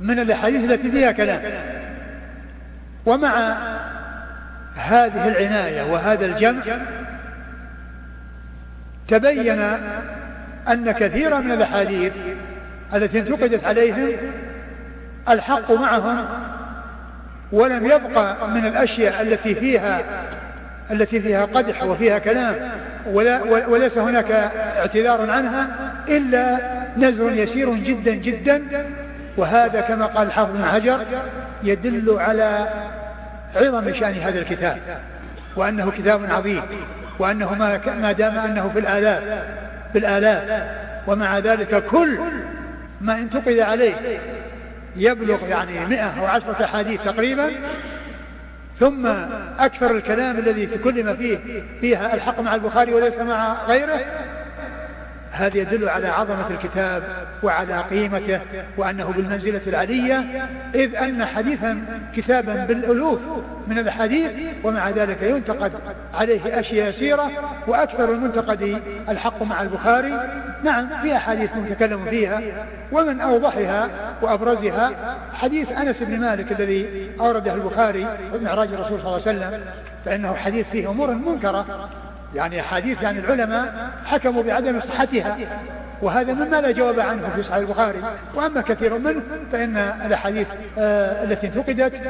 من 0.00 0.18
الأحاديث 0.18 0.70
التي 0.70 0.90
فيها 0.90 1.12
كلام. 1.12 1.42
ومع 3.06 3.54
هذه 4.74 5.28
العناية 5.28 5.92
وهذا 5.92 6.26
الجمع 6.26 6.62
تبين 9.08 9.60
أن 10.68 10.90
كثيرا 10.92 11.38
من 11.38 11.52
الأحاديث 11.52 12.12
التي 12.94 13.18
انتقدت 13.18 13.64
عليهم 13.64 14.08
الحق 15.28 15.72
معهم 15.72 16.24
ولم 17.52 17.86
يبقى 17.86 18.48
من 18.48 18.66
الأشياء 18.66 19.22
التي 19.22 19.54
فيها 19.54 20.00
التي 20.90 21.20
فيها 21.20 21.44
قدح 21.44 21.84
وفيها 21.84 22.18
كلام 22.18 22.54
ولا 23.06 23.42
وليس 23.68 23.98
هناك 23.98 24.30
اعتذار 24.78 25.30
عنها 25.30 25.68
إلا 26.08 26.58
نزر 26.96 27.32
يسير 27.32 27.74
جدا 27.74 28.12
جدا 28.14 28.62
وهذا 29.36 29.80
كما 29.80 30.06
قال 30.06 30.26
الحافظ 30.26 30.52
بن 30.52 30.64
حجر 30.64 31.00
يدل 31.62 32.16
على 32.18 32.66
عظم 33.56 33.94
شأن 33.94 34.12
هذا 34.12 34.38
الكتاب 34.38 34.78
وأنه 35.56 35.92
كتاب 35.98 36.20
عظيم 36.30 36.62
وأنه 37.18 37.54
ما, 37.54 37.80
ما 38.00 38.12
دام 38.12 38.38
أنه 38.38 38.70
في 38.74 38.78
الآلاف 38.78 39.22
في 39.92 39.98
الآلاف 39.98 40.62
ومع 41.06 41.38
ذلك 41.38 41.84
كل 41.86 42.18
ما 43.00 43.18
انتقد 43.18 43.58
عليه 43.58 43.94
يبلغ 44.96 45.48
يعني 45.48 45.86
مئة 45.86 46.20
أو 46.20 46.26
عشرة 46.26 46.64
أحاديث 46.64 47.00
تقريبا 47.04 47.50
ثم 48.80 49.06
أكثر 49.58 49.90
الكلام 49.90 50.38
الذي 50.38 50.66
تكلم 50.66 51.16
فيه 51.16 51.38
فيها 51.80 52.14
الحق 52.14 52.40
مع 52.40 52.54
البخاري 52.54 52.94
وليس 52.94 53.18
مع 53.18 53.56
غيره 53.66 54.00
هذا 55.34 55.58
يدل 55.58 55.88
على 55.88 56.08
عظمة 56.08 56.50
الكتاب 56.50 57.02
وعلى 57.42 57.80
قيمته 57.90 58.40
وأنه 58.76 59.12
بالمنزلة 59.16 59.60
العلية 59.66 60.48
إذ 60.74 60.96
أن 60.96 61.24
حديثا 61.24 61.84
كتابا 62.16 62.64
بالألوف 62.64 63.20
من 63.68 63.78
الحديث 63.78 64.30
ومع 64.64 64.90
ذلك 64.90 65.22
ينتقد 65.22 65.72
عليه 66.14 66.60
أشياء 66.60 66.88
يسيرة 66.88 67.30
وأكثر 67.66 68.12
المنتقد 68.12 68.82
الحق 69.08 69.42
مع 69.42 69.62
البخاري. 69.62 70.12
نعم 70.64 70.88
في 71.02 71.16
أحاديث 71.16 71.50
متكلم 71.56 72.04
فيها 72.04 72.40
ومن 72.92 73.20
أوضحها 73.20 73.88
وأبرزها 74.22 74.90
حديث 75.34 75.72
أنس 75.72 76.02
بن 76.02 76.20
مالك 76.20 76.52
الذي 76.52 77.10
أورده 77.20 77.54
البخاري 77.54 78.06
في 78.32 78.38
معراج 78.44 78.68
الرسول 78.68 79.00
صلى 79.00 79.16
الله 79.16 79.26
عليه 79.26 79.38
وسلم 79.38 79.64
فإنه 80.04 80.34
حديث 80.34 80.66
فيه 80.72 80.90
أمور 80.90 81.10
منكرة. 81.10 81.88
يعني 82.34 82.60
أحاديث 82.60 83.02
يعني 83.02 83.18
العلماء 83.18 83.90
حكموا 84.04 84.42
بعدم 84.42 84.80
صحتها. 84.80 85.36
وهذا 86.02 86.32
مما 86.32 86.60
لا 86.60 86.70
جواب 86.70 87.00
عنه 87.00 87.28
في 87.36 87.42
صحيح 87.42 87.56
البخاري. 87.56 87.98
وأما 88.34 88.60
كثير 88.60 88.98
منه 88.98 89.22
فإن 89.52 89.76
الأحاديث 89.76 90.46
آه 90.78 91.24
التي 91.24 91.46
انتقدت 91.46 92.00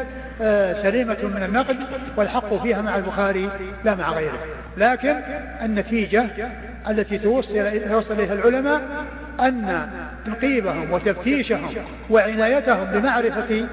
آه 0.43 0.73
سليمة 0.73 1.17
من 1.23 1.43
النقد 1.43 1.77
والحق 2.17 2.63
فيها 2.63 2.83
مع 2.83 2.97
البخاري 2.97 3.49
لا 3.85 3.95
مع 3.95 4.11
غيره. 4.11 4.39
لكن 4.77 5.17
النتيجة 5.63 6.27
التي 6.89 7.19
توصل 7.19 7.81
توصل 7.91 8.15
إليها 8.15 8.35
العلماء 8.35 8.81
أن 9.41 9.89
تنقيبهم 10.27 10.93
وتفتيشهم 10.93 11.71
وعنايتهم 12.11 12.85
بمعرفة 12.85 13.67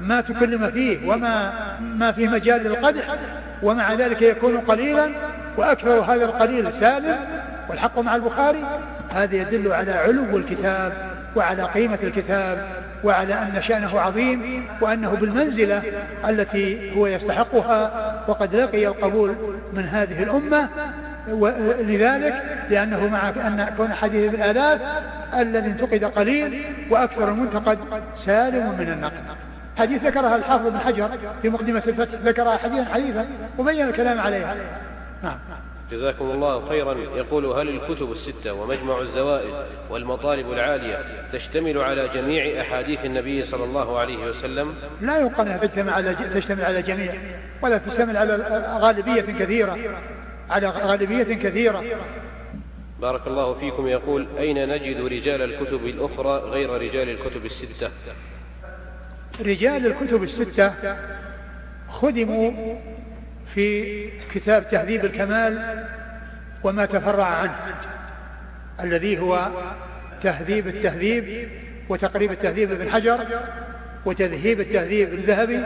ما 0.00 0.20
تكلم 0.20 0.70
فيه 0.70 1.08
وما 1.08 1.52
ما 1.80 2.12
في 2.12 2.28
مجال 2.28 2.64
للقدح 2.64 3.16
ومع 3.62 3.92
ذلك 3.92 4.22
يكون 4.22 4.56
قليلا 4.56 5.10
وأكثر 5.56 6.00
هذا 6.00 6.24
القليل 6.24 6.72
سالم 6.72 7.16
والحق 7.68 7.98
مع 7.98 8.14
البخاري 8.14 8.64
هذا 9.14 9.36
يدل 9.36 9.72
على 9.72 9.92
علو 9.92 10.36
الكتاب 10.36 10.92
وعلى 11.36 11.62
قيمة 11.62 11.98
الكتاب 12.02 12.68
وعلى 13.04 13.34
أن 13.34 13.62
شأنه 13.62 14.00
عظيم 14.00 14.66
وأنه 14.80 15.10
بالمنزلة 15.10 15.82
التي 16.28 16.96
هو 16.98 17.06
يستحقها 17.06 18.14
وقد 18.28 18.56
لقي 18.56 18.86
القبول 18.86 19.36
من 19.72 19.84
هذه 19.84 20.22
الأمة. 20.22 20.68
لذلك 21.80 22.42
لأنه 22.70 23.08
مع 23.08 23.28
أن 23.28 23.74
كون 23.76 23.92
حديث 23.92 24.30
بالآلاف 24.30 24.80
الذي 25.38 25.66
انتقد 25.66 26.04
قليل 26.04 26.64
وأكثر 26.90 27.28
المنتقد 27.28 27.78
سالم 28.16 28.74
من 28.78 28.88
النقد. 28.88 29.22
حديث 29.78 30.04
ذكرها 30.04 30.36
الحافظ 30.36 30.68
بن 30.68 30.78
حجر 30.78 31.10
في 31.42 31.48
مقدمة 31.48 31.82
الفتح 31.88 32.18
ذكرها 32.24 32.56
حديثا 32.56 32.84
حديثا 32.84 33.26
وبين 33.58 33.88
الكلام 33.88 34.20
عليها. 34.20 34.56
نعم 35.24 35.38
جزاكم 35.90 36.30
الله 36.30 36.68
خيرا. 36.68 36.96
يقول 37.16 37.46
هل 37.46 37.68
الكتب 37.68 38.12
الستة 38.12 38.52
ومجمع 38.52 38.98
الزوائد 39.00 39.54
والمطالب 39.90 40.52
العالية 40.52 41.28
تشتمل 41.32 41.78
على 41.78 42.08
جميع 42.08 42.60
أحاديث 42.60 43.04
النبي 43.04 43.44
صلى 43.44 43.64
الله 43.64 43.98
عليه 43.98 44.26
وسلم؟ 44.26 44.74
لا 45.00 45.18
يقال 45.18 45.48
أنها 45.48 45.56
تشتمل 45.66 45.90
على, 45.90 46.14
تشتمل 46.34 46.64
على 46.64 46.82
جميع 46.82 47.14
ولا 47.62 47.78
تشتمل 47.78 48.16
على 48.16 48.34
غالبية 48.80 49.20
كثيرة 49.20 49.78
على 50.50 50.68
غالبية 50.68 51.22
كثيرة. 51.22 51.84
بارك 53.00 53.26
الله 53.26 53.54
فيكم. 53.54 53.86
يقول 53.86 54.26
أين 54.38 54.68
نجد 54.68 55.06
رجال 55.06 55.42
الكتب 55.42 55.86
الأخرى 55.86 56.50
غير 56.50 56.70
رجال 56.70 57.08
الكتب 57.08 57.44
الستة؟ 57.44 57.90
رجال 59.40 59.86
الكتب 59.86 60.22
الستة 60.22 60.74
خدموا 61.90 62.76
في 63.54 64.08
كتاب 64.34 64.68
تهذيب 64.68 65.04
الكمال 65.04 65.84
وما 66.64 66.86
تفرع 66.86 67.26
عنه 67.26 67.56
الذي 68.80 69.18
هو 69.18 69.48
تهذيب 70.22 70.66
التهذيب 70.66 71.48
وتقريب 71.88 72.32
التهذيب 72.32 72.72
ابن 72.72 72.90
حجر 72.90 73.26
وتذهيب 74.04 74.60
التهذيب 74.60 75.12
الذهبي 75.12 75.62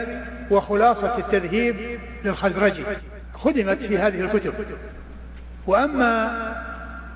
وخلاصة 0.51 1.19
التذهيب 1.19 1.77
للخزرجي. 2.25 2.83
خدمت 3.35 3.83
في 3.83 3.99
هذه 3.99 4.21
الكتب. 4.21 4.55
وأما 5.67 6.33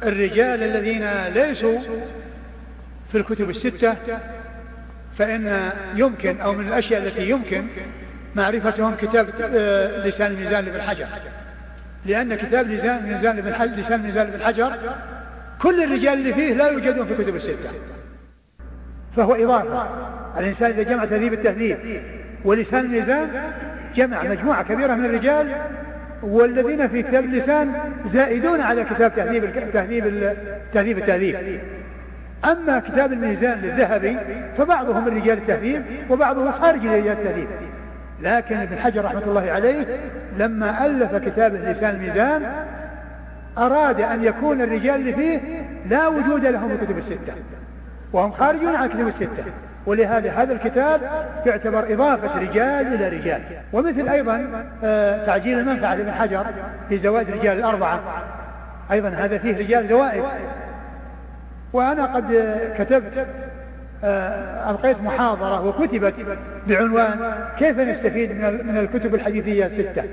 الرجال 0.03 0.63
الذين 0.63 1.09
ليسوا 1.35 1.81
في 3.13 3.19
الكتب 3.19 3.51
الستة 3.51 3.97
فإن 5.19 5.71
يمكن 5.97 6.41
أو 6.41 6.53
من 6.53 6.69
الأشياء 6.69 7.03
التي 7.03 7.31
يمكن 7.31 7.67
معرفتهم 8.37 8.95
كتاب 8.95 9.29
آه، 9.55 10.07
لسان 10.07 10.33
الميزان 10.33 10.65
لابن 10.65 10.81
حجر. 10.81 11.07
لأن 12.07 12.35
كتاب 12.35 12.69
لسان 12.69 13.03
ميزان 13.03 13.37
لابن 13.37 13.55
حجر 13.55 13.77
لسان 13.77 14.03
ميزان 14.03 14.27
لابن 14.27 14.45
حجر 14.45 14.73
كل 15.63 15.83
الرجال 15.83 16.15
اللي 16.15 16.35
فيه 16.35 16.55
لا 16.55 16.69
يوجدون 16.69 17.07
في 17.07 17.15
كتب 17.25 17.37
الستة. 17.37 17.71
فهو 19.17 19.35
إضافة. 19.35 19.89
الإنسان 20.39 20.71
إذا 20.71 20.83
جمع 20.83 21.05
تهذيب 21.05 21.33
التهذيب. 21.33 22.03
ولسان 22.45 22.85
الميزان 22.85 23.29
جمع 23.95 24.23
مجموعة 24.23 24.63
كبيرة 24.63 24.95
من 24.95 25.05
الرجال 25.05 25.55
والذين 26.23 26.89
في 26.89 27.03
كتاب 27.03 27.25
اللسان 27.25 27.75
زائدون 28.05 28.61
على 28.61 28.85
كتاب 28.85 29.15
تهذيب 29.15 29.71
تهذيب 29.73 30.35
تهذيب 30.73 30.99
التهذيب. 30.99 31.61
أما 32.45 32.79
كتاب 32.79 33.13
الميزان 33.13 33.61
للذهبي 33.61 34.17
فبعضهم 34.59 35.05
من 35.05 35.17
رجال 35.17 35.39
التهذيب 35.39 35.83
وبعضهم 36.11 36.53
خارج 36.53 36.87
رجال 36.87 37.09
التهذيب. 37.09 37.49
لكن 38.23 38.57
ابن 38.57 38.79
حجر 38.79 39.05
رحمة 39.05 39.23
الله 39.25 39.51
عليه 39.51 39.87
لما 40.39 40.87
ألف 40.87 41.17
كتاب 41.17 41.55
لسان 41.55 41.95
الميزان 41.95 42.43
أراد 43.59 44.01
أن 44.01 44.25
يكون 44.25 44.61
الرجال 44.61 44.95
اللي 44.95 45.13
فيه 45.13 45.41
لا 45.91 46.09
وجود 46.09 46.47
لهم 46.47 46.69
في 46.69 46.75
الكتب 46.75 46.99
الستة 46.99 47.35
وهم 48.13 48.33
خارجون 48.33 48.75
عن 48.75 48.85
الكتب 48.85 49.09
الستة. 49.09 49.45
ولهذا 49.87 50.31
هذا 50.31 50.53
الكتاب 50.53 51.01
يعتبر 51.47 51.93
إضافة 51.93 52.41
رجال 52.41 52.95
إلى 52.95 53.09
رجال. 53.09 53.43
ومثل 53.73 54.09
أيضا 54.09 54.65
آه، 54.85 55.27
تعجيل 55.27 55.59
المنفعة 55.59 55.95
لابن 55.95 56.13
حجر 56.13 56.47
في 56.89 56.99
زوائد 56.99 57.29
الرجال 57.29 57.59
الأربعة. 57.59 58.01
أيضا 58.93 59.09
هذا 59.09 59.39
فيه 59.39 59.59
رجال 59.59 59.89
زوائد. 59.89 60.25
وأنا 61.73 62.05
قد 62.05 62.57
كتبت 62.79 63.27
ألقيت 64.05 65.01
محاضرة 65.01 65.67
وكتبت 65.67 66.15
بعنوان 66.69 67.35
كيف 67.59 67.81
نستفيد 67.81 68.33
من 68.41 68.79
الكتب 68.79 69.15
الحديثية 69.15 69.67
الستة 69.67 70.05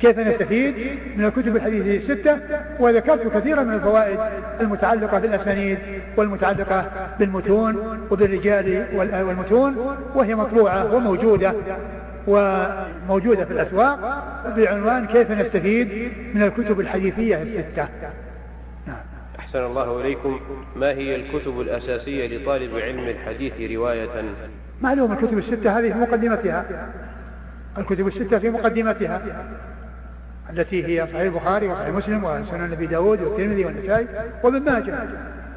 كيف 0.00 0.18
نستفيد 0.18 0.74
من 1.16 1.24
الكتب 1.24 1.56
الحديثية 1.56 1.96
الستة 1.96 2.38
وذكرت 2.80 3.36
كثيرا 3.36 3.62
من 3.62 3.74
الفوائد 3.74 4.18
المتعلقة 4.60 5.18
بالأسانيد 5.18 5.78
والمتعلقة 6.16 6.90
بالمتون 7.18 8.00
وبالرجال 8.10 8.84
والمتون 8.94 9.96
وهي 10.14 10.34
مطبوعة 10.34 10.94
وموجودة 10.94 11.54
وموجودة 12.26 13.44
في 13.44 13.50
الأسواق 13.50 14.24
بعنوان 14.56 15.06
كيف 15.06 15.30
نستفيد 15.30 16.12
من 16.34 16.42
الكتب 16.42 16.80
الحديثية 16.80 17.42
الستة. 17.42 17.88
أحسن 19.48 19.64
الله 19.66 20.00
إليكم 20.00 20.40
ما 20.76 20.90
هي 20.90 21.16
الكتب 21.16 21.60
الأساسية 21.60 22.38
لطالب 22.38 22.78
علم 22.78 23.08
الحديث 23.08 23.70
رواية؟ 23.76 24.08
معلوم 24.80 25.12
الكتب 25.12 25.38
الستة 25.38 25.78
هذه 25.78 25.92
في 25.92 25.98
مقدمتها. 25.98 26.88
الكتب 27.78 28.06
الستة 28.06 28.38
في 28.38 28.50
مقدمتها 28.50 29.22
التي 30.50 30.86
هي 30.86 31.06
صحيح 31.06 31.20
البخاري 31.20 31.68
وصحيح 31.68 31.88
مسلم 31.88 32.24
وسنن 32.24 32.72
أبي 32.72 32.86
داود 32.86 33.22
والترمذي 33.22 33.64
والنسائي 33.64 34.06
وابن 34.44 34.60
ماجه. 34.60 34.94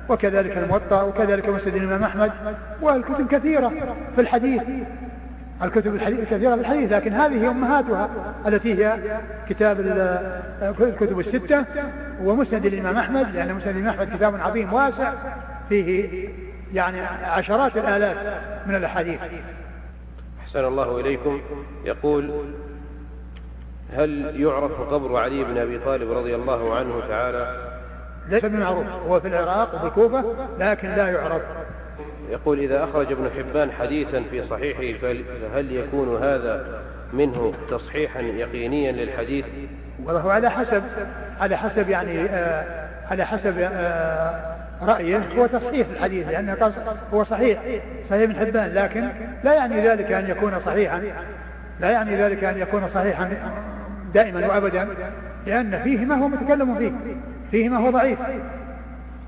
وكذلك 0.09 0.57
الموطأ 0.57 1.01
وكذلك 1.01 1.49
مسند 1.49 1.75
الإمام 1.75 2.03
أحمد 2.03 2.31
والكتب 2.81 3.27
كثيرة 3.27 3.71
في 4.15 4.21
الحديث. 4.21 4.61
الكتب 5.63 5.95
الحديث 5.95 6.29
كثيرة 6.29 6.55
في 6.55 6.61
الحديث 6.61 6.91
لكن 6.91 7.13
هذه 7.13 7.51
أمهاتها 7.51 8.09
التي 8.47 8.85
هي 8.85 8.97
كتاب 9.49 9.79
الكتب 10.61 11.19
الستة 11.19 11.65
ومسند 12.23 12.65
الإمام 12.65 12.97
أحمد 12.97 13.35
لأن 13.35 13.55
مسند 13.55 13.75
الإمام 13.75 13.93
أحمد 13.95 14.15
كتاب 14.15 14.35
عظيم 14.35 14.73
واسع 14.73 15.13
فيه 15.69 16.29
يعني 16.73 17.01
عشرات 17.23 17.77
الآلاف 17.77 18.17
من 18.67 18.75
الأحاديث. 18.75 19.19
أحسن 20.41 20.65
الله 20.65 20.99
إليكم. 20.99 21.41
يقول 21.85 22.31
هل 23.93 24.41
يعرف 24.41 24.81
قبر 24.81 25.17
علي 25.17 25.43
بن 25.43 25.57
أبي 25.57 25.79
طالب 25.79 26.11
رضي 26.11 26.35
الله 26.35 26.75
عنه 26.75 27.01
تعالى؟ 27.07 27.71
ليس 28.29 28.45
بمعروف 28.45 28.85
هو 29.07 29.19
في 29.19 29.27
العراق 29.27 29.75
وفي 29.75 29.85
الكوفة 29.85 30.35
لكن 30.59 30.89
لا 30.89 31.07
يعرف. 31.07 31.41
يقول 32.31 32.59
إذا 32.59 32.83
أخرج 32.83 33.11
ابن 33.11 33.29
حبان 33.37 33.71
حديثا 33.71 34.23
في 34.31 34.41
صحيحه 34.41 34.99
فهل 35.01 35.71
يكون 35.71 36.23
هذا 36.23 36.81
منه 37.13 37.53
تصحيحا 37.69 38.19
يقينيا 38.19 38.91
للحديث؟ 38.91 39.45
والله 40.03 40.31
على 40.31 40.49
حسب 40.51 40.83
على 41.39 41.57
حسب 41.57 41.89
يعني 41.89 42.21
آه 42.21 42.87
على 43.11 43.25
حسب 43.25 43.55
آه 43.57 44.55
رأيه 44.81 45.21
هو 45.37 45.45
تصحيح 45.45 45.87
الحديث 45.87 46.27
لأنه 46.29 46.71
هو 47.13 47.23
صحيح 47.23 47.59
صحيح 48.03 48.21
ابن 48.21 48.35
حبان 48.35 48.73
لكن 48.73 49.07
لا 49.43 49.53
يعني 49.53 49.87
ذلك 49.87 50.11
أن 50.11 50.29
يكون 50.29 50.59
صحيحا 50.59 51.01
لا 51.79 51.91
يعني 51.91 52.15
ذلك 52.15 52.43
أن 52.43 52.57
يكون 52.57 52.87
صحيحا 52.87 53.29
دائما 54.13 54.47
وأبدا 54.47 54.87
لأن 55.47 55.83
فيه 55.83 56.05
ما 56.05 56.15
هو 56.15 56.27
متكلم 56.27 56.75
فيه 56.75 56.91
فيه 57.51 57.69
ما 57.69 57.77
هو 57.77 57.89
ضعيف 57.89 58.19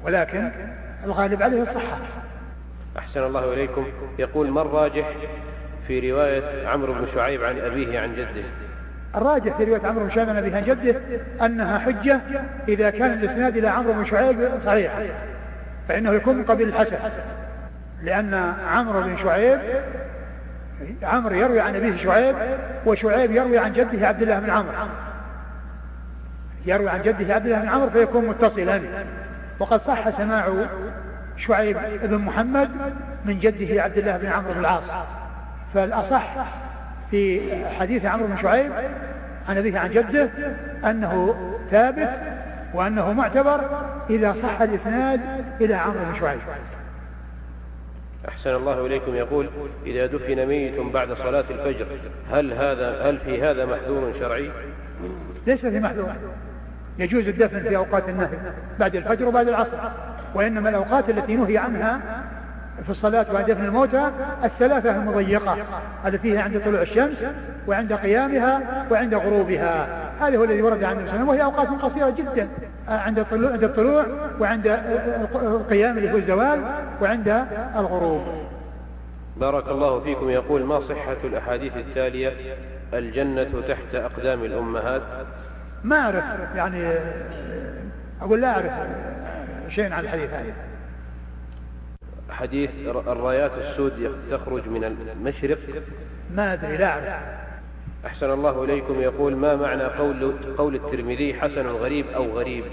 ولكن 0.04 0.50
الغالب 1.06 1.44
عليه 1.44 1.62
الصحة. 1.62 1.98
أحسن 2.98 3.24
الله 3.24 3.53
إليكم. 3.53 3.86
يقول 4.20 4.49
ما 4.49 4.61
الراجح 4.61 5.11
في 5.88 6.11
رواية 6.11 6.68
عمرو 6.68 6.94
بن 6.94 7.07
شعيب 7.14 7.44
عن 7.44 7.60
أبيه 7.60 7.99
عن 7.99 8.15
جده؟ 8.15 8.44
الراجح 9.15 9.57
في 9.57 9.64
رواية 9.64 9.88
عمرو 9.88 10.03
بن 10.03 10.10
شعيب 10.10 10.30
عن 10.30 10.38
أبيه 10.38 10.56
عن 10.56 10.64
جده 10.64 11.02
أنها 11.45 11.80
حجة 11.80 12.22
إذا 12.68 12.90
كان 12.90 13.14
الإسناد 13.14 13.57
إلى 13.57 13.68
عمرو 13.68 13.94
بن 13.94 14.06
شعيب 14.06 14.49
صحيح 14.65 14.91
فإنه 15.88 16.14
يكون 16.14 16.36
من 16.36 16.44
قبيل 16.44 16.68
الحسن 16.68 16.98
لأن 18.03 18.53
عمرو 18.68 19.02
بن 19.02 19.18
شعيب 19.18 19.60
عمرو 21.03 21.36
يروي 21.36 21.60
عن 21.60 21.76
أبيه 21.76 21.98
شعيب 21.98 22.36
وشعيب 22.86 23.32
يروي 23.32 23.57
عن 23.57 23.74
جده 23.74 24.07
عبد 24.07 24.22
الله 24.22 24.40
بن 24.40 24.49
عمرو. 24.49 24.72
يروي 26.65 26.90
عن 26.90 27.02
جده 27.02 27.36
عبد 27.36 27.45
الله 27.45 27.60
بن 27.60 27.68
عمرو 27.68 27.90
فيكون 27.90 28.26
متصلا. 28.26 28.82
وقد 29.60 29.82
صح 29.82 30.10
سماع 30.10 30.45
شعيب 31.38 31.77
بن 32.03 32.18
محمد 32.18 32.69
من 33.26 33.39
جده 33.39 33.84
عبد 33.84 33.97
الله 33.97 34.18
بن 34.18 34.27
عمرو 34.27 34.53
بن 34.53 34.60
العاص. 34.60 34.84
فالأصح 35.73 36.35
في 37.11 37.41
حديث 37.80 38.05
عمرو 38.05 38.27
بن 38.27 38.38
شعيب 38.38 38.72
عن 39.49 39.57
أبيه 39.57 39.80
عن 39.80 39.89
جده 39.89 40.30
أنه 40.85 41.35
ثابت 41.72 42.22
وأنه 42.73 43.14
معتبر 43.14 43.61
إذا 44.10 44.34
صح 44.34 44.61
الإسناد 44.61 45.22
إلى 45.61 45.73
عمرو 45.73 45.99
بن 46.11 46.19
شعيب. 46.19 46.39
أحسن 48.30 48.55
الله 48.55 48.85
إليكم. 48.85 49.15
يقول 49.15 49.49
إذا 49.85 50.05
دفن 50.05 50.45
ميت 50.45 50.80
بعد 50.80 51.14
صلاة 51.14 51.43
الفجر 51.49 51.85
هل 52.31 52.53
هذا 52.53 53.10
هل 53.10 53.18
في 53.18 53.43
هذا 53.43 53.65
محذور 53.65 54.14
شرعي؟ 54.19 54.51
ليس 55.47 55.65
في 55.65 55.80
محذور. 55.80 56.14
يجوز 56.99 57.27
الدفن 57.27 57.64
في 57.64 57.77
أوقات 57.77 58.10
النهي 58.10 58.38
بعد 58.80 58.95
الفجر 58.95 59.27
وبعد 59.27 59.47
العصر. 59.47 59.77
وإنما 60.35 60.69
الأوقات 60.69 61.10
التي 61.10 61.35
نهي 61.35 61.57
عنها 61.57 61.99
في 62.84 62.89
الصلاة 62.89 63.26
بعد 63.34 63.51
دفن 63.51 63.65
الموتى 63.65 64.11
الثلاثة 64.43 64.95
المضيقة 64.95 65.57
التي 66.05 66.34
هي 66.34 66.38
عند 66.38 66.61
طلوع 66.65 66.81
الشمس 66.81 67.26
وعند 67.68 67.93
قيامها 67.93 68.85
وعند 68.91 69.15
غروبها. 69.15 69.88
هذا 70.22 70.38
هو 70.38 70.43
الذي 70.43 70.61
ورد 70.61 70.84
عن 70.84 70.99
النبي 70.99 71.23
وهي 71.23 71.43
أوقات 71.43 71.68
قصيرة 71.68 72.10
جدا 72.10 72.47
عند 72.88 73.19
الطلوع 73.19 73.51
عند 73.51 73.64
الطلوع 73.64 74.05
وعند 74.39 74.80
القيام 75.35 75.97
اللي 75.97 76.11
هو 76.11 76.18
الزوال 76.18 76.61
وعند 77.01 77.45
الغروب. 77.76 78.22
بارك 79.38 79.68
الله 79.68 79.99
فيكم. 79.99 80.30
يقول 80.30 80.64
ما 80.64 80.80
صحة 80.80 81.18
الأحاديث 81.23 81.77
التالية؟ 81.77 82.34
الجنة 82.93 83.61
تحت 83.68 83.95
أقدام 83.95 84.43
الأمهات. 84.43 85.01
ما 85.84 85.95
أعرف 85.99 86.23
يعني 86.55 86.84
أقول 88.22 88.41
لا 88.41 88.47
أعرف. 88.47 88.72
شيء 89.76 89.94
عن 89.94 90.04
الحديث 90.04 90.30
هذا. 90.30 90.54
حديث 92.30 92.70
الرايات 92.88 93.52
السود 93.58 94.18
تخرج 94.32 94.68
من 94.68 94.84
المشرق. 94.84 95.58
ما 96.36 96.54
أدري 96.54 96.78
لا 96.78 96.90
أعرف. 96.90 97.24
أحسن 98.06 98.32
الله 98.32 98.64
إليكم. 98.64 99.02
يقول 99.02 99.36
ما 99.36 99.56
معنى 99.56 99.84
قول 99.84 100.36
قول 100.58 100.76
الترمذي 100.76 101.34
حسن 101.34 101.68
غريب 101.68 102.06
أو 102.16 102.24
غريب؟ 102.24 102.64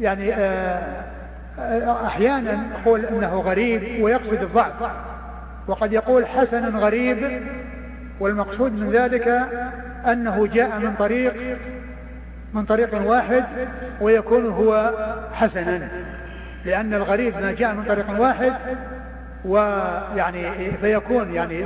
يعني 0.00 0.34
آه، 0.34 1.04
آه، 1.58 2.06
أحيانا 2.06 2.66
يقول 2.80 3.04
أنه 3.04 3.40
غريب 3.40 4.02
ويقصد 4.02 4.42
الضعف. 4.42 4.90
وقد 5.68 5.92
يقول 5.92 6.26
حسن 6.26 6.76
غريب 6.76 7.42
والمقصود 8.20 8.72
من 8.72 8.90
ذلك 8.90 9.28
أنه 10.06 10.46
جاء 10.46 10.78
من 10.78 10.94
طريق 10.94 11.58
من 12.54 12.64
طريق 12.64 13.10
واحد 13.10 13.44
ويكون 14.00 14.46
هو 14.46 14.92
حسنا. 15.32 15.88
لأن 16.64 16.94
الغريب 16.94 17.34
ما 17.34 17.52
جاء 17.52 17.74
من 17.74 17.84
طريق 17.84 18.20
واحد 18.20 18.52
ويعني 19.44 20.70
فيكون 20.80 21.32
يعني 21.32 21.64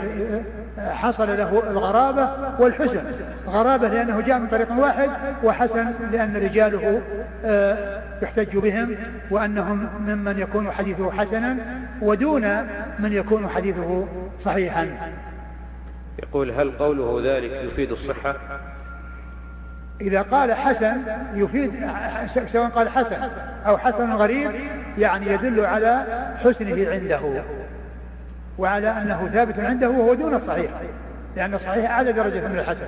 حصل 0.78 1.28
له 1.28 1.62
الغرابة 1.70 2.30
والحسن 2.58 3.02
غرابة 3.46 3.88
لأنه 3.88 4.20
جاء 4.20 4.38
من 4.38 4.46
طريق 4.46 4.72
واحد 4.78 5.10
وحسن 5.44 5.86
لأن 6.12 6.36
رجاله 6.36 7.02
آه، 7.44 8.02
يحتج 8.22 8.56
بهم 8.56 8.96
وأنهم 9.30 9.88
ممن 10.06 10.38
يكون 10.38 10.70
حديثه 10.70 11.10
حسنا 11.10 11.56
ودون 12.02 12.42
من 12.98 13.12
يكون 13.12 13.48
حديثه 13.48 14.06
صحيحا. 14.40 14.86
يقول 16.22 16.50
هل 16.50 16.70
قوله 16.70 17.22
ذلك 17.24 17.50
يفيد 17.50 17.92
الصحة؟ 17.92 18.36
إذا 20.00 20.22
قال 20.22 20.52
حسن 20.52 20.96
يفيد 21.34 21.72
سواء 22.52 22.68
قال 22.68 22.88
حسن 22.88 23.16
أو 23.66 23.78
حسن 23.78 24.12
غريب 24.12 24.50
يعني 24.98 25.26
يدل 25.26 25.64
على 25.64 26.04
حسنه 26.44 26.90
عنده 26.90 27.20
وعلى 28.58 28.88
أنه 28.90 29.28
ثابت 29.32 29.58
عنده 29.58 29.90
وهو 29.90 30.14
دون 30.14 30.34
الصحيح 30.34 30.70
لأن 31.36 31.54
الصحيح 31.54 31.90
أعلى 31.90 32.12
درجة 32.12 32.48
من 32.48 32.58
الحسن. 32.58 32.84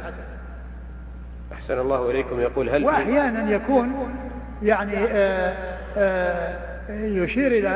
أحسن 1.52 1.78
الله 1.78 2.10
إليكم. 2.10 2.40
يقول 2.40 2.68
هل 2.68 2.84
وأحيانا 2.84 3.50
يكون 3.50 4.14
يعني 4.62 4.96
آآ 4.96 5.06
آه، 5.12 5.54
آآ 5.96 6.56
آه، 6.90 7.04
يشير 7.04 7.52
إلى 7.52 7.74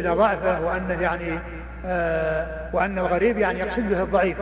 إلى 0.00 0.08
ضعفه 0.08 0.60
وأنه 0.60 1.02
يعني 1.02 1.38
آه، 1.86 2.46
وأن 2.72 2.98
الغريب 2.98 3.38
يعني 3.38 3.58
يقصد 3.58 3.88
به 3.88 4.02
الضعيف. 4.02 4.36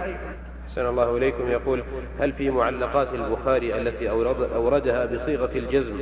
أحسن 0.71 0.87
الله 0.87 1.17
إليكم. 1.17 1.49
يقول 1.49 1.83
هل 2.21 2.33
في 2.33 2.51
معلقات 2.51 3.09
البخاري 3.15 3.81
التي 3.81 4.11
أورد 4.11 4.53
أوردها 4.55 5.07
بصيغة 5.07 5.51
الجزم 5.59 6.01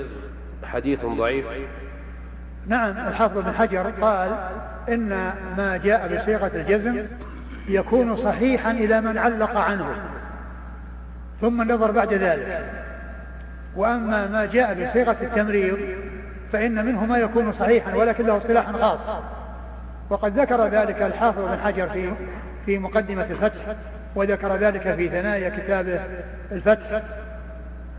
حديث 0.64 1.04
ضعيف؟ 1.04 1.46
نعم 2.66 3.08
الحافظ 3.08 3.38
بن 3.38 3.52
حجر 3.52 3.92
قال 4.00 4.30
إن 4.88 5.08
ما 5.56 5.80
جاء 5.84 6.16
بصيغة 6.16 6.50
الجزم 6.54 7.06
يكون 7.68 8.16
صحيحا 8.16 8.70
إلى 8.70 9.00
من 9.00 9.18
علق 9.18 9.56
عنه 9.56 9.94
ثم 11.40 11.62
النظر 11.62 11.90
بعد 11.90 12.12
ذلك. 12.12 12.70
وأما 13.76 14.26
ما 14.26 14.46
جاء 14.46 14.84
بصيغة 14.84 15.16
التمريض 15.22 15.78
فإن 16.52 16.86
منه 16.86 17.06
ما 17.06 17.18
يكون 17.18 17.52
صحيحا 17.52 17.94
ولكن 17.94 18.26
له 18.26 18.36
اصطلاح 18.36 18.72
خاص. 18.72 19.00
وقد 20.10 20.38
ذكر 20.38 20.66
ذلك 20.66 21.02
الحافظ 21.02 21.42
بن 21.44 21.58
حجر 21.58 21.88
في 21.88 22.12
في 22.66 22.78
مقدمة 22.78 23.26
الفتح. 23.30 23.76
وذكر 24.18 24.56
ذلك 24.56 24.94
في 24.94 25.08
ثنايا 25.08 25.48
كتابه 25.48 26.00
الفتح 26.52 27.02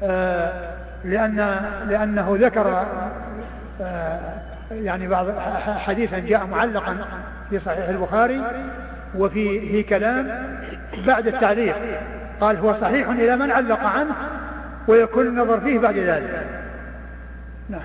آه 0.04 0.74
لأن 1.04 1.36
لأنه 1.90 2.38
ذكر 2.40 2.86
آه 3.82 4.20
يعني 4.72 5.08
بعض 5.08 5.40
حديثا 5.78 6.20
جاء 6.20 6.46
معلقا 6.46 6.98
في 7.50 7.60
صحيح 7.60 7.88
البخاري 7.88 8.42
وفيه 9.16 9.86
كلام 9.86 10.56
بعد 11.08 11.28
التعليق 11.28 11.76
قال 12.42 12.58
هو 12.58 12.74
صحيح 12.74 13.10
إلى 13.10 13.36
من 13.36 13.52
علق 13.52 13.80
عنه 13.80 14.16
ويكون 14.88 15.28
النظر 15.28 15.60
فيه 15.60 15.80
بعد 15.80 15.98
ذلك. 15.98 16.48
نعم. 17.70 17.82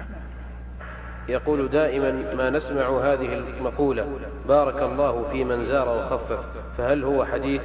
يقول 1.28 1.70
دائما 1.70 2.24
ما 2.36 2.51
نسمع 2.51 2.89
هذه 2.89 3.35
المقولة 3.59 4.06
بارك 4.48 4.82
الله 4.82 5.24
في 5.32 5.44
من 5.44 5.65
زار 5.65 5.89
وخفف 5.89 6.44
فهل 6.78 7.05
هو 7.05 7.24
حديث 7.24 7.62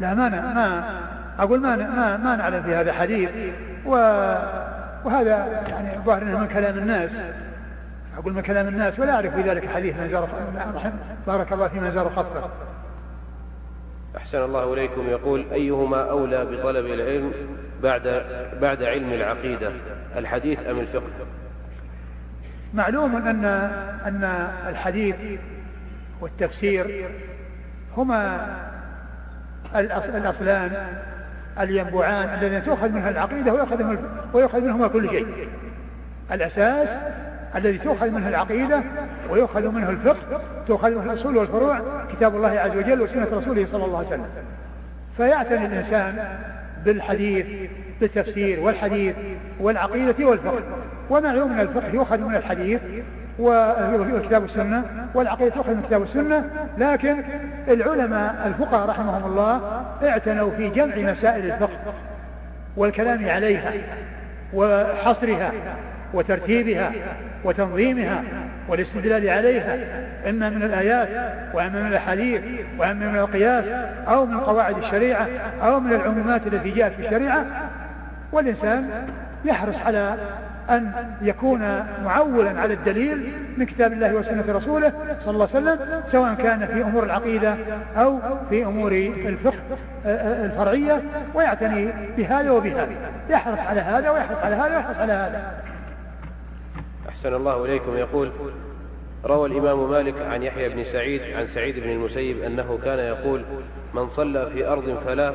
لا 0.00 0.14
ما 0.14 0.28
ما 0.28 0.84
أقول 1.38 1.60
ما 1.60 1.76
ما, 1.76 2.16
ما 2.16 2.36
نعلم 2.36 2.62
في 2.62 2.74
هذا 2.74 2.92
حديث 2.92 3.30
و 3.86 3.90
وهذا 5.04 5.62
يعني 5.68 6.04
ظاهر 6.06 6.24
من 6.24 6.46
كلام 6.46 6.78
الناس. 6.78 7.22
أقول 8.18 8.32
من 8.32 8.42
كلام 8.42 8.68
الناس 8.68 8.98
ولا 8.98 9.14
أعرف 9.14 9.34
في 9.34 9.42
ذلك 9.42 9.68
حديث 9.68 9.96
من 9.96 10.08
زار 10.08 10.28
بارك 11.26 11.52
الله 11.52 11.68
في 11.68 11.80
من 11.80 11.92
زار 11.92 12.10
خفه 12.10 12.50
أحسن 14.16 14.44
الله 14.44 14.74
إليكم. 14.74 15.08
يقول 15.08 15.44
أيهما 15.52 16.10
أولى 16.10 16.44
بطلب 16.44 16.86
العلم 16.86 17.32
بعد 17.82 18.24
بعد 18.62 18.82
علم 18.82 19.12
العقيدة؟ 19.12 19.72
الحديث 20.16 20.68
أم 20.70 20.78
الفقه؟ 20.80 21.10
معلوم 22.74 23.16
أن 23.16 23.44
أن 24.06 24.24
الحديث 24.68 25.16
والتفسير 26.20 27.10
هما 27.96 28.46
الأصلان 29.76 30.72
الينبوعان 31.60 32.38
الذين 32.38 32.64
تؤخذ 32.64 32.88
منها 32.88 33.10
العقيدة 33.10 33.52
ويؤخذ 33.52 33.96
ويؤخذ 34.32 34.60
منهما 34.60 34.88
كل 34.88 35.10
شيء. 35.10 35.48
الأساس 36.32 36.98
الذي 37.56 37.78
تؤخذ 37.78 38.10
منه 38.10 38.28
العقيدة 38.28 38.82
ويؤخذ 39.30 39.68
منه 39.68 39.90
الفقه 39.90 40.40
تؤخذ 40.68 40.90
منه 40.90 41.02
الأصول 41.04 41.36
والفروع 41.36 41.80
كتاب 42.12 42.36
الله 42.36 42.48
عز 42.48 42.76
وجل 42.76 43.00
وسنة 43.00 43.28
رسوله 43.32 43.66
صلى 43.66 43.84
الله 43.84 43.98
عليه 43.98 44.06
وسلم. 44.08 44.26
فيعتني 45.16 45.66
الإنسان 45.66 46.38
بالحديث 46.84 47.46
بالتفسير 48.00 48.60
والحديث 48.60 49.14
والعقيدة 49.60 50.26
والفقه. 50.26 50.62
ومعلوم 51.10 51.52
من 51.52 51.60
الفقه 51.60 51.88
يؤخذ 51.94 52.20
من 52.20 52.34
الحديث 52.34 52.80
وكتاب 53.38 54.44
السنة 54.44 54.84
والعقيدة 55.14 55.54
تؤخذ 55.54 55.74
من 55.74 55.82
كتاب 55.82 56.02
السنة. 56.02 56.44
لكن 56.78 57.22
العلماء 57.68 58.46
الفقهاء 58.46 58.88
رحمهم 58.88 59.26
الله 59.26 59.84
اعتنوا 60.02 60.50
في 60.50 60.68
جمع 60.68 60.96
مسائل 60.96 61.44
الفقه 61.44 61.78
والكلام 62.76 63.28
عليها 63.28 63.72
وحصرها 64.54 65.52
وترتيبها 66.14 66.92
وتنظيمها 67.44 68.22
والاستدلال 68.68 69.28
عليها 69.28 69.78
إما 70.30 70.50
من 70.50 70.62
الآيات 70.62 71.08
وإما 71.54 71.80
من 71.80 71.86
الأحاديث 71.86 72.40
وإما 72.78 73.08
من 73.08 73.18
القياس 73.18 73.66
أو 74.08 74.26
من 74.26 74.40
قواعد 74.40 74.78
الشريعة 74.78 75.28
أو 75.62 75.80
من 75.80 75.92
العمومات 75.92 76.46
التي 76.46 76.70
جاءت 76.70 76.92
في 76.92 77.06
الشريعة. 77.06 77.44
والإنسان 78.32 78.90
يحرص 79.44 79.82
على 79.82 80.16
أن 80.70 80.92
يكون 81.22 81.60
معولا 82.04 82.60
على 82.60 82.74
الدليل 82.74 83.32
من 83.56 83.66
كتاب 83.66 83.92
الله 83.92 84.14
وسنة 84.14 84.44
رسوله 84.48 84.92
صلى 85.24 85.34
الله 85.34 85.48
عليه 85.54 85.64
وسلم 85.64 86.02
سواء 86.06 86.34
كان 86.34 86.66
في 86.66 86.82
أمور 86.82 87.04
العقيدة 87.04 87.56
أو 87.96 88.18
في 88.50 88.64
أمور 88.64 88.92
الفقه 88.92 89.62
الفرعية 90.44 91.02
ويعتني 91.34 91.92
بهذا 92.16 92.50
وبهذا. 92.50 92.88
يحرص 93.30 93.60
على 93.60 93.80
هذا 93.80 94.10
ويحرص 94.10 94.38
على 94.38 94.54
هذا 94.54 94.76
ويحرص 94.76 94.98
على 94.98 95.12
هذا. 95.12 95.54
أحسن 97.08 97.34
الله 97.34 97.64
إليكم. 97.64 97.96
يقول 97.96 98.32
روى 99.26 99.48
الإمام 99.48 99.90
مالك 99.90 100.14
عن 100.22 100.42
يحيى 100.42 100.68
بن 100.68 100.84
سعيد 100.84 101.22
عن 101.36 101.46
سعيد 101.46 101.80
بن 101.80 101.90
المسيب 101.90 102.42
أنه 102.42 102.78
كان 102.84 102.98
يقول 102.98 103.44
من 103.94 104.08
صلى 104.08 104.46
في 104.46 104.66
أرض 104.66 104.98
فلا 105.06 105.34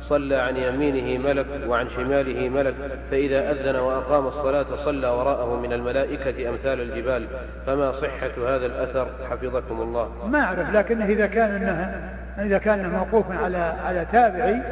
صلى 0.00 0.34
عن 0.34 0.56
يمينه 0.56 1.28
ملك 1.28 1.46
وعن 1.68 1.88
شماله 1.88 2.48
ملك 2.48 2.74
فإذا 3.10 3.50
أذن 3.50 3.76
وأقام 3.76 4.26
الصلاة 4.26 4.66
صلى 4.76 5.06
وراءه 5.06 5.60
من 5.60 5.72
الملائكة 5.72 6.48
أمثال 6.48 6.80
الجبال 6.80 7.26
فما 7.66 7.92
صحة 7.92 8.30
هذا 8.46 8.66
الأثر؟ 8.66 9.08
حفظكم 9.30 9.80
الله. 9.80 10.10
ما 10.26 10.40
أعرف 10.40 10.74
لكن 10.74 11.02
إذا 11.02 11.26
كان 11.26 11.50
إنه 11.50 12.10
إذا 12.46 12.58
كان 12.58 12.90
موقوف 12.90 13.24
على 13.42 13.74
على 13.84 14.06
تابعي 14.12 14.62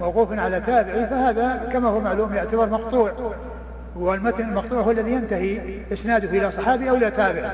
موقوف 0.00 0.38
على 0.38 0.60
تابعي 0.60 1.06
فهذا 1.06 1.70
كما 1.72 1.88
هو 1.88 2.00
معلوم 2.00 2.34
يعتبر 2.34 2.68
مقطوع. 2.68 3.34
والمتن 3.96 4.48
المقطوع 4.48 4.80
هو 4.80 4.90
الذي 4.90 5.12
ينتهي 5.12 5.60
إسناده 5.92 6.28
إلى 6.28 6.50
صحابي 6.50 6.90
أو 6.90 6.94
إلى 6.94 7.10
تابع 7.10 7.50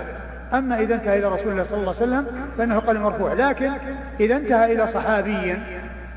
أما 0.55 0.81
إذا 0.81 0.95
انتهى 0.95 1.19
إلى 1.19 1.29
رسول 1.29 1.53
الله 1.53 1.65
صلى 1.65 1.79
الله 1.79 1.95
عليه 2.01 2.03
وسلم 2.03 2.27
فإنه 2.59 2.79
قال 2.79 3.01
مرفوع. 3.01 3.33
لكن 3.33 3.71
إذا 4.21 4.37
انتهى 4.37 4.73
إلى 4.73 4.89
صحابي 4.89 5.59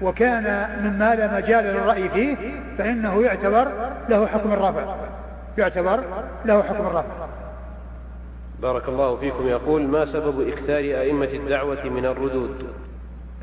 وكان 0.02 0.68
مما 0.84 1.16
لا 1.16 1.38
مجال 1.38 1.66
للرأي 1.66 2.10
فيه 2.10 2.38
فإنه 2.78 3.22
يعتبر 3.22 3.72
له 4.10 4.28
حكم 4.28 4.54
الرفع. 4.54 4.96
يعتبر 5.58 6.04
له 6.46 6.64
حكم 6.64 6.86
الرفع. 6.86 7.28
بارك 8.62 8.90
الله 8.90 9.18
فيكم. 9.18 9.48
يقول 9.48 9.82
ما 9.82 10.06
سبب 10.06 10.48
إكثار 10.48 10.80
أئمة 10.80 11.30
الدعوة 11.34 11.84
من 11.86 12.06
الردود؟ 12.06 12.68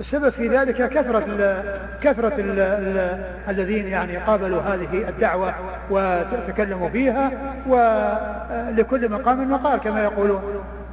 السبب 0.01 0.29
في 0.29 0.49
ذلك 0.49 0.89
كثرة 0.89 1.25
ال 1.29 1.63
كثرة 2.03 2.35
ال 2.39 2.61
ال 2.61 3.21
الذين 3.49 3.89
يعني 3.89 4.17
قابلوا 4.17 4.61
هذه 4.61 5.09
الدعوة 5.09 5.55
وتكلموا 5.91 6.89
فيها 6.89 7.31
ولكل 7.67 9.09
مقام 9.09 9.51
مقال 9.51 9.81
كما 9.81 10.05
يقولون. 10.05 10.43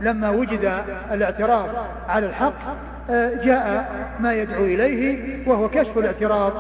لما 0.02 0.30
وجد 0.30 0.72
الاعتراض 1.12 1.70
على 2.10 2.26
الحق 2.26 2.54
جاء 3.44 3.90
ما 4.20 4.34
يدعو 4.34 4.66
إليه 4.66 5.38
وهو 5.50 5.70
كشف 5.70 5.98
الاعتراض. 5.98 6.54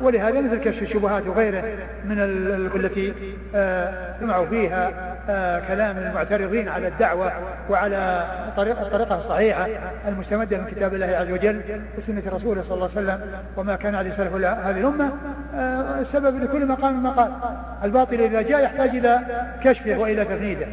ولهذا 0.00 0.40
مثل 0.40 0.56
كشف 0.56 0.82
الشبهات 0.82 1.26
وغيره 1.26 1.62
من 2.04 2.16
التي 2.76 3.12
سمعوا 4.20 4.46
فيها 4.46 4.92
آه، 5.30 5.60
كلام 5.68 5.98
المعترضين 5.98 6.68
على 6.68 6.88
الدعوة 6.88 7.32
وعلى 7.70 8.26
الطريقة 8.48 9.18
الصحيحة 9.18 9.68
المستمدة 10.08 10.58
من 10.58 10.64
كتاب 10.64 10.94
الله 10.94 11.06
عز 11.06 11.30
وجل 11.30 11.60
وسنة 11.98 12.22
رسوله 12.26 12.62
صلى 12.62 12.74
الله 12.74 12.90
عليه 12.96 13.06
وسلم 13.06 13.20
وما 13.56 13.76
كان 13.76 13.94
عليه 13.94 14.10
سلف 14.10 14.34
هذه 14.34 14.80
الأمة. 14.80 15.10
آه، 15.54 16.04
لكل 16.14 16.66
مقام 16.66 17.02
مقال. 17.02 17.32
الباطل 17.84 18.20
إذا 18.20 18.42
جاء 18.42 18.64
يحتاج 18.64 18.88
إلى 18.96 19.20
كشفه 19.64 19.98
وإلى 19.98 20.24
تفنيده. 20.24 20.66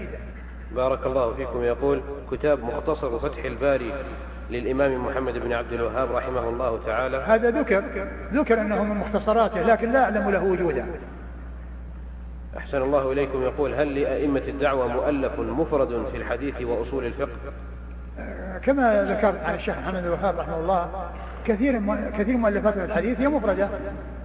بارك 0.76 1.06
الله 1.06 1.34
فيكم. 1.34 1.64
يقول 1.64 2.02
كتاب 2.32 2.64
مختصر 2.64 3.20
فتح 3.20 3.46
الباري 3.46 3.94
للإمام 4.50 5.06
محمد 5.06 5.38
بن 5.38 5.54
عبد 5.54 5.74
الوهاب 5.74 6.12
رحمه 6.12 6.50
الله 6.50 6.80
تعالى. 6.86 7.18
هذا 7.18 7.50
ذكر 7.50 7.84
ذكر 8.34 8.62
أنه 8.62 8.84
من 8.84 8.96
مختصراته 8.96 9.62
لكن 9.62 9.92
لا 9.92 10.04
أعلم 10.04 10.30
له 10.30 10.44
وجودا. 10.44 10.86
أحسن 12.58 12.82
الله 12.82 13.12
إليكم. 13.12 13.42
يقول 13.42 13.74
هل 13.74 14.00
لأئمة 14.00 14.44
الدعوة 14.48 14.88
مؤلف 14.88 15.40
مفرد 15.40 16.06
في 16.12 16.18
الحديث 16.18 16.62
وأصول 16.62 17.06
الفقه؟ 17.06 17.38
كما 18.64 19.04
ذكرت 19.04 19.44
عن 19.44 19.56
الشيخ 19.56 19.78
محمد 19.78 20.06
الوهاب 20.06 20.40
رحمه 20.40 20.60
الله 20.60 20.90
كثير 21.46 21.82
كثير 22.18 22.38
مؤلفات 22.38 22.78
الحديث 22.78 23.22
هي 23.22 23.28
مفردة. 23.28 23.70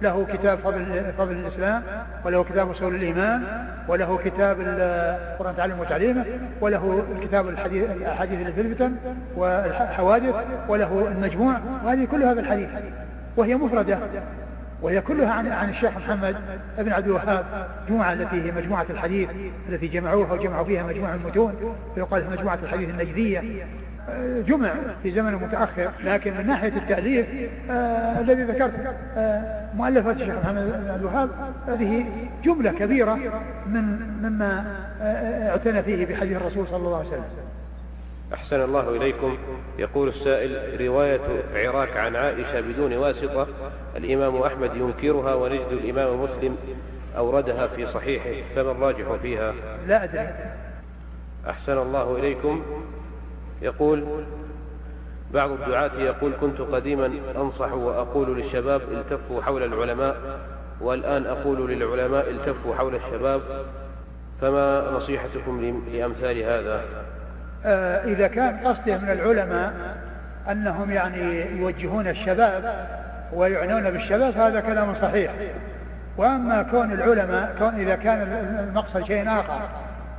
له 0.01 0.25
كتاب 0.33 0.59
فضل 0.59 1.13
فضل 1.17 1.31
الإسلام 1.31 1.83
وله 2.25 2.43
كتاب 2.43 2.69
أصول 2.69 2.95
الإيمان 2.95 3.43
وله 3.87 4.19
كتاب 4.25 4.57
القرآن 4.59 5.55
تعليم 5.55 5.79
وتعليمه 5.79 6.25
وله 6.61 7.03
كتاب 7.21 7.49
الحديث 7.49 7.91
الأحاديث 7.91 8.39
اللي 8.39 8.53
في 8.53 8.61
الفتن 8.61 8.95
والحوادث 9.35 10.35
وله 10.67 11.07
المجموع. 11.07 11.55
وهذه 11.85 12.05
كل 12.05 12.23
هذا 12.23 12.39
الحديث. 12.39 12.69
وهي 13.37 13.55
مفردة. 13.55 13.99
وهي 14.81 15.01
كلها 15.01 15.33
عن 15.33 15.47
عن 15.47 15.69
الشيخ 15.69 15.97
محمد 15.97 16.35
بن 16.77 16.91
عبد 16.91 17.05
الوهاب. 17.05 17.45
جمعة 17.89 18.13
التي 18.13 18.41
هي 18.41 18.51
مجموعة 18.51 18.85
الحديث 18.89 19.29
التي 19.69 19.87
جمعوها 19.87 20.33
وجمعوا 20.33 20.65
فيها 20.65 20.83
مجموعة 20.83 21.15
المتون 21.15 21.75
فيقال 21.95 22.23
مجموعة 22.31 22.59
الحديث 22.63 22.89
النجدية. 22.89 23.43
جمع 24.47 24.73
في 25.03 25.11
زمن 25.11 25.33
متأخر 25.33 25.91
لكن 26.03 26.37
من 26.37 26.47
ناحية 26.47 26.73
التأليف 26.77 27.27
آه 27.69 28.19
الذي 28.21 28.43
ذكرت 28.43 28.95
آه 29.17 29.65
مؤلفات 29.75 30.15
الشيخ 30.15 30.35
محمد 30.35 30.63
بن 30.63 30.95
الوهاب 30.99 31.29
هذه 31.67 32.05
جملة 32.43 32.71
كبيرة 32.71 33.19
من 33.67 33.83
مما 34.21 34.65
آه 35.01 35.49
اعتنى 35.49 35.83
فيه 35.83 36.05
بحديث 36.05 36.37
الرسول 36.37 36.67
صلى 36.67 36.77
الله 36.77 36.97
عليه 36.97 37.07
وسلم. 37.07 37.23
أحسن 38.33 38.63
الله 38.63 38.89
إليكم. 38.95 39.37
يقول 39.79 40.07
السائل 40.09 40.81
رواية 40.81 41.21
عراك 41.55 41.97
عن 41.97 42.15
عائشة 42.15 42.61
بدون 42.61 42.93
واسطة. 42.93 43.47
الإمام 43.97 44.37
أحمد 44.37 44.75
ينكرها 44.75 45.33
ونجد 45.35 45.67
الإمام 45.71 46.23
مسلم 46.23 46.55
أوردها 47.17 47.67
في 47.67 47.85
صحيحه 47.85 48.43
فما 48.55 48.71
الراجح 48.71 49.13
فيها؟ 49.21 49.53
لا 49.87 50.03
أدري. 50.03 50.27
أحسن 51.49 51.77
الله 51.77 52.17
إليكم. 52.17 52.63
يقول 53.61 54.05
بعض 55.33 55.51
الدعاة 55.51 55.91
يقول 55.99 56.31
كنت 56.41 56.61
قديما 56.61 57.11
أنصح 57.35 57.73
وأقول 57.73 58.37
للشباب 58.37 58.81
التفوا 58.91 59.41
حول 59.41 59.63
العلماء 59.63 60.15
والآن 60.81 61.25
أقول 61.25 61.71
للعلماء 61.71 62.29
التفوا 62.29 62.75
حول 62.75 62.95
الشباب 62.95 63.41
فما 64.41 64.91
نصيحتكم 64.95 65.81
لأمثال 65.93 66.37
هذا؟ 66.37 66.81
آه 67.65 68.05
إذا 68.05 68.27
كان 68.27 68.57
قصده 68.57 68.97
من 68.97 69.09
العلماء 69.09 69.73
أنهم 70.51 70.91
يعني 70.91 71.57
يوجهون 71.59 72.07
الشباب 72.07 72.87
ويعنون 73.33 73.91
بالشباب 73.91 74.37
هذا 74.37 74.59
كلام 74.59 74.95
صحيح. 74.95 75.31
وأما 76.17 76.63
كون 76.63 76.91
العلماء 76.91 77.55
كون 77.59 77.75
إذا 77.75 77.95
كان 77.95 78.21
المقصد 78.69 79.03
شيء 79.03 79.29
آخر 79.29 79.61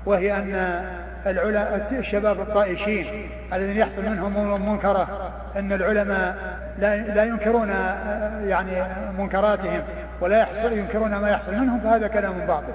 وهي 0.07 0.37
أن 0.37 0.85
العلماء 1.27 1.87
الشباب 1.93 2.41
الطائشين 2.41 3.07
الذين 3.53 3.77
يحصل 3.77 4.03
منهم 4.03 4.71
منكرة 4.73 5.33
أن 5.57 5.73
العلماء 5.73 6.37
لا 6.79 6.97
لا 6.97 7.25
ينكرون 7.25 7.69
يعني 8.47 8.71
منكراتهم 9.19 9.83
ولا 10.21 10.39
يحصل 10.39 10.73
ينكرون 10.73 11.17
ما 11.17 11.31
يحصل 11.31 11.55
منهم 11.55 11.81
فهذا 11.81 12.07
كلام 12.07 12.33
باطل. 12.47 12.73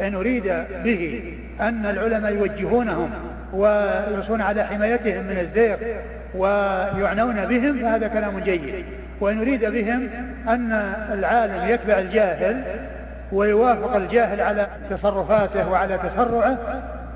إن 0.00 0.14
أريد 0.14 0.64
به 0.84 1.34
أن 1.60 1.86
العلماء 1.86 2.32
يوجهونهم 2.32 3.10
ويحرصون 3.52 4.40
على 4.40 4.64
حمايتهم 4.64 5.24
من 5.24 5.38
الزيغ 5.38 5.76
ويعنون 6.34 7.44
بهم 7.44 7.82
فهذا 7.82 8.08
كلام 8.08 8.38
جيد. 8.38 8.84
وإن 9.20 9.40
أريد 9.40 9.64
بهم 9.64 10.08
أن 10.48 10.72
العالم 11.12 11.68
يتبع 11.68 11.98
الجاهل 11.98 12.62
ويوافق 13.32 13.96
الجاهل 13.96 14.40
على 14.40 14.66
تصرفاته 14.90 15.70
وعلى 15.70 15.98
تسرعه 15.98 16.58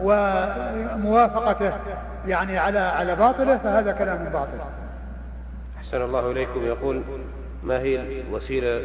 وموافقته 0.02 1.72
يعني 2.26 2.58
على 2.58 2.78
على 2.78 3.16
باطله 3.16 3.58
فهذا 3.58 3.92
كلام 3.92 4.24
باطل. 4.32 4.58
أحسن 5.78 6.02
الله 6.02 6.30
إليكم 6.30 6.64
يقول 6.64 7.02
ما 7.64 7.78
هي 7.78 8.20
الوسيلة 8.20 8.82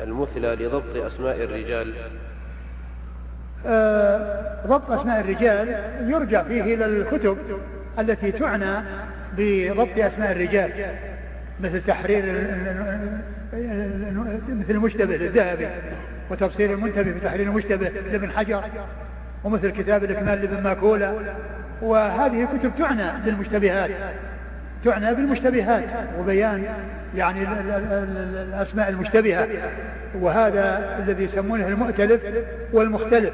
المثلى 0.00 0.54
لضبط 0.54 0.96
أسماء 0.96 1.44
الرجال؟ 1.44 1.94
آه 3.66 4.66
ضبط 4.66 4.90
أسماء 4.90 5.20
الرجال 5.20 5.76
يرجع 6.00 6.42
فيه 6.42 6.74
إلى 6.74 6.84
الكتب 6.84 7.38
التي 7.98 8.32
تعنى 8.32 8.84
بضبط 9.36 9.98
أسماء 9.98 10.32
الرجال 10.32 10.72
مثل 11.60 11.82
تحرير 11.82 12.22
مثل 14.48 14.70
المشتبه 14.70 15.16
للذهبي 15.16 15.68
وتفسير 16.30 16.72
المنتبه 16.72 17.12
بتحرير 17.12 17.46
المشتبه 17.46 17.88
لابن 17.88 18.30
حجر 18.30 18.64
ومثل 19.44 19.70
كتاب 19.70 20.04
الإكمال 20.04 20.40
لابن 20.40 20.62
ماكولا 20.62 21.12
وهذه 21.82 22.48
كتب 22.58 22.72
تعنى 22.78 23.22
بالمشتبهات 23.24 23.90
تعنى 24.84 25.14
بالمشتبهات 25.14 25.84
وبيان 26.18 26.64
يعني 27.16 27.42
الأسماء 27.42 28.88
المشتبهة. 28.88 29.48
وهذا 30.20 30.96
الذي 30.98 31.24
يسمونه 31.24 31.68
المؤتلف 31.68 32.20
والمختلف. 32.72 33.32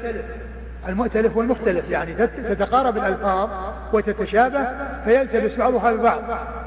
المؤتلف 0.87 1.37
والمختلف 1.37 1.89
يعني 1.89 2.13
تتقارب 2.27 2.97
الألفاظ 2.97 3.49
وتتشابه 3.93 4.67
فيلتبس 5.05 5.55
بعضها 5.55 5.91
ببعض. 5.93 6.21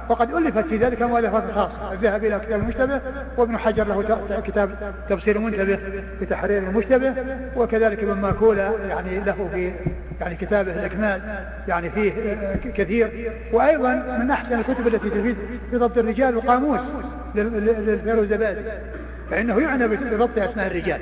وقد 0.08 0.34
ألفت 0.34 0.66
في 0.66 0.76
ذلك 0.76 1.02
مؤلفات 1.02 1.50
خاصة 1.54 1.92
الذهبي 1.92 2.28
إلى 2.28 2.40
كتاب 2.46 2.60
المشتبه 2.60 3.00
وابن 3.36 3.58
حجر 3.58 3.84
له 3.84 4.40
كتاب 4.46 4.94
تفسير 5.08 5.36
المنتبه 5.36 5.78
في 6.18 6.26
تحرير 6.26 6.58
المشتبه 6.58 7.14
وكذلك 7.56 7.98
ابن 7.98 8.12
ماكولا 8.12 8.70
يعني 8.88 9.20
له 9.20 9.48
في 9.52 9.72
يعني 10.20 10.36
كتابه 10.36 10.72
الإكمال 10.72 11.20
يعني 11.68 11.90
فيه 11.90 12.12
كثير. 12.76 13.32
وأيضا 13.52 14.18
من 14.20 14.30
أحسن 14.30 14.58
الكتب 14.58 14.86
التي 14.86 15.10
تفيد 15.10 15.36
في 15.70 15.76
ضبط 15.76 15.98
الرجال 15.98 16.34
القاموس 16.34 16.80
للفيروزبادي 17.34 18.60
فإنه 19.30 19.60
يعنى 19.60 19.88
بضبط 19.88 20.38
أسماء 20.38 20.66
الرجال. 20.66 21.00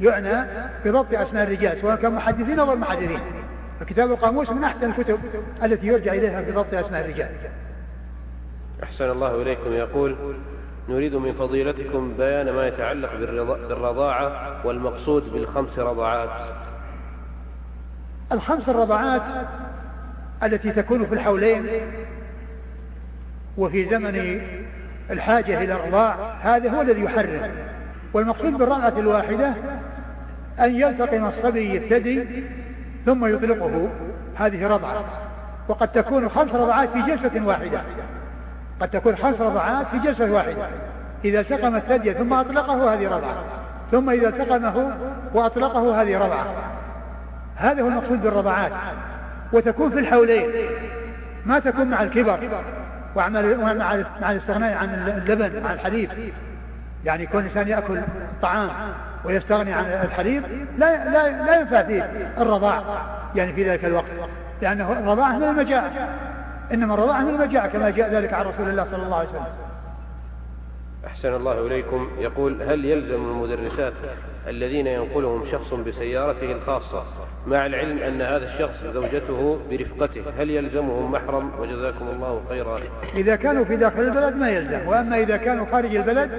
يعنى 0.00 0.46
بضبط 0.84 1.14
أسماء 1.14 1.42
الرجال 1.42 1.78
سواء 1.78 1.96
كان 1.96 2.12
محدثين 2.12 2.58
أو 2.58 2.66
غير 2.66 2.76
محدثين. 2.76 3.20
فكتاب 3.80 4.10
القاموس 4.10 4.50
من 4.50 4.64
أحسن 4.64 4.90
الكتب 4.90 5.18
التي 5.62 5.86
يرجع 5.86 6.12
إليها 6.12 6.42
في 6.42 6.52
ضبط 6.52 6.74
أسماء 6.74 7.04
الرجال. 7.04 7.30
أحسن 8.82 9.10
الله 9.10 9.42
إليكم. 9.42 9.72
يقول 9.72 10.16
نريد 10.88 11.14
من 11.14 11.32
فضيلتكم 11.32 12.14
بيان 12.18 12.50
ما 12.50 12.66
يتعلق 12.66 13.14
بالرضاعة 13.68 14.32
والمقصود 14.66 15.32
بالخمس 15.32 15.78
رضعات. 15.78 16.30
الخمس 18.32 18.68
الرضعات 18.68 19.22
التي 20.42 20.70
تكون 20.70 21.06
في 21.06 21.14
الحولين 21.14 21.66
وفي 23.58 23.84
زمن 23.84 24.40
الحاجة 25.10 25.64
إلى 25.64 25.72
الرضاع 25.72 26.16
هذا 26.40 26.70
هو 26.70 26.80
الذي 26.80 27.04
يحرم. 27.04 27.50
والمقصود 28.14 28.52
بالرضعة 28.52 28.94
الواحدة 28.98 29.54
أن 30.60 30.74
يلتقم 30.74 31.26
الصبي 31.26 31.76
الثدي 31.76 32.44
ثم 33.06 33.26
يطلقه. 33.26 33.88
هذه 34.36 34.66
رضعة. 34.66 35.04
وقد 35.68 35.88
تكون 35.88 36.28
خمس 36.28 36.54
رضعات 36.54 36.88
في 36.88 37.02
جلسة 37.02 37.46
واحدة. 37.46 37.82
قد 38.80 38.88
تكون 38.88 39.16
خمس 39.16 39.40
رضعات 39.40 39.86
في 39.86 39.98
جلسة 39.98 40.32
واحدة. 40.32 40.68
إذا 41.24 41.40
التقم 41.40 41.76
الثدي 41.76 42.12
ثم 42.12 42.32
أطلقه 42.32 42.94
هذه 42.94 43.08
رضعة. 43.08 43.44
ثم 43.90 44.10
إذا 44.10 44.28
التقمه 44.28 44.96
وأطلقه 45.34 46.02
هذه 46.02 46.18
رضعة. 46.18 46.46
هذا 47.56 47.82
هو 47.82 47.88
المقصود 47.88 48.22
بالرضعات. 48.22 48.72
وتكون 49.52 49.90
في 49.90 49.98
الحولين. 49.98 50.50
ما 51.46 51.58
تكون 51.58 51.86
مع 51.86 52.02
الكبر 52.02 52.38
ومع 53.16 53.94
الاستغناء 54.30 54.76
عن 54.76 54.88
اللبن 54.88 55.66
عن 55.66 55.74
الحليب. 55.74 56.10
يعني 57.04 57.22
يكون 57.22 57.40
الإنسان 57.40 57.68
يأكل 57.68 58.00
طعام. 58.42 58.70
ويستغني 59.24 59.72
عن 59.72 59.84
الحليب 59.84 60.44
لا 60.78 61.04
لا 61.04 61.44
لا 61.46 61.60
ينفع 61.60 61.82
فيه 61.82 62.32
الرضاع 62.38 62.82
يعني 63.34 63.52
في 63.52 63.70
ذلك 63.70 63.84
الوقت 63.84 64.10
لأنه 64.62 64.92
الرضاعة 64.92 65.38
من 65.38 65.44
المجاعة 65.44 65.92
إنما 66.72 66.94
الرضاعة 66.94 67.20
من 67.20 67.28
المجاعة 67.28 67.68
كما 67.68 67.90
جاء 67.90 68.10
ذلك 68.10 68.32
عن 68.32 68.46
رسول 68.46 68.68
الله 68.68 68.84
صلى 68.84 69.02
الله 69.02 69.16
عليه 69.16 69.28
وسلم. 69.28 69.44
أحسن 71.06 71.34
الله 71.34 71.66
إليكم. 71.66 72.10
يقول 72.18 72.62
هل 72.62 72.84
يلزم 72.84 73.14
المدرسات 73.14 73.92
الذين 74.46 74.86
ينقلهم 74.86 75.44
شخص 75.44 75.74
بسيارته 75.74 76.52
الخاصة 76.52 77.04
مع 77.46 77.66
العلم 77.66 77.98
أن 77.98 78.22
هذا 78.22 78.46
الشخص 78.46 78.84
زوجته 78.84 79.58
برفقته. 79.70 80.22
هل 80.38 80.50
يلزمهم 80.50 81.12
محرم؟ 81.12 81.50
وجزاكم 81.60 82.08
الله 82.08 82.42
خيرا. 82.48 82.80
إذا 83.14 83.36
كانوا 83.36 83.64
في 83.64 83.76
داخل 83.76 84.00
البلد 84.00 84.36
ما 84.36 84.48
يلزم. 84.48 84.88
وأما 84.88 85.18
إذا 85.18 85.36
كانوا 85.36 85.66
خارج 85.72 85.96
البلد 85.96 86.30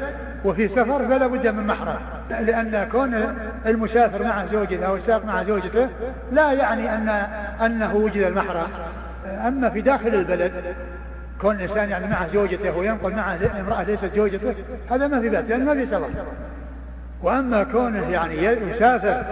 وفي 0.45 0.67
سفر 0.67 1.07
فلا 1.07 1.27
بد 1.27 1.47
من 1.47 1.67
محرم. 1.67 1.99
لأن 2.29 2.89
كون 2.91 3.35
المسافر 3.65 4.23
مع 4.23 4.45
زوجته 4.45 4.85
أو 4.85 4.95
الساق 4.95 5.25
مع 5.25 5.43
زوجته 5.43 5.89
لا 6.31 6.51
يعني 6.51 6.93
أن 6.93 7.09
أنه 7.65 7.95
وجد 7.95 8.21
المحرم. 8.21 8.67
أما 9.25 9.69
في 9.69 9.81
داخل 9.81 10.07
البلد 10.07 10.75
كون 11.41 11.55
الإنسان 11.55 11.89
يعني 11.89 12.07
مع 12.07 12.27
زوجته 12.33 12.77
وينقل 12.77 13.11
معه 13.11 13.39
امرأة 13.59 13.83
ليست 13.83 14.15
زوجته 14.15 14.55
هذا 14.91 15.07
ما 15.07 15.21
في 15.21 15.29
بأس 15.29 15.49
لأن 15.49 15.65
ما 15.65 15.73
في 15.73 15.85
سفر 15.85 16.09
وأما 17.23 17.63
كونه 17.63 18.09
يعني 18.11 18.43
يسافر 18.43 19.23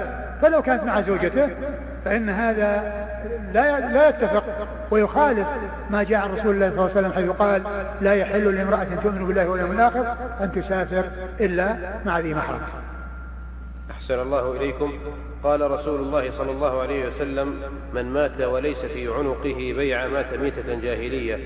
فلو 0.42 0.62
كانت 0.62 0.84
مع 0.84 1.02
زوجته 1.02 1.50
فإن 2.06 2.30
هذا 2.30 2.94
لا 3.54 3.80
لا 3.80 4.10
يتفق 4.10 4.44
ويخالف 4.92 5.48
ما 5.90 6.04
جاء 6.04 6.20
عن 6.20 6.32
رسول 6.32 6.56
الله 6.56 6.70
صلى 6.70 6.80
الله 6.80 6.98
عليه 6.98 7.08
وسلم 7.08 7.14
حيث 7.14 7.30
قال 7.30 7.62
لا 8.02 8.16
يحل 8.16 8.56
لامرأة 8.56 8.88
تؤمن 9.04 9.28
بالله 9.28 9.50
واليوم 9.50 9.72
الآخر 9.72 10.16
أن 10.42 10.52
تسافر 10.52 11.06
إلا 11.40 11.78
مع 12.06 12.20
ذي 12.20 12.34
محرم. 12.34 12.60
أحسن 13.92 14.20
الله 14.20 14.52
إليكم. 14.52 14.94
قال 15.44 15.72
رسول 15.72 16.02
الله 16.02 16.32
صلى 16.32 16.52
الله 16.52 16.82
عليه 16.82 17.08
وسلم 17.08 17.62
من 17.94 18.06
مات 18.06 18.42
وليس 18.42 18.78
في 18.78 19.08
عنقه 19.08 19.74
بيع 19.78 20.08
مات 20.08 20.34
ميتة 20.34 20.80
جاهلية. 20.82 21.40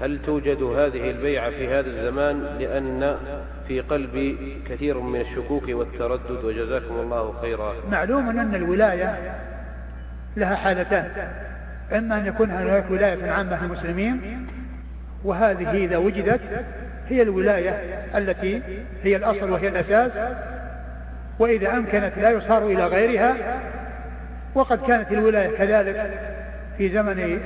هل 0.00 0.18
توجد 0.18 0.62
هذه 0.62 1.10
البيعة 1.10 1.50
في 1.50 1.68
هذا 1.68 1.86
الزمان؟ 1.90 2.56
لأن 2.58 3.16
في 3.68 3.80
قلبي 3.80 4.58
كثير 4.68 5.00
من 5.00 5.20
الشكوك 5.20 5.68
والتردد 5.68 6.44
وجزاكم 6.44 6.94
الله 6.94 7.32
خيرا. 7.32 7.74
معلوم 7.90 8.28
أن 8.28 8.54
الولاية 8.54 9.18
لها 10.36 10.54
حالتان. 10.54 11.32
إما 11.92 12.18
أن 12.18 12.26
يكون 12.26 12.50
هناك 12.50 12.90
ولاية 12.90 13.30
عامة 13.30 13.64
للمسلمين 13.64 14.46
وهذه 15.24 15.84
إذا 15.84 15.96
وجدت 15.96 16.64
هي 17.08 17.22
الولاية 17.22 17.70
التي 18.14 18.62
هي 19.02 19.16
الأصل 19.16 19.50
وهي 19.50 19.68
الأساس 19.68 20.18
وإذا 21.38 21.72
أمكنت 21.72 22.12
لا 22.16 22.30
يصار 22.30 22.66
إلى 22.66 22.86
غيرها 22.86 23.34
وقد 24.54 24.86
كانت 24.86 25.12
الولاية 25.12 25.56
كذلك 25.56 26.10
في 26.78 26.88
زمن 26.88 27.40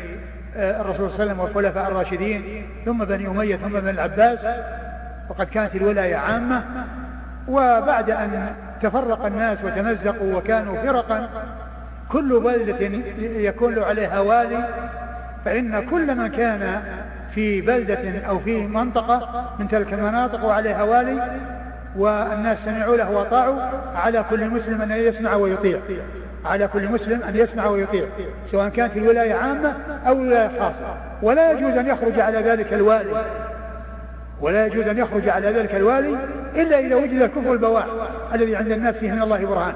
آه، 0.57 0.81
الرسول 0.81 0.97
صلى 0.97 1.07
الله 1.07 1.21
عليه 1.21 1.25
وسلم 1.25 1.41
والخلفاء 1.41 1.89
الراشدين 1.91 2.67
ثم 2.85 3.05
بني 3.05 3.27
أمية 3.27 3.57
ثم 3.57 3.69
بني 3.69 3.91
العباس 3.91 4.41
وقد 5.29 5.47
كانت 5.47 5.75
الولاية 5.75 6.17
عامة. 6.17 6.65
وبعد 7.49 8.11
أن 8.11 8.55
تفرق 8.81 9.27
الناس 9.27 9.65
وتمزقوا 9.65 10.35
وكانوا 10.35 10.77
فرقا 10.77 11.29
كل 12.09 12.41
بلدة 12.41 12.87
يكون 13.21 13.83
عليها 13.83 14.21
والي 14.21 14.69
فإن 15.45 15.87
كل 15.91 16.17
من 16.17 16.27
كان 16.27 16.83
في 17.35 17.61
بلدة 17.61 18.27
أو 18.29 18.39
في 18.39 18.67
منطقة 18.67 19.51
من 19.59 19.69
تلك 19.69 19.93
المناطق 19.93 20.45
وعليها 20.45 20.83
والي 20.83 21.41
والناس 21.97 22.59
سمعوا 22.65 22.97
له 22.97 23.11
وطاعوا 23.11 23.61
على 23.95 24.25
كل 24.31 24.49
مسلم 24.49 24.83
أن 24.83 24.91
يسمع 24.91 25.35
ويطيع. 25.35 25.79
على 26.45 26.69
كل 26.69 26.89
مسلم 26.89 27.23
أن 27.23 27.37
يسمع 27.37 27.67
ويطيع 27.67 28.05
سواء 28.47 28.69
كانت 28.69 28.97
الولاية 28.97 29.35
عامة 29.35 29.77
أو 30.07 30.13
الولاية 30.13 30.51
خاصة 30.61 30.85
ولا 31.23 31.53
يجوز 31.53 31.77
أن 31.77 31.87
يخرج 31.87 32.21
على 32.21 32.39
ذلك 32.39 32.73
الوالي. 32.73 33.23
ولا 34.41 34.67
يجوز 34.67 34.87
أن 34.89 34.99
يخرج 34.99 35.29
على 35.29 35.49
ذلك 35.49 35.75
الوالي 35.75 36.17
إلا 36.55 36.79
إذا 36.79 36.95
وجد 36.97 37.23
الكفر 37.23 37.53
البواح 37.53 37.87
الذي 38.35 38.57
عند 38.57 38.73
الناس 38.73 38.99
فيه 38.99 39.13
من 39.13 39.23
الله 39.23 39.47
برهان. 39.47 39.75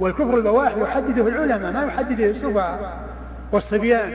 والكفر 0.00 0.36
البواح 0.36 0.72
يحدده 0.76 1.28
العلماء 1.28 1.72
ما 1.72 1.84
يحدده 1.84 2.24
السفهاء 2.24 2.92
والصبيان 3.52 4.12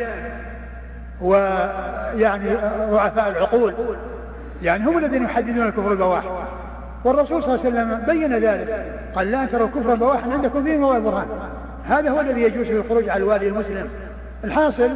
ويعني 1.22 2.50
رعفاء 2.92 3.30
العقول. 3.30 3.74
يعني 4.64 4.86
هم 4.86 4.98
الذين 4.98 5.24
يحددون 5.24 5.68
الكفر 5.68 5.92
البواح. 5.92 6.24
والرسول 7.08 7.44
صلى 7.44 7.56
الله 7.56 7.66
عليه 7.66 7.70
وسلم 7.70 8.04
بين 8.08 8.34
ذلك. 8.34 8.86
قال 9.16 9.32
لا 9.32 9.46
تروا 9.46 9.68
كفرا 9.68 9.96
بواحا 9.96 10.32
عندكم 10.32 10.64
فيه 10.64 10.78
مواد 10.78 11.02
برهان 11.02 11.28
هذا 11.86 12.10
هو 12.10 12.22
الذي 12.22 12.42
يجوز 12.42 12.66
في 12.66 12.78
الخروج 12.78 13.10
على 13.10 13.24
الوالي 13.24 13.48
المسلم. 13.48 13.88
الحاصل 14.44 14.90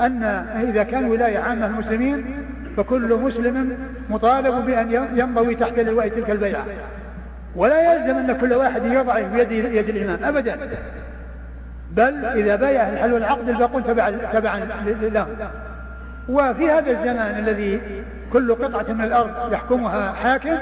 أن 0.00 0.22
إذا 0.68 0.82
كان 0.82 1.04
ولاية 1.04 1.38
عامة 1.38 1.66
المسلمين 1.66 2.24
فكل 2.76 3.14
مسلم 3.14 3.76
مطالب 4.10 4.66
بأن 4.66 5.08
ينضوي 5.14 5.54
تحت 5.54 5.78
لواء 5.78 6.08
تلك 6.08 6.30
البيعة. 6.30 6.64
ولا 7.56 7.94
يلزم 7.94 8.16
أن 8.16 8.38
كل 8.40 8.52
واحد 8.52 8.84
يضع 8.84 9.20
بيد 9.20 9.52
يد 9.52 9.88
الإمام 9.88 10.18
أبدا. 10.24 10.58
بل 11.92 12.24
إذا 12.24 12.56
بايع 12.56 12.88
الحل 12.88 13.12
والعقد 13.12 13.48
الباقون 13.48 13.82
تبعا 13.82 14.10
تبعا 14.10 14.60
له 15.02 15.26
وفي 16.28 16.70
هذا 16.70 16.90
الزمان 16.90 17.38
الذي 17.38 17.80
كل 18.32 18.54
قطعة 18.54 18.92
من 18.92 19.04
الأرض 19.04 19.52
يحكمها 19.52 20.12
حاكم 20.12 20.58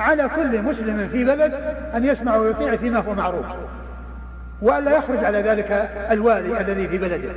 على 0.00 0.30
كل 0.36 0.62
مسلم 0.62 1.08
في 1.12 1.24
بلد 1.24 1.54
أن 1.94 2.04
يسمع 2.04 2.36
ويطيع 2.36 2.76
فيما 2.76 2.98
هو 2.98 3.14
معروف 3.14 3.46
وألا 4.62 4.96
يخرج 4.96 5.24
على 5.24 5.38
ذلك 5.38 5.90
الوالي 6.10 6.60
الذي 6.60 6.88
في 6.88 6.98
بلده 6.98 7.30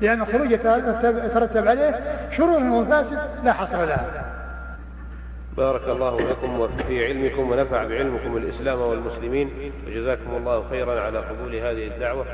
لأن 0.00 0.20
الخروج 0.20 0.50
يترتب 0.50 1.68
عليه 1.68 2.00
شرور 2.30 2.56
ومفاسد 2.56 3.18
لا 3.44 3.52
حصر 3.52 3.84
لها. 3.84 4.24
بارك 5.56 5.88
الله 5.88 6.20
لكم 6.20 6.60
وفي 6.60 7.06
علمكم 7.06 7.50
ونفع 7.50 7.84
بعلمكم 7.84 8.36
الإسلام 8.36 8.80
والمسلمين 8.80 9.72
وجزاكم 9.86 10.36
الله 10.36 10.64
خيرا 10.70 11.00
على 11.00 11.18
قبول 11.18 11.54
هذه 11.54 11.86
الدعوة 11.86 12.26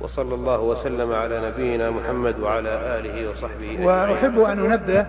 وصلى 0.00 0.34
الله 0.34 0.60
وسلم 0.60 1.12
على 1.12 1.40
نبينا 1.48 1.90
محمد 1.90 2.40
وعلى 2.40 2.68
آله 2.68 3.30
وصحبه 3.30 3.70
أجمعين. 3.70 3.84
وأحب 3.84 4.40
أن 4.40 4.72
أنبه 4.72 5.06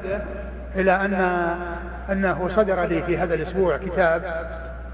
إلى 0.75 0.91
أن 0.91 1.13
أنه 2.11 2.48
صدر 2.49 2.86
لي 2.86 3.03
في 3.03 3.18
هذا 3.18 3.34
الأسبوع 3.34 3.77
كتاب 3.77 4.45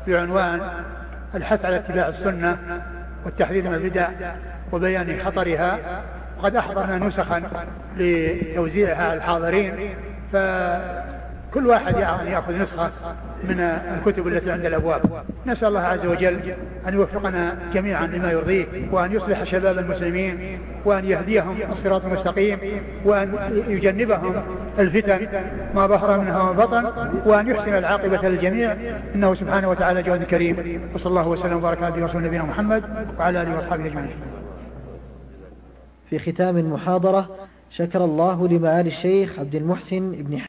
بعنوان 0.08 0.62
الحث 1.36 1.66
على 1.66 1.76
اتباع 1.76 2.08
السنة 2.08 2.58
والتحذير 3.26 3.64
من 3.64 3.74
البدع 3.74 4.08
وبيان 4.72 5.20
خطرها. 5.26 5.80
وقد 6.40 6.56
أحضرنا 6.56 6.98
نسخا 6.98 7.42
لتوزيعها 7.98 9.04
على 9.04 9.14
الحاضرين 9.14 9.96
ف 10.34 10.36
كل 11.54 11.68
واحد 11.68 11.98
يعني 12.00 12.32
يأخذ 12.32 12.62
نسخة 12.62 12.90
من 13.44 13.60
الكتب 13.60 14.28
التي 14.28 14.52
عند 14.52 14.66
الأبواب. 14.66 15.24
نسأل 15.46 15.68
الله 15.68 15.82
عز 15.82 16.06
وجل 16.06 16.40
أن 16.88 16.94
يوفقنا 16.94 17.58
جميعا 17.74 18.08
لما 18.08 18.32
يرضيه 18.32 18.66
وأن 18.92 19.12
يصلح 19.12 19.44
شباب 19.44 19.78
المسلمين 19.78 20.60
وأن 20.86 21.06
يهديهم 21.06 21.58
الصراط 21.72 22.06
المستقيم 22.06 22.60
وأن 23.06 23.34
يجنبهم 23.68 24.44
الفتن 24.80 25.28
ما 25.76 25.88
ظهر 25.88 26.20
منها 26.20 26.42
وما 26.42 26.66
بطن 26.66 27.12
وأن 27.26 27.48
يحسن 27.48 27.74
العاقبة 27.74 28.30
للجميع. 28.30 28.76
إنه 29.16 29.34
سبحانه 29.34 29.70
وتعالى 29.70 30.04
جواد 30.04 30.24
كريم. 30.24 30.82
وصلى 30.96 31.10
الله 31.10 31.28
وسلم 31.28 31.58
وبارك 31.58 31.84
على 31.84 32.04
رسول 32.04 32.24
نبينا 32.24 32.44
محمد 32.44 32.84
وعلى 33.20 33.42
آله 33.42 33.56
وأصحابه 33.56 33.86
أجمعين. 33.86 34.16
في 36.10 36.20
ختام 36.20 36.58
المحاضرة 36.58 37.30
شكر 37.70 38.06
الله 38.06 38.48
لمعالي 38.48 38.90
الشيخ 38.90 39.40
عبد 39.40 39.56
المحسن 39.56 40.12
بن 40.12 40.34